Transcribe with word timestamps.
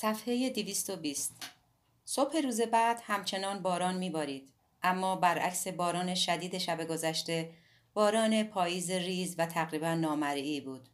صفحه 0.00 0.50
220 0.50 1.42
صبح 2.04 2.40
روز 2.40 2.60
بعد 2.60 3.02
همچنان 3.04 3.62
باران 3.62 3.96
میبارید 3.96 4.52
اما 4.82 5.16
برعکس 5.16 5.68
باران 5.68 6.14
شدید 6.14 6.58
شب 6.58 6.84
گذشته 6.84 7.50
باران 7.94 8.42
پاییز 8.42 8.90
ریز 8.90 9.34
و 9.38 9.46
تقریبا 9.46 9.94
نامرئی 9.94 10.60
بود 10.60 10.88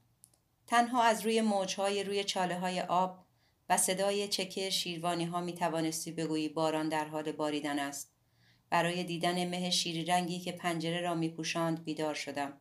تنها 0.66 1.02
از 1.02 1.24
روی 1.24 1.40
موجهای 1.40 2.04
روی 2.04 2.24
چاله 2.24 2.58
های 2.58 2.80
آب 2.80 3.24
و 3.68 3.76
صدای 3.76 4.28
چکه 4.28 4.70
شیروانی 4.70 5.24
ها 5.24 5.40
می 5.40 5.54
توانستی 5.54 6.12
بگویی 6.12 6.48
باران 6.48 6.88
در 6.88 7.04
حال 7.04 7.32
باریدن 7.32 7.78
است. 7.78 8.12
برای 8.70 9.04
دیدن 9.04 9.48
مه 9.48 9.70
شیری 9.70 10.04
رنگی 10.04 10.40
که 10.40 10.52
پنجره 10.52 11.00
را 11.00 11.14
می 11.14 11.28
پوشاند 11.28 11.84
بیدار 11.84 12.14
شدم. 12.14 12.52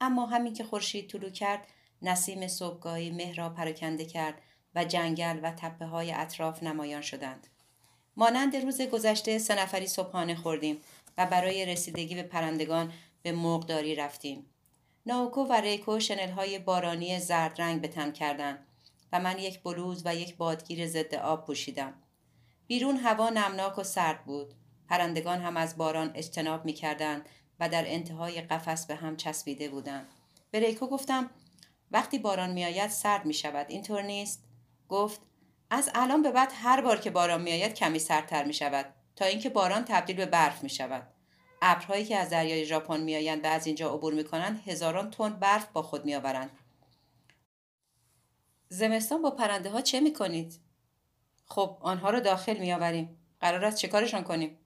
اما 0.00 0.26
همین 0.26 0.54
که 0.54 0.64
خورشید 0.64 1.10
طلو 1.10 1.30
کرد 1.30 1.66
نسیم 2.02 2.48
صبحگاهی 2.48 3.10
مه 3.10 3.34
را 3.34 3.48
پراکنده 3.50 4.04
کرد 4.04 4.42
و 4.74 4.84
جنگل 4.84 5.40
و 5.42 5.50
تپه 5.50 5.86
های 5.86 6.12
اطراف 6.12 6.62
نمایان 6.62 7.02
شدند. 7.02 7.46
مانند 8.16 8.56
روز 8.56 8.82
گذشته 8.82 9.38
سه 9.38 9.54
نفری 9.54 9.86
صبحانه 9.86 10.34
خوردیم 10.34 10.80
و 11.18 11.26
برای 11.26 11.66
رسیدگی 11.66 12.14
به 12.14 12.22
پرندگان 12.22 12.92
به 13.22 13.32
مرغداری 13.32 13.94
رفتیم. 13.94 14.46
ناوکو 15.06 15.44
و 15.44 15.52
ریکو 15.52 16.00
شنل 16.00 16.30
های 16.30 16.58
بارانی 16.58 17.18
زرد 17.18 17.60
رنگ 17.60 17.80
به 17.80 17.88
تن 17.88 18.12
کردند 18.12 18.66
و 19.12 19.20
من 19.20 19.38
یک 19.38 19.62
بلوز 19.62 20.02
و 20.04 20.14
یک 20.14 20.36
بادگیر 20.36 20.86
ضد 20.86 21.14
آب 21.14 21.46
پوشیدم. 21.46 21.94
بیرون 22.66 22.96
هوا 22.96 23.30
نمناک 23.30 23.78
و 23.78 23.82
سرد 23.82 24.24
بود. 24.24 24.54
پرندگان 24.88 25.40
هم 25.40 25.56
از 25.56 25.76
باران 25.76 26.10
اجتناب 26.14 26.64
می 26.64 26.72
کردن 26.72 27.24
و 27.60 27.68
در 27.68 27.84
انتهای 27.86 28.40
قفس 28.40 28.86
به 28.86 28.94
هم 28.94 29.16
چسبیده 29.16 29.68
بودند. 29.68 30.08
به 30.50 30.60
ریکو 30.60 30.86
گفتم 30.86 31.30
وقتی 31.90 32.18
باران 32.18 32.52
میآید 32.52 32.90
سرد 32.90 33.26
می 33.26 33.34
شود 33.34 33.66
اینطور 33.68 34.02
نیست؟ 34.02 34.44
گفت 34.92 35.20
از 35.70 35.90
الان 35.94 36.22
به 36.22 36.30
بعد 36.30 36.52
هر 36.54 36.80
بار 36.80 36.98
که 36.98 37.10
باران 37.10 37.42
میآید 37.42 37.74
کمی 37.74 37.98
سردتر 37.98 38.44
می 38.44 38.54
شود 38.54 38.94
تا 39.16 39.24
اینکه 39.24 39.48
باران 39.48 39.84
تبدیل 39.84 40.16
به 40.16 40.26
برف 40.26 40.62
می 40.62 40.70
شود. 40.70 41.08
ابرهایی 41.62 42.04
که 42.04 42.16
از 42.16 42.30
دریای 42.30 42.64
ژاپن 42.64 43.00
میآیند 43.00 43.44
و 43.44 43.46
از 43.48 43.66
اینجا 43.66 43.94
عبور 43.94 44.14
می 44.14 44.24
کنند 44.24 44.62
هزاران 44.66 45.10
تن 45.10 45.32
برف 45.32 45.66
با 45.72 45.82
خود 45.82 46.04
میآورند. 46.04 46.50
زمستان 48.68 49.22
با 49.22 49.30
پرنده 49.30 49.70
ها 49.70 49.80
چه 49.80 50.00
می 50.00 50.12
کنید؟ 50.12 50.60
خب 51.46 51.76
آنها 51.80 52.10
را 52.10 52.20
داخل 52.20 52.58
می 52.58 52.72
آوریم. 52.72 53.16
قرار 53.40 53.64
است 53.64 53.76
چه 53.76 53.88
کارشان 53.88 54.24
کنیم؟ 54.24 54.58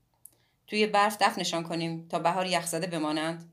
توی 0.66 0.86
برف 0.86 1.16
دفنشان 1.20 1.62
کنیم 1.62 2.08
تا 2.08 2.18
بهار 2.18 2.46
یخزده 2.46 2.86
بمانند؟ 2.86 3.52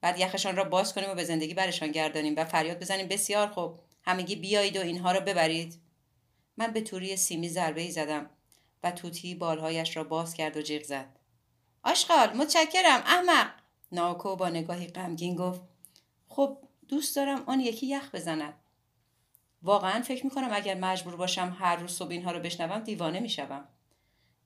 بعد 0.00 0.18
یخشان 0.18 0.56
را 0.56 0.64
باز 0.64 0.94
کنیم 0.94 1.10
و 1.10 1.14
به 1.14 1.24
زندگی 1.24 1.54
برشان 1.54 1.92
گردانیم 1.92 2.34
و 2.36 2.44
فریاد 2.44 2.80
بزنیم 2.80 3.08
بسیار 3.08 3.48
خوب 3.48 3.80
همگی 4.02 4.36
بیایید 4.36 4.76
و 4.76 4.80
اینها 4.80 5.12
را 5.12 5.20
ببرید 5.20 5.89
من 6.60 6.72
به 6.72 6.80
توری 6.80 7.16
سیمی 7.16 7.48
ضربه 7.48 7.80
ای 7.80 7.90
زدم 7.90 8.30
و 8.82 8.90
توتی 8.90 9.34
بالهایش 9.34 9.96
را 9.96 10.04
باز 10.04 10.34
کرد 10.34 10.56
و 10.56 10.62
جیغ 10.62 10.82
زد. 10.82 11.06
آشغال 11.82 12.36
متشکرم 12.36 13.02
احمق! 13.06 13.50
ناکو 13.92 14.36
با 14.36 14.48
نگاهی 14.48 14.86
غمگین 14.86 15.36
گفت. 15.36 15.60
خب 16.28 16.58
دوست 16.88 17.16
دارم 17.16 17.44
آن 17.46 17.60
یکی 17.60 17.86
یخ 17.86 18.14
بزند. 18.14 18.54
واقعا 19.62 20.02
فکر 20.02 20.24
می‌کنم 20.24 20.48
اگر 20.52 20.74
مجبور 20.74 21.16
باشم 21.16 21.56
هر 21.60 21.76
روز 21.76 21.90
صبح 21.90 22.10
اینها 22.10 22.32
رو 22.32 22.40
بشنوم 22.40 22.78
دیوانه 22.78 23.20
می‌شوم. 23.20 23.64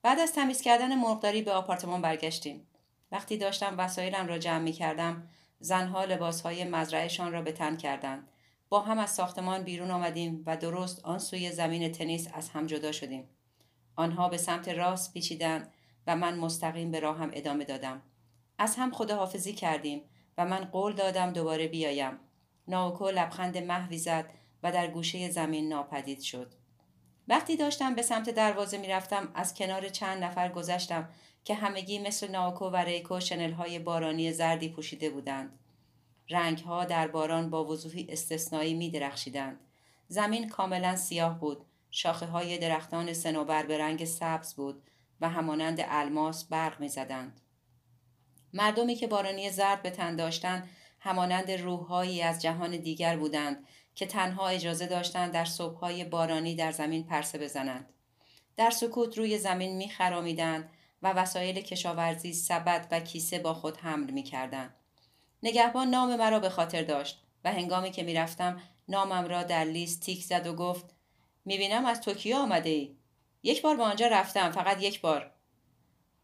بعد 0.01 0.19
از 0.19 0.33
تمیز 0.33 0.61
کردن 0.61 0.95
مرغداری 0.95 1.41
به 1.41 1.51
آپارتمان 1.51 2.01
برگشتیم. 2.01 2.67
وقتی 3.11 3.37
داشتم 3.37 3.75
وسایلم 3.77 4.27
را 4.27 4.37
جمع 4.37 4.63
می 4.63 4.71
کردم 4.71 5.29
زنها 5.59 6.05
لباسهای 6.05 6.63
مزرعهشان 6.63 7.31
را 7.31 7.41
به 7.41 7.51
تن 7.51 7.77
کردند. 7.77 8.27
با 8.69 8.79
هم 8.79 8.99
از 8.99 9.09
ساختمان 9.09 9.63
بیرون 9.63 9.91
آمدیم 9.91 10.43
و 10.45 10.57
درست 10.57 11.05
آن 11.05 11.19
سوی 11.19 11.51
زمین 11.51 11.91
تنیس 11.91 12.27
از 12.33 12.49
هم 12.49 12.65
جدا 12.65 12.91
شدیم. 12.91 13.29
آنها 13.95 14.29
به 14.29 14.37
سمت 14.37 14.69
راست 14.69 15.13
پیچیدند 15.13 15.73
و 16.07 16.15
من 16.15 16.39
مستقیم 16.39 16.91
به 16.91 16.99
راهم 16.99 17.31
ادامه 17.33 17.65
دادم. 17.65 18.01
از 18.57 18.75
هم 18.75 18.91
خداحافظی 18.91 19.53
کردیم 19.53 20.01
و 20.37 20.45
من 20.45 20.65
قول 20.65 20.93
دادم 20.93 21.33
دوباره 21.33 21.67
بیایم. 21.67 22.19
ناوکو 22.67 23.09
لبخند 23.09 23.57
محوی 23.57 23.97
زد 23.97 24.29
و 24.63 24.71
در 24.71 24.87
گوشه 24.87 25.29
زمین 25.29 25.69
ناپدید 25.69 26.21
شد. 26.21 26.53
وقتی 27.27 27.57
داشتم 27.57 27.95
به 27.95 28.01
سمت 28.01 28.29
دروازه 28.29 28.77
می‌رفتم 28.77 29.31
از 29.35 29.53
کنار 29.53 29.89
چند 29.89 30.23
نفر 30.23 30.49
گذشتم 30.49 31.09
که 31.43 31.55
همگی 31.55 31.99
مثل 31.99 32.31
ناوکو 32.31 32.65
و 32.65 32.75
ریکو 32.75 33.19
شنل 33.19 33.51
های 33.51 33.79
بارانی 33.79 34.31
زردی 34.31 34.69
پوشیده 34.69 35.09
بودند. 35.09 35.59
رنگ 36.29 36.59
ها 36.59 36.85
در 36.85 37.07
باران 37.07 37.49
با 37.49 37.65
وضوحی 37.65 38.07
استثنایی 38.09 38.73
می 38.73 38.89
درخشیدند. 38.89 39.59
زمین 40.07 40.49
کاملا 40.49 40.95
سیاه 40.95 41.39
بود. 41.39 41.65
شاخه 41.91 42.25
های 42.25 42.57
درختان 42.57 43.13
سنوبر 43.13 43.65
به 43.65 43.77
رنگ 43.77 44.05
سبز 44.05 44.53
بود 44.53 44.83
و 45.21 45.29
همانند 45.29 45.79
الماس 45.81 46.45
برق 46.45 46.79
می 46.79 46.89
زدند. 46.89 47.41
مردمی 48.53 48.95
که 48.95 49.07
بارانی 49.07 49.49
زرد 49.49 49.81
به 49.81 49.89
تن 49.89 50.15
داشتند 50.15 50.69
همانند 50.99 51.51
روحهایی 51.51 52.21
از 52.21 52.41
جهان 52.41 52.77
دیگر 52.77 53.17
بودند 53.17 53.67
که 53.95 54.05
تنها 54.05 54.47
اجازه 54.47 54.87
داشتند 54.87 55.31
در 55.31 55.45
صبحهای 55.45 56.03
بارانی 56.03 56.55
در 56.55 56.71
زمین 56.71 57.03
پرسه 57.03 57.37
بزنند. 57.37 57.93
در 58.57 58.69
سکوت 58.69 59.17
روی 59.17 59.37
زمین 59.37 59.77
می 59.77 59.89
خرامیدند 59.89 60.69
و 61.01 61.13
وسایل 61.13 61.61
کشاورزی 61.61 62.33
سبد 62.33 62.87
و 62.91 62.99
کیسه 62.99 63.39
با 63.39 63.53
خود 63.53 63.77
حمل 63.77 64.11
می 64.11 64.23
کردند. 64.23 64.73
نگهبان 65.45 65.89
نام 65.89 66.15
مرا 66.15 66.39
به 66.39 66.49
خاطر 66.49 66.83
داشت 66.83 67.23
و 67.43 67.51
هنگامی 67.51 67.91
که 67.91 68.03
می‌رفتم 68.03 68.61
نامم 68.87 69.27
را 69.27 69.43
در 69.43 69.63
لیست 69.63 70.01
تیک 70.01 70.23
زد 70.23 70.47
و 70.47 70.55
گفت 70.55 70.85
می‌بینم 71.45 71.85
از 71.85 72.01
توکیو 72.01 72.35
آمده 72.35 72.69
ای. 72.69 72.95
یک 73.43 73.61
بار 73.61 73.75
به 73.75 73.83
آنجا 73.83 74.07
رفتم 74.07 74.51
فقط 74.51 74.83
یک 74.83 75.01
بار. 75.01 75.31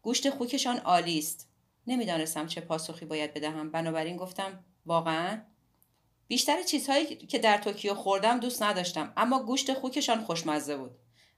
گوشت 0.02 0.30
خوکشان 0.30 0.78
عالی 0.78 1.18
است. 1.18 1.48
نمی‌دانستم 1.86 2.46
چه 2.46 2.60
پاسخی 2.60 3.04
باید 3.04 3.34
بدهم 3.34 3.70
بنابراین 3.70 4.16
گفتم 4.16 4.64
واقعا 4.86 5.42
بیشتر 6.28 6.62
چیزهایی 6.62 7.06
که 7.06 7.38
در 7.38 7.58
توکیو 7.58 7.94
خوردم 7.94 8.40
دوست 8.40 8.62
نداشتم 8.62 9.12
اما 9.16 9.42
گوشت 9.42 9.74
خوکشان 9.74 10.24
خوشمزه 10.24 10.76
بود 10.76 10.90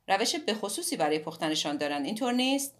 روش 0.09 0.37
به 0.37 0.55
خصوصی 0.55 0.97
برای 0.97 1.19
پختنشان 1.19 1.77
دارند 1.77 2.07
اینطور 2.07 2.33
نیست 2.33 2.75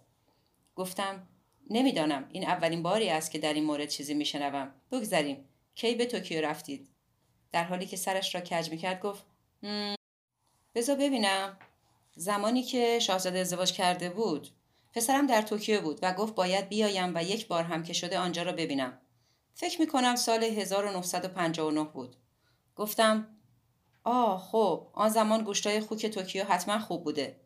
گفتم 0.75 1.27
نمی‌دانم. 1.69 2.29
این 2.31 2.43
اولین 2.43 2.83
باری 2.83 3.09
است 3.09 3.31
که 3.31 3.39
در 3.39 3.53
این 3.53 3.63
مورد 3.63 3.87
چیزی 3.87 4.13
میشنوم. 4.13 4.71
بگذریم. 4.91 5.49
کی 5.75 5.95
به 5.95 6.05
توکیو 6.05 6.41
رفتید؟ 6.41 6.89
در 7.51 7.63
حالی 7.63 7.85
که 7.85 7.97
سرش 7.97 8.35
را 8.35 8.41
کج 8.41 8.69
می‌کرد 8.69 9.01
گفت 9.01 9.25
بذار 10.75 10.95
ببینم. 10.95 11.57
زمانی 12.15 12.63
که 12.63 12.99
شاهزاده 12.99 13.39
ازدواج 13.39 13.71
کرده 13.71 14.09
بود 14.09 14.47
پسرم 14.93 15.27
در 15.27 15.41
توکیو 15.41 15.81
بود 15.81 15.99
و 16.01 16.13
گفت 16.13 16.35
باید 16.35 16.69
بیایم 16.69 17.11
و 17.15 17.23
یک 17.23 17.47
بار 17.47 17.63
هم 17.63 17.83
که 17.83 17.93
شده 17.93 18.19
آنجا 18.19 18.43
را 18.43 18.51
ببینم. 18.51 19.01
فکر 19.53 19.81
می‌کنم 19.81 20.15
سال 20.15 20.43
1959 20.43 21.83
بود. 21.83 22.15
گفتم 22.75 23.27
آه 24.03 24.39
خب 24.39 24.87
آن 24.93 25.09
زمان 25.09 25.43
گوشتای 25.43 25.79
خوک 25.79 26.05
توکیو 26.05 26.43
حتما 26.43 26.79
خوب 26.79 27.03
بوده. 27.03 27.39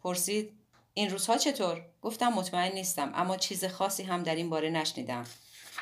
پرسید 0.00 0.57
این 0.98 1.10
روزها 1.10 1.38
چطور؟ 1.38 1.82
گفتم 2.02 2.28
مطمئن 2.28 2.72
نیستم 2.72 3.12
اما 3.14 3.36
چیز 3.36 3.64
خاصی 3.64 4.02
هم 4.02 4.22
در 4.22 4.34
این 4.34 4.50
باره 4.50 4.70
نشنیدم. 4.70 5.24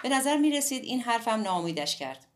به 0.02 0.08
نظر 0.08 0.36
می 0.36 0.50
رسید 0.50 0.84
این 0.84 1.00
حرفم 1.00 1.42
ناامیدش 1.42 1.96
کرد. 1.96 2.26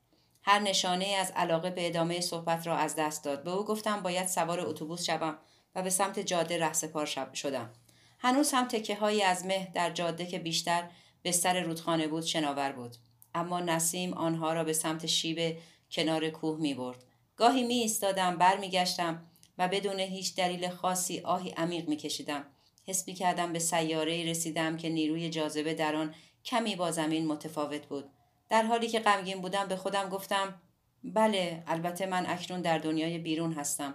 هر 0.42 0.58
نشانه 0.58 1.06
از 1.06 1.30
علاقه 1.36 1.70
به 1.70 1.86
ادامه 1.86 2.20
صحبت 2.20 2.66
را 2.66 2.76
از 2.76 2.96
دست 2.96 3.24
داد. 3.24 3.44
به 3.44 3.50
او 3.50 3.64
گفتم 3.64 4.00
باید 4.02 4.26
سوار 4.26 4.60
اتوبوس 4.60 5.04
شوم 5.04 5.38
و 5.74 5.82
به 5.82 5.91
سمت 5.91 6.20
جاده 6.20 6.58
رهسپار 6.58 7.06
شدم. 7.34 7.70
هنوز 8.18 8.52
هم 8.52 8.68
تکه 8.68 8.94
هایی 8.94 9.22
از 9.22 9.47
مه 9.47 9.70
در 9.74 9.91
جاده 9.91 10.26
که 10.26 10.38
بیشتر 10.38 10.91
بستر 11.24 11.60
رودخانه 11.60 12.08
بود 12.08 12.24
شناور 12.24 12.72
بود. 12.72 12.97
اما 13.34 13.60
نسیم 13.60 14.14
آنها 14.14 14.52
را 14.52 14.64
به 14.64 14.72
سمت 14.72 15.06
شیب 15.06 15.59
کنار 15.91 16.30
کوه 16.30 16.60
می 16.60 16.74
برد. 16.74 17.04
گاهی 17.36 17.62
می 17.62 17.74
ایستادم 17.74 18.36
بر 18.36 18.56
می 18.56 18.71
گشتم 18.71 19.26
و 19.59 19.68
بدون 19.68 20.00
هیچ 20.00 20.36
دلیل 20.36 20.68
خاصی 20.68 21.21
آهی 21.21 21.50
عمیق 21.50 21.88
می 21.88 21.97
کشیدم. 21.97 22.47
حس 22.86 23.06
کردم 23.06 23.53
به 23.53 23.59
سیاره 23.59 24.24
رسیدم 24.30 24.77
که 24.77 24.88
نیروی 24.88 25.30
جاذبه 25.30 25.74
در 25.74 25.94
آن 25.94 26.15
کمی 26.44 26.77
با 26.77 26.91
زمین 26.91 27.27
متفاوت 27.27 27.86
بود. 27.86 28.10
در 28.48 28.62
حالی 28.62 28.88
که 28.88 29.00
غمگین 29.00 29.41
بودم 29.41 29.68
به 29.68 29.77
خودم 29.77 30.09
گفتم 30.09 30.60
بله 31.04 31.62
البته 31.66 32.06
من 32.06 32.27
اکنون 32.27 32.60
در 32.60 32.78
دنیای 32.78 33.18
بیرون 33.18 33.53
هستم. 33.53 33.94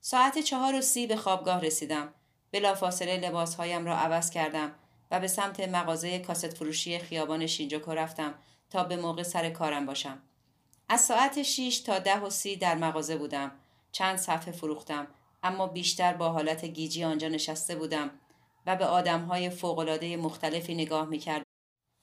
ساعت 0.00 0.38
چهار 0.38 0.74
و 0.74 0.80
سی 0.80 1.06
به 1.06 1.16
خوابگاه 1.16 1.60
رسیدم. 1.60 2.14
بلافاصله 2.52 3.16
لباسهایم 3.16 3.86
را 3.86 3.96
عوض 3.96 4.30
کردم 4.30 4.74
و 5.10 5.20
به 5.20 5.28
سمت 5.28 5.60
مغازه 5.60 6.18
کاست 6.18 6.54
فروشی 6.54 6.98
خیابان 6.98 7.46
شینجوکو 7.46 7.90
رفتم 7.90 8.34
تا 8.70 8.84
به 8.84 8.96
موقع 8.96 9.22
سر 9.22 9.50
کارم 9.50 9.86
باشم. 9.86 10.22
از 10.88 11.00
ساعت 11.00 11.42
6 11.42 11.78
تا 11.78 11.98
ده 11.98 12.20
و 12.20 12.30
سی 12.30 12.56
در 12.56 12.74
مغازه 12.74 13.16
بودم. 13.16 13.52
چند 13.92 14.16
صفحه 14.16 14.52
فروختم. 14.52 15.06
اما 15.42 15.66
بیشتر 15.66 16.12
با 16.12 16.28
حالت 16.28 16.64
گیجی 16.64 17.04
آنجا 17.04 17.28
نشسته 17.28 17.76
بودم 17.76 18.10
و 18.66 18.76
به 18.76 18.84
آدمهای 18.84 19.50
فوقالعاده 19.50 20.16
مختلفی 20.16 20.74
نگاه 20.74 21.06
می‌کرد 21.06 21.42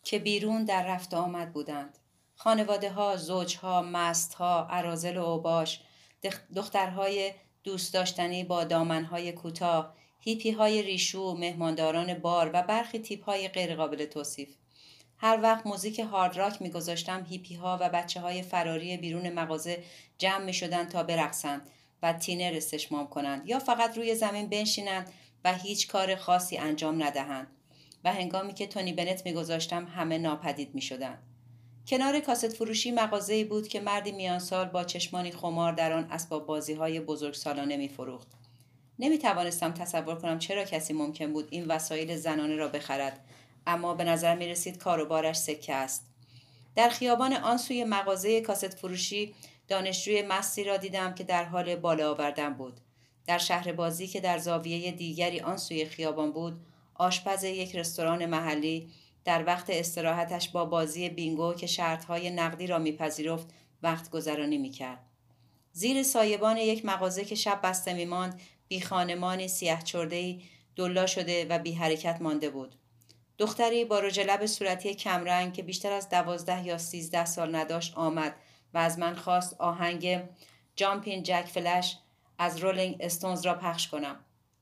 که 0.03 0.19
بیرون 0.19 0.65
در 0.65 0.87
رفت 0.87 1.13
آمد 1.13 1.53
بودند. 1.53 1.97
خانواده 2.35 2.91
ها، 2.91 3.17
زوج 3.17 3.57
ها، 3.57 3.81
مست 3.81 4.33
ها، 4.33 4.67
عرازل 4.69 5.17
و 5.17 5.23
اوباش، 5.23 5.81
دخترهای 6.55 7.33
دوست 7.63 7.93
داشتنی 7.93 8.43
با 8.43 8.63
دامنهای 8.63 9.31
کوتاه 9.31 9.95
هیپی 10.19 10.51
های 10.51 10.81
ریشو 10.81 11.33
مهمانداران 11.39 12.13
بار 12.13 12.51
و 12.53 12.63
برخی 12.63 12.99
تیپ 12.99 13.23
های 13.23 13.47
غیرقابل 13.47 14.05
توصیف 14.05 14.55
هر 15.17 15.39
وقت 15.41 15.67
موزیک 15.67 15.99
هارد 15.99 16.37
راک 16.37 16.61
میگذاشتم 16.61 17.25
هیپی 17.29 17.55
ها 17.55 17.77
و 17.81 17.89
بچه 17.89 18.21
های 18.21 18.41
فراری 18.41 18.97
بیرون 18.97 19.33
مغازه 19.33 19.83
جمع 20.17 20.45
می 20.45 20.53
شدن 20.53 20.85
تا 20.85 21.03
برقصند 21.03 21.69
و 22.03 22.13
تینر 22.13 22.53
استشمام 22.55 23.07
کنند 23.07 23.49
یا 23.49 23.59
فقط 23.59 23.97
روی 23.97 24.15
زمین 24.15 24.49
بنشینند 24.49 25.11
و 25.43 25.53
هیچ 25.53 25.87
کار 25.87 26.15
خاصی 26.15 26.57
انجام 26.57 27.03
ندهند 27.03 27.47
و 28.03 28.13
هنگامی 28.13 28.53
که 28.53 28.67
تونی 28.67 28.93
بنت 28.93 29.25
میگذاشتم 29.25 29.85
همه 29.85 30.17
ناپدید 30.17 30.75
می 30.75 30.81
شدن. 30.81 31.17
کنار 31.87 32.19
کاست 32.19 32.47
فروشی 32.47 32.91
مغازه‌ای 32.91 33.43
بود 33.43 33.67
که 33.67 33.79
مردی 33.79 34.11
میان 34.11 34.39
سال 34.39 34.65
با 34.65 34.83
چشمانی 34.83 35.31
خمار 35.31 35.73
در 35.73 35.93
آن 35.93 36.07
اسباب 36.11 36.45
بازی 36.45 36.73
های 36.73 36.99
بزرگ 36.99 37.33
سالانه 37.33 37.77
می 37.77 37.89
فروخت. 37.89 38.27
نمی 38.99 39.17
توانستم 39.17 39.71
تصور 39.71 40.15
کنم 40.15 40.39
چرا 40.39 40.63
کسی 40.63 40.93
ممکن 40.93 41.33
بود 41.33 41.47
این 41.51 41.65
وسایل 41.65 42.15
زنانه 42.15 42.55
را 42.55 42.67
بخرد 42.67 43.25
اما 43.67 43.93
به 43.93 44.03
نظر 44.03 44.35
می 44.35 44.47
رسید 44.47 44.77
کاروبارش 44.77 45.37
سکه 45.37 45.73
است. 45.73 46.05
در 46.75 46.89
خیابان 46.89 47.33
آن 47.33 47.57
سوی 47.57 47.83
مغازه 47.83 48.41
کاست 48.41 48.77
فروشی 48.77 49.35
دانشجوی 49.67 50.21
مستی 50.21 50.63
را 50.63 50.77
دیدم 50.77 51.15
که 51.15 51.23
در 51.23 51.43
حال 51.43 51.75
بالا 51.75 52.11
آوردن 52.11 52.53
بود. 52.53 52.79
در 53.27 53.37
شهر 53.37 53.71
بازی 53.71 54.07
که 54.07 54.19
در 54.19 54.37
زاویه 54.37 54.91
دیگری 54.91 55.39
آن 55.39 55.57
سوی 55.57 55.85
خیابان 55.85 56.31
بود 56.31 56.65
آشپز 56.95 57.43
یک 57.43 57.75
رستوران 57.75 58.25
محلی 58.25 58.89
در 59.25 59.45
وقت 59.45 59.69
استراحتش 59.69 60.49
با 60.49 60.65
بازی 60.65 61.09
بینگو 61.09 61.53
که 61.53 61.67
شرطهای 61.67 62.29
نقدی 62.29 62.67
را 62.67 62.79
میپذیرفت 62.79 63.47
وقت 63.83 64.09
گذرانی 64.09 64.57
می‌کرد. 64.57 64.99
زیر 65.71 66.03
سایبان 66.03 66.57
یک 66.57 66.85
مغازه 66.85 67.25
که 67.25 67.35
شب 67.35 67.59
بسته 67.63 67.93
میماند 67.93 68.41
بی 68.67 68.81
خانمانی 68.81 69.47
سیاه 69.47 69.83
چردهی 69.83 70.43
دلا 70.75 71.05
شده 71.05 71.45
و 71.45 71.59
بی 71.59 71.73
حرکت 71.73 72.21
مانده 72.21 72.49
بود. 72.49 72.75
دختری 73.37 73.85
با 73.85 73.99
رژ 73.99 74.19
لب 74.19 74.45
صورتی 74.45 74.93
کمرنگ 74.93 75.53
که 75.53 75.63
بیشتر 75.63 75.91
از 75.91 76.09
دوازده 76.09 76.65
یا 76.65 76.77
سیزده 76.77 77.25
سال 77.25 77.55
نداشت 77.55 77.93
آمد 77.97 78.35
و 78.73 78.77
از 78.77 78.99
من 78.99 79.15
خواست 79.15 79.55
آهنگ 79.61 80.23
جامپین 80.75 81.23
جک 81.23 81.45
فلش 81.45 81.97
از 82.37 82.57
رولینگ 82.57 82.97
استونز 82.99 83.45
را 83.45 83.53
پخش 83.53 83.87
کنم. 83.87 84.15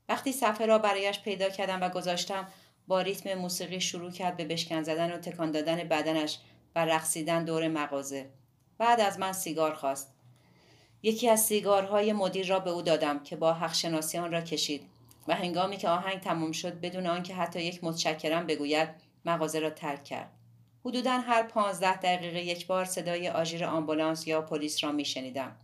وقتی 0.08 0.32
صفحه 0.32 0.66
را 0.66 0.78
برایش 0.78 1.20
پیدا 1.20 1.48
کردم 1.48 1.82
و 1.82 1.88
گذاشتم 1.88 2.48
با 2.86 3.00
ریتم 3.00 3.34
موسیقی 3.34 3.80
شروع 3.80 4.10
کرد 4.10 4.36
به 4.36 4.44
بشکن 4.44 4.82
زدن 4.82 5.12
و 5.12 5.18
تکان 5.18 5.50
دادن 5.50 5.76
بدنش 5.76 6.38
و 6.74 6.84
رقصیدن 6.84 7.44
دور 7.44 7.68
مغازه. 7.68 8.30
بعد 8.78 9.00
از 9.00 9.18
من 9.18 9.32
سیگار 9.32 9.74
خواست. 9.74 10.14
یکی 11.02 11.28
از 11.28 11.40
سیگارهای 11.40 12.12
مدیر 12.12 12.46
را 12.46 12.60
به 12.60 12.70
او 12.70 12.82
دادم 12.82 13.22
که 13.22 13.36
با 13.36 13.52
حق 13.52 13.74
شناسی 13.74 14.18
آن 14.18 14.32
را 14.32 14.40
کشید 14.40 14.86
و 15.28 15.34
هنگامی 15.34 15.76
که 15.76 15.88
آهنگ 15.88 16.20
تمام 16.20 16.52
شد 16.52 16.80
بدون 16.80 17.06
آنکه 17.06 17.34
حتی 17.34 17.62
یک 17.62 17.84
متشکرم 17.84 18.46
بگوید 18.46 18.88
مغازه 19.24 19.58
را 19.58 19.70
ترک 19.70 20.04
کرد. 20.04 20.30
حدودا 20.84 21.18
هر 21.18 21.42
پانزده 21.42 21.96
دقیقه 21.96 22.40
یک 22.40 22.66
بار 22.66 22.84
صدای 22.84 23.28
آژیر 23.28 23.64
آمبولانس 23.64 24.26
یا 24.26 24.42
پلیس 24.42 24.84
را 24.84 24.92
میشنیدم. 24.92 25.56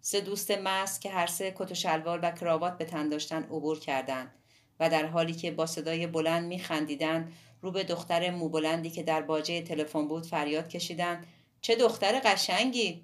سه 0.00 0.20
دوست 0.20 0.50
مست 0.50 1.00
که 1.00 1.10
هر 1.10 1.26
سه 1.26 1.54
کت 1.56 1.72
و 1.72 1.74
شلوار 1.74 2.20
و 2.22 2.30
کراوات 2.30 2.78
به 2.78 2.84
تن 2.84 3.08
داشتن 3.08 3.42
عبور 3.42 3.80
کردند 3.80 4.34
و 4.80 4.90
در 4.90 5.06
حالی 5.06 5.34
که 5.34 5.50
با 5.50 5.66
صدای 5.66 6.06
بلند 6.06 6.46
میخندیدند 6.46 7.32
رو 7.62 7.70
به 7.70 7.84
دختر 7.84 8.30
موبلندی 8.30 8.90
که 8.90 9.02
در 9.02 9.22
باجه 9.22 9.62
تلفن 9.62 10.08
بود 10.08 10.26
فریاد 10.26 10.68
کشیدند 10.68 11.26
چه 11.60 11.76
دختر 11.76 12.20
قشنگی! 12.24 13.02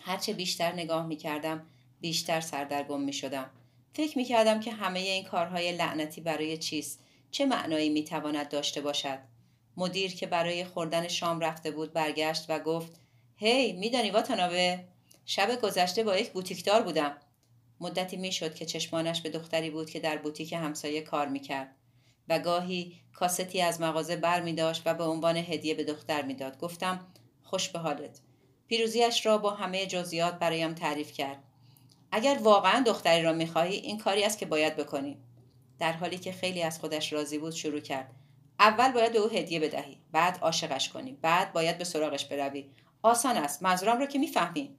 هرچه 0.00 0.32
بیشتر 0.32 0.72
نگاه 0.72 1.06
می‌کردم 1.06 1.66
بیشتر 2.00 2.40
سردرگم 2.40 3.00
می‌شدم. 3.00 3.50
فکر 3.92 4.18
می‌کردم 4.18 4.60
که 4.60 4.72
همه 4.72 5.00
این 5.00 5.24
کارهای 5.24 5.72
لعنتی 5.72 6.20
برای 6.20 6.56
چیست؟ 6.56 7.00
چه 7.30 7.46
معنایی 7.46 7.88
می‌تواند 7.88 8.48
داشته 8.48 8.80
باشد؟ 8.80 9.18
مدیر 9.78 10.14
که 10.14 10.26
برای 10.26 10.64
خوردن 10.64 11.08
شام 11.08 11.40
رفته 11.40 11.70
بود 11.70 11.92
برگشت 11.92 12.44
و 12.48 12.58
گفت 12.58 13.00
هی 13.36 13.72
hey, 13.72 13.78
میدانی 13.78 14.10
واتانابه 14.10 14.84
شب 15.26 15.60
گذشته 15.60 16.04
با 16.04 16.16
یک 16.16 16.30
بوتیکدار 16.30 16.82
بودم. 16.82 17.16
مدتی 17.80 18.16
می‌شد 18.16 18.54
که 18.54 18.66
چشمانش 18.66 19.20
به 19.20 19.30
دختری 19.30 19.70
بود 19.70 19.90
که 19.90 20.00
در 20.00 20.16
بوتیک 20.16 20.52
همسایه 20.52 21.00
کار 21.00 21.28
می‌کرد 21.28 21.74
و 22.28 22.38
گاهی 22.38 23.00
کاستی 23.14 23.60
از 23.60 23.80
مغازه 23.80 24.16
بر 24.16 24.40
می 24.40 24.52
داشت 24.52 24.82
و 24.84 24.94
به 24.94 25.04
عنوان 25.04 25.36
هدیه 25.36 25.74
به 25.74 25.84
دختر 25.84 26.22
می‌داد. 26.22 26.58
گفتم 26.58 27.06
خوش 27.42 27.68
به 27.68 27.78
حالت. 27.78 28.20
پیروزیش 28.68 29.26
را 29.26 29.38
با 29.38 29.50
همه 29.50 29.86
جزئیات 29.86 30.38
برایم 30.38 30.74
تعریف 30.74 31.12
کرد. 31.12 31.42
اگر 32.12 32.38
واقعا 32.42 32.82
دختری 32.86 33.22
را 33.22 33.32
می‌خواهی 33.32 33.76
این 33.76 33.98
کاری 33.98 34.24
است 34.24 34.38
که 34.38 34.46
باید 34.46 34.76
بکنی. 34.76 35.18
در 35.78 35.92
حالی 35.92 36.18
که 36.18 36.32
خیلی 36.32 36.62
از 36.62 36.80
خودش 36.80 37.12
راضی 37.12 37.38
بود 37.38 37.52
شروع 37.52 37.80
کرد. 37.80 38.17
اول 38.58 38.92
باید 38.92 39.12
به 39.12 39.18
او 39.18 39.30
هدیه 39.30 39.60
بدهی 39.60 39.98
بعد 40.12 40.38
عاشقش 40.42 40.88
کنی 40.88 41.12
بعد 41.12 41.52
باید 41.52 41.78
به 41.78 41.84
سراغش 41.84 42.24
بروی. 42.24 42.70
آسان 43.02 43.36
است 43.36 43.62
منظورم 43.62 43.98
را 43.98 44.06
که 44.06 44.18
می‌فهمی 44.18 44.78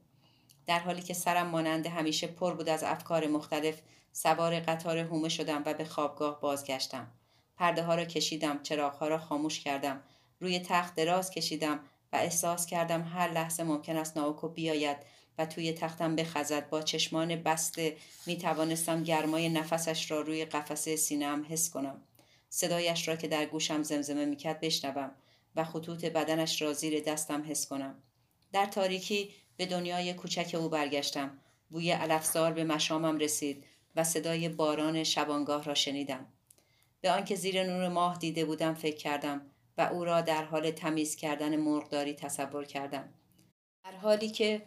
در 0.66 0.78
حالی 0.78 1.02
که 1.02 1.14
سرم 1.14 1.46
مانند 1.46 1.86
همیشه 1.86 2.26
پر 2.26 2.54
بود 2.54 2.68
از 2.68 2.84
افکار 2.84 3.26
مختلف 3.26 3.80
سوار 4.12 4.60
قطار 4.60 4.98
هومه 4.98 5.28
شدم 5.28 5.62
و 5.66 5.74
به 5.74 5.84
خوابگاه 5.84 6.40
بازگشتم. 6.40 7.12
پرده 7.56 7.82
ها 7.82 7.94
را 7.94 8.04
کشیدم 8.04 8.62
چراغ 8.62 8.94
ها 8.94 9.08
را 9.08 9.18
خاموش 9.18 9.60
کردم. 9.60 10.02
روی 10.40 10.58
تخت 10.58 10.94
دراز 10.94 11.30
کشیدم 11.30 11.80
و 12.12 12.16
احساس 12.16 12.66
کردم 12.66 13.02
هر 13.02 13.32
لحظه 13.32 13.62
ممکن 13.62 13.96
است 13.96 14.16
ناوکو 14.16 14.48
بیاید 14.48 14.96
و 15.38 15.46
توی 15.46 15.72
تختم 15.72 16.16
بخزد. 16.16 16.68
با 16.68 16.82
چشمان 16.82 17.36
بسته 17.36 17.96
می 18.26 18.38
توانستم 18.38 19.02
گرمای 19.02 19.48
نفسش 19.48 20.10
را 20.10 20.20
روی 20.20 20.44
قفسه 20.44 20.96
سینم 20.96 21.46
حس 21.48 21.70
کنم. 21.70 22.02
صدایش 22.50 23.08
را 23.08 23.16
که 23.16 23.28
در 23.28 23.46
گوشم 23.46 23.82
زمزمه 23.82 24.24
می‌کرد 24.24 24.60
بشنوم 24.60 25.10
و 25.56 25.64
خطوط 25.64 26.04
بدنش 26.04 26.62
را 26.62 26.72
زیر 26.72 27.02
دستم 27.02 27.44
حس 27.48 27.66
کنم. 27.66 28.02
در 28.52 28.66
تاریکی 28.66 29.30
به 29.56 29.66
دنیای 29.66 30.14
کوچک 30.14 30.54
او 30.54 30.68
برگشتم. 30.68 31.38
بوی 31.70 31.90
علفزار 31.90 32.52
به 32.52 32.64
مشامم 32.64 33.18
رسید 33.18 33.64
و 33.96 34.04
صدای 34.04 34.48
باران 34.48 35.04
شبانگاه 35.04 35.64
را 35.64 35.74
شنیدم. 35.74 36.26
به 37.00 37.10
آنکه 37.10 37.34
زیر 37.34 37.64
نور 37.64 37.88
ماه 37.88 38.18
دیده 38.18 38.44
بودم 38.44 38.74
فکر 38.74 38.96
کردم 38.96 39.46
و 39.78 39.80
او 39.80 40.04
را 40.04 40.20
در 40.20 40.44
حال 40.44 40.70
تمیز 40.70 41.16
کردن 41.16 41.56
مرغداری 41.56 42.14
تصور 42.14 42.64
کردم. 42.64 43.14
در 43.84 43.92
حالی 43.96 44.28
که 44.28 44.62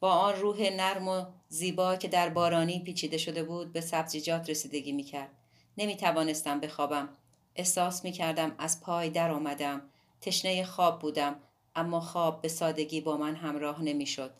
با 0.00 0.12
آن 0.12 0.34
روح 0.34 0.70
نرم 0.70 1.08
و 1.08 1.24
زیبا 1.48 1.96
که 1.96 2.08
در 2.08 2.28
بارانی 2.28 2.80
پیچیده 2.80 3.18
شده 3.18 3.42
بود 3.42 3.72
به 3.72 3.80
سبزیجات 3.80 4.50
رسیدگی 4.50 4.92
می‌کرد. 4.92 5.30
نمی 5.78 5.96
توانستم 5.96 6.60
بخوابم 6.60 7.08
احساس 7.56 8.04
می 8.04 8.12
کردم 8.12 8.54
از 8.58 8.80
پای 8.80 9.10
در 9.10 9.30
آمدم 9.30 9.82
تشنه 10.20 10.64
خواب 10.64 11.00
بودم 11.00 11.36
اما 11.76 12.00
خواب 12.00 12.42
به 12.42 12.48
سادگی 12.48 13.00
با 13.00 13.16
من 13.16 13.34
همراه 13.34 13.82
نمی‌شد. 13.82 14.30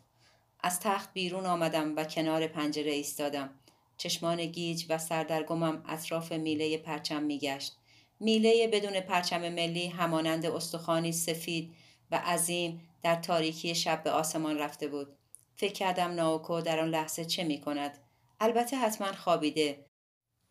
از 0.63 0.79
تخت 0.79 1.13
بیرون 1.13 1.45
آمدم 1.45 1.95
و 1.95 2.03
کنار 2.03 2.47
پنجره 2.47 2.91
ایستادم. 2.91 3.49
چشمان 3.97 4.45
گیج 4.45 4.85
و 4.89 4.97
سردرگمم 4.97 5.83
اطراف 5.87 6.31
میله 6.31 6.77
پرچم 6.77 7.23
میگشت. 7.23 7.77
میله 8.19 8.67
بدون 8.67 8.99
پرچم 8.99 9.49
ملی 9.49 9.87
همانند 9.87 10.45
استخوانی 10.45 11.11
سفید 11.11 11.75
و 12.11 12.15
عظیم 12.15 12.81
در 13.03 13.15
تاریکی 13.15 13.75
شب 13.75 14.03
به 14.03 14.11
آسمان 14.11 14.57
رفته 14.57 14.87
بود. 14.87 15.07
فکر 15.55 15.73
کردم 15.73 16.11
ناوکو 16.11 16.61
در 16.61 16.79
آن 16.79 16.89
لحظه 16.89 17.25
چه 17.25 17.43
می 17.43 17.61
کند؟ 17.61 17.97
البته 18.39 18.77
حتما 18.77 19.11
خوابیده. 19.11 19.84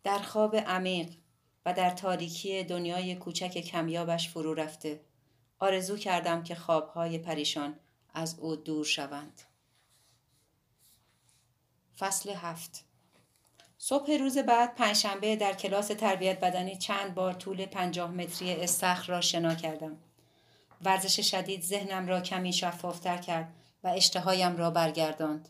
در 0.05 0.19
خواب 0.19 0.55
عمیق 0.55 1.09
و 1.65 1.73
در 1.73 1.89
تاریکی 1.89 2.63
دنیای 2.63 3.15
کوچک 3.15 3.57
کمیابش 3.57 4.29
فرو 4.29 4.53
رفته. 4.53 5.01
آرزو 5.59 5.97
کردم 5.97 6.43
که 6.43 6.55
خوابهای 6.55 7.17
پریشان 7.17 7.79
از 8.13 8.39
او 8.39 8.55
دور 8.55 8.85
شوند. 8.85 9.41
فصل 11.99 12.29
هفت 12.29 12.85
صبح 13.77 14.11
روز 14.11 14.37
بعد 14.37 14.75
پنجشنبه 14.75 15.35
در 15.35 15.53
کلاس 15.53 15.87
تربیت 15.87 16.39
بدنی 16.39 16.77
چند 16.77 17.15
بار 17.15 17.33
طول 17.33 17.65
پنجاه 17.65 18.11
متری 18.11 18.53
استخر 18.53 19.07
را 19.07 19.21
شنا 19.21 19.55
کردم. 19.55 19.97
ورزش 20.81 21.31
شدید 21.31 21.63
ذهنم 21.63 22.07
را 22.07 22.21
کمی 22.21 22.53
شفافتر 22.53 23.17
کرد 23.17 23.53
و 23.83 23.87
اشتهایم 23.87 24.57
را 24.57 24.69
برگرداند. 24.69 25.49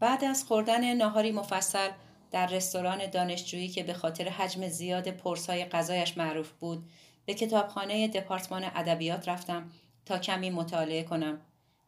بعد 0.00 0.24
از 0.24 0.44
خوردن 0.44 0.94
ناهاری 0.94 1.32
مفصل 1.32 1.90
در 2.36 2.46
رستوران 2.46 3.10
دانشجویی 3.10 3.68
که 3.68 3.82
به 3.82 3.94
خاطر 3.94 4.28
حجم 4.28 4.68
زیاد 4.68 5.08
پرسای 5.08 5.64
غذایش 5.64 6.16
معروف 6.16 6.50
بود 6.50 6.90
به 7.26 7.34
کتابخانه 7.34 8.08
دپارتمان 8.08 8.64
ادبیات 8.64 9.28
رفتم 9.28 9.70
تا 10.06 10.18
کمی 10.18 10.50
مطالعه 10.50 11.02
کنم 11.02 11.40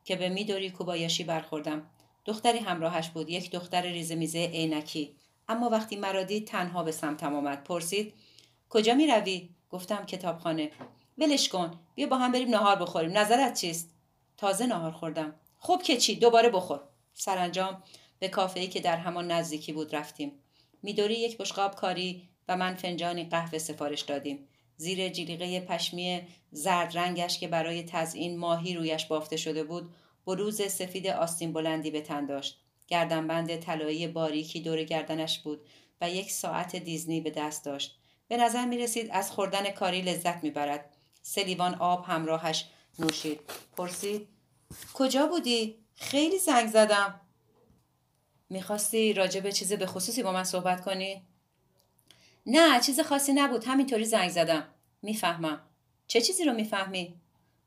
که 0.05 0.17
به 0.17 0.29
میدوری 0.29 0.71
کوبایاشی 0.71 1.25
برخوردم. 1.25 1.91
دختری 2.25 2.59
همراهش 2.59 3.09
بود 3.09 3.31
یک 3.31 3.51
دختر 3.51 3.83
ریزمیزه 3.83 4.39
عینکی. 4.39 5.15
اما 5.49 5.69
وقتی 5.69 5.97
مرا 5.97 6.23
دید 6.23 6.47
تنها 6.47 6.83
به 6.83 6.93
سمتم 6.93 7.35
آمد. 7.35 7.65
پرسید 7.65 8.15
کجا 8.69 8.95
می 8.95 9.07
روی؟ 9.07 9.49
گفتم 9.71 10.07
کتابخانه. 10.07 10.71
ولش 11.19 11.49
کن 11.49 11.81
بیا 11.95 12.07
با 12.07 12.19
هم 12.19 12.33
بریم 12.33 12.49
نهار 12.49 12.77
بخوریم. 12.77 13.19
نظرت 13.19 13.61
چیست؟ 13.61 13.91
تازه 14.37 14.67
نهار 14.67 14.93
خوردم. 14.93 15.35
خب 15.59 15.83
که 15.85 15.97
چی؟ 15.97 16.17
دوباره 16.17 16.49
بخور. 16.49 16.81
سرانجام 17.15 17.83
به 18.19 18.29
کافه 18.29 18.67
که 18.67 18.81
در 18.81 18.97
همان 18.97 19.31
نزدیکی 19.31 19.73
بود 19.73 19.97
رفتیم 19.97 20.33
میدوری 20.83 21.15
یک 21.15 21.39
بشقاب 21.39 21.75
کاری 21.75 22.29
و 22.49 22.57
من 22.57 22.75
فنجانی 22.75 23.25
قهوه 23.25 23.59
سفارش 23.59 24.01
دادیم 24.01 24.49
زیر 24.77 25.09
جلیقه 25.09 25.61
پشمی 25.61 26.23
زرد 26.51 26.99
رنگش 26.99 27.39
که 27.39 27.49
برای 27.49 27.83
تزئین 27.83 28.39
ماهی 28.39 28.75
رویش 28.75 29.07
بافته 29.07 29.37
شده 29.37 29.65
بود 29.65 29.91
بروز 30.27 30.63
سفید 30.63 31.07
آستین 31.07 31.53
بلندی 31.53 31.91
به 31.91 32.01
تن 32.01 32.27
داشت 32.27 32.61
گردنبند 32.87 33.57
طلایی 33.57 34.07
باریکی 34.07 34.61
دور 34.61 34.83
گردنش 34.83 35.39
بود 35.39 35.61
و 36.01 36.11
یک 36.11 36.31
ساعت 36.31 36.77
دیزنی 36.77 37.21
به 37.21 37.31
دست 37.31 37.65
داشت 37.65 37.99
به 38.29 38.37
نظر 38.37 38.65
می 38.65 38.79
رسید 38.79 39.09
از 39.11 39.31
خوردن 39.31 39.71
کاری 39.71 40.03
لذت 40.03 40.45
می 40.45 40.51
برد. 40.51 40.97
سلیوان 41.23 41.75
آب 41.75 42.05
همراهش 42.05 42.65
نوشید. 42.99 43.41
پرسید 43.77 44.29
کجا 44.95 45.27
بودی؟ 45.27 45.79
خیلی 45.95 46.39
زنگ 46.39 46.69
زدم. 46.69 47.21
می‌خواستی 48.51 49.13
راجع 49.13 49.41
به 49.41 49.53
چیز 49.53 49.73
به 49.73 49.87
خصوصی 49.87 50.23
با 50.23 50.33
من 50.33 50.45
صحبت 50.45 50.81
کنی؟ 50.81 51.23
نه 52.47 52.81
چیز 52.81 53.01
خاصی 53.01 53.33
نبود 53.33 53.65
همینطوری 53.65 54.05
زنگ 54.05 54.31
زدم. 54.31 54.69
می‌فهمم. 55.03 55.61
چه 56.07 56.21
چیزی 56.21 56.45
رو 56.45 56.53
می‌فهمی؟ 56.53 57.15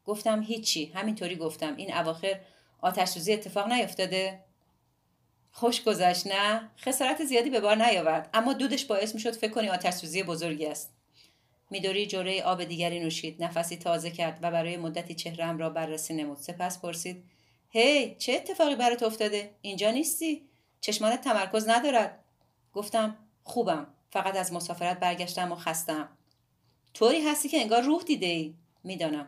گفتم 0.06 0.44
هیچی 0.44 0.86
همینطوری 0.86 1.36
گفتم 1.36 1.76
این 1.76 1.94
اواخر 1.94 2.40
آتش 2.82 3.08
سوزی 3.08 3.34
اتفاق 3.34 3.72
نیفتاده؟ 3.72 4.44
خوش 5.52 5.84
گذشت 5.84 6.28
نه 6.28 6.70
خسارت 6.78 7.26
زیادی 7.26 7.50
به 7.50 7.60
بار 7.60 7.86
نیاورد 7.86 8.30
اما 8.34 8.54
دودش 8.54 8.86
باعث 8.86 9.14
می‌شد 9.14 9.36
فکر 9.36 9.52
کنی 9.52 9.70
آتش 9.70 9.94
سوزی 9.94 10.24
بزرگی 10.24 10.66
است 10.66 10.94
میدوری 11.70 12.08
جوره 12.08 12.44
آب 12.44 12.64
دیگری 12.64 13.00
نوشید 13.00 13.44
نفسی 13.44 13.78
تازه 13.78 14.12
کرد 14.12 14.40
و 14.42 14.52
برای 14.52 14.78
مدتی 14.78 15.16
چهرم 15.16 15.58
را 15.58 15.70
بررسی 15.70 16.14
نمود 16.14 16.38
سپس 16.38 16.82
پرسید 16.82 17.24
هی 17.70 18.16
چه 18.16 18.34
اتفاقی 18.34 18.76
برات 18.76 19.04
افتاده 19.04 19.52
اینجا 19.62 19.92
نیستی 19.92 20.50
چشمانت 20.82 21.22
تمرکز 21.22 21.70
ندارد. 21.70 22.20
گفتم 22.74 23.18
خوبم. 23.44 23.88
فقط 24.12 24.36
از 24.36 24.54
مسافرت 24.54 25.00
برگشتم 25.00 25.52
و 25.52 25.56
خستم. 25.56 26.10
طوری 26.94 27.22
هستی 27.22 27.50
که 27.50 27.62
انگار 27.62 27.82
روح 27.82 28.04
دیده 28.04 28.26
ای 28.26 28.54
می‌دانم. 28.84 29.28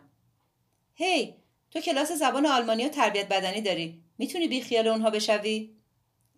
هی 0.94 1.34
تو 1.70 1.80
کلاس 1.80 2.12
زبان 2.12 2.46
آلمانی 2.46 2.86
و 2.86 2.88
تربیت 2.88 3.28
بدنی 3.28 3.60
داری. 3.60 4.02
می‌تونی 4.18 4.48
بی 4.48 4.60
خیال 4.60 4.88
اونها 4.88 5.10
بشوی؟ 5.10 5.76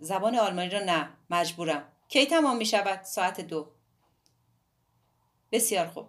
زبان 0.00 0.38
آلمانی 0.38 0.68
را 0.68 0.80
نه. 0.80 1.08
مجبورم. 1.30 1.92
کی 2.08 2.26
تمام 2.26 2.56
می 2.56 2.66
شود 2.66 3.02
ساعت 3.02 3.40
دو. 3.40 3.68
بسیار 5.52 5.86
خوب. 5.86 6.06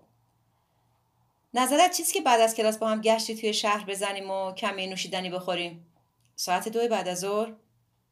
نظرت 1.53 1.97
چیست 1.97 2.13
که 2.13 2.21
بعد 2.21 2.41
از 2.41 2.55
کلاس 2.55 2.77
با 2.77 2.89
هم 2.89 3.01
گشتی 3.01 3.35
توی 3.35 3.53
شهر 3.53 3.85
بزنیم 3.85 4.31
و 4.31 4.51
کمی 4.51 4.87
نوشیدنی 4.87 5.29
بخوریم؟ 5.29 5.85
ساعت 6.35 6.69
دو 6.69 6.87
بعد 6.87 7.07
از 7.07 7.19
ظهر؟ 7.19 7.53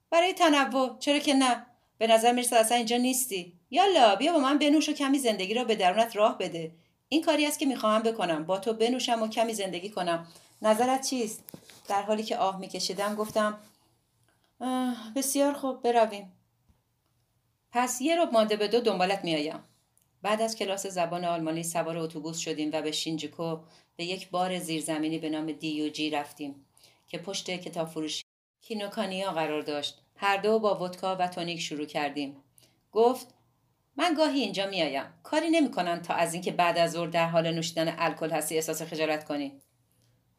برای 0.09 0.33
تنوع. 0.33 0.97
چرا 1.00 1.19
که 1.19 1.33
نه؟ 1.33 1.65
به 1.97 2.07
نظر 2.07 2.31
می‌رسه 2.31 2.55
اصلا 2.55 2.77
اینجا 2.77 2.97
نیستی. 2.97 3.53
یالا 3.71 4.15
بیا 4.15 4.33
با 4.33 4.39
من 4.39 4.57
بنوش 4.57 4.89
و 4.89 4.93
کمی 4.93 5.19
زندگی 5.19 5.53
را 5.53 5.63
به 5.63 5.75
درونت 5.75 6.15
راه 6.15 6.38
بده. 6.38 6.71
این 7.09 7.21
کاری 7.21 7.45
است 7.45 7.59
که 7.59 7.65
می‌خواهم 7.65 8.01
بکنم. 8.03 8.45
با 8.45 8.57
تو 8.57 8.74
بنوشم 8.74 9.21
و 9.21 9.27
کمی 9.27 9.53
زندگی 9.53 9.89
کنم. 9.89 10.27
نظرت 10.62 11.09
چیست؟ 11.09 11.43
در 11.88 12.01
حالی 12.01 12.24
که 12.24 12.38
آه 12.38 12.59
میکشیدم 12.59 13.15
گفتم 13.15 13.57
بسیار 15.15 15.53
خوب 15.53 15.81
برویم. 15.81 16.31
پس 17.71 18.01
یه 18.01 18.15
رو 18.15 18.31
مانده 18.31 18.55
به 18.55 18.67
دو 18.67 18.79
دنبالت 18.79 19.24
میآیم. 19.24 19.63
بعد 20.21 20.41
از 20.41 20.55
کلاس 20.55 20.88
زبان 20.88 21.25
آلمانی 21.25 21.63
سوار 21.63 21.97
اتوبوس 21.97 22.38
شدیم 22.38 22.69
و 22.74 22.81
به 22.81 22.91
شینجوکو 22.91 23.57
به 23.95 24.05
یک 24.05 24.29
بار 24.29 24.59
زیرزمینی 24.59 25.19
به 25.19 25.29
نام 25.29 25.51
دیوجی 25.51 26.09
رفتیم 26.09 26.65
که 27.07 27.17
پشت 27.17 27.50
کتاب 27.50 27.88
فروشی 27.88 28.24
کینوکانیا 28.67 29.31
قرار 29.31 29.62
داشت. 29.62 30.01
هر 30.15 30.38
دو 30.38 30.60
با 30.60 30.84
ودکا 30.84 31.15
و 31.15 31.27
تونیک 31.27 31.60
شروع 31.60 31.86
کردیم. 31.86 32.36
گفت 32.91 33.27
من 33.98 34.13
گاهی 34.13 34.39
اینجا 34.39 34.67
میآیم. 34.67 35.05
کاری 35.24 35.50
نمی‌کنم 35.50 36.00
تا 36.00 36.13
از 36.13 36.34
اینکه 36.34 36.51
بعد 36.51 36.77
از 36.77 36.91
ظهر 36.91 37.07
در 37.07 37.27
حال 37.27 37.51
نوشیدن 37.51 37.95
الکل 37.98 38.31
هستی 38.31 38.55
احساس 38.55 38.81
خجالت 38.81 39.25
کنی. 39.25 39.62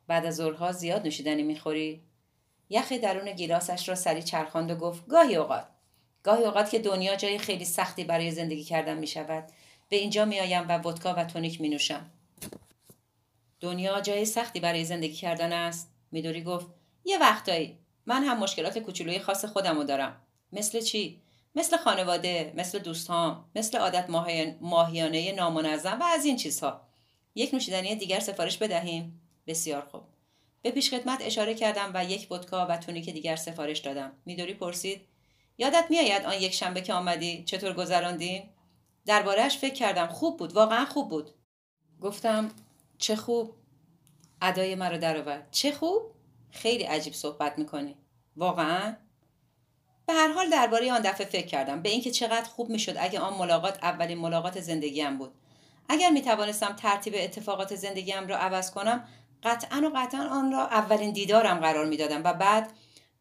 بعد 0.06 0.26
از 0.26 0.37
ظهرها 0.37 0.73
زیاد 0.73 1.04
نوشیدنی 1.04 1.42
می‌خوری. 1.42 2.02
یخ 2.71 2.92
درون 2.92 3.33
گیلاسش 3.33 3.88
را 3.88 3.95
سری 3.95 4.23
چرخاند 4.23 4.71
و 4.71 4.75
گفت 4.75 5.06
گاهی 5.06 5.37
اوقات. 5.37 5.66
گاهی 6.23 6.45
اوقات 6.45 6.71
که 6.71 6.78
دنیا 6.78 7.16
جای 7.16 7.38
خیلی 7.38 7.64
سختی 7.64 8.04
برای 8.04 8.30
زندگی 8.30 8.64
کردن 8.64 8.99
می 8.99 9.06
شود 9.06 9.45
به 9.88 9.97
اینجا 9.97 10.25
می 10.25 10.40
آیم 10.40 10.68
و 10.68 10.78
ودکا 10.78 11.14
و 11.14 11.25
تونیک 11.25 11.61
می 11.61 11.68
نوشم 11.68 12.11
دنیا 13.61 14.00
جای 14.00 14.25
سختی 14.25 14.61
برای 14.61 14.85
زندگی 14.85 15.14
کردن 15.14 15.52
است؟ 15.52 15.90
میدوری 16.12 16.42
گفت. 16.42 16.66
یه 17.04 17.18
وقتایی. 17.18 17.86
من 18.06 18.25
هم 18.25 18.38
مشکلات 18.38 18.78
کوچولوی 18.78 19.18
خاص 19.18 19.44
خودمو 19.44 19.84
دارم. 19.84 20.20
مثل 20.52 20.80
چی؟ 20.80 21.20
مثل 21.54 21.76
خانواده 21.76 22.52
مثل 22.56 22.78
دوستان 22.78 23.44
مثل 23.54 23.78
عادت 23.78 24.10
ماهیانه 24.60 25.32
نامنظم 25.32 25.98
و 26.00 26.04
از 26.04 26.25
این 26.25 26.36
چیزها. 26.36 26.80
یک 27.34 27.54
نوشیدنی 27.54 27.96
دیگر 27.96 28.20
سفارش 28.20 28.58
بدهیم. 28.58 29.20
بسیار 29.46 29.82
خوب. 29.90 30.02
به 30.62 30.70
پیشخدمت 30.70 31.22
اشاره 31.22 31.54
کردم 31.54 31.90
و 31.94 32.04
یک 32.04 32.32
ودکا 32.32 32.66
و 32.66 32.76
تونیک 32.76 33.10
دیگر 33.10 33.36
سفارش 33.36 33.78
دادم. 33.78 34.12
میدوری 34.26 34.54
پرسید؟ 34.54 35.00
یادت 35.58 35.84
میآید 35.90 36.26
آن 36.26 36.34
یک 36.34 36.54
شنبه 36.54 36.80
که 36.80 36.92
آمدی؟ 36.92 37.44
چطور 37.44 37.72
گذراندیم؟ 37.72 38.50
دربارهش 39.06 39.56
فکر 39.56 39.75
کردم 39.75 40.06
خوب 40.06 40.36
بود 40.36 40.52
واقعا 40.52 40.84
خوب 40.84 41.08
بود. 41.08 41.30
گفتم 42.00 42.50
چه 42.98 43.16
خوب. 43.16 43.54
ادای 44.42 44.75
مرا 44.75 44.96
درآورد. 44.96 45.48
چه 45.50 45.72
خوب؟ 45.72 46.15
خیلی 46.56 46.84
عجیب 46.84 47.12
صحبت 47.12 47.58
می‌کنی. 47.58 47.96
واقعا؟ 48.36 48.96
به 50.06 50.12
هر 50.12 50.32
حال 50.32 50.50
درباره 50.50 50.92
آن 50.92 51.00
دفعه 51.00 51.26
فکر 51.26 51.46
کردم. 51.46 51.82
به 51.82 51.88
اینکه 51.88 52.10
چقدر 52.10 52.48
خوب 52.48 52.70
می‌شد 52.70 52.94
اگه 52.98 53.20
آن 53.20 53.38
ملاقات 53.38 53.78
اولین 53.82 54.18
ملاقات 54.18 54.60
زندگیم 54.60 55.18
بود. 55.18 55.32
اگر 55.88 56.10
می 56.10 56.22
توانستم 56.22 56.76
ترتیب 56.76 57.14
اتفاقات 57.16 57.75
زندگیم 57.75 58.26
را 58.26 58.36
عوض 58.36 58.70
کنم 58.70 59.08
قطعا 59.42 59.82
و 59.84 59.98
قطعا 59.98 60.28
آن 60.28 60.52
را 60.52 60.66
اولین 60.66 61.12
دیدارم 61.12 61.60
قرار 61.60 61.86
می‌دادم 61.86 62.25
و 62.25 62.32
بعد 62.32 62.72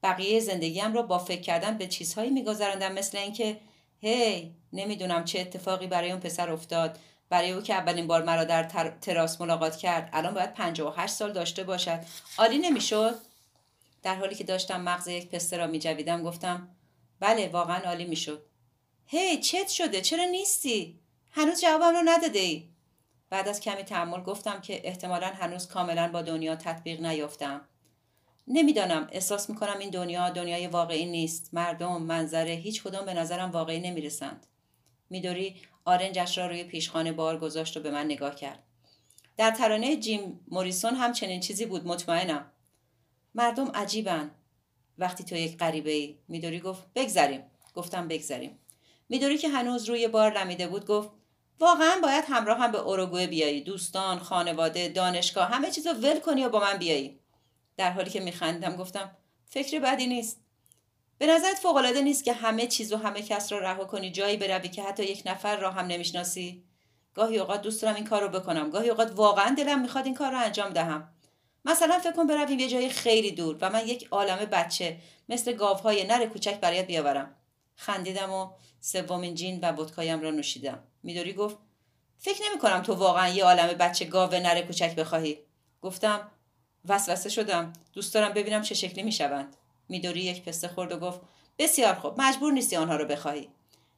بقیه 0.04 0.40
زندگیم 0.40 0.94
را 0.94 1.02
با 1.02 1.20
فکر 1.20 1.42
کردن 1.42 1.78
به 1.78 1.88
چیزهایی 1.88 2.30
میگذراندم 2.30 2.92
مثل 2.92 3.18
اینکه 3.18 3.58
هی 4.00 4.56
نمی‌دونم 4.74 5.26
چه 5.26 5.40
اتفاقی 5.40 5.88
برای 5.88 6.12
اون 6.12 6.20
پسر 6.20 6.52
افتاد. 6.52 7.00
برای 7.30 7.52
او 7.52 7.62
که 7.62 7.74
اولین 7.74 8.08
بار 8.08 8.24
مرا 8.24 8.44
در 8.44 8.64
تراس 9.02 9.42
ملاقات 9.42 9.78
کرد. 9.78 10.10
الان 10.14 10.34
باید 10.34 10.54
58 10.54 11.14
سال 11.14 11.34
داشته 11.34 11.64
باشد. 11.64 12.00
عالی 12.38 12.58
نمی‌شد؟ 12.58 13.16
در 14.04 14.16
حالی 14.16 14.36
که 14.36 14.44
داشتم 14.44 14.82
مغز 14.82 15.08
یک 15.08 15.30
پسته 15.30 15.58
را 15.58 15.68
میجویدم 15.68 16.24
گفتم 16.24 16.68
بله 17.20 17.48
واقعا 17.48 17.78
عالی 17.78 18.06
می‌شد. 18.06 18.46
هی 19.08 19.38
چت 19.38 19.68
شده 19.68 20.02
چرا 20.02 20.26
نیستی؟ 20.26 21.00
هنوز 21.32 21.62
جوابم 21.62 21.96
رو 21.96 22.02
نداده 22.06 22.40
ای 22.40 22.70
بعد 23.30 23.48
از 23.48 23.60
کمی 23.60 23.84
تحمل 23.84 24.22
گفتم 24.22 24.62
که 24.62 24.88
احتمالا 24.88 25.28
هنوز 25.28 25.68
کاملا 25.68 26.08
با 26.12 26.22
دنیا 26.22 26.56
تطبیق 26.56 27.02
نیافتم. 27.02 27.62
نمی‌دانم 28.48 29.08
احساس 29.12 29.50
می‌کنم 29.50 29.80
این 29.80 29.90
دنیا 29.90 30.30
دنیای 30.30 30.68
واقعی 30.68 31.06
نیست. 31.06 31.50
مردم 31.54 32.02
منظره 32.02 32.52
هیچ 32.52 32.84
کدام 32.84 33.06
به 33.06 33.14
نظرم 33.14 33.52
واقعی 33.52 33.80
نمی‌رسند. 33.80 34.48
میدوری 35.10 35.56
آرنجش 35.86 36.38
را 36.38 36.48
روی 36.48 36.64
پیشخانه 36.64 37.12
بار 37.12 37.40
گذاشت 37.40 37.78
و 37.78 37.80
به 37.80 37.92
من 37.92 38.06
نگاه 38.06 38.36
کرد. 38.36 38.64
در 39.38 39.52
ترانه 39.52 39.96
جیم 39.96 40.40
موریسون 40.48 40.96
هم 40.96 41.14
چنین 41.14 41.40
چیزی 41.40 41.66
بود 41.66 41.88
مطمئنم. 41.88 42.52
مردم 43.36 43.72
عجیبن. 43.72 44.32
وقتی 44.98 45.24
تو 45.24 45.36
یک 45.36 45.58
غریبه 45.58 45.92
ای 45.92 46.18
میدوری 46.28 46.60
گفت 46.60 46.84
بگذریم. 46.96 47.44
گفتم 47.74 48.08
بگذریم. 48.08 48.60
میدوری 49.10 49.38
که 49.38 49.50
هنوز 49.50 49.90
روی 49.90 50.08
بار 50.08 50.38
لمیده 50.38 50.68
بود 50.68 50.86
گفت 50.86 51.10
واقعا 51.60 52.00
باید 52.04 52.24
همراه 52.28 52.58
هم 52.58 52.72
به 52.72 52.78
اوروگوئه 52.78 53.28
بیایی. 53.28 53.62
دوستان 53.62 54.20
خانواده 54.20 54.90
دانشگاه 54.90 55.50
همه 55.50 55.72
چیز 55.72 55.88
رو 55.88 55.94
ول 55.94 56.20
کنی 56.20 56.44
و 56.44 56.50
با 56.50 56.60
من 56.60 56.78
بیایی. 56.78 57.20
در 57.78 57.92
حالی 57.92 58.10
که 58.10 58.20
میخندم 58.20 58.76
گفتم 58.76 59.18
فکر 59.46 59.80
بدی 59.80 60.08
نیست. 60.08 60.45
به 61.18 61.28
نظرت 61.28 61.60
فوقالعاده 61.60 62.02
نیست 62.02 62.24
که 62.24 62.34
همه 62.34 62.68
چیز 62.68 62.94
و 62.94 62.98
همه 62.98 63.22
کس 63.22 63.52
را 63.52 63.60
رها 63.60 63.86
کنی 63.86 64.12
جایی 64.12 64.38
بروی 64.38 64.70
که 64.70 64.84
حتی 64.84 65.04
یک 65.04 65.24
نفر 65.26 65.58
را 65.58 65.72
هم 65.72 65.86
نمی‌شناسی؟ 65.86 66.64
گاهی 67.14 67.40
اوقات 67.40 67.62
دوست 67.62 67.82
دارم 67.82 67.96
این 67.96 68.06
کار 68.06 68.22
رو 68.22 68.30
بکنم 68.30 68.70
گاهی 68.70 68.90
اوقات 68.90 69.12
واقعا 69.16 69.56
دلم 69.58 69.82
می‌خواد 69.82 70.06
این 70.06 70.16
کار 70.16 70.32
رو 70.32 70.38
انجام 70.40 70.70
دهم. 70.70 71.10
مثلا 71.66 72.00
فکر 72.00 72.12
کن 72.12 72.28
برویم 72.28 72.60
یه 72.60 72.70
جای 72.70 72.90
خیلی 72.90 73.32
دور 73.32 73.58
و 73.62 73.70
من 73.70 73.88
یک 73.88 74.08
عالم 74.12 74.38
بچه 74.38 74.98
مثل 75.30 75.54
گاوهای 75.54 76.04
نر 76.04 76.26
کوچک 76.26 76.60
برایت 76.60 76.88
بیاورم. 76.88 77.36
خندیدم 77.76 78.32
و 78.32 78.50
سومین 78.80 79.36
جین 79.36 79.60
و 79.60 79.72
ودکایم 79.72 80.22
را 80.22 80.32
نوشیدم. 80.32 80.84
میدوری 81.04 81.34
گفت 81.34 81.58
فکر 82.18 82.42
نمی 82.50 82.60
کنم 82.62 82.82
تو 82.82 82.94
واقعا 82.94 83.30
یه 83.30 83.44
عالم 83.44 83.68
بچه 83.68 84.06
گاو 84.06 84.32
نره 84.32 84.62
کوچک 84.62 84.96
بخواهی. 84.96 85.38
گفتم 85.82 86.32
وسوسه 86.86 87.30
شدم. 87.30 87.74
دوست 87.94 88.14
دارم 88.14 88.34
ببینم 88.34 88.62
چه 88.62 88.76
شکلی 88.76 89.04
می‌شوند. 89.04 89.58
میدوری 89.90 90.22
یک 90.22 90.44
پسته 90.44 90.68
خورد 90.68 90.92
و 90.92 91.00
گفت 91.00 91.22
بسیار 91.60 91.94
خوب 91.94 92.22
مجبور 92.22 92.54
نیستی 92.54 92.76
آنها 92.76 92.96
رو 92.96 93.06
بخواهی. 93.06 93.50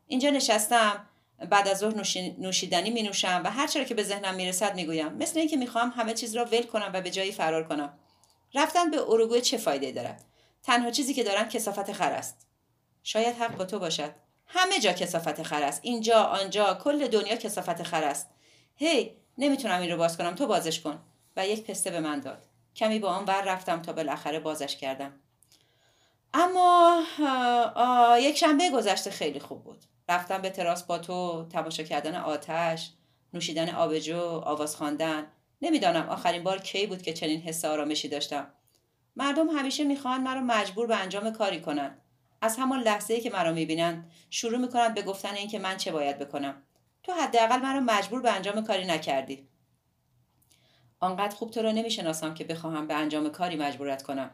اینجا 0.08 0.30
نشستم 0.30 1.08
بعد 1.50 1.68
از 1.68 1.78
ظهر 1.78 1.94
نوشیدنی 2.38 2.90
می 2.90 3.02
نوشم 3.02 3.42
و 3.46 3.52
هر 3.52 3.68
چرا 3.68 3.84
که 3.84 3.96
به 3.96 4.04
ذهنم 4.04 4.36
می‌رسد 4.36 4.76
می‌گویم. 4.76 5.14
مثل 5.14 5.40
اینکه 5.40 5.58
می‌خواهم 5.58 5.94
همه 5.96 6.14
چیز 6.14 6.36
را 6.36 6.46
ول 6.46 6.64
کنم 6.64 6.92
و 6.94 7.02
به 7.02 7.10
جایی 7.10 7.32
فرار 7.32 7.68
کنم. 7.68 8.00
رفتن 8.54 8.92
به 8.92 9.02
اروگوئه 9.02 9.42
چه 9.42 9.58
فایده 9.58 9.92
دارد؟ 9.92 10.24
تنها 10.64 10.92
چیزی 10.92 11.14
که 11.14 11.24
دارم 11.24 11.50
کسافت 11.50 11.92
خر 11.92 12.12
است. 12.12 12.48
شاید 13.04 13.36
حق 13.36 13.58
با 13.58 13.66
تو 13.66 13.80
باشد. 13.80 14.12
همه 14.48 14.80
جا 14.80 14.94
کسافت 14.94 15.44
خر 15.44 15.64
است. 15.64 15.80
اینجا 15.84 16.24
آنجا 16.24 16.74
کل 16.84 17.08
دنیا 17.08 17.36
کسافت 17.36 17.84
خر 17.84 18.04
است. 18.04 18.30
هی 18.76 19.18
نمی‌تونم 19.38 19.82
این 19.82 19.92
رو 19.92 19.98
باز 19.98 20.18
کنم. 20.18 20.36
تو 20.36 20.48
بازش 20.48 20.80
کن. 20.80 21.00
و 21.38 21.48
یک 21.48 21.64
پسته 21.64 21.92
به 21.92 22.00
من 22.00 22.20
داد. 22.20 22.44
کمی 22.76 23.00
با 23.00 23.10
آن 23.10 23.26
بر 23.26 23.42
رفتم 23.42 23.82
تا 23.82 23.94
بالاخره 23.94 24.40
بازش 24.40 24.76
کردم. 24.76 25.14
اما 26.34 27.04
یک 28.20 28.38
شنبه 28.38 28.70
گذشته 28.70 29.12
خیلی 29.12 29.40
خوب 29.40 29.64
بود. 29.64 29.86
رفتم 30.10 30.42
به 30.42 30.50
تراس 30.50 30.84
با 30.84 30.98
تو 30.98 31.46
تماشا 31.50 31.84
کردن 31.84 32.16
آتش 32.16 32.92
نوشیدن 33.34 33.70
آبجو 33.70 34.20
آواز 34.22 34.76
خواندن. 34.76 35.28
نمی‌دانم 35.62 36.10
آخرین 36.10 36.44
بار 36.44 36.62
کی 36.62 36.88
بود 36.88 37.02
که 37.02 37.14
چنین 37.14 37.42
حس 37.42 37.66
آرامشی 37.66 38.08
داشتم. 38.08 38.48
مردم 39.16 39.50
همیشه 39.50 39.84
می‌خواهند 39.84 40.28
مرا 40.28 40.42
مجبور 40.42 40.88
به 40.88 40.96
انجام 40.96 41.32
کاری 41.32 41.62
کنند. 41.62 42.02
از 42.42 42.58
همان 42.58 42.80
لحظه 42.80 43.22
که 43.22 43.30
مرا 43.30 43.52
می‌بینند 43.52 44.12
شروع 44.30 44.58
می‌کنند 44.58 44.94
به 44.94 45.02
گفتن 45.02 45.34
اینکه 45.34 45.60
من 45.60 45.78
چه 45.78 45.92
باید 45.92 46.18
بکنم. 46.18 46.64
تو 47.04 47.12
حداقل 47.14 47.60
مرا 47.60 47.80
مجبور 47.80 48.22
به 48.22 48.32
انجام 48.32 48.64
کاری 48.64 48.86
نکردی. 48.86 49.48
آنقدر 51.00 51.36
خوب 51.36 51.52
تو 51.52 51.62
را 51.62 51.72
نمی‌شناسم 51.72 52.34
که 52.34 52.44
بخواهم 52.44 52.88
به 52.88 52.94
انجام 52.94 53.30
کاری 53.30 53.56
مجبورت 53.56 54.04
کنم. 54.04 54.32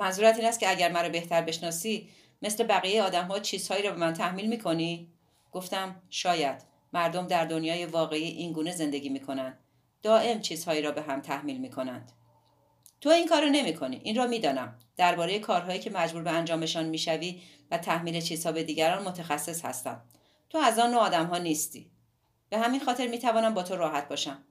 منظورت 0.00 0.36
این 0.36 0.48
است 0.48 0.60
که 0.60 0.70
اگر 0.70 0.92
مرا 0.92 1.08
بهتر 1.08 1.42
بشناسی 1.42 2.08
مثل 2.42 2.64
بقیه 2.64 3.02
آدم 3.02 3.24
ها 3.26 3.38
چیزهایی 3.38 3.82
را 3.82 3.90
به 3.90 3.96
من 3.96 4.12
تحمیل 4.12 4.46
می‌کنی 4.46 5.08
گفتم 5.52 6.02
شاید 6.10 6.62
مردم 6.92 7.26
در 7.26 7.44
دنیای 7.44 7.86
واقعی 7.86 8.24
این 8.24 8.52
گونه 8.52 8.72
زندگی 8.72 9.08
می‌کنند 9.08 9.58
دائم 10.02 10.40
چیزهایی 10.40 10.82
را 10.82 10.90
به 10.90 11.02
هم 11.02 11.20
تحمیل 11.20 11.58
می‌کنند 11.58 12.12
تو 13.00 13.10
این 13.10 13.28
کار 13.28 13.44
نمی 13.44 13.74
کنی. 13.74 14.00
این 14.04 14.16
را 14.16 14.26
می‌دانم. 14.26 14.78
درباره 14.96 15.38
کارهایی 15.38 15.80
که 15.80 15.90
مجبور 15.90 16.22
به 16.22 16.30
انجامشان 16.30 16.84
می‌شوی 16.84 17.42
و 17.70 17.78
تحمیل 17.78 18.20
چیزها 18.20 18.52
به 18.52 18.62
دیگران 18.62 19.02
متخصص 19.02 19.64
هستم. 19.64 20.02
تو 20.50 20.58
از 20.58 20.78
آن 20.78 20.90
نوع 20.90 21.00
آدم 21.00 21.26
ها 21.26 21.38
نیستی. 21.38 21.90
به 22.50 22.58
همین 22.58 22.80
خاطر 22.80 23.06
می 23.06 23.18
توانم 23.18 23.54
با 23.54 23.62
تو 23.62 23.76
راحت 23.76 24.08
باشم. 24.08 24.44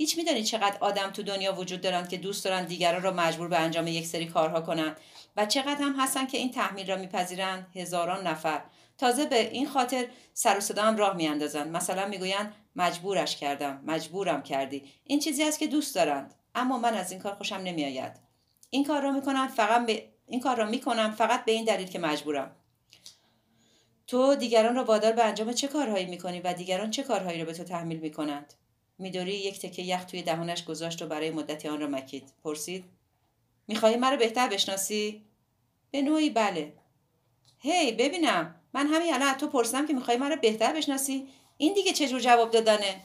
هیچ 0.00 0.16
میدانی 0.16 0.42
چقدر 0.42 0.76
آدم 0.80 1.10
تو 1.10 1.22
دنیا 1.22 1.52
وجود 1.52 1.80
دارند 1.80 2.08
که 2.08 2.16
دوست 2.16 2.44
دارند 2.44 2.66
دیگران 2.66 3.02
را 3.02 3.10
مجبور 3.10 3.48
به 3.48 3.58
انجام 3.58 3.86
یک 3.86 4.06
سری 4.06 4.26
کارها 4.26 4.60
کنند 4.60 4.96
و 5.36 5.46
چقدر 5.46 5.82
هم 5.82 5.94
هستند 5.98 6.30
که 6.30 6.38
این 6.38 6.50
تحمیل 6.50 6.90
را 6.90 6.96
میپذیرند 6.96 7.66
هزاران 7.74 8.26
نفر. 8.26 8.62
تازه 8.98 9.26
به 9.26 9.50
این 9.50 9.68
خاطر 9.68 10.06
سر 10.34 10.56
و 10.56 10.60
صدا 10.60 10.82
هم 10.82 10.96
راه 10.96 11.16
میاندازند 11.16 11.76
مثلا 11.76 12.06
می‌گویند 12.06 12.54
مجبورش 12.76 13.36
کردم 13.36 13.82
مجبورم 13.86 14.42
کردی. 14.42 14.84
این 15.04 15.18
چیزی 15.18 15.44
است 15.44 15.58
که 15.58 15.66
دوست 15.66 15.94
دارند 15.94 16.34
اما 16.54 16.78
من 16.78 16.94
از 16.94 17.12
این 17.12 17.20
کار 17.20 17.34
خوشم 17.34 17.56
نمیآید. 17.56 18.12
این 18.70 18.84
کار 18.84 19.02
را 19.02 19.12
می‌کنم 19.12 19.48
فقط 19.48 19.86
به 19.86 20.08
این 20.26 20.40
کار 20.40 20.56
را 20.56 20.66
می‌کنم 20.66 21.10
فقط 21.10 21.44
به 21.44 21.52
این 21.52 21.64
دلیل 21.64 21.88
که 21.88 21.98
مجبورم. 21.98 22.56
تو 24.06 24.34
دیگران 24.34 24.76
را 24.76 24.84
وادار 24.84 25.12
به 25.12 25.24
انجام 25.24 25.52
چه 25.52 25.68
کارهایی 25.68 26.06
می‌کنی 26.06 26.40
و 26.40 26.52
دیگران 26.52 26.90
چه 26.90 27.02
کارهایی 27.02 27.38
را 27.38 27.44
به 27.44 27.52
تو 27.52 27.64
تحمیل 27.64 27.98
می‌کنند؟ 27.98 28.54
میدوری 29.00 29.32
یک 29.32 29.58
تکه 29.58 29.82
یخ 29.82 30.04
توی 30.04 30.22
دهانش 30.22 30.64
گذاشت 30.64 31.02
و 31.02 31.06
برای 31.06 31.30
مدتی 31.30 31.68
آن 31.68 31.80
را 31.80 31.86
مکید. 31.86 32.32
پرسید 32.44 32.84
می‌خواهی 33.68 33.96
مرا 33.96 34.16
بهتر 34.16 34.48
بشناسی؟ 34.48 35.24
به 35.90 36.02
نوعی 36.02 36.30
بله. 36.30 36.72
هی 37.58 37.92
ببینم. 37.92 38.54
من 38.74 38.86
همین 38.86 39.14
الان 39.14 39.34
تو 39.34 39.46
پرسیدم 39.46 39.86
که 39.86 39.92
می‌خوای 39.92 40.16
مرا 40.16 40.36
بهتر 40.36 40.72
بشناسی؟ 40.72 41.28
این 41.56 41.74
دیگه 41.74 41.92
چه 41.92 42.08
جور 42.08 42.20
جواب 42.20 42.50
دادنه؟ 42.50 43.00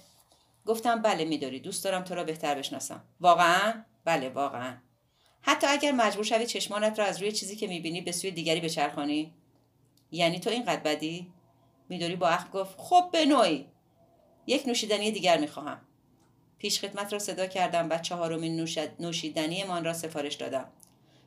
گفتم 0.65 1.01
بله 1.01 1.25
میداری. 1.25 1.59
دوست 1.59 1.83
دارم 1.83 2.03
تو 2.03 2.15
را 2.15 2.23
بهتر 2.23 2.55
بشناسم. 2.55 3.03
واقعا؟ 3.19 3.83
بله 4.05 4.29
واقعا. 4.29 4.77
حتی 5.41 5.67
اگر 5.67 5.91
مجبور 5.91 6.23
شوی 6.23 6.45
چشمانت 6.45 6.99
را 6.99 7.05
از 7.05 7.21
روی 7.21 7.31
چیزی 7.31 7.55
که 7.55 7.67
می‌بینی 7.67 8.01
به 8.01 8.11
سوی 8.11 8.31
دیگری 8.31 8.59
بچرخانی؟ 8.59 9.33
یعنی 10.11 10.39
تو 10.39 10.49
اینقدر 10.49 10.81
بدی؟ 10.81 11.33
میدوری 11.89 12.15
با 12.15 12.27
اخ 12.27 12.45
گفت 12.53 12.75
خب 12.77 13.09
به 13.11 13.25
نوعی. 13.25 13.65
یک 14.47 14.67
نوشیدنی 14.67 15.11
دیگر 15.11 15.37
می‌خواهم 15.37 15.81
پیش 16.57 16.79
خدمت 16.79 17.13
را 17.13 17.19
صدا 17.19 17.47
کردم 17.47 17.87
و 17.89 17.97
چهارمین 17.97 18.67
نوشیدنی 18.99 19.63
من 19.63 19.85
را 19.85 19.93
سفارش 19.93 20.35
دادم 20.35 20.67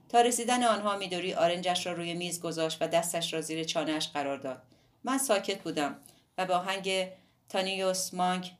تا 0.09 0.20
رسیدن 0.20 0.62
آنها 0.62 0.96
میدوری 0.96 1.35
آرنجش 1.35 1.87
را 1.87 1.92
روی 1.92 2.14
میز 2.14 2.40
گذاشت 2.40 2.83
و 2.83 2.88
دستش 2.88 3.35
را 3.35 3.40
زیر 3.40 3.64
چانهش 3.64 4.09
قرار 4.09 4.38
داد 4.38 4.62
من 5.04 5.18
ساکت 5.18 5.62
بودم 5.62 5.96
و 6.38 6.46
با 6.46 6.54
آهنگ 6.54 7.09
تانیوس 7.48 8.14
مانک 8.14 8.52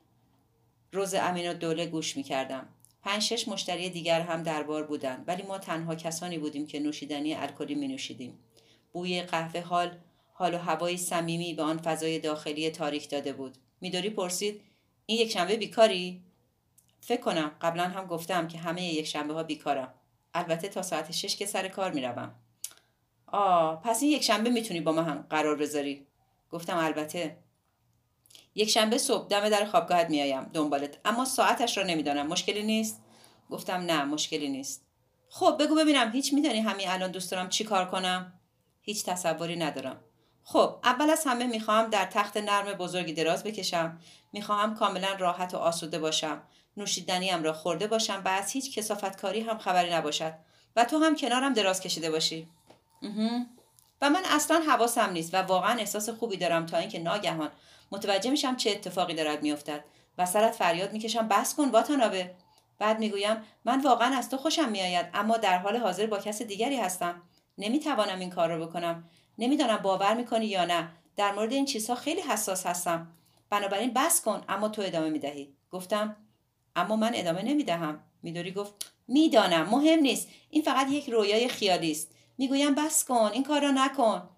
روز 0.93 1.15
امین 1.15 1.51
و 1.51 1.55
دوله 1.55 1.87
گوش 1.87 2.17
می 2.17 2.23
کردم. 2.23 2.69
پنج 3.03 3.23
شش 3.23 3.49
مشتری 3.49 3.91
دیگر 3.91 4.21
هم 4.21 4.43
دربار 4.43 4.83
بودند 4.83 5.25
ولی 5.27 5.43
ما 5.43 5.59
تنها 5.59 5.95
کسانی 5.95 6.39
بودیم 6.39 6.67
که 6.67 6.81
نوشیدنی 6.81 7.35
الکلی 7.35 7.75
می 7.75 7.89
نوشیدیم. 7.89 8.39
بوی 8.93 9.23
قهوه 9.23 9.61
حال 9.61 9.99
حال 10.33 10.55
و 10.55 10.59
هوایی 10.59 10.97
صمیمی 10.97 11.55
به 11.55 11.63
آن 11.63 11.79
فضای 11.79 12.19
داخلی 12.19 12.71
تاریک 12.71 13.11
داده 13.11 13.33
بود. 13.33 13.59
میدوری 13.81 14.11
پرسید 14.11 14.61
این 15.07 15.19
یک 15.19 15.31
شنبه 15.31 15.57
بیکاری؟ 15.57 16.23
فکر 17.01 17.21
کنم 17.21 17.57
قبلا 17.61 17.85
هم 17.85 18.07
گفتم 18.07 18.49
که 18.49 18.59
همه 18.59 18.85
یک 18.85 19.07
شنبه 19.07 19.35
ها 19.35 19.43
بیکارم. 19.43 19.95
البته 20.35 20.69
تا 20.69 20.83
ساعت 20.83 21.13
شش 21.13 21.37
که 21.37 21.47
سر 21.47 21.69
کار 21.69 21.93
می‌روم. 21.93 22.35
آه 23.27 23.83
پس 23.83 24.03
این 24.03 24.13
یک 24.13 24.23
شنبه 24.23 24.51
می‌تونی 24.51 24.81
با 24.81 24.93
ما 24.93 25.03
هم 25.03 25.27
قرار 25.31 25.57
بذاری. 25.57 26.07
گفتم 26.51 26.77
البته 26.77 27.37
یک 28.55 28.71
شنبه 28.71 28.99
صبح 28.99 29.29
دم 29.29 29.49
در 29.49 29.65
خوابگاهت 29.65 30.11
میآیم 30.11 30.43
دنبالت 30.43 30.99
اما 31.05 31.25
ساعتش 31.25 31.79
را 31.79 31.85
نمی‌دانم 31.85 32.27
مشکلی 32.27 32.63
نیست 32.63 33.01
گفتم 33.51 33.75
نه 33.75 34.05
مشکلی 34.05 34.49
نیست 34.49 34.87
خب 35.31 35.57
بگو 35.61 35.75
ببینم 35.75 36.13
هیچ 36.13 36.35
میدانی 36.35 36.61
همین 36.61 36.89
الان 36.89 37.11
دوست 37.11 37.31
دارم 37.31 37.49
چی 37.49 37.65
کار 37.65 37.91
کنم 37.91 38.41
هیچ 38.83 39.05
تصوری 39.05 39.57
ندارم 39.57 40.01
خب 40.51 40.75
اول 40.85 41.11
از 41.11 41.25
همه 41.27 41.47
می‌خواهم 41.47 41.91
در 41.91 42.05
تخت 42.05 42.37
نرم 42.37 42.73
بزرگی 42.73 43.13
دراز 43.13 43.45
بکشم. 43.45 43.99
می‌خواهم 44.33 44.75
کاملا 44.75 45.13
راحت 45.19 45.55
و 45.55 45.57
آسوده 45.57 45.99
باشم. 45.99 46.43
نوشیدنیم 46.77 47.43
را 47.43 47.53
خورده 47.53 47.87
باشم 47.87 48.23
و 48.25 48.29
از 48.29 48.53
هیچ 48.53 48.79
کسافتکاری 48.79 49.41
هم 49.41 49.59
خبری 49.59 49.95
نباشد. 49.95 50.33
و 50.77 50.85
تو 50.85 50.99
هم 50.99 51.17
کنارم 51.17 51.53
دراز 51.53 51.81
کشیده 51.81 52.11
باشی. 52.11 52.49
و 54.03 54.11
من 54.11 54.23
اصلا 54.25 54.61
حواسم 54.69 55.11
نیست 55.11 55.35
و 55.35 55.37
واقعا 55.37 55.79
احساس 55.79 56.09
خوبی 56.09 56.37
دارم 56.37 56.67
تا 56.67 56.77
اینکه 56.77 56.99
ناگهان 56.99 57.51
متوجه 57.93 58.31
میشم 58.31 58.57
چه 58.57 58.71
اتفاقی 58.71 59.15
دارد 59.15 59.43
میافتد. 59.43 59.85
و 60.19 60.27
سرت 60.27 60.53
فریاد 60.55 60.93
می‌کشم 60.93 61.29
بس 61.29 61.55
کن 61.55 61.69
واتانابه. 61.69 62.35
بعد 62.79 62.99
می‌گویم 62.99 63.37
من 63.65 63.81
واقعا 63.81 64.17
از 64.17 64.31
تو 64.31 64.37
خوشم 64.37 64.69
میآید 64.69 65.07
اما 65.15 65.37
در 65.37 65.59
حال 65.59 65.77
حاضر 65.77 66.07
با 66.07 66.19
کس 66.19 66.43
دیگری 66.43 66.77
هستم. 66.77 67.23
نمی‌توانم 67.59 68.19
این 68.19 68.31
کار 68.31 68.49
را 68.49 68.67
بکنم. 68.67 69.05
نمی‌دانم 69.39 69.77
باور 69.77 70.15
می‌کنی 70.15 70.47
یا 70.47 70.65
نه. 70.65 70.89
در 71.17 71.33
مورد 71.33 71.53
این 71.53 71.65
چیزها 71.65 71.97
خیلی 71.97 72.21
حساس 72.21 72.67
هستم. 72.67 73.13
بنابراین 73.51 73.93
بس 73.93 74.23
کن 74.23 74.45
اما 74.49 74.69
تو 74.69 74.83
ادامه 74.83 75.11
می‌دهی. 75.11 75.55
گفتم 75.71 76.17
اما 76.77 76.97
من 76.97 77.13
ادامه 77.15 77.43
نمی‌دهم. 77.43 78.01
میدوری 78.23 78.53
گفت 78.53 78.93
می‌دانم. 79.09 79.69
مهم 79.71 79.99
نیست. 79.99 80.29
این 80.51 80.63
فقط 80.63 80.91
یک 80.91 81.11
رویای 81.11 81.49
خیالی 81.49 81.91
است. 81.91 82.15
می‌گویم 82.39 82.75
بس 82.75 83.05
کن 83.05 83.31
این 83.33 83.43
کار 83.43 83.63
را 83.63 83.71
نکن. 83.71 84.29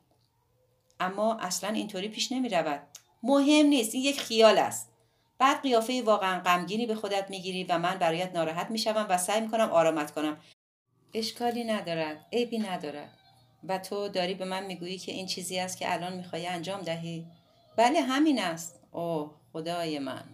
اما 1.01 1.35
اصلا 1.35 1.71
اینطوری 1.71 2.09
پیش 2.09 2.33
نمی 2.33 2.49
رود 2.49 2.83
مهم 3.23 3.67
نیست. 3.67 3.95
این 3.95 4.05
یک 4.05 4.21
خیال 4.21 4.59
است. 4.59 4.91
بعد 5.39 5.63
قیافه 5.63 6.03
واقعا 6.03 6.41
غمگینی 6.41 6.87
به 6.87 6.95
خودت 6.95 7.31
می‌گیری 7.31 7.65
و 7.65 7.79
من 7.79 7.99
برایت 7.99 8.33
ناراحت 8.35 8.71
می‌شوم 8.71 9.07
و 9.09 9.19
سعی 9.19 9.41
می‌کنم 9.41 9.71
آرامت 9.71 10.11
کنم. 10.11 10.41
اشکالی 11.15 11.65
ندارد. 11.65 12.27
عیبی 12.33 12.59
ندارد. 12.59 13.20
و 13.65 13.79
تو 13.79 14.09
داری 14.09 14.35
به 14.35 14.45
من 14.45 14.67
می‌گویی 14.67 14.99
که 14.99 15.13
این 15.13 15.27
چیزی 15.27 15.59
است 15.59 15.79
که 15.79 15.93
الان 15.93 16.17
می‌خوای 16.17 16.47
انجام 16.47 16.81
دهی. 16.81 17.27
بله 17.77 18.01
همین 18.01 18.43
است. 18.43 18.81
اوه 18.93 19.35
خدای 19.53 19.99
من. 19.99 20.25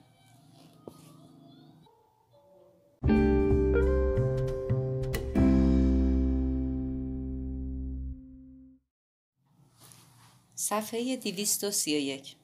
صفحه 10.54 11.16
231 11.16 12.36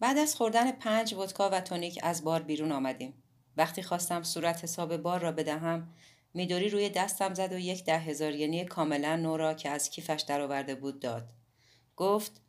بعد 0.00 0.18
از 0.18 0.36
خوردن 0.36 0.72
پنج 0.72 1.14
ودکا 1.14 1.50
و 1.50 1.60
تونیک 1.60 1.98
از 2.02 2.24
بار 2.24 2.42
بیرون 2.42 2.72
آمدیم. 2.72 3.14
وقتی 3.56 3.82
خواستم 3.82 4.22
صورت 4.22 4.64
حساب 4.64 4.96
بار 4.96 5.20
را 5.20 5.32
بدهم 5.32 5.94
میدوری 6.34 6.68
روی 6.68 6.90
دستم 6.90 7.34
زد 7.34 7.52
و 7.52 7.58
یک 7.58 7.84
ده 7.84 7.98
هزار 7.98 8.34
ینی 8.34 8.64
کاملا 8.64 9.16
نو 9.16 9.36
را 9.36 9.54
که 9.54 9.70
از 9.70 9.90
کیفش 9.90 10.24
درآورده 10.28 10.74
بود 10.74 11.00
داد. 11.00 11.28
گفت 11.96 12.40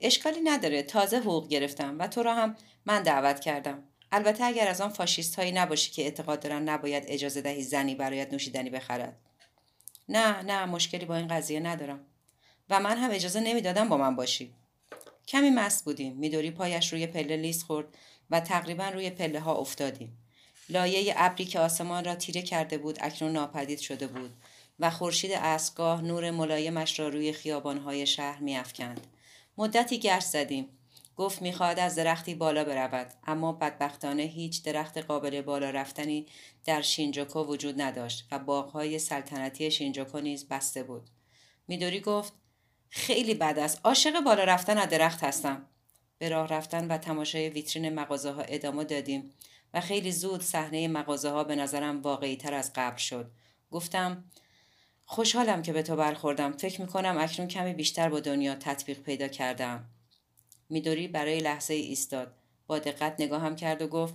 اشکالی 0.00 0.40
نداره 0.40 0.82
تازه 0.82 1.18
حقوق 1.18 1.48
گرفتم 1.48 1.98
و 1.98 2.06
تو 2.06 2.22
را 2.22 2.34
هم 2.34 2.56
من 2.86 3.02
دعوت 3.02 3.40
کردم. 3.40 3.82
البته 4.12 4.44
اگر 4.44 4.68
از 4.68 4.80
آن 4.80 4.88
فاشیست 4.88 5.34
هایی 5.34 5.52
نباشی 5.52 5.90
که 5.90 6.02
اعتقاد 6.02 6.40
دارن 6.40 6.62
نباید 6.62 7.04
اجازه 7.06 7.40
دهی 7.40 7.62
زنی 7.62 7.94
برایت 7.94 8.32
نوشیدنی 8.32 8.70
بخرد. 8.70 9.16
نه 10.08 10.42
نه 10.42 10.66
مشکلی 10.66 11.04
با 11.04 11.16
این 11.16 11.28
قضیه 11.28 11.60
ندارم. 11.60 12.00
و 12.70 12.80
من 12.80 12.96
هم 12.96 13.10
اجازه 13.10 13.40
نمی‌دادم 13.40 13.88
با 13.88 13.96
من 13.96 14.16
باشی. 14.16 14.54
کمی 15.28 15.50
مست 15.50 15.84
بودیم. 15.84 16.16
میدوری 16.16 16.50
پایش 16.50 16.92
روی 16.92 17.06
پله 17.06 17.36
لیز 17.36 17.64
خورد 17.64 17.86
و 18.30 18.40
تقریبا 18.40 18.88
روی 18.88 19.10
پله 19.10 19.40
ها 19.40 19.54
افتادیم. 19.54 20.23
لایه 20.68 21.14
ابری 21.16 21.44
که 21.44 21.60
آسمان 21.60 22.04
را 22.04 22.14
تیره 22.14 22.42
کرده 22.42 22.78
بود 22.78 22.98
اکنون 23.00 23.32
ناپدید 23.32 23.78
شده 23.78 24.06
بود 24.06 24.30
و 24.80 24.90
خورشید 24.90 25.32
اسگاه 25.32 26.02
نور 26.02 26.30
ملایمش 26.30 27.00
را 27.00 27.08
روی 27.08 27.32
خیابانهای 27.32 28.06
شهر 28.06 28.40
میافکند. 28.40 29.06
مدتی 29.58 29.98
گشت 29.98 30.26
زدیم. 30.26 30.68
گفت 31.16 31.42
می‌خواهد 31.42 31.78
از 31.78 31.94
درختی 31.94 32.34
بالا 32.34 32.64
برود 32.64 33.12
اما 33.26 33.52
بدبختانه 33.52 34.22
هیچ 34.22 34.62
درخت 34.62 34.98
قابل 34.98 35.42
بالا 35.42 35.70
رفتنی 35.70 36.26
در 36.64 36.82
شینجوکو 36.82 37.44
وجود 37.44 37.80
نداشت 37.80 38.26
و 38.32 38.38
باغهای 38.38 38.98
سلطنتی 38.98 39.70
شینجوکو 39.70 40.20
نیز 40.20 40.48
بسته 40.48 40.82
بود. 40.82 41.10
میدوری 41.68 42.00
گفت 42.00 42.32
خیلی 42.88 43.34
بد 43.34 43.58
است. 43.58 43.80
عاشق 43.84 44.20
بالا 44.20 44.44
رفتن 44.44 44.78
از 44.78 44.88
درخت 44.88 45.24
هستم. 45.24 45.66
به 46.18 46.28
راه 46.28 46.48
رفتن 46.48 46.88
و 46.88 46.98
تماشای 46.98 47.48
ویترین 47.48 47.94
مغازه 47.94 48.30
ها 48.30 48.42
ادامه 48.42 48.84
دادیم. 48.84 49.30
و 49.74 49.80
خیلی 49.80 50.12
زود 50.12 50.42
صحنه 50.42 50.88
مغازه 50.88 51.30
ها 51.30 51.44
به 51.44 51.56
نظرم 51.56 52.02
واقعی 52.02 52.36
تر 52.36 52.54
از 52.54 52.72
قبل 52.74 52.96
شد. 52.96 53.30
گفتم 53.70 54.24
خوشحالم 55.04 55.62
که 55.62 55.72
به 55.72 55.82
تو 55.82 55.96
برخوردم. 55.96 56.52
فکر 56.52 56.80
می‌کنم 56.80 57.18
اکنون 57.18 57.48
کمی 57.48 57.72
بیشتر 57.72 58.08
با 58.08 58.20
دنیا 58.20 58.54
تطبیق 58.54 58.98
پیدا 59.00 59.28
کردم. 59.28 59.84
میدوری 60.68 61.08
برای 61.08 61.40
لحظه 61.40 61.74
ایستاد. 61.74 62.34
با 62.66 62.78
دقت 62.78 63.14
نگاهم 63.18 63.56
کرد 63.56 63.82
و 63.82 63.88
گفت 63.88 64.14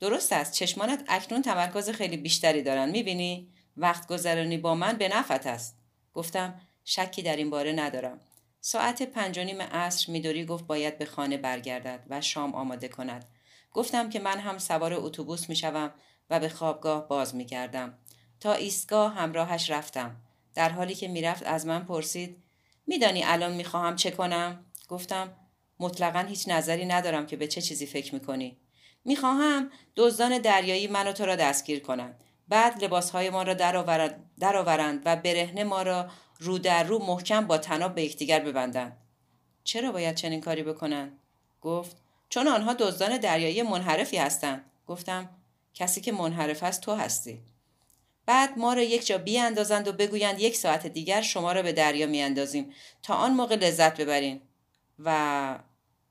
درست 0.00 0.32
است. 0.32 0.52
چشمانت 0.52 1.04
اکنون 1.08 1.42
تمرکز 1.42 1.90
خیلی 1.90 2.16
بیشتری 2.16 2.62
دارن. 2.62 2.90
می‌بینی؟ 2.90 3.48
وقت 3.76 4.08
گذرانی 4.08 4.58
با 4.58 4.74
من 4.74 4.96
به 4.96 5.08
نفت 5.08 5.46
است. 5.46 5.78
گفتم 6.14 6.60
شکی 6.84 7.22
در 7.22 7.36
این 7.36 7.50
باره 7.50 7.72
ندارم. 7.72 8.20
ساعت 8.60 9.02
پنج 9.02 9.38
و 9.38 9.44
نیم 9.44 9.60
عصر 9.60 10.12
میدوری 10.12 10.44
گفت 10.44 10.66
باید 10.66 10.98
به 10.98 11.04
خانه 11.04 11.36
برگردد 11.36 12.06
و 12.10 12.20
شام 12.20 12.54
آماده 12.54 12.88
کند. 12.88 13.24
گفتم 13.72 14.10
که 14.10 14.20
من 14.20 14.38
هم 14.38 14.58
سوار 14.58 14.94
اتوبوس 14.94 15.48
می‌شوم 15.48 15.90
و 16.30 16.40
به 16.40 16.48
خوابگاه 16.48 17.08
باز 17.08 17.34
میگردم 17.34 17.98
تا 18.40 18.52
ایستگاه 18.52 19.14
همراهش 19.14 19.70
رفتم. 19.70 20.16
در 20.54 20.68
حالی 20.68 20.94
که 20.94 21.08
می‌رفت 21.08 21.42
از 21.46 21.66
من 21.66 21.84
پرسید 21.84 22.42
میدانی 22.86 23.24
الان 23.24 23.52
می‌خواهم 23.52 23.96
چه 23.96 24.10
کنم؟ 24.10 24.64
گفتم 24.88 25.32
مطلقا 25.80 26.18
هیچ 26.18 26.48
نظری 26.48 26.86
ندارم 26.86 27.26
که 27.26 27.36
به 27.36 27.46
چه 27.46 27.60
چیزی 27.60 27.86
فکر 27.86 28.14
می‌کنی. 28.14 28.56
می‌خواهم 29.04 29.70
دزدان 29.96 30.38
دریایی 30.38 30.86
من 30.86 31.06
و 31.06 31.12
تو 31.12 31.26
را 31.26 31.36
دستگیر 31.36 31.80
کنند 31.80 32.20
بعد 32.48 32.84
لباسهای 32.84 33.30
ما 33.30 33.42
را 33.42 33.54
درآورند 34.38 35.02
و 35.04 35.16
برهنه 35.16 35.64
ما 35.64 35.82
را 35.82 36.08
رو 36.38 36.58
در 36.58 36.84
رو 36.84 36.98
محکم 36.98 37.46
با 37.46 37.58
تناب 37.58 37.94
به 37.94 38.02
یکدیگر 38.02 38.40
ببندند 38.40 38.96
چرا 39.64 39.92
باید 39.92 40.14
چنین 40.14 40.40
کاری 40.40 40.62
بکنند 40.62 41.18
گفت. 41.60 41.96
چون 42.30 42.48
آنها 42.48 42.74
دزدان 42.74 43.16
دریایی 43.16 43.62
منحرفی 43.62 44.16
هستند. 44.16 44.64
گفتم 44.86 45.28
کسی 45.74 46.00
که 46.00 46.12
منحرف 46.12 46.62
است 46.62 46.80
تو 46.80 46.94
هستی. 46.94 47.40
بعد 48.26 48.58
ما 48.58 48.72
را 48.72 48.82
یک 48.82 49.06
جا 49.06 49.18
بیاندازند 49.18 49.88
و 49.88 49.92
بگویند 49.92 50.40
یک 50.40 50.56
ساعت 50.56 50.86
دیگر 50.86 51.22
شما 51.22 51.52
را 51.52 51.62
به 51.62 51.72
دریا 51.72 52.06
میاندازیم 52.06 52.72
تا 53.02 53.14
آن 53.14 53.32
موقع 53.32 53.56
لذت 53.56 54.00
ببرین 54.00 54.40
و 54.98 55.58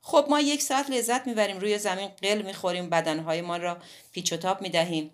خب 0.01 0.25
ما 0.29 0.39
یک 0.39 0.62
ساعت 0.62 0.89
لذت 0.89 1.27
می‌بریم 1.27 1.60
روی 1.60 1.77
زمین 1.77 2.08
قل 2.08 2.41
می‌خوریم 2.41 2.89
بدنهای 2.89 3.41
ما 3.41 3.58
را 3.58 3.77
پیچ 4.12 4.34
و 4.34 4.38
تاب 4.38 4.62
می‌دهیم. 4.62 5.12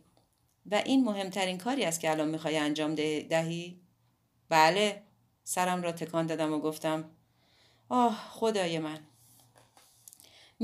و 0.71 0.75
این 0.75 1.03
مهمترین 1.03 1.57
کاری 1.57 1.85
است 1.85 1.99
که 1.99 2.11
الان 2.11 2.27
می‌خوای 2.27 2.57
انجام 2.57 2.95
دهی؟ 2.95 3.81
بله. 4.49 5.01
سرم 5.43 5.81
را 5.81 5.91
تکان 5.91 6.25
دادم 6.25 6.53
و 6.53 6.59
گفتم 6.59 7.09
آه 7.89 8.29
خدای 8.31 8.79
من. 8.79 8.99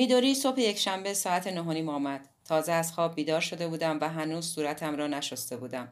میدوری 0.02 0.36
صبح 0.36 0.60
یک 0.60 0.78
شنبه 0.78 1.14
ساعت 1.14 1.48
نهانیم 1.48 1.90
آمد. 1.90 2.30
تازه 2.46 2.72
از 2.72 2.94
خواب 2.94 3.16
بیدار 3.16 3.42
شده 3.42 3.68
بودم 3.68 3.98
و 4.02 4.10
هنوز 4.10 4.46
صورتم 4.46 4.96
را 4.96 5.08
نشسته 5.08 5.58
بودم. 5.58 5.92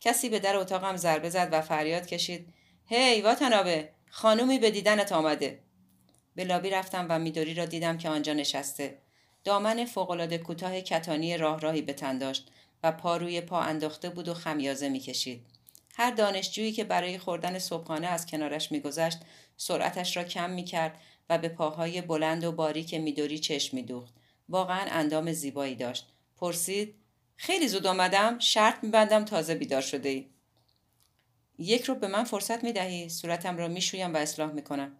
کسی 0.00 0.28
به 0.28 0.38
در 0.38 0.56
اتاقم 0.56 0.96
ضربه 0.96 1.30
زد 1.30 1.48
و 1.52 1.60
فریاد 1.60 2.06
کشید 2.06 2.54
هی 2.86 3.20
hey, 3.20 3.24
واتنابه 3.24 3.88
خانومی 4.10 4.58
به 4.58 4.70
دیدنت 4.70 5.12
آمده. 5.12 5.58
به 6.34 6.44
لابی 6.44 6.70
رفتم 6.70 7.06
و 7.08 7.18
میدوری 7.18 7.54
را 7.54 7.64
دیدم 7.64 7.98
که 7.98 8.08
آنجا 8.08 8.32
نشسته. 8.32 8.98
دامن 9.44 9.84
فوقالعاده 9.84 10.38
کوتاه 10.38 10.80
کتانی 10.80 11.36
راه 11.36 11.60
راهی 11.60 11.82
به 11.82 11.92
تن 11.92 12.18
داشت 12.18 12.50
و 12.82 12.92
پا 12.92 13.16
روی 13.16 13.40
پا 13.40 13.60
انداخته 13.60 14.10
بود 14.10 14.28
و 14.28 14.34
خمیازه 14.34 14.88
می‌کشید. 14.88 15.46
هر 15.94 16.10
دانشجویی 16.10 16.72
که 16.72 16.84
برای 16.84 17.18
خوردن 17.18 17.58
صبحانه 17.58 18.06
از 18.06 18.26
کنارش 18.26 18.72
میگذشت 18.72 19.18
سرعتش 19.56 20.16
را 20.16 20.24
کم 20.24 20.50
می‌کرد 20.50 21.00
و 21.30 21.38
به 21.38 21.48
پاهای 21.48 22.00
بلند 22.00 22.44
و 22.44 22.52
باریک 22.52 22.94
میدوری 22.94 23.38
چشم 23.38 23.76
میدوخت 23.76 24.14
واقعا 24.48 24.86
اندام 24.90 25.32
زیبایی 25.32 25.74
داشت 25.74 26.12
پرسید 26.36 26.94
خیلی 27.36 27.68
زود 27.68 27.86
آمدم 27.86 28.38
شرط 28.38 28.84
میبندم 28.84 29.24
تازه 29.24 29.54
بیدار 29.54 29.82
شده 29.82 30.08
ای. 30.08 30.30
یک 31.58 31.84
رو 31.84 31.94
به 31.94 32.08
من 32.08 32.24
فرصت 32.24 32.64
می‌دهی 32.64 33.08
صورتم 33.08 33.56
را 33.56 33.68
می‌شویم 33.68 34.14
و 34.14 34.16
اصلاح 34.16 34.52
می‌کنم 34.52 34.98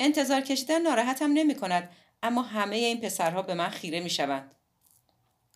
انتظار 0.00 0.40
کشیدن 0.40 0.82
ناراحتم 0.82 1.32
نمی 1.32 1.54
کند 1.54 1.90
اما 2.22 2.42
همه 2.42 2.76
این 2.76 3.00
پسرها 3.00 3.42
به 3.42 3.54
من 3.54 3.68
خیره 3.68 4.00
می 4.00 4.10
شوند. 4.10 4.50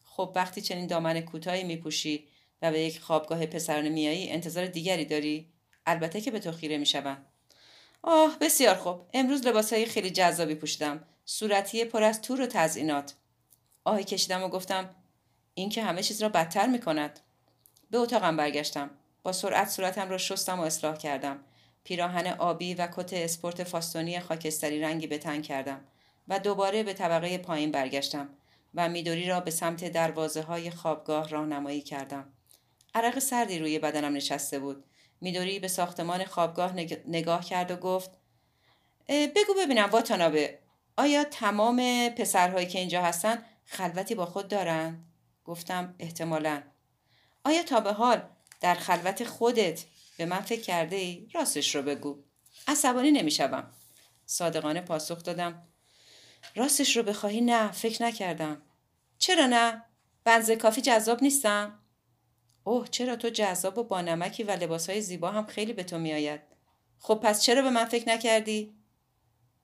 خب 0.05 0.33
وقتی 0.35 0.61
چنین 0.61 0.87
دامن 0.87 1.21
کوتاهی 1.21 1.65
می 1.65 1.77
پوشی 1.77 2.29
و 2.63 2.73
به 2.73 2.81
یک 2.81 3.01
خوابگاه 3.01 3.47
پسرانه 3.47 3.89
میایی 3.89 4.31
انتظار 4.31 4.67
دیگری 4.67 5.05
داری؟ 5.05 5.53
البته 5.87 6.21
که 6.21 6.31
به 6.31 6.39
تو 6.39 6.53
خیره 6.53 6.79
می 6.79 6.87
شوند. 6.87 7.27
آه 8.03 8.39
بسیار 8.41 8.75
خوب 8.75 9.07
امروز 9.15 9.47
لباسهای 9.47 9.87
خیلی 9.87 10.11
جذابی 10.11 10.55
پوشیدم 10.55 11.05
صورتی 11.25 11.85
پر 11.85 12.03
از 12.03 12.23
تور 12.23 12.41
و 12.41 12.47
تزئینات 12.47 13.15
آهی 13.85 14.05
کشیدم 14.05 14.43
و 14.43 14.49
گفتم 14.49 14.91
این 15.55 15.69
که 15.69 15.83
همه 15.83 16.03
چیز 16.03 16.23
را 16.23 16.29
بدتر 16.29 16.67
می 16.67 16.81
کند. 16.81 17.21
به 17.91 17.99
اتاقم 17.99 18.37
برگشتم 18.37 18.91
با 19.23 19.33
سرعت 19.33 19.69
صورتم 19.69 20.11
را 20.11 20.19
شستم 20.19 20.61
و 20.61 20.63
اصلاح 20.63 20.97
کردم 20.97 21.39
پیراهن 21.85 22.27
آبی 22.27 22.75
و 22.75 22.87
کت 22.87 23.13
اسپورت 23.13 23.65
فاستونی 23.65 24.21
خاکستری 24.21 24.81
رنگی 24.81 25.07
به 25.07 25.19
تن 25.19 25.43
کردم 25.43 25.81
و 26.29 26.39
دوباره 26.39 26.83
به 26.83 26.93
طبقه 26.93 27.39
پایین 27.39 27.71
برگشتم 27.71 28.29
و 28.75 28.89
میدوری 28.89 29.29
را 29.29 29.41
به 29.41 29.51
سمت 29.51 29.85
دروازه 29.85 30.43
های 30.43 30.71
خوابگاه 30.71 31.29
راهنمایی 31.29 31.81
کردم. 31.81 32.33
عرق 32.95 33.19
سردی 33.19 33.59
روی 33.59 33.79
بدنم 33.79 34.13
نشسته 34.13 34.59
بود. 34.59 34.85
میدوری 35.20 35.59
به 35.59 35.68
ساختمان 35.68 36.24
خوابگاه 36.24 36.72
نگاه 37.07 37.44
کرد 37.44 37.70
و 37.70 37.76
گفت 37.76 38.11
بگو 39.09 39.54
ببینم 39.59 39.90
واتانابه 39.90 40.59
آیا 40.96 41.24
تمام 41.24 42.09
پسرهایی 42.09 42.66
که 42.66 42.78
اینجا 42.78 43.02
هستن 43.02 43.44
خلوتی 43.64 44.14
با 44.14 44.26
خود 44.26 44.48
دارن؟ 44.48 45.04
گفتم 45.44 45.94
احتمالا. 45.98 46.62
آیا 47.44 47.62
تا 47.62 47.81
به 47.81 47.92
حال 47.92 48.22
در 48.61 48.74
خلوت 48.74 49.24
خودت 49.24 49.85
به 50.18 50.26
من 50.26 50.40
فکر 50.40 50.61
کرده 50.61 50.96
ای؟ 50.96 51.28
راستش 51.35 51.74
رو 51.74 51.83
بگو. 51.83 52.24
عصبانی 52.68 53.11
نمی‌شوم. 53.11 53.70
صادقانه 54.26 54.81
پاسخ 54.81 55.22
دادم. 55.22 55.68
راستش 56.54 56.96
رو 56.96 57.02
بخواهی 57.02 57.40
نه 57.40 57.72
فکر 57.72 58.02
نکردم. 58.02 58.62
چرا 59.18 59.46
نه؟ 59.46 59.85
بنز 60.24 60.50
کافی 60.50 60.81
جذاب 60.81 61.22
نیستم؟ 61.22 61.78
اوه 62.64 62.88
چرا 62.88 63.16
تو 63.16 63.29
جذاب 63.29 63.79
و 63.79 63.85
با 63.85 64.01
نمکی 64.01 64.42
و 64.42 64.51
لباسهای 64.51 65.01
زیبا 65.01 65.31
هم 65.31 65.47
خیلی 65.47 65.73
به 65.73 65.85
تو 65.85 65.99
میآید. 65.99 66.40
خب 66.99 67.14
پس 67.14 67.42
چرا 67.42 67.62
به 67.62 67.71
من 67.71 67.85
فکر 67.85 68.09
نکردی؟ 68.09 68.75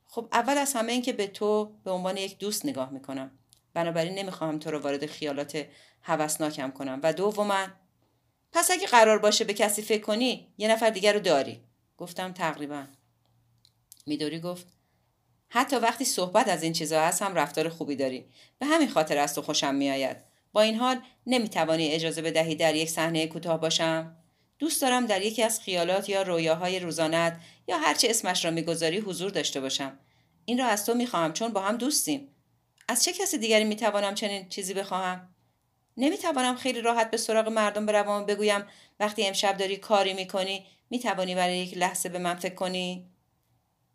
خب 0.07 0.29
اول 0.33 0.59
از 0.59 0.75
همه 0.75 0.93
این 0.93 1.03
که 1.03 1.13
به 1.13 1.27
تو 1.27 1.73
به 1.85 1.91
عنوان 1.91 2.17
یک 2.17 2.39
دوست 2.39 2.67
نگاه 2.67 2.91
می‌کنم. 2.91 3.31
بنابراین 3.75 4.15
نمی‌خواهم 4.15 4.59
تو 4.59 4.71
رو 4.71 4.79
وارد 4.79 5.07
خیالات 5.07 5.67
هوسناکم 6.03 6.71
کنم 6.71 7.01
و 7.03 7.13
دوما 7.13 7.67
پس 8.53 8.71
اگه 8.71 8.87
قرار 8.87 9.19
باشه 9.19 9.45
به 9.45 9.55
کسی 9.55 9.83
فکر 9.83 10.03
کنی 10.03 10.53
یه 10.59 10.69
نفر 10.69 10.91
دیگر 10.91 11.13
رو 11.13 11.21
داری 11.21 11.61
گفتم 11.97 12.33
تقریبا 12.33 12.85
میدوری 14.07 14.41
گفت 14.41 14.67
حتی 15.49 15.77
وقتی 15.77 16.05
صحبت 16.05 16.49
از 16.49 16.63
این 16.63 16.73
چیزا 16.73 17.01
هست 17.01 17.23
هم 17.23 17.35
رفتار 17.35 17.69
خوبی 17.69 17.97
داری 17.97 18.27
به 18.59 18.67
همین 18.67 18.89
خاطر 18.89 19.19
از 19.19 19.35
تو 19.35 19.43
خوشم 19.43 19.75
میآید 19.75 20.17
با 20.55 20.61
این 20.61 20.75
حال 20.75 21.01
نمی‌توانی 21.27 21.89
اجازه 21.89 22.23
بدهی 22.23 22.55
در 22.55 22.75
یک 22.75 22.91
صحنه 22.91 23.27
کوتاه 23.27 23.61
باشم. 23.61 24.17
دوست 24.59 24.83
دارم 24.83 25.07
در 25.07 25.23
یکی 25.23 25.43
از 25.43 25.61
خیالات 25.61 26.09
یا 26.09 26.23
رویاهای 26.23 26.81
روزانت 26.81 27.41
یا 27.69 27.79
هرچه 27.79 28.11
اسمش 28.11 28.45
را 28.45 28.51
می‌گذاری 28.51 28.99
حضور 28.99 29.31
داشته 29.31 29.61
باشم. 29.61 29.99
این 30.45 30.59
را 30.59 30.67
از 30.67 30.87
تو 30.87 30.95
می‌خواهم 30.95 31.33
چون 31.33 31.53
با 31.53 31.61
هم 31.61 31.77
دوستیم. 31.77 32.29
از 32.89 33.05
چه 33.05 33.13
کسی 33.13 33.39
دیگری 33.39 33.65
می‌توانم 33.65 34.15
چنین 34.15 34.49
چیزی 34.49 34.75
بخواهم؟ 34.75 35.35
نمی‌توانم 35.97 36.57
خیلی 36.57 36.81
راحت 36.81 37.11
به 37.11 37.17
سراغ 37.17 37.49
مردم 37.49 37.87
بروم 37.87 38.23
و 38.23 38.25
بگویم 38.25 38.65
وقتی 39.01 39.27
امشب 39.27 39.57
داری 39.57 39.77
کاری 39.77 40.15
می‌کنی 40.15 40.67
می‌توانی 40.91 41.35
برای 41.35 41.59
یک 41.59 41.79
لحظه 41.79 42.09
به 42.09 42.19
من 42.19 42.35
فکر 42.35 42.55
کنی؟ 42.55 43.07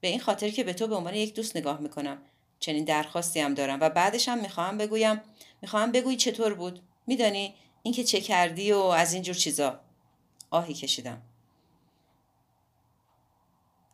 به 0.02 0.08
این 0.08 0.20
خاطر 0.20 0.50
که 0.50 0.64
به 0.64 0.74
تو 0.74 0.88
به 0.88 0.96
عنوان 0.96 1.14
یک 1.14 1.36
دوست 1.36 1.58
نگاه 1.58 1.80
می‌کنم. 1.82 2.22
چنین 2.60 2.84
درخواستی 2.84 3.40
هم 3.40 3.54
دارم 3.54 3.80
و 3.82 3.90
بعدش 3.90 4.30
هم 4.30 4.38
می‌خواهم 4.38 4.78
بگویم 4.78 5.22
می‌خواهم 5.62 5.92
بگویی 5.92 6.18
چطور 6.18 6.54
بود 6.54 6.82
میدانی 7.08 7.56
اینکه 7.84 8.04
چه 8.04 8.22
کردی 8.22 8.72
و 8.72 8.78
از 8.78 9.14
اینجور 9.14 9.36
چیزا 9.36 9.80
آهی 10.52 10.74
کشیدم 10.74 11.22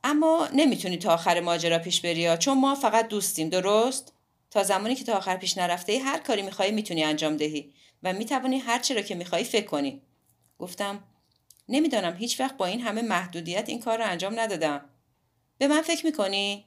اما 0.04 0.50
نمی‌تونی 0.54 0.98
تا 0.98 1.14
آخر 1.14 1.40
ماجرا 1.40 1.80
پیش 1.80 2.02
بری 2.02 2.38
چون 2.38 2.60
ما 2.60 2.76
فقط 2.76 3.08
دوستیم 3.08 3.50
درست 3.50 4.14
تا 4.52 4.64
زمانی 4.64 4.96
که 4.96 5.04
تا 5.04 5.14
آخر 5.14 5.38
پیش 5.38 5.58
نرفته 5.58 6.00
هر 6.00 6.20
کاری 6.20 6.42
می‌خوای 6.42 6.72
می‌تونی 6.72 7.04
انجام 7.04 7.38
دهی 7.38 7.74
و 8.04 8.14
می‌توانی 8.14 8.58
هر 8.58 8.80
چی 8.80 8.94
را 8.94 9.02
که 9.02 9.16
می‌خوای 9.16 9.44
فکر 9.44 9.66
کنی 9.66 10.02
گفتم 10.60 11.04
نمی‌دانم 11.70 12.16
هیچ 12.16 12.40
وقت 12.40 12.58
با 12.58 12.66
این 12.66 12.82
همه 12.82 13.02
محدودیت 13.02 13.70
این 13.70 13.80
کار 13.80 13.98
را 14.00 14.06
انجام 14.06 14.40
ندادم. 14.40 14.90
به 15.58 15.68
من 15.68 15.82
فکر 15.82 16.06
می‌کنی؟ 16.06 16.66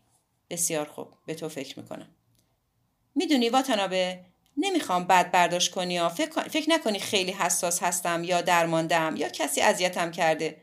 بسیار 0.50 0.86
خوب 0.86 1.08
به 1.26 1.34
تو 1.34 1.48
فکر 1.48 1.78
می‌کنم. 1.78 2.08
می‌دونی 3.14 3.48
واتنابه 3.48 4.24
نمی‌خوام 4.60 5.04
بد 5.04 5.30
برداشت 5.30 5.70
کنی 5.70 5.94
یا 5.94 6.08
فکر, 6.08 6.48
فکر 6.48 6.70
نکنی 6.70 6.98
خیلی 6.98 7.32
حساس 7.32 7.82
هستم 7.82 8.24
یا 8.24 8.40
درماندم 8.40 9.16
یا 9.16 9.28
کسی 9.28 9.60
اذیتم 9.60 10.10
کرده. 10.10 10.56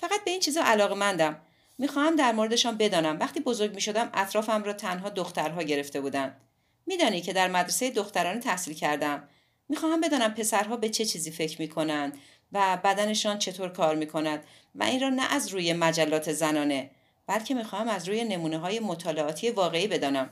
فقط 0.00 0.24
به 0.24 0.30
این 0.30 0.40
چیزا 0.40 0.62
علاقه 0.64 0.94
مندم. 0.94 1.40
می‌خواهم 1.78 2.16
در 2.16 2.32
موردشان 2.32 2.76
بدانم 2.76 3.18
وقتی 3.20 3.40
بزرگ 3.40 3.74
می‌شدم 3.74 4.10
اطرافم 4.14 4.62
را 4.62 4.72
تنها 4.72 5.08
دخترها 5.08 5.62
گرفته 5.62 6.00
بودند. 6.00 6.40
میدانی 6.86 7.20
که 7.20 7.32
در 7.32 7.48
مدرسه 7.48 7.90
دخترانه 7.90 8.40
تحصیل 8.40 8.74
کردم. 8.74 9.28
می‌خواهم 9.68 10.00
بدانم 10.00 10.34
پسرها 10.34 10.76
به 10.76 10.88
چه 10.88 11.04
چیزی 11.04 11.30
فکر 11.30 11.60
می‌کنند 11.60 12.18
و 12.52 12.78
بدنشان 12.84 13.38
چطور 13.38 13.68
کار 13.68 13.94
می‌کند 13.94 14.44
و 14.74 14.84
این 14.84 15.00
را 15.00 15.08
نه 15.08 15.32
از 15.34 15.48
روی 15.48 15.72
مجلات 15.72 16.32
زنانه 16.32 16.90
بلکه 17.26 17.54
می‌خواهم 17.54 17.88
از 17.88 18.08
روی 18.08 18.24
نمونه 18.24 18.58
های 18.58 18.80
مطالعاتی 18.80 19.50
واقعی 19.50 19.86
بدانم. 19.86 20.30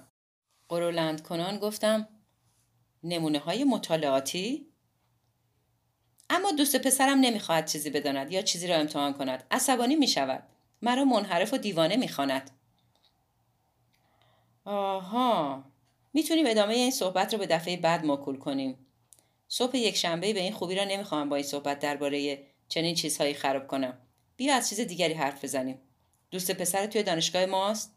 قرولند 0.69 1.23
کنان 1.23 1.59
گفتم 1.59 2.09
نمونه 3.03 3.39
های 3.39 3.65
مطالعاتی؟ 3.65 4.67
اما 6.31 6.53
دوست 6.53 6.77
پسرم 6.77 7.21
نمی‌خواهد 7.21 7.67
چیزی 7.67 7.91
بداند 7.91 8.33
یا 8.33 8.43
چیزی 8.43 8.67
را 8.67 8.77
امتحان 8.77 9.13
کند. 9.13 9.47
عصبانی 9.51 9.97
می 9.97 10.09
شود. 10.09 10.43
مرا 10.83 11.05
منحرف 11.05 11.55
و 11.55 11.57
دیوانه 11.57 11.97
می‌خواند. 11.97 12.51
آها 14.65 15.65
می‌تونیم 16.13 16.47
ادامه 16.49 16.75
این 16.75 16.91
صحبت 16.91 17.33
رو 17.33 17.39
به 17.39 17.47
دفعه 17.47 17.77
بعد 17.77 18.05
ماکول 18.05 18.39
کنیم. 18.39 18.87
صبح 19.49 19.77
یک 19.77 19.97
شنبه 19.97 20.33
به 20.33 20.41
این 20.41 20.53
خوبی 20.53 20.75
را 20.75 20.85
نمی‌خواهم 20.85 21.29
با 21.29 21.37
این 21.37 21.45
صحبت 21.45 21.79
درباره 21.79 22.47
چنین 22.69 22.95
چیزهایی 22.95 23.35
خراب 23.35 23.67
کنم. 23.67 23.99
بیا 24.37 24.55
از 24.55 24.69
چیز 24.69 24.81
دیگری 24.81 25.15
حرف 25.15 25.45
بزنیم. 25.45 25.79
دوست 26.31 26.51
پسر 26.51 26.87
توی 26.87 27.03
دانشگاه 27.03 27.47
ماست؟ 27.47 27.97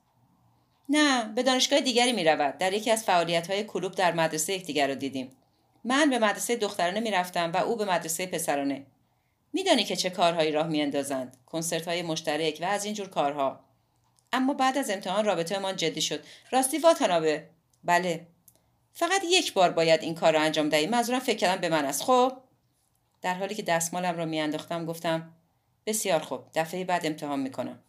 نه 0.89 1.33
به 1.35 1.43
دانشگاه 1.43 1.79
دیگری 1.79 2.11
می 2.11 2.23
رود. 2.23 2.57
در 2.57 2.73
یکی 2.73 2.91
از 2.91 3.03
فعالیت 3.03 3.49
های 3.49 3.63
کلوب 3.63 3.91
در 3.91 4.13
مدرسه 4.13 4.53
یکدیگر 4.53 4.87
را 4.87 4.93
دیدیم. 4.93 5.31
من 5.83 6.09
به 6.09 6.19
مدرسه 6.19 6.55
دخترانه 6.55 6.99
می 6.99 7.11
رفتم 7.11 7.51
و 7.51 7.57
او 7.57 7.75
به 7.75 7.85
مدرسه 7.85 8.25
پسرانه. 8.25 8.85
میدانی 9.53 9.83
که 9.83 9.95
چه 9.95 10.09
کارهایی 10.09 10.51
راه 10.51 10.67
میاندازند. 10.67 11.37
کنسرت 11.45 11.87
های 11.87 12.01
مشترک 12.01 12.57
و 12.61 12.65
از 12.65 12.85
اینجور 12.85 13.07
کارها. 13.07 13.59
اما 14.33 14.53
بعد 14.53 14.77
از 14.77 14.89
امتحان 14.89 15.25
رابطه 15.25 15.59
ما 15.59 15.73
جدی 15.73 16.01
شد. 16.01 16.23
راستی 16.51 16.77
واتنابه 16.77 17.49
بله. 17.83 18.27
فقط 18.93 19.21
یک 19.29 19.53
بار 19.53 19.71
باید 19.71 20.03
این 20.03 20.15
کار 20.15 20.33
را 20.33 20.41
انجام 20.41 20.69
دهی. 20.69 20.87
منظورم 20.87 21.19
فکر 21.19 21.37
کردم 21.37 21.61
به 21.61 21.69
من 21.69 21.85
است. 21.85 22.03
خب؟ 22.03 22.37
در 23.21 23.33
حالی 23.33 23.55
که 23.55 23.63
دستمالم 23.63 24.17
را 24.17 24.25
میانداختم 24.25 24.85
گفتم 24.85 25.33
بسیار 25.85 26.19
خوب. 26.19 26.41
دفعه 26.55 26.83
بعد 26.83 27.05
امتحان 27.05 27.39
می‌کنم. 27.39 27.82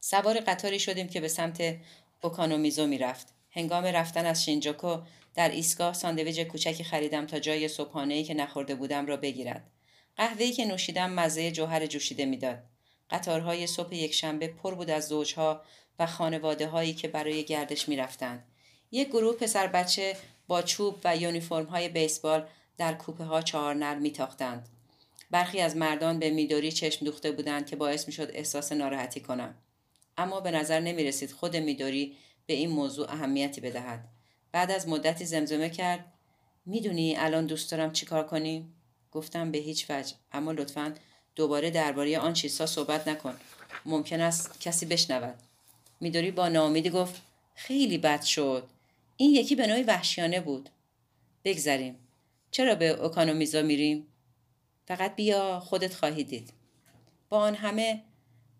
سوار 0.00 0.40
قطاری 0.40 0.78
شدیم 0.78 1.08
که 1.08 1.20
به 1.20 1.28
سمت 1.28 1.76
اوکانومیزو 2.22 2.86
می‌رفت 2.86 3.28
هنگام 3.50 3.84
رفتن 3.84 4.26
از 4.26 4.44
شینجوکو 4.44 4.98
در 5.34 5.48
ایستگاه 5.48 5.94
ساندویج 5.94 6.40
کوچکی 6.40 6.84
خریدم 6.84 7.26
تا 7.26 7.38
جای 7.38 7.68
صبحانه 7.68 8.22
که 8.24 8.34
نخورده 8.34 8.74
بودم 8.74 9.06
را 9.06 9.16
بگیرد 9.16 9.70
قهوه‌ای 10.16 10.52
که 10.52 10.64
نوشیدم 10.64 11.10
مزه 11.10 11.50
جوهر 11.50 11.86
جوشیده 11.86 12.24
می‌داد. 12.24 12.58
قطارهای 13.10 13.66
صبح 13.66 13.94
یکشنبه 13.94 14.48
پر 14.48 14.74
بود 14.74 14.90
از 14.90 15.08
زوجها 15.08 15.62
و 15.98 16.06
خانواده 16.06 16.66
هایی 16.66 16.94
که 16.94 17.08
برای 17.08 17.44
گردش 17.44 17.88
می‌رفتند. 17.88 18.44
یک 18.92 19.08
گروه 19.08 19.36
پسر 19.36 19.66
بچه 19.66 20.16
با 20.48 20.62
چوب 20.62 20.98
و 21.04 21.16
یونیفرم 21.16 21.64
های 21.64 21.88
بیسبال 21.88 22.46
در 22.78 22.94
کوپه 22.94 23.24
ها 23.24 23.42
چهار 23.42 23.74
نر 23.74 23.94
میتاختند. 23.94 24.68
برخی 25.30 25.60
از 25.60 25.76
مردان 25.76 26.18
به 26.18 26.30
میدوری 26.30 26.72
چشم 26.72 27.04
دوخته 27.04 27.32
بودند 27.32 27.66
که 27.66 27.76
باعث 27.76 28.06
می‌شد 28.06 28.30
احساس 28.34 28.72
ناراحتی 28.72 29.20
کنم. 29.20 29.54
اما 30.16 30.40
به 30.40 30.50
نظر 30.50 30.80
نمی 30.80 31.04
رسید 31.04 31.32
خود 31.32 31.56
میدوری 31.56 32.16
به 32.46 32.54
این 32.54 32.70
موضوع 32.70 33.10
اهمیتی 33.10 33.60
بدهد. 33.60 34.08
بعد 34.52 34.70
از 34.70 34.88
مدتی 34.88 35.24
زمزمه 35.24 35.70
کرد. 35.70 36.12
می‌دونی 36.66 37.16
الان 37.16 37.46
دوست 37.46 37.70
دارم 37.70 37.92
چیکار 37.92 38.26
کنیم؟ 38.26 38.74
گفتم 39.12 39.50
به 39.50 39.58
هیچ 39.58 39.86
وجه. 39.90 40.14
اما 40.32 40.52
لطفا 40.52 40.94
دوباره 41.36 41.70
درباره 41.70 42.18
آن 42.18 42.32
چیزها 42.32 42.66
صحبت 42.66 43.08
نکن. 43.08 43.36
ممکن 43.86 44.20
است 44.20 44.60
کسی 44.60 44.86
بشنود. 44.86 45.34
میدوری 46.00 46.30
با 46.30 46.48
ناامیدی 46.48 46.90
گفت 46.90 47.22
خیلی 47.54 47.98
بد 47.98 48.22
شد. 48.22 48.68
این 49.16 49.30
یکی 49.30 49.56
به 49.56 49.66
نوعی 49.66 49.82
وحشیانه 49.82 50.40
بود. 50.40 50.68
بگذریم. 51.44 51.96
چرا 52.50 52.74
به 52.74 52.88
اوکانومیزا 52.88 53.62
میریم؟ 53.62 54.06
فقط 54.86 55.16
بیا 55.16 55.60
خودت 55.60 55.94
خواهی 55.94 56.24
دید. 56.24 56.52
با 57.28 57.38
آن 57.38 57.54
همه 57.54 58.02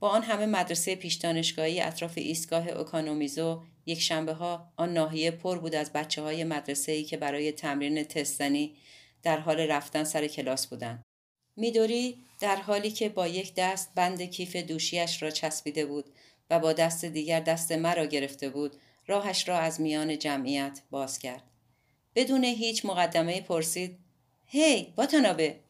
با 0.01 0.09
آن 0.09 0.23
همه 0.23 0.47
مدرسه 0.47 0.95
پیش 0.95 1.15
دانشگاهی 1.15 1.81
اطراف 1.81 2.13
ایستگاه 2.17 2.69
اوکانومیزو 2.69 3.63
یک 3.87 4.01
شنبه 4.01 4.33
ها 4.33 4.73
آن 4.77 4.93
ناحیه 4.93 5.31
پر 5.31 5.59
بود 5.59 5.75
از 5.75 5.93
بچه 5.93 6.23
های 6.23 6.45
مدرسه 6.45 6.93
ای 6.93 7.05
که 7.05 7.17
برای 7.17 7.53
تمرین 7.53 8.05
تستنی 8.05 8.77
در 9.23 9.39
حال 9.39 9.61
رفتن 9.61 10.05
سر 10.05 10.27
کلاس 10.27 10.67
بودند. 10.67 11.03
میدوری 11.57 12.19
در 12.41 12.57
حالی 12.57 12.91
که 12.91 13.09
با 13.09 13.27
یک 13.27 13.55
دست 13.57 13.95
بند 13.95 14.23
کیف 14.23 14.57
دوشیش 14.57 15.23
را 15.23 15.31
چسبیده 15.31 15.87
بود 15.87 16.05
و 16.51 16.59
با 16.59 16.73
دست 16.73 17.05
دیگر 17.05 17.41
دست 17.41 17.73
مرا 17.73 18.07
گرفته 18.07 18.49
بود 18.49 18.77
راهش 19.07 19.49
را 19.49 19.59
از 19.59 19.81
میان 19.81 20.19
جمعیت 20.19 20.81
باز 20.91 21.19
کرد. 21.19 21.43
بدون 22.15 22.45
هیچ 22.45 22.85
مقدمه 22.85 23.41
پرسید 23.41 23.99
هی 24.47 24.93
باتانابه 24.97 25.61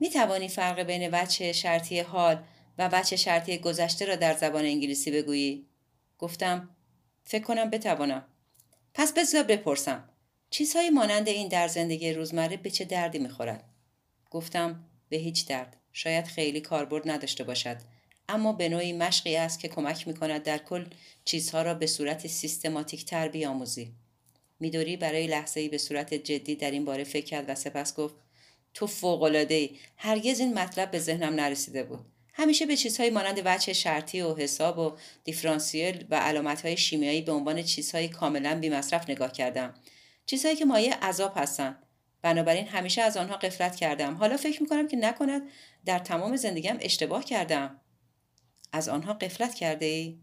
می 0.00 0.10
توانی 0.10 0.48
فرق 0.48 0.80
بین 0.80 1.10
وچه 1.12 1.52
شرطی 1.52 2.00
حال 2.00 2.44
و 2.78 2.88
وچه 2.92 3.16
شرطی 3.16 3.58
گذشته 3.58 4.04
را 4.04 4.16
در 4.16 4.34
زبان 4.34 4.64
انگلیسی 4.64 5.10
بگویی؟ 5.10 5.66
گفتم 6.18 6.68
فکر 7.24 7.44
کنم 7.44 7.70
بتوانم. 7.70 8.24
پس 8.94 9.12
بذار 9.12 9.42
بپرسم. 9.42 10.08
چیزهایی 10.50 10.90
مانند 10.90 11.28
این 11.28 11.48
در 11.48 11.68
زندگی 11.68 12.12
روزمره 12.12 12.56
به 12.56 12.70
چه 12.70 12.84
دردی 12.84 13.18
می‌خورد 13.18 13.64
گفتم 14.30 14.84
به 15.08 15.16
هیچ 15.16 15.48
درد 15.48 15.76
شاید 15.92 16.24
خیلی 16.24 16.60
کاربرد 16.60 17.10
نداشته 17.10 17.44
باشد 17.44 17.76
اما 18.28 18.52
به 18.52 18.68
نوعی 18.68 18.92
مشقی 18.92 19.36
است 19.36 19.60
که 19.60 19.68
کمک 19.68 20.08
می‌کند 20.08 20.42
در 20.42 20.58
کل 20.58 20.84
چیزها 21.24 21.62
را 21.62 21.74
به 21.74 21.86
صورت 21.86 22.26
سیستماتیک 22.26 23.04
تر 23.04 23.28
بیاموزی 23.28 23.92
میدوری 24.60 24.96
برای 24.96 25.26
لحظه 25.26 25.60
ای 25.60 25.68
به 25.68 25.78
صورت 25.78 26.14
جدی 26.14 26.56
در 26.56 26.70
این 26.70 26.84
باره 26.84 27.04
فکر 27.04 27.26
کرد 27.26 27.44
و 27.48 27.54
سپس 27.54 27.96
گفت 27.96 28.14
تو 28.74 28.86
فوقالعاده 28.86 29.54
ای 29.54 29.70
هرگز 29.96 30.40
این 30.40 30.54
مطلب 30.54 30.90
به 30.90 30.98
ذهنم 30.98 31.34
نرسیده 31.34 31.82
بود 31.82 32.06
همیشه 32.38 32.66
به 32.66 32.76
چیزهایی 32.76 33.10
مانند 33.10 33.42
وجه 33.44 33.72
شرطی 33.72 34.20
و 34.20 34.34
حساب 34.34 34.78
و 34.78 34.96
دیفرانسیل 35.24 36.04
و 36.10 36.20
علامتهای 36.20 36.76
شیمیایی 36.76 37.22
به 37.22 37.32
عنوان 37.32 37.62
چیزهایی 37.62 38.08
کاملا 38.08 38.60
بیمصرف 38.60 39.10
نگاه 39.10 39.32
کردم. 39.32 39.74
چیزهایی 40.26 40.56
که 40.56 40.64
مایه 40.64 40.94
عذاب 40.94 41.32
هستن. 41.36 41.76
بنابراین 42.22 42.66
همیشه 42.66 43.02
از 43.02 43.16
آنها 43.16 43.36
قفلت 43.36 43.76
کردم. 43.76 44.14
حالا 44.14 44.36
فکر 44.36 44.62
می‌کنم 44.62 44.88
که 44.88 44.96
نکند 44.96 45.42
در 45.84 45.98
تمام 45.98 46.36
زندگیم 46.36 46.76
اشتباه 46.80 47.24
کردم. 47.24 47.80
از 48.72 48.88
آنها 48.88 49.12
قفلت 49.12 49.54
کرده 49.54 49.86
ای؟ 49.86 50.18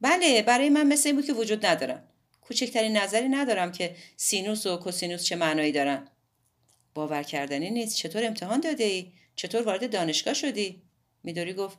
بله 0.00 0.42
برای 0.42 0.68
من 0.68 0.86
مثل 0.86 1.08
این 1.08 1.16
بود 1.16 1.26
که 1.26 1.32
وجود 1.32 1.66
ندارن. 1.66 2.02
کوچکترین 2.40 2.96
نظری 2.96 3.28
ندارم 3.28 3.72
که 3.72 3.96
سینوس 4.16 4.66
و 4.66 4.76
کوسینوس 4.76 5.24
چه 5.24 5.36
معنایی 5.36 5.72
دارن. 5.72 6.08
باور 6.94 7.22
کردنی 7.22 7.70
نیست. 7.70 7.96
چطور 7.96 8.24
امتحان 8.24 8.60
داده 8.60 8.84
ای؟ 8.84 9.12
چطور 9.36 9.62
وارد 9.62 9.92
دانشگاه 9.92 10.34
شدی؟ 10.34 10.82
میدوری 11.24 11.52
گفت 11.54 11.78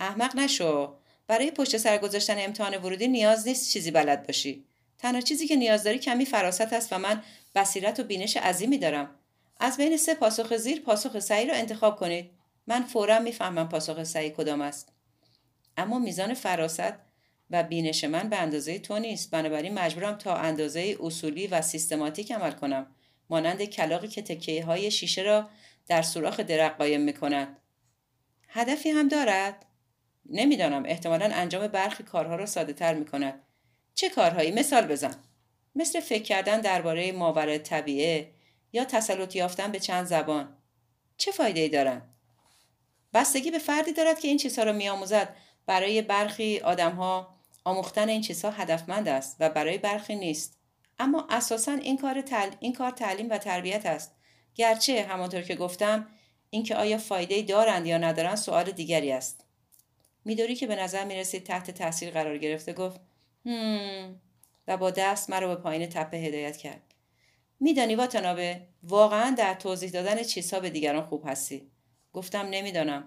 احمق 0.00 0.36
نشو. 0.36 0.96
برای 1.26 1.50
پشت 1.50 1.76
سر 1.76 1.98
گذاشتن 1.98 2.34
امتحان 2.38 2.76
ورودی 2.76 3.08
نیاز 3.08 3.48
نیست 3.48 3.72
چیزی 3.72 3.90
بلد 3.90 4.26
باشی. 4.26 4.64
تنها 4.98 5.20
چیزی 5.20 5.46
که 5.46 5.56
نیاز 5.56 5.84
داری 5.84 5.98
کمی 5.98 6.24
فراست 6.24 6.72
است 6.72 6.92
و 6.92 6.98
من 6.98 7.22
بصیرت 7.54 8.00
و 8.00 8.04
بینش 8.04 8.36
عظیمی 8.36 8.78
دارم. 8.78 9.10
از 9.60 9.76
بین 9.76 9.96
سه 9.96 10.14
پاسخ 10.14 10.56
زیر 10.56 10.80
پاسخ 10.80 11.18
صحیح 11.18 11.48
را 11.48 11.54
انتخاب 11.54 11.96
کنید. 11.96 12.30
من 12.66 12.82
فورا 12.82 13.18
می‌فهمم 13.18 13.68
پاسخ 13.68 14.04
صحیح 14.04 14.32
کدام 14.32 14.60
است. 14.60 14.92
اما 15.76 15.98
میزان 15.98 16.34
فراست 16.34 16.92
و 17.50 17.62
بینش 17.62 18.04
من 18.04 18.28
به 18.28 18.36
اندازه 18.36 18.78
تو 18.78 18.98
نیست. 18.98 19.30
بنابراین 19.30 19.74
مجبورم 19.74 20.14
تا 20.14 20.36
اندازه 20.36 20.96
اصولی 21.00 21.46
و 21.46 21.62
سیستماتیک 21.62 22.32
عمل 22.32 22.50
کنم. 22.50 22.86
مانند 23.30 23.64
کلاقی 23.64 24.08
که 24.08 24.22
تکیه 24.22 24.64
های 24.64 24.90
شیشه 24.90 25.22
را 25.22 25.48
در 25.88 26.02
سوراخ 26.02 26.40
درق 26.40 26.76
قایم 26.76 27.00
می 27.00 27.12
کند. 27.12 27.56
هدفی 28.52 28.90
هم 28.90 29.08
دارد؟ 29.08 29.66
نمی‌دانم. 30.30 30.84
احتمالا 30.86 31.30
انجام 31.34 31.66
برخی 31.66 32.02
کارها 32.02 32.36
را 32.36 32.46
ساده 32.46 32.72
تر 32.72 32.94
می 32.94 33.04
کند. 33.04 33.42
چه 33.94 34.08
کارهایی؟ 34.08 34.50
مثال 34.50 34.86
بزن. 34.86 35.14
مثل 35.74 36.00
فکر 36.00 36.22
کردن 36.22 36.60
درباره 36.60 37.12
ماورد 37.12 37.58
طبیعه 37.58 38.30
یا 38.72 38.84
تسلط 38.84 39.36
یافتن 39.36 39.72
به 39.72 39.78
چند 39.78 40.06
زبان. 40.06 40.56
چه 41.16 41.32
فایده 41.32 41.60
ای 41.60 41.68
دارن؟ 41.68 42.02
بستگی 43.14 43.50
به 43.50 43.58
فردی 43.58 43.92
دارد 43.92 44.20
که 44.20 44.28
این 44.28 44.36
چیزها 44.36 44.64
را 44.64 44.72
میآموزد. 44.72 45.36
برای 45.66 46.02
برخی 46.02 46.60
آدمها 46.60 47.34
آموختن 47.64 48.08
این 48.08 48.20
چیزها 48.20 48.50
هدفمند 48.50 49.08
است 49.08 49.36
و 49.40 49.50
برای 49.50 49.78
برخی 49.78 50.16
نیست. 50.16 50.58
اما 50.98 51.26
اساسا 51.30 51.72
این 51.72 51.98
کار. 51.98 52.24
این 52.60 52.72
کار 52.72 52.90
تعلیم 52.90 53.30
و 53.30 53.38
تربیت 53.38 53.86
است. 53.86 54.14
گرچه 54.54 55.02
همانطور 55.02 55.42
که 55.42 55.54
گفتم 55.54 56.06
اینکه 56.50 56.76
آیا 56.76 56.98
فایده 56.98 57.42
دارند 57.42 57.86
یا 57.86 57.98
ندارند 57.98 58.36
سوال 58.36 58.64
دیگری 58.64 59.12
است. 59.12 59.44
میدوری 60.24 60.54
که 60.54 60.66
به 60.66 60.76
نظر 60.76 61.04
می‌رسید 61.04 61.44
تحت 61.44 61.70
تاثیر 61.70 62.10
قرار 62.10 62.38
گرفته؟ 62.38 62.72
گفت 62.72 63.00
هم. 63.46 64.20
و 64.68 64.76
با 64.76 64.90
دست 64.90 65.30
مرا 65.30 65.54
به 65.54 65.62
پایین 65.62 65.88
تپه 65.88 66.16
هدایت 66.16 66.56
کرد. 66.56 66.82
میدانی 67.60 67.94
واتنابه 67.94 68.60
واقعا 68.82 69.34
در 69.38 69.54
توضیح 69.54 69.90
دادن 69.90 70.22
چیزها 70.22 70.60
به 70.60 70.70
دیگران 70.70 71.02
خوب 71.02 71.28
هستی. 71.28 71.70
گفتم 72.12 72.46
نمی‌دانم. 72.50 73.04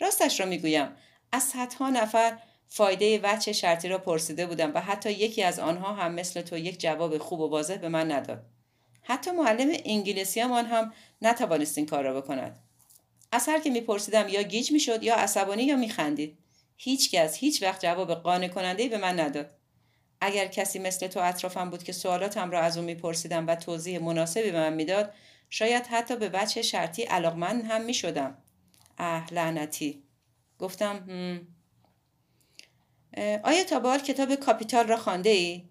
راستش 0.00 0.40
را 0.40 0.46
می‌گویم. 0.46 0.88
از 1.32 1.42
صدها 1.42 1.90
نفر 1.90 2.38
فایده 2.68 3.20
وچه 3.22 3.52
شرطی 3.52 3.88
را 3.88 3.98
پرسیده 3.98 4.46
بودم 4.46 4.74
و 4.74 4.80
حتی 4.80 5.12
یکی 5.12 5.42
از 5.42 5.58
آنها 5.58 5.94
هم 5.94 6.14
مثل 6.14 6.42
تو 6.42 6.58
یک 6.58 6.80
جواب 6.80 7.18
خوب 7.18 7.40
و 7.40 7.48
واضح 7.48 7.76
به 7.76 7.88
من 7.88 8.12
نداد. 8.12 8.46
حتی 9.02 9.30
معلم 9.30 9.72
انگلیسیمان 9.84 10.66
هم 10.66 10.92
نتوانست 11.22 11.78
این 11.78 11.86
کار 11.86 12.04
را 12.04 12.20
بکند. 12.20 12.58
از 13.32 13.48
هر 13.48 13.60
که 13.60 13.70
میپرسیدم 13.70 14.28
یا 14.28 14.42
گیج 14.42 14.72
می‌شد 14.72 15.02
یا 15.02 15.14
عصبانی 15.14 15.62
یا 15.62 15.76
میخندید. 15.76 16.38
هیچکس 16.76 17.36
هیچ 17.36 17.62
وقت 17.62 17.82
جواب 17.82 18.14
قانع 18.14 18.48
کننده 18.48 18.88
به 18.88 18.98
من 18.98 19.20
نداد. 19.20 19.50
اگر 20.20 20.46
کسی 20.46 20.78
مثل 20.78 21.06
تو 21.06 21.20
اطرافم 21.20 21.70
بود 21.70 21.82
که 21.82 21.92
سوالاتم 21.92 22.50
را 22.50 22.60
از 22.60 22.78
او 22.78 22.84
میپرسیدم 22.84 23.46
و 23.46 23.54
توضیح 23.54 23.98
مناسبی 23.98 24.50
به 24.50 24.60
من 24.60 24.72
می‌داد 24.72 25.14
شاید 25.50 25.86
حتی 25.86 26.16
به 26.16 26.28
بچه 26.28 26.62
شرطی 26.62 27.02
علاقمند 27.02 27.64
هم 27.64 27.84
می‌شدم. 27.84 28.38
اه 28.98 29.34
لعنتی. 29.34 30.02
گفتم 30.58 30.96
هم. 30.96 31.46
آیا 33.42 33.64
تا 33.64 33.80
به 33.80 33.98
کتاب 33.98 34.34
کاپیتال 34.34 34.86
را 34.86 34.96
خانده 34.96 35.30
ای؟ 35.30 35.68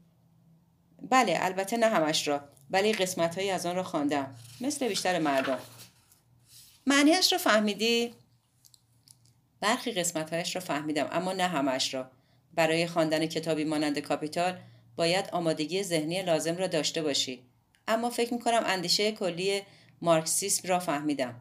بله 1.10 1.38
البته 1.40 1.78
نه 1.78 1.86
همش 1.86 2.28
را 2.28 2.50
ولی 2.70 2.94
قسمت 2.94 3.36
هایی 3.36 3.50
از 3.50 3.66
آن 3.66 3.76
را 3.76 3.84
خواندم. 3.84 4.36
مثل 4.62 4.88
بیشتر 4.88 5.20
مردم. 5.20 5.60
معنیش 6.88 7.32
را 7.32 7.38
فهمیدی؟ 7.38 8.14
برخی 9.62 9.92
قسمتهایش 9.92 10.56
را 10.56 10.62
فهمیدم 10.62 11.08
اما 11.12 11.34
نه 11.34 11.48
همش 11.48 11.94
را 11.94 12.12
برای 12.54 12.88
خواندن 12.88 13.26
کتابی 13.26 13.64
مانند 13.64 14.00
کاپیتال 14.00 14.60
باید 14.96 15.30
آمادگی 15.32 15.84
ذهنی 15.84 16.22
لازم 16.22 16.58
را 16.58 16.68
داشته 16.68 17.02
باشی. 17.02 17.44
اما 17.88 18.10
فکر 18.10 18.34
می‌کنم 18.34 18.64
اندیشه 18.66 19.12
کلی 19.12 19.62
مارکسیسم 20.02 20.68
را 20.68 20.80
فهمیدم. 20.80 21.36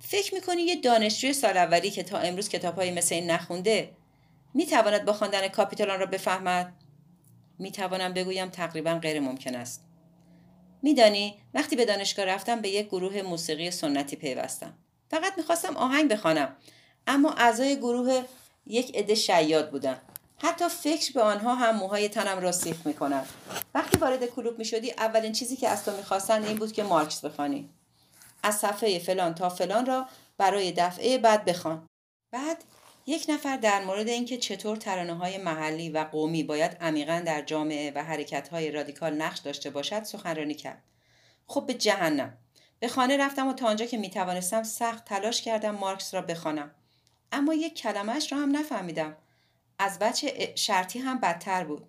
فکر 0.00 0.34
می‌کنی 0.34 0.62
یه 0.62 0.80
دانشجوی 0.80 1.32
سال 1.32 1.56
اولی 1.56 1.90
که 1.90 2.02
تا 2.02 2.18
امروز 2.18 2.48
کتابهایی 2.48 2.90
مثل 2.90 3.14
این 3.14 3.30
نخونده 3.30 3.90
می‌تواند 4.54 5.04
با 5.04 5.12
خواندن 5.12 5.48
کاپیتال 5.48 5.90
آن 5.90 6.00
را 6.00 6.06
بفهمد؟ 6.06 6.72
می‌توانم 7.58 8.14
بگویم 8.14 8.48
تقریبا 8.48 8.94
غیر 8.94 9.20
ممکن 9.20 9.54
است. 9.54 9.84
میدانی؟ 10.82 11.40
وقتی 11.54 11.76
به 11.76 11.84
دانشگاه 11.84 12.24
رفتم 12.24 12.60
به 12.60 12.68
یک 12.68 12.86
گروه 12.86 13.22
موسیقی 13.22 13.70
سنتی 13.70 14.16
پیوستم. 14.16 14.74
فقط 15.10 15.32
می‌خواستم 15.36 15.76
آهنگ 15.76 16.12
بخوانم. 16.12 16.56
اما 17.06 17.32
اعضای 17.32 17.76
گروه 17.76 18.24
یک 18.66 18.96
عده 18.96 19.14
شیاد 19.14 19.70
بودن. 19.70 20.00
حتی 20.38 20.68
فکر 20.68 21.12
به 21.12 21.22
آنها 21.22 21.54
هم 21.54 21.76
موهای 21.76 22.08
تنم 22.08 22.38
را 22.38 22.52
سیخ 22.52 22.76
می‌کنند 22.86 23.26
وقتی 23.74 23.98
وارد 23.98 24.26
کلوب 24.26 24.58
می‌شدی 24.58 24.90
اولین 24.90 25.32
چیزی 25.32 25.56
که 25.56 25.68
از 25.68 25.84
تو 25.84 25.96
می‌خواستند 25.96 26.44
این 26.44 26.56
بود 26.56 26.72
که 26.72 26.82
مارکس 26.82 27.24
بخوانی. 27.24 27.68
از 28.42 28.54
صفحه 28.58 28.98
فلان 28.98 29.34
تا 29.34 29.48
فلان 29.48 29.86
را 29.86 30.06
برای 30.38 30.72
دفعه 30.72 31.18
بعد 31.18 31.44
بخوان. 31.44 31.86
بعد 32.32 32.64
یک 33.10 33.26
نفر 33.28 33.56
در 33.56 33.84
مورد 33.84 34.08
اینکه 34.08 34.36
چطور 34.36 34.76
ترانه 34.76 35.14
های 35.14 35.38
محلی 35.38 35.88
و 35.88 36.04
قومی 36.04 36.42
باید 36.42 36.76
عمیقا 36.80 37.22
در 37.26 37.42
جامعه 37.42 37.92
و 37.94 38.04
حرکت 38.04 38.48
های 38.48 38.70
رادیکال 38.70 39.14
نقش 39.14 39.38
داشته 39.38 39.70
باشد 39.70 40.02
سخنرانی 40.02 40.54
کرد. 40.54 40.82
خب 41.46 41.66
به 41.66 41.74
جهنم. 41.74 42.38
به 42.80 42.88
خانه 42.88 43.16
رفتم 43.16 43.48
و 43.48 43.52
تا 43.52 43.66
آنجا 43.66 43.86
که 43.86 43.98
می‌توانستم 43.98 44.62
سخت 44.62 45.04
تلاش 45.04 45.42
کردم 45.42 45.70
مارکس 45.70 46.14
را 46.14 46.22
بخوانم. 46.22 46.70
اما 47.32 47.54
یک 47.54 47.74
کلمهش 47.74 48.32
را 48.32 48.38
هم 48.38 48.56
نفهمیدم. 48.56 49.16
از 49.78 49.98
بچه 49.98 50.52
شرطی 50.54 50.98
هم 50.98 51.20
بدتر 51.20 51.64
بود. 51.64 51.86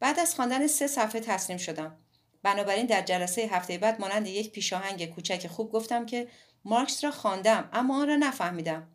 بعد 0.00 0.20
از 0.20 0.34
خواندن 0.34 0.66
سه 0.66 0.86
صفحه 0.86 1.20
تسلیم 1.20 1.58
شدم. 1.58 1.96
بنابراین 2.42 2.86
در 2.86 3.02
جلسه 3.02 3.42
هفته 3.42 3.78
بعد 3.78 4.00
مانند 4.00 4.26
یک 4.26 4.52
پیشاهنگ 4.52 5.06
کوچک 5.14 5.46
خوب 5.46 5.72
گفتم 5.72 6.06
که 6.06 6.28
مارکس 6.64 7.04
را 7.04 7.10
خواندم 7.10 7.68
اما 7.72 8.00
آن 8.00 8.08
را 8.08 8.16
نفهمیدم. 8.16 8.88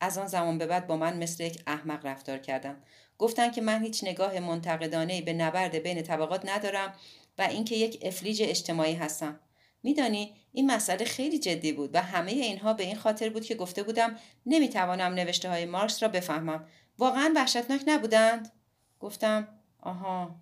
از 0.00 0.18
آن 0.18 0.26
زمان 0.26 0.58
به 0.58 0.66
بعد 0.66 0.86
با 0.86 0.96
من 0.96 1.16
مثل 1.16 1.44
یک 1.44 1.62
احمق 1.66 2.06
رفتار 2.06 2.38
کردم. 2.38 2.76
گفتن 3.18 3.50
که 3.50 3.60
من 3.60 3.82
هیچ 3.82 4.04
نگاه 4.04 4.40
منتقدانه 4.40 5.22
به 5.22 5.32
نبرد 5.32 5.74
بین 5.74 6.02
طبقات 6.02 6.48
ندارم 6.48 6.94
و 7.38 7.42
اینکه 7.42 7.76
یک 7.76 7.98
افلیج 8.02 8.42
اجتماعی 8.42 8.94
هستم. 8.94 9.40
میدانی 9.82 10.34
این 10.52 10.70
مسئله 10.70 11.04
خیلی 11.04 11.38
جدی 11.38 11.72
بود 11.72 11.94
و 11.94 12.02
همه 12.02 12.30
اینها 12.30 12.72
به 12.72 12.84
این 12.84 12.96
خاطر 12.96 13.28
بود 13.28 13.44
که 13.44 13.54
گفته 13.54 13.82
بودم 13.82 14.16
نمی‌توانم 14.46 15.14
نوشته 15.14 15.48
های 15.48 15.64
مارکس 15.64 16.02
را 16.02 16.08
بفهمم. 16.08 16.66
واقعا 16.98 17.32
وحشتناک 17.36 17.80
نبودند؟ 17.86 18.52
گفتم 19.00 19.48
آها. 19.80 20.34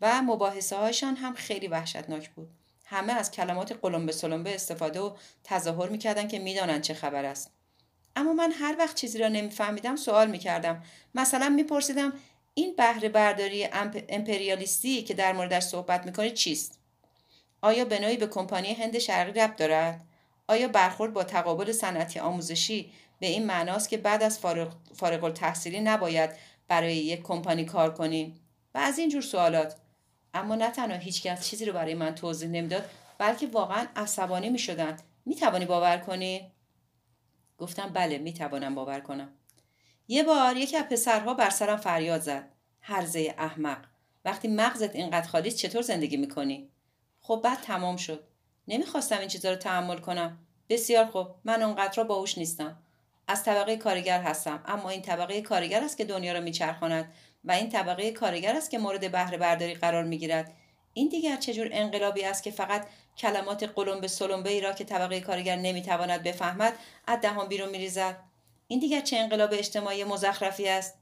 و 0.00 0.22
مباحثه 0.22 0.76
هایشان 0.76 1.16
هم 1.16 1.34
خیلی 1.34 1.68
وحشتناک 1.68 2.30
بود. 2.30 2.50
همه 2.84 3.12
از 3.12 3.30
کلمات 3.30 3.72
قلمبه 3.72 4.12
سلمبه 4.12 4.54
استفاده 4.54 5.00
و 5.00 5.16
تظاهر 5.44 5.88
می‌کردند 5.88 6.28
که 6.28 6.38
می‌دانند 6.38 6.82
چه 6.82 6.94
خبر 6.94 7.24
است. 7.24 7.50
اما 8.16 8.32
من 8.32 8.52
هر 8.52 8.76
وقت 8.78 8.96
چیزی 8.96 9.18
را 9.18 9.28
نمیفهمیدم 9.28 9.96
سوال 9.96 10.30
می‌کردم. 10.30 10.82
مثلا 11.14 11.48
میپرسیدم 11.48 12.12
این 12.54 12.74
بهره 12.76 13.08
برداری 13.08 13.68
امپریالیستی 14.08 15.02
که 15.02 15.14
در 15.14 15.32
موردش 15.32 15.62
صحبت 15.62 16.06
می‌کنید 16.06 16.34
چیست؟ 16.34 16.78
آیا 17.62 17.84
به 17.84 18.16
به 18.16 18.26
کمپانی 18.26 18.74
هند 18.74 18.98
شرقی 18.98 19.40
ربط 19.40 19.56
دارد؟ 19.56 20.00
آیا 20.48 20.68
برخورد 20.68 21.12
با 21.12 21.24
تقابل 21.24 21.72
صنعتی 21.72 22.18
آموزشی 22.18 22.92
به 23.20 23.26
این 23.26 23.46
معناست 23.46 23.88
که 23.88 23.96
بعد 23.96 24.22
از 24.22 24.38
فارغ, 24.38 24.76
فارغ 24.94 25.24
التحصیلی 25.24 25.80
نباید 25.80 26.30
برای 26.68 26.96
یک 26.96 27.22
کمپانی 27.22 27.64
کار 27.64 27.94
کنیم 27.94 28.40
و 28.74 28.78
از 28.78 28.98
این 28.98 29.08
جور 29.08 29.22
سوالات. 29.22 29.76
اما 30.34 30.54
نه 30.54 30.70
تنها 30.70 30.96
هیچکس 30.96 31.48
چیزی 31.48 31.64
رو 31.64 31.72
برای 31.72 31.94
من 31.94 32.14
توضیح 32.14 32.48
نمی‌داد 32.48 32.90
بلکه 33.18 33.46
واقعا 33.46 33.86
عصبانی 33.96 34.50
می 34.50 34.58
شدن 34.58 34.96
می 35.26 35.34
توانی 35.34 35.64
باور 35.64 35.98
کنی؟ 35.98 36.52
گفتم 37.62 37.88
بله 37.88 38.18
می 38.18 38.32
توانم 38.32 38.74
باور 38.74 39.00
کنم. 39.00 39.32
یه 40.08 40.22
بار 40.22 40.56
یکی 40.56 40.76
از 40.76 40.84
پسرها 40.84 41.34
بر 41.34 41.50
سرم 41.50 41.76
فریاد 41.76 42.20
زد. 42.20 42.48
هرزه 42.80 43.34
احمق 43.38 43.84
وقتی 44.24 44.48
مغزت 44.48 44.96
اینقدر 44.96 45.28
خالی 45.28 45.50
چطور 45.50 45.82
زندگی 45.82 46.16
می‌کنی؟ 46.16 46.70
خب 47.20 47.40
بعد 47.44 47.60
تمام 47.60 47.96
شد. 47.96 48.24
نمی‌خواستم 48.68 49.18
این 49.18 49.28
چیزا 49.28 49.50
رو 49.50 49.56
تحمل 49.56 49.98
کنم. 49.98 50.38
بسیار 50.68 51.06
خوب 51.06 51.26
من 51.44 51.62
اونقدر 51.62 51.92
را 51.96 52.04
باهوش 52.04 52.38
نیستم. 52.38 52.82
از 53.28 53.44
طبقه 53.44 53.76
کارگر 53.76 54.22
هستم 54.22 54.62
اما 54.66 54.90
این 54.90 55.02
طبقه 55.02 55.42
کارگر 55.42 55.84
است 55.84 55.96
که 55.96 56.04
دنیا 56.04 56.32
را 56.32 56.40
میچرخاند 56.40 57.12
و 57.44 57.52
این 57.52 57.68
طبقه 57.68 58.10
کارگر 58.10 58.56
است 58.56 58.70
که 58.70 58.78
مورد 58.78 59.12
بهره 59.12 59.36
برداری 59.36 59.74
قرار 59.74 60.04
می‌گیرد. 60.04 60.52
این 60.92 61.08
دیگر 61.08 61.36
چجور 61.36 61.68
انقلابی 61.72 62.24
است 62.24 62.42
که 62.42 62.50
فقط 62.50 62.86
کلمات 63.18 63.62
قلمبه 63.62 64.08
سلمبه 64.08 64.50
ای 64.50 64.60
را 64.60 64.72
که 64.72 64.84
طبقه 64.84 65.20
کارگر 65.20 65.56
نمی‌تواند 65.56 66.22
بفهمد 66.22 66.74
از 67.06 67.20
دهان 67.20 67.48
بیرون 67.48 67.68
میریزد. 67.68 68.16
این 68.68 68.78
دیگر 68.78 69.00
چه 69.00 69.16
انقلاب 69.16 69.50
اجتماعی 69.52 70.04
مزخرفی 70.04 70.68
است؟ 70.68 70.94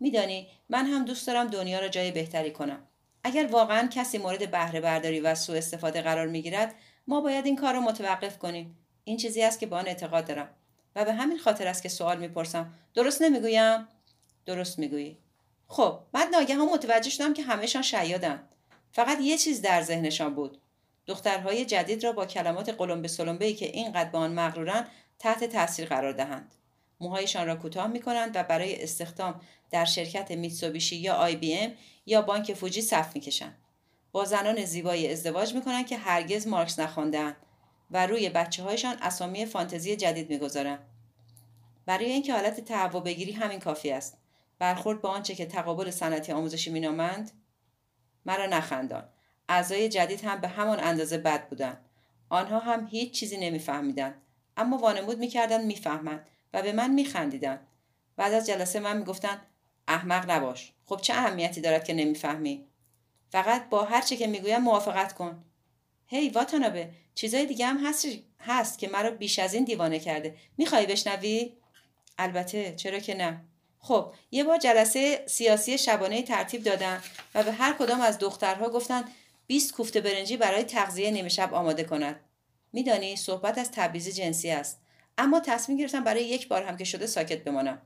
میدانی 0.00 0.48
من 0.68 0.86
هم 0.86 1.04
دوست 1.04 1.26
دارم 1.26 1.48
دنیا 1.48 1.80
را 1.80 1.88
جای 1.88 2.10
بهتری 2.10 2.50
کنم. 2.50 2.86
اگر 3.24 3.46
واقعا 3.46 3.88
کسی 3.88 4.18
مورد 4.18 4.50
بهره 4.50 4.80
برداری 4.80 5.20
و 5.20 5.34
سوء 5.34 5.56
استفاده 5.56 6.02
قرار 6.02 6.26
می‌گیرد 6.26 6.74
ما 7.06 7.20
باید 7.20 7.46
این 7.46 7.56
کار 7.56 7.74
را 7.74 7.80
متوقف 7.80 8.38
کنیم. 8.38 8.78
این 9.04 9.16
چیزی 9.16 9.42
است 9.42 9.60
که 9.60 9.66
با 9.66 9.78
آن 9.78 9.88
اعتقاد 9.88 10.26
دارم. 10.26 10.48
و 10.96 11.04
به 11.04 11.12
همین 11.12 11.38
خاطر 11.38 11.66
است 11.66 11.82
که 11.82 11.88
سوال 11.88 12.18
می‌پرسم. 12.18 12.74
درست 12.94 13.22
نمی‌گویم؟ 13.22 13.88
درست 14.46 14.78
می‌گویی. 14.78 15.18
خب 15.68 15.98
بعد 16.12 16.28
ناگهان 16.28 16.68
متوجه 16.68 17.10
شدم 17.10 17.34
که 17.34 17.42
همهشان 17.42 17.82
شیادند 17.82 18.54
فقط 18.92 19.20
یه 19.20 19.38
چیز 19.38 19.62
در 19.62 19.82
ذهنشان 19.82 20.34
بود. 20.34 20.58
دخترهای 21.06 21.64
جدید 21.64 22.04
را 22.04 22.12
با 22.12 22.26
کلمات 22.26 22.68
قلمبه 22.68 23.08
سلمبه 23.08 23.52
که 23.52 23.66
اینقدر 23.66 24.10
به 24.10 24.18
آن 24.18 24.32
مغرورند 24.32 24.88
تحت 25.18 25.44
تاثیر 25.44 25.88
قرار 25.88 26.12
دهند. 26.12 26.54
موهایشان 27.00 27.46
را 27.46 27.56
کوتاه 27.56 27.86
می 27.86 28.00
کنند 28.00 28.30
و 28.36 28.42
برای 28.42 28.82
استخدام 28.82 29.40
در 29.70 29.84
شرکت 29.84 30.30
میتسوبیشی 30.30 30.96
یا 30.96 31.14
آی 31.14 31.36
بی 31.36 31.54
ام 31.54 31.72
یا 32.06 32.22
بانک 32.22 32.54
فوجی 32.54 32.82
صف 32.82 33.14
می‌کشند. 33.14 33.58
با 34.12 34.24
زنان 34.24 34.64
زیبایی 34.64 35.12
ازدواج 35.12 35.54
می‌کنند 35.54 35.86
که 35.86 35.96
هرگز 35.96 36.46
مارکس 36.46 36.78
نخواندهاند 36.78 37.36
و 37.90 38.06
روی 38.06 38.28
بچه 38.28 38.62
هایشان 38.62 38.96
اسامی 39.02 39.46
فانتزی 39.46 39.96
جدید 39.96 40.30
می‌گذارند. 40.30 40.86
برای 41.86 42.06
اینکه 42.06 42.32
حالت 42.32 42.60
تهوع 42.60 43.02
بگیری 43.02 43.32
همین 43.32 43.60
کافی 43.60 43.90
است. 43.90 44.18
برخورد 44.58 45.00
با 45.00 45.08
آنچه 45.08 45.34
که 45.34 45.46
تقابل 45.46 45.90
صنعتی 45.90 46.32
آموزشی 46.32 46.70
مینامند 46.70 47.30
مرا 48.26 48.46
نخندان. 48.46 49.08
اعضای 49.48 49.88
جدید 49.88 50.24
هم 50.24 50.40
به 50.40 50.48
همان 50.48 50.80
اندازه 50.80 51.18
بد 51.18 51.48
بودند 51.48 51.84
آنها 52.28 52.58
هم 52.58 52.86
هیچ 52.86 53.12
چیزی 53.12 53.36
نمیفهمیدند. 53.36 54.22
اما 54.56 54.78
وانمود 54.78 55.18
می‌کردند 55.18 55.64
می‌فهمند 55.64 56.26
و 56.52 56.62
به 56.62 56.72
من 56.72 56.90
میخندیدند. 56.90 57.66
بعد 58.16 58.32
از 58.32 58.46
جلسه 58.46 58.80
من 58.80 58.96
می‌گفتند 58.96 59.46
احمق 59.88 60.30
نباش. 60.30 60.72
خب 60.84 61.00
چه 61.02 61.14
اهمیتی 61.14 61.60
دارد 61.60 61.84
که 61.84 61.94
نمی‌فهمی؟ 61.94 62.66
فقط 63.30 63.68
با 63.68 63.84
هر 63.84 64.00
چه 64.00 64.16
که 64.16 64.26
می‌گویم 64.26 64.60
موافقت 64.60 65.12
کن. 65.12 65.44
هی 66.06 66.30
hey, 66.30 66.34
واتانابه 66.34 66.90
چیزای 67.14 67.46
دیگه 67.46 67.66
هم 67.66 67.94
هست 68.40 68.78
که 68.78 68.88
مرا 68.88 69.10
بیش 69.10 69.38
از 69.38 69.54
این 69.54 69.64
دیوانه 69.64 69.98
کرده. 69.98 70.36
می‌خوای 70.58 70.86
بشنوی؟ 70.86 71.52
البته 72.18 72.74
چرا 72.76 72.98
که 72.98 73.14
نه. 73.14 73.44
خب 73.78 74.14
یه 74.30 74.44
بار 74.44 74.58
جلسه 74.58 75.26
سیاسی 75.26 75.78
شبانه 75.78 76.22
ترتیب 76.22 76.62
دادن 76.62 77.02
و 77.34 77.42
به 77.42 77.52
هر 77.52 77.72
کدام 77.72 78.00
از 78.00 78.18
دخترها 78.18 78.68
گفتن 78.68 79.04
20 79.52 79.72
کوفته 79.72 80.00
برنجی 80.00 80.36
برای 80.36 80.64
تغذیه 80.64 81.10
نیمه 81.10 81.28
شب 81.28 81.54
آماده 81.54 81.84
کند 81.84 82.20
میدانی 82.72 83.16
صحبت 83.16 83.58
از 83.58 83.70
تبعیض 83.70 84.08
جنسی 84.08 84.50
است 84.50 84.80
اما 85.18 85.40
تصمیم 85.40 85.78
گرفتم 85.78 86.04
برای 86.04 86.24
یک 86.24 86.48
بار 86.48 86.62
هم 86.62 86.76
که 86.76 86.84
شده 86.84 87.06
ساکت 87.06 87.44
بمانم 87.44 87.82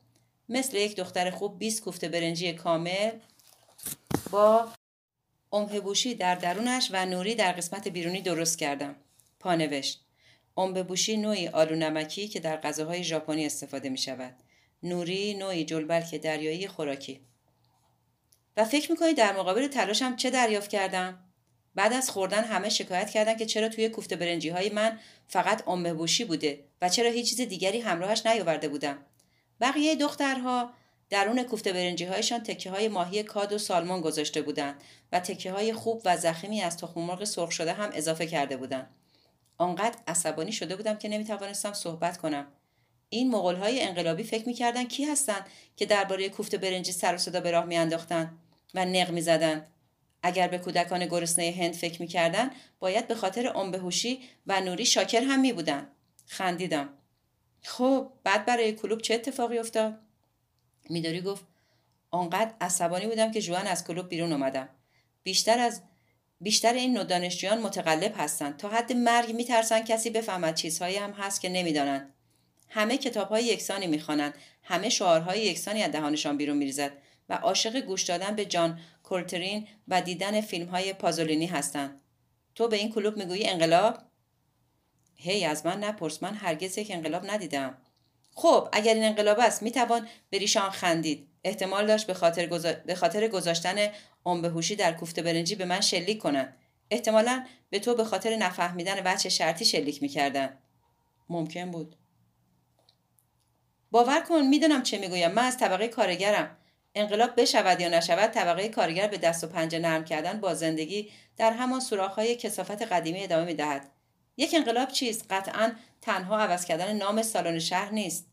مثل 0.49 0.77
یک 0.77 0.97
دختر 0.97 1.31
خوب 1.31 1.59
20 1.59 1.83
کوفته 1.83 2.09
برنجی 2.09 2.53
کامل 2.53 3.11
با 4.31 4.69
امهبوشی 5.53 6.14
در 6.14 6.35
درونش 6.35 6.89
و 6.93 7.07
نوری 7.07 7.35
در 7.35 7.53
قسمت 7.53 7.89
بیرونی 7.89 8.21
درست 8.21 8.59
کردم 8.59 8.97
پانوشت 9.41 10.05
امببوشی 10.57 11.17
نوعی 11.17 11.49
آلو 11.49 11.77
نمکی 11.77 12.29
که 12.29 12.41
در 12.41 12.57
غذاهای 12.57 13.05
ژاپنی 13.05 13.47
استفاده 13.47 13.89
می 13.89 13.99
شود. 13.99 14.35
نوری 14.83 15.35
نوعی 15.35 15.64
جلبلک 15.64 16.14
دریایی 16.14 16.69
خوراکی. 16.69 17.21
و 18.57 18.64
فکر 18.64 18.91
می‌کنی 18.91 19.14
در 19.14 19.37
مقابل 19.37 19.69
تلاشم 19.69 20.17
چه 20.17 20.31
دریافت 20.31 20.71
کردم؟ 20.71 21.26
بعد 21.77 21.93
از 21.93 22.11
خوردن 22.11 22.45
همه 22.45 22.68
شکایت 22.68 23.11
کردن 23.11 23.37
که 23.37 23.47
چرا 23.47 23.68
توی 23.68 23.89
کوفته 23.89 24.16
برنجی 24.16 24.49
های 24.49 24.68
من 24.68 24.99
فقط 25.29 25.68
امببوشی 25.68 26.24
بوده 26.24 26.64
و 26.83 26.89
چرا 26.89 27.11
هیچ 27.11 27.31
چیز 27.31 27.41
دیگری 27.41 27.81
همراهش 27.81 28.27
نیاورده 28.27 28.68
بودم. 28.68 28.99
بقیه 29.61 29.95
دخترها 29.95 30.70
درون 31.11 31.43
کوفته 31.43 31.72
برنجی 31.72 32.05
هایشان 32.05 32.43
تکه 32.43 32.70
های 32.70 32.89
ماهی 32.89 33.22
کاد 33.22 33.53
و 33.53 33.59
سالمون 33.59 34.01
گذاشته 34.01 34.43
بودند 34.43 34.83
و 35.12 35.20
تکه 35.20 35.53
های 35.53 35.72
خوب 35.72 36.03
و 36.05 36.16
زخیمی 36.16 36.62
از 36.62 36.77
تخم 36.77 37.01
مرغ 37.01 37.24
سرخ 37.24 37.51
شده 37.51 37.72
هم 37.72 37.91
اضافه 37.93 38.27
کرده 38.27 38.57
بودند. 38.57 38.91
آنقدر 39.59 39.99
عصبانی 40.07 40.53
شده 40.53 40.77
بودم 40.77 40.97
که 40.97 41.09
نمی‌توانستم 41.09 41.72
صحبت 41.72 42.16
کنم 42.16 42.47
این 43.09 43.35
های 43.35 43.83
انقلابی 43.83 44.22
فکر 44.22 44.47
می‌کردن 44.47 44.85
کی 44.85 45.05
هستند 45.05 45.47
که 45.77 45.87
درباره 45.87 46.29
کوفت 46.29 46.55
برنجی 46.55 46.93
سر 46.93 47.14
و 47.14 47.18
صدا 47.18 47.41
به 47.41 47.51
راه 47.51 47.64
میانداختند 47.64 48.39
و 48.74 48.85
نق 48.85 49.11
می‌زدند 49.11 49.66
اگر 50.27 50.49
به 50.49 50.59
کودکان 50.59 51.07
گرسنه 51.07 51.55
هند 51.59 51.74
فکر 51.74 52.03
می‌کردند 52.03 52.51
باید 52.79 53.09
به 53.09 53.14
خاطر 53.14 53.70
بهوشی 53.70 54.20
و 54.47 54.61
نوری 54.61 54.87
شاکر 54.87 55.20
هم 55.20 55.41
میبودند 55.41 55.89
خندیدم. 56.27 56.89
خب 57.62 58.12
بعد 58.24 58.47
برای 58.47 58.72
کلوب 58.72 59.01
چه 59.01 59.14
اتفاقی 59.14 59.59
افتاد؟ 59.59 59.99
میدوری 60.91 61.20
گفت 61.20 61.45
آنقدر 62.11 62.55
عصبانی 62.61 63.07
بودم 63.07 63.33
که 63.33 63.43
جوان 63.43 63.66
از 63.66 63.87
کلوب 63.87 64.09
بیرون 64.09 64.33
اومدم. 64.33 64.68
بیشتر 65.22 65.59
از 65.59 65.83
بیشتر 66.41 66.74
این 66.74 66.93
نوع 66.93 67.05
دانشجویان 67.05 67.59
متقلب 67.59 68.14
هستند. 68.16 68.57
تا 68.57 68.68
حد 68.68 68.93
مرگ 68.93 69.33
میترسند 69.33 69.87
کسی 69.87 70.11
بفهمد 70.11 70.55
چیزهایی 70.55 70.97
هم 70.97 71.11
هست 71.11 71.41
که 71.41 71.49
نمی‌دانند. 71.49 72.14
همه 72.68 72.99
کتاب 72.99 73.29
های 73.29 73.45
یکسانی 73.45 73.87
می‌خوانند. 73.87 74.35
همه 74.62 74.89
شعارهای 74.89 75.41
یکسانی 75.41 75.83
از 75.83 75.93
دهانشان 75.93 76.37
بیرون 76.37 76.57
میریزد 76.57 76.93
و 77.29 77.35
عاشق 77.35 77.81
گوش 77.81 78.03
دادن 78.03 78.37
به 78.37 78.45
جان 78.45 78.81
کورترین 79.07 79.66
و 79.88 80.02
دیدن 80.02 80.40
فیلم 80.40 80.66
های 80.66 80.92
پازولینی 80.92 81.46
هستند 81.46 82.00
تو 82.54 82.68
به 82.68 82.76
این 82.76 82.92
کلوب 82.92 83.16
می‌گویی 83.16 83.48
انقلاب؟ 83.48 83.98
هی 85.16 85.44
از 85.44 85.66
من 85.66 85.84
نپرس. 85.84 86.22
من 86.22 86.34
هرگز 86.34 86.78
یک 86.78 86.90
انقلاب 86.90 87.30
ندیدم. 87.30 87.78
خب 88.34 88.68
اگر 88.72 88.94
این 88.94 89.04
انقلاب 89.04 89.40
است 89.40 89.62
می‌توان 89.62 90.09
به 90.30 90.38
ریشان 90.38 90.70
خندید. 90.70 91.28
احتمال 91.44 91.86
داشت 91.86 92.07
به 92.07 92.14
خاطر, 92.14 92.46
به 92.86 92.94
خاطر 92.94 93.28
گذاشتن 93.28 93.90
هوشی 94.26 94.76
در 94.76 94.92
کوفته 94.92 95.22
برنجی 95.22 95.54
به 95.54 95.64
من 95.64 95.80
شلیک 95.80 96.18
کنند. 96.18 96.57
احتمالا 96.90 97.46
به 97.70 97.78
تو 97.78 97.94
به 97.94 98.04
خاطر 98.04 98.36
نفهمیدن 98.36 99.02
وجه 99.04 99.30
شرطی 99.30 99.64
شلیک 99.64 100.02
می‌کردن 100.02 100.59
ممکن 101.28 101.70
بود. 101.70 101.96
باور 103.90 104.20
کن 104.20 104.42
می‌دونم 104.42 104.82
چه 104.82 104.98
می‌گویم. 104.98 105.30
من 105.30 105.44
از 105.44 105.59
طبقه 105.59 105.88
کارگرم. 105.88 106.57
انقلاب 106.97 107.40
بشود 107.40 107.80
یا 107.80 107.88
نشود 107.88 108.30
طبقه 108.30 108.68
کارگر 108.68 109.09
به 109.09 109.18
دست 109.18 109.44
و 109.44 109.47
پنجه 109.47 109.78
نرم 109.78 110.05
کردن 110.05 110.40
با 110.40 110.55
زندگی 110.55 111.11
در 111.36 111.53
همان 111.53 111.80
سوراخ‌های 111.80 112.36
کسافت 112.36 112.82
قدیمی 112.82 113.24
ادامه 113.24 113.44
می‌دهد. 113.44 113.88
یک 114.36 114.55
انقلاب 114.55 114.88
چیست؟ 114.88 115.26
قطعا 115.30 115.72
تنها 116.03 116.38
عوض 116.38 116.64
کردن 116.64 116.97
نام 116.97 117.22
سالن 117.22 117.59
شهر 117.59 117.90
نیست. 117.90 118.26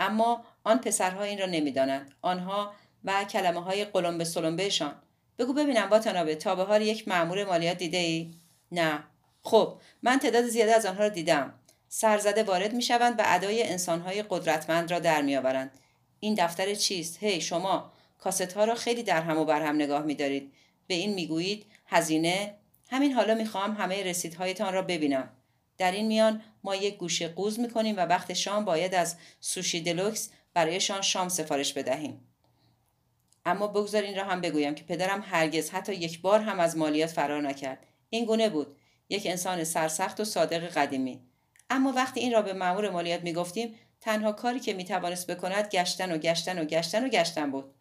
اما 0.00 0.44
آن 0.64 0.78
پسرها 0.78 1.22
این 1.22 1.38
را 1.38 1.46
نمی‌دانند. 1.46 2.14
آنها 2.22 2.72
و 3.04 3.24
کلمه 3.24 3.62
های 3.62 3.84
قلمبه 3.84 4.24
سلمبهشان. 4.24 4.94
بگو 5.38 5.52
ببینم 5.52 5.88
با 5.88 5.98
تنابه 5.98 6.34
تا 6.34 6.54
به 6.54 6.64
حال 6.64 6.82
یک 6.82 7.08
معمور 7.08 7.44
مالیات 7.44 7.78
دیده 7.78 7.98
ای؟ 7.98 8.34
نه. 8.72 9.04
خب 9.42 9.80
من 10.02 10.18
تعداد 10.18 10.44
زیاده 10.44 10.74
از 10.74 10.86
آنها 10.86 11.02
را 11.02 11.08
دیدم. 11.08 11.54
سرزده 11.88 12.42
وارد 12.42 12.72
می 12.72 12.82
شوند 12.82 13.18
و 13.18 13.22
ادای 13.26 13.62
انسانهای 13.62 14.24
قدرتمند 14.28 14.90
را 14.90 14.98
در 14.98 15.22
می 15.22 15.36
آورند. 15.36 15.78
این 16.20 16.34
دفتر 16.34 16.74
چیست؟ 16.74 17.18
هی 17.22 17.40
شما 17.40 17.92
کاست 18.18 18.52
ها 18.52 18.64
را 18.64 18.74
خیلی 18.74 19.02
در 19.02 19.22
هم 19.22 19.38
و 19.38 19.44
بر 19.44 19.62
هم 19.62 19.74
نگاه 19.74 20.02
می 20.02 20.14
دارید. 20.14 20.52
به 20.86 20.94
این 20.94 21.14
می 21.14 21.26
گویید 21.26 21.66
هزینه 21.86 22.54
همین 22.90 23.12
حالا 23.12 23.34
می 23.34 23.46
خواهم 23.46 23.72
همه 23.72 24.02
رسیدهایتان 24.02 24.72
را 24.72 24.82
ببینم. 24.82 25.28
در 25.78 25.92
این 25.92 26.06
میان 26.06 26.42
ما 26.64 26.76
یک 26.76 26.96
گوشه 26.96 27.28
قوز 27.28 27.60
می 27.60 27.70
کنیم 27.70 27.96
و 27.96 28.00
وقت 28.00 28.32
شام 28.32 28.64
باید 28.64 28.94
از 28.94 29.16
سوشی 29.40 29.80
دلوکس 29.80 30.30
برایشان 30.54 31.02
شام 31.02 31.28
سفارش 31.28 31.72
بدهیم. 31.72 32.20
اما 33.44 33.66
بگذار 33.66 34.02
این 34.02 34.16
را 34.16 34.24
هم 34.24 34.40
بگویم 34.40 34.74
که 34.74 34.84
پدرم 34.84 35.24
هرگز 35.26 35.70
حتی 35.70 35.94
یک 35.94 36.20
بار 36.20 36.40
هم 36.40 36.60
از 36.60 36.76
مالیات 36.76 37.10
فرار 37.10 37.42
نکرد. 37.42 37.86
این 38.10 38.24
گونه 38.24 38.48
بود. 38.48 38.76
یک 39.08 39.26
انسان 39.26 39.64
سرسخت 39.64 40.20
و 40.20 40.24
صادق 40.24 40.68
قدیمی. 40.68 41.20
اما 41.70 41.92
وقتی 41.92 42.20
این 42.20 42.32
را 42.32 42.42
به 42.42 42.52
مأمور 42.52 42.90
مالیات 42.90 43.22
می 43.22 43.32
گفتیم 43.32 43.74
تنها 44.06 44.32
کاری 44.32 44.60
که 44.60 44.74
می 44.74 44.84
توانست 44.84 45.30
بکند 45.30 45.68
گشتن 45.68 46.12
و 46.12 46.18
گشتن 46.18 46.58
و 46.58 46.64
گشتن 46.64 47.04
و 47.04 47.08
گشتن 47.08 47.50
بود. 47.50 47.74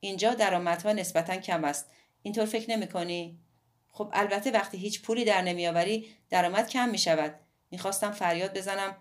اینجا 0.00 0.34
درآمدها 0.34 0.92
نسبتا 0.92 1.36
کم 1.36 1.64
است. 1.64 1.90
اینطور 2.22 2.46
فکر 2.46 2.70
نمی 2.70 2.86
کنی؟ 2.86 3.38
خب 3.88 4.10
البته 4.12 4.50
وقتی 4.50 4.78
هیچ 4.78 5.02
پولی 5.02 5.24
در 5.24 5.42
نمیآوری 5.42 6.06
درآمد 6.30 6.68
کم 6.68 6.88
می 6.88 6.98
شود. 6.98 7.34
می‌خواستم 7.70 8.10
فریاد 8.10 8.56
بزنم 8.56 8.96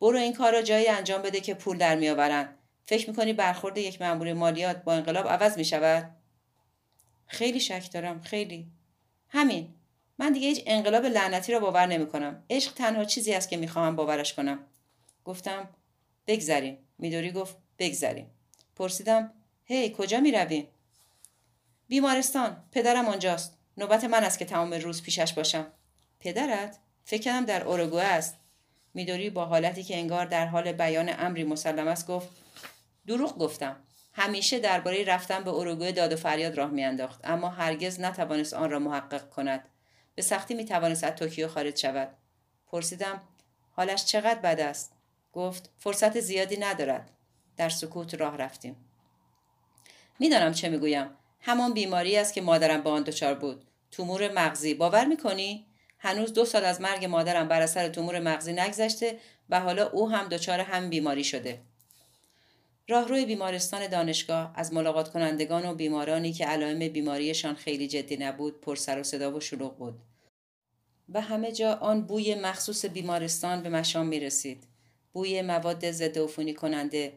برو 0.00 0.18
این 0.18 0.32
کار 0.32 0.52
را 0.52 0.62
جایی 0.62 0.88
انجام 0.88 1.22
بده 1.22 1.40
که 1.40 1.54
پول 1.54 1.78
در 1.78 1.96
میآورند 1.96 2.58
فکر 2.84 3.10
می‌کنی 3.10 3.32
برخورد 3.32 3.78
یک 3.78 4.02
مأمور 4.02 4.32
مالیات 4.32 4.76
با 4.84 4.92
انقلاب 4.92 5.28
عوض 5.28 5.58
می 5.58 5.64
شود؟ 5.64 6.10
خیلی 7.26 7.60
شک 7.60 7.92
دارم 7.92 8.20
خیلی 8.20 8.72
همین 9.28 9.74
من 10.18 10.32
دیگه 10.32 10.48
هیچ 10.48 10.62
انقلاب 10.66 11.04
لعنتی 11.04 11.52
را 11.52 11.60
باور 11.60 11.86
نمی 11.86 12.06
کنم. 12.06 12.44
عشق 12.50 12.72
تنها 12.72 13.04
چیزی 13.04 13.34
است 13.34 13.48
که 13.48 13.56
می‌خواهم 13.56 13.96
باورش 13.96 14.34
کنم. 14.34 14.66
گفتم 15.24 15.68
بگذریم. 16.26 16.78
میدوری 16.98 17.32
گفت 17.32 17.56
بگذریم. 17.78 18.30
پرسیدم 18.76 19.32
هی 19.64 19.94
کجا 19.98 20.20
می 20.20 20.32
رویم؟ 20.32 20.68
بیمارستان. 21.88 22.64
پدرم 22.72 23.08
آنجاست. 23.08 23.58
نوبت 23.76 24.04
من 24.04 24.24
است 24.24 24.38
که 24.38 24.44
تمام 24.44 24.72
روز 24.72 25.02
پیشش 25.02 25.32
باشم. 25.32 25.66
پدرت؟ 26.20 26.78
فکر 27.04 27.22
کردم 27.22 27.44
در 27.44 27.64
اوروگوئه 27.64 28.04
است. 28.04 28.36
میدوری 28.94 29.30
با 29.30 29.44
حالتی 29.44 29.82
که 29.82 29.96
انگار 29.96 30.26
در 30.26 30.46
حال 30.46 30.72
بیان 30.72 31.14
امری 31.18 31.44
مسلم 31.44 31.88
است 31.88 32.06
گفت 32.06 32.28
دروغ 33.06 33.38
گفتم. 33.38 33.76
همیشه 34.12 34.58
درباره 34.58 35.04
رفتن 35.04 35.44
به 35.44 35.50
اروگوئه 35.50 35.92
داد 35.92 36.12
و 36.12 36.16
فریاد 36.16 36.54
راه 36.54 36.70
میانداخت 36.70 37.20
اما 37.24 37.48
هرگز 37.48 38.00
نتوانست 38.00 38.54
آن 38.54 38.70
را 38.70 38.78
محقق 38.78 39.30
کند 39.30 39.68
به 40.14 40.22
سختی 40.22 40.54
می 40.54 40.64
توانست 40.64 41.04
از 41.04 41.14
توکیو 41.14 41.48
خارج 41.48 41.78
شود 41.78 42.08
پرسیدم 42.66 43.20
حالش 43.70 44.04
چقدر 44.04 44.40
بد 44.40 44.60
است 44.60 44.92
گفت 45.32 45.70
فرصت 45.78 46.20
زیادی 46.20 46.56
ندارد. 46.56 47.10
در 47.56 47.68
سکوت 47.68 48.14
راه 48.14 48.36
رفتیم. 48.36 48.76
می‌دانم 50.18 50.52
چه 50.52 50.68
می‌گویم. 50.68 51.10
همان 51.40 51.74
بیماری 51.74 52.16
است 52.16 52.34
که 52.34 52.40
مادرم 52.40 52.82
به 52.82 52.90
آن 52.90 53.02
دچار 53.02 53.34
بود. 53.34 53.64
تومور 53.90 54.32
مغزی. 54.32 54.74
باور 54.74 55.04
می‌کنی؟ 55.04 55.66
هنوز 55.98 56.32
دو 56.32 56.44
سال 56.44 56.64
از 56.64 56.80
مرگ 56.80 57.04
مادرم 57.04 57.48
بر 57.48 57.62
اثر 57.62 57.88
تومور 57.88 58.20
مغزی 58.20 58.52
نگذشته 58.52 59.18
و 59.50 59.60
حالا 59.60 59.88
او 59.88 60.10
هم 60.10 60.28
دچار 60.28 60.60
هم 60.60 60.90
بیماری 60.90 61.24
شده. 61.24 61.60
راهروی 62.88 63.26
بیمارستان 63.26 63.86
دانشگاه 63.86 64.52
از 64.54 64.72
ملاقات 64.72 65.12
کنندگان 65.12 65.66
و 65.66 65.74
بیمارانی 65.74 66.32
که 66.32 66.46
علائم 66.46 66.88
بیماریشان 66.88 67.54
خیلی 67.54 67.88
جدی 67.88 68.16
نبود 68.16 68.60
پر 68.60 68.76
سر 68.76 69.00
و 69.00 69.02
صدا 69.02 69.32
و 69.32 69.40
شلوغ 69.40 69.76
بود. 69.76 70.00
و 71.08 71.20
همه 71.20 71.52
جا 71.52 71.72
آن 71.72 72.06
بوی 72.06 72.34
مخصوص 72.34 72.84
بیمارستان 72.84 73.62
به 73.62 73.68
مشام 73.68 74.06
می 74.06 74.20
رسید. 74.20 74.64
بوی 75.12 75.42
مواد 75.42 75.90
ضد 75.90 76.18
عفونی 76.18 76.54
کننده 76.54 77.12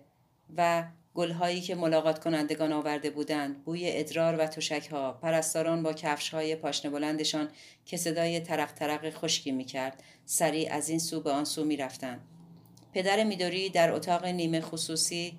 و 0.58 0.84
گلهایی 1.16 1.62
که 1.62 1.76
ملاقات 1.76 2.24
کنندگان 2.24 2.74
آورده 2.74 3.10
بودند 3.10 3.64
بوی 3.64 3.92
ادرار 3.92 4.36
و 4.36 4.46
تشک 4.46 4.88
ها 4.92 5.12
پرستاران 5.12 5.84
با 5.84 5.94
کفش 5.94 6.30
های 6.30 6.56
پاشنه 6.56 6.92
بلندشان 6.92 7.50
که 7.86 7.98
صدای 7.98 8.40
ترق 8.40 8.74
ترق 8.74 9.10
خشکی 9.10 9.52
می 9.52 9.66
کرد 9.66 10.04
سریع 10.26 10.74
از 10.74 10.90
این 10.90 11.00
سو 11.00 11.22
به 11.22 11.32
آن 11.32 11.46
سو 11.46 11.66
می 11.66 11.78
رفتن. 11.78 12.20
پدر 12.94 13.24
میدوری 13.24 13.70
در 13.70 13.92
اتاق 13.92 14.26
نیمه 14.26 14.62
خصوصی 14.62 15.38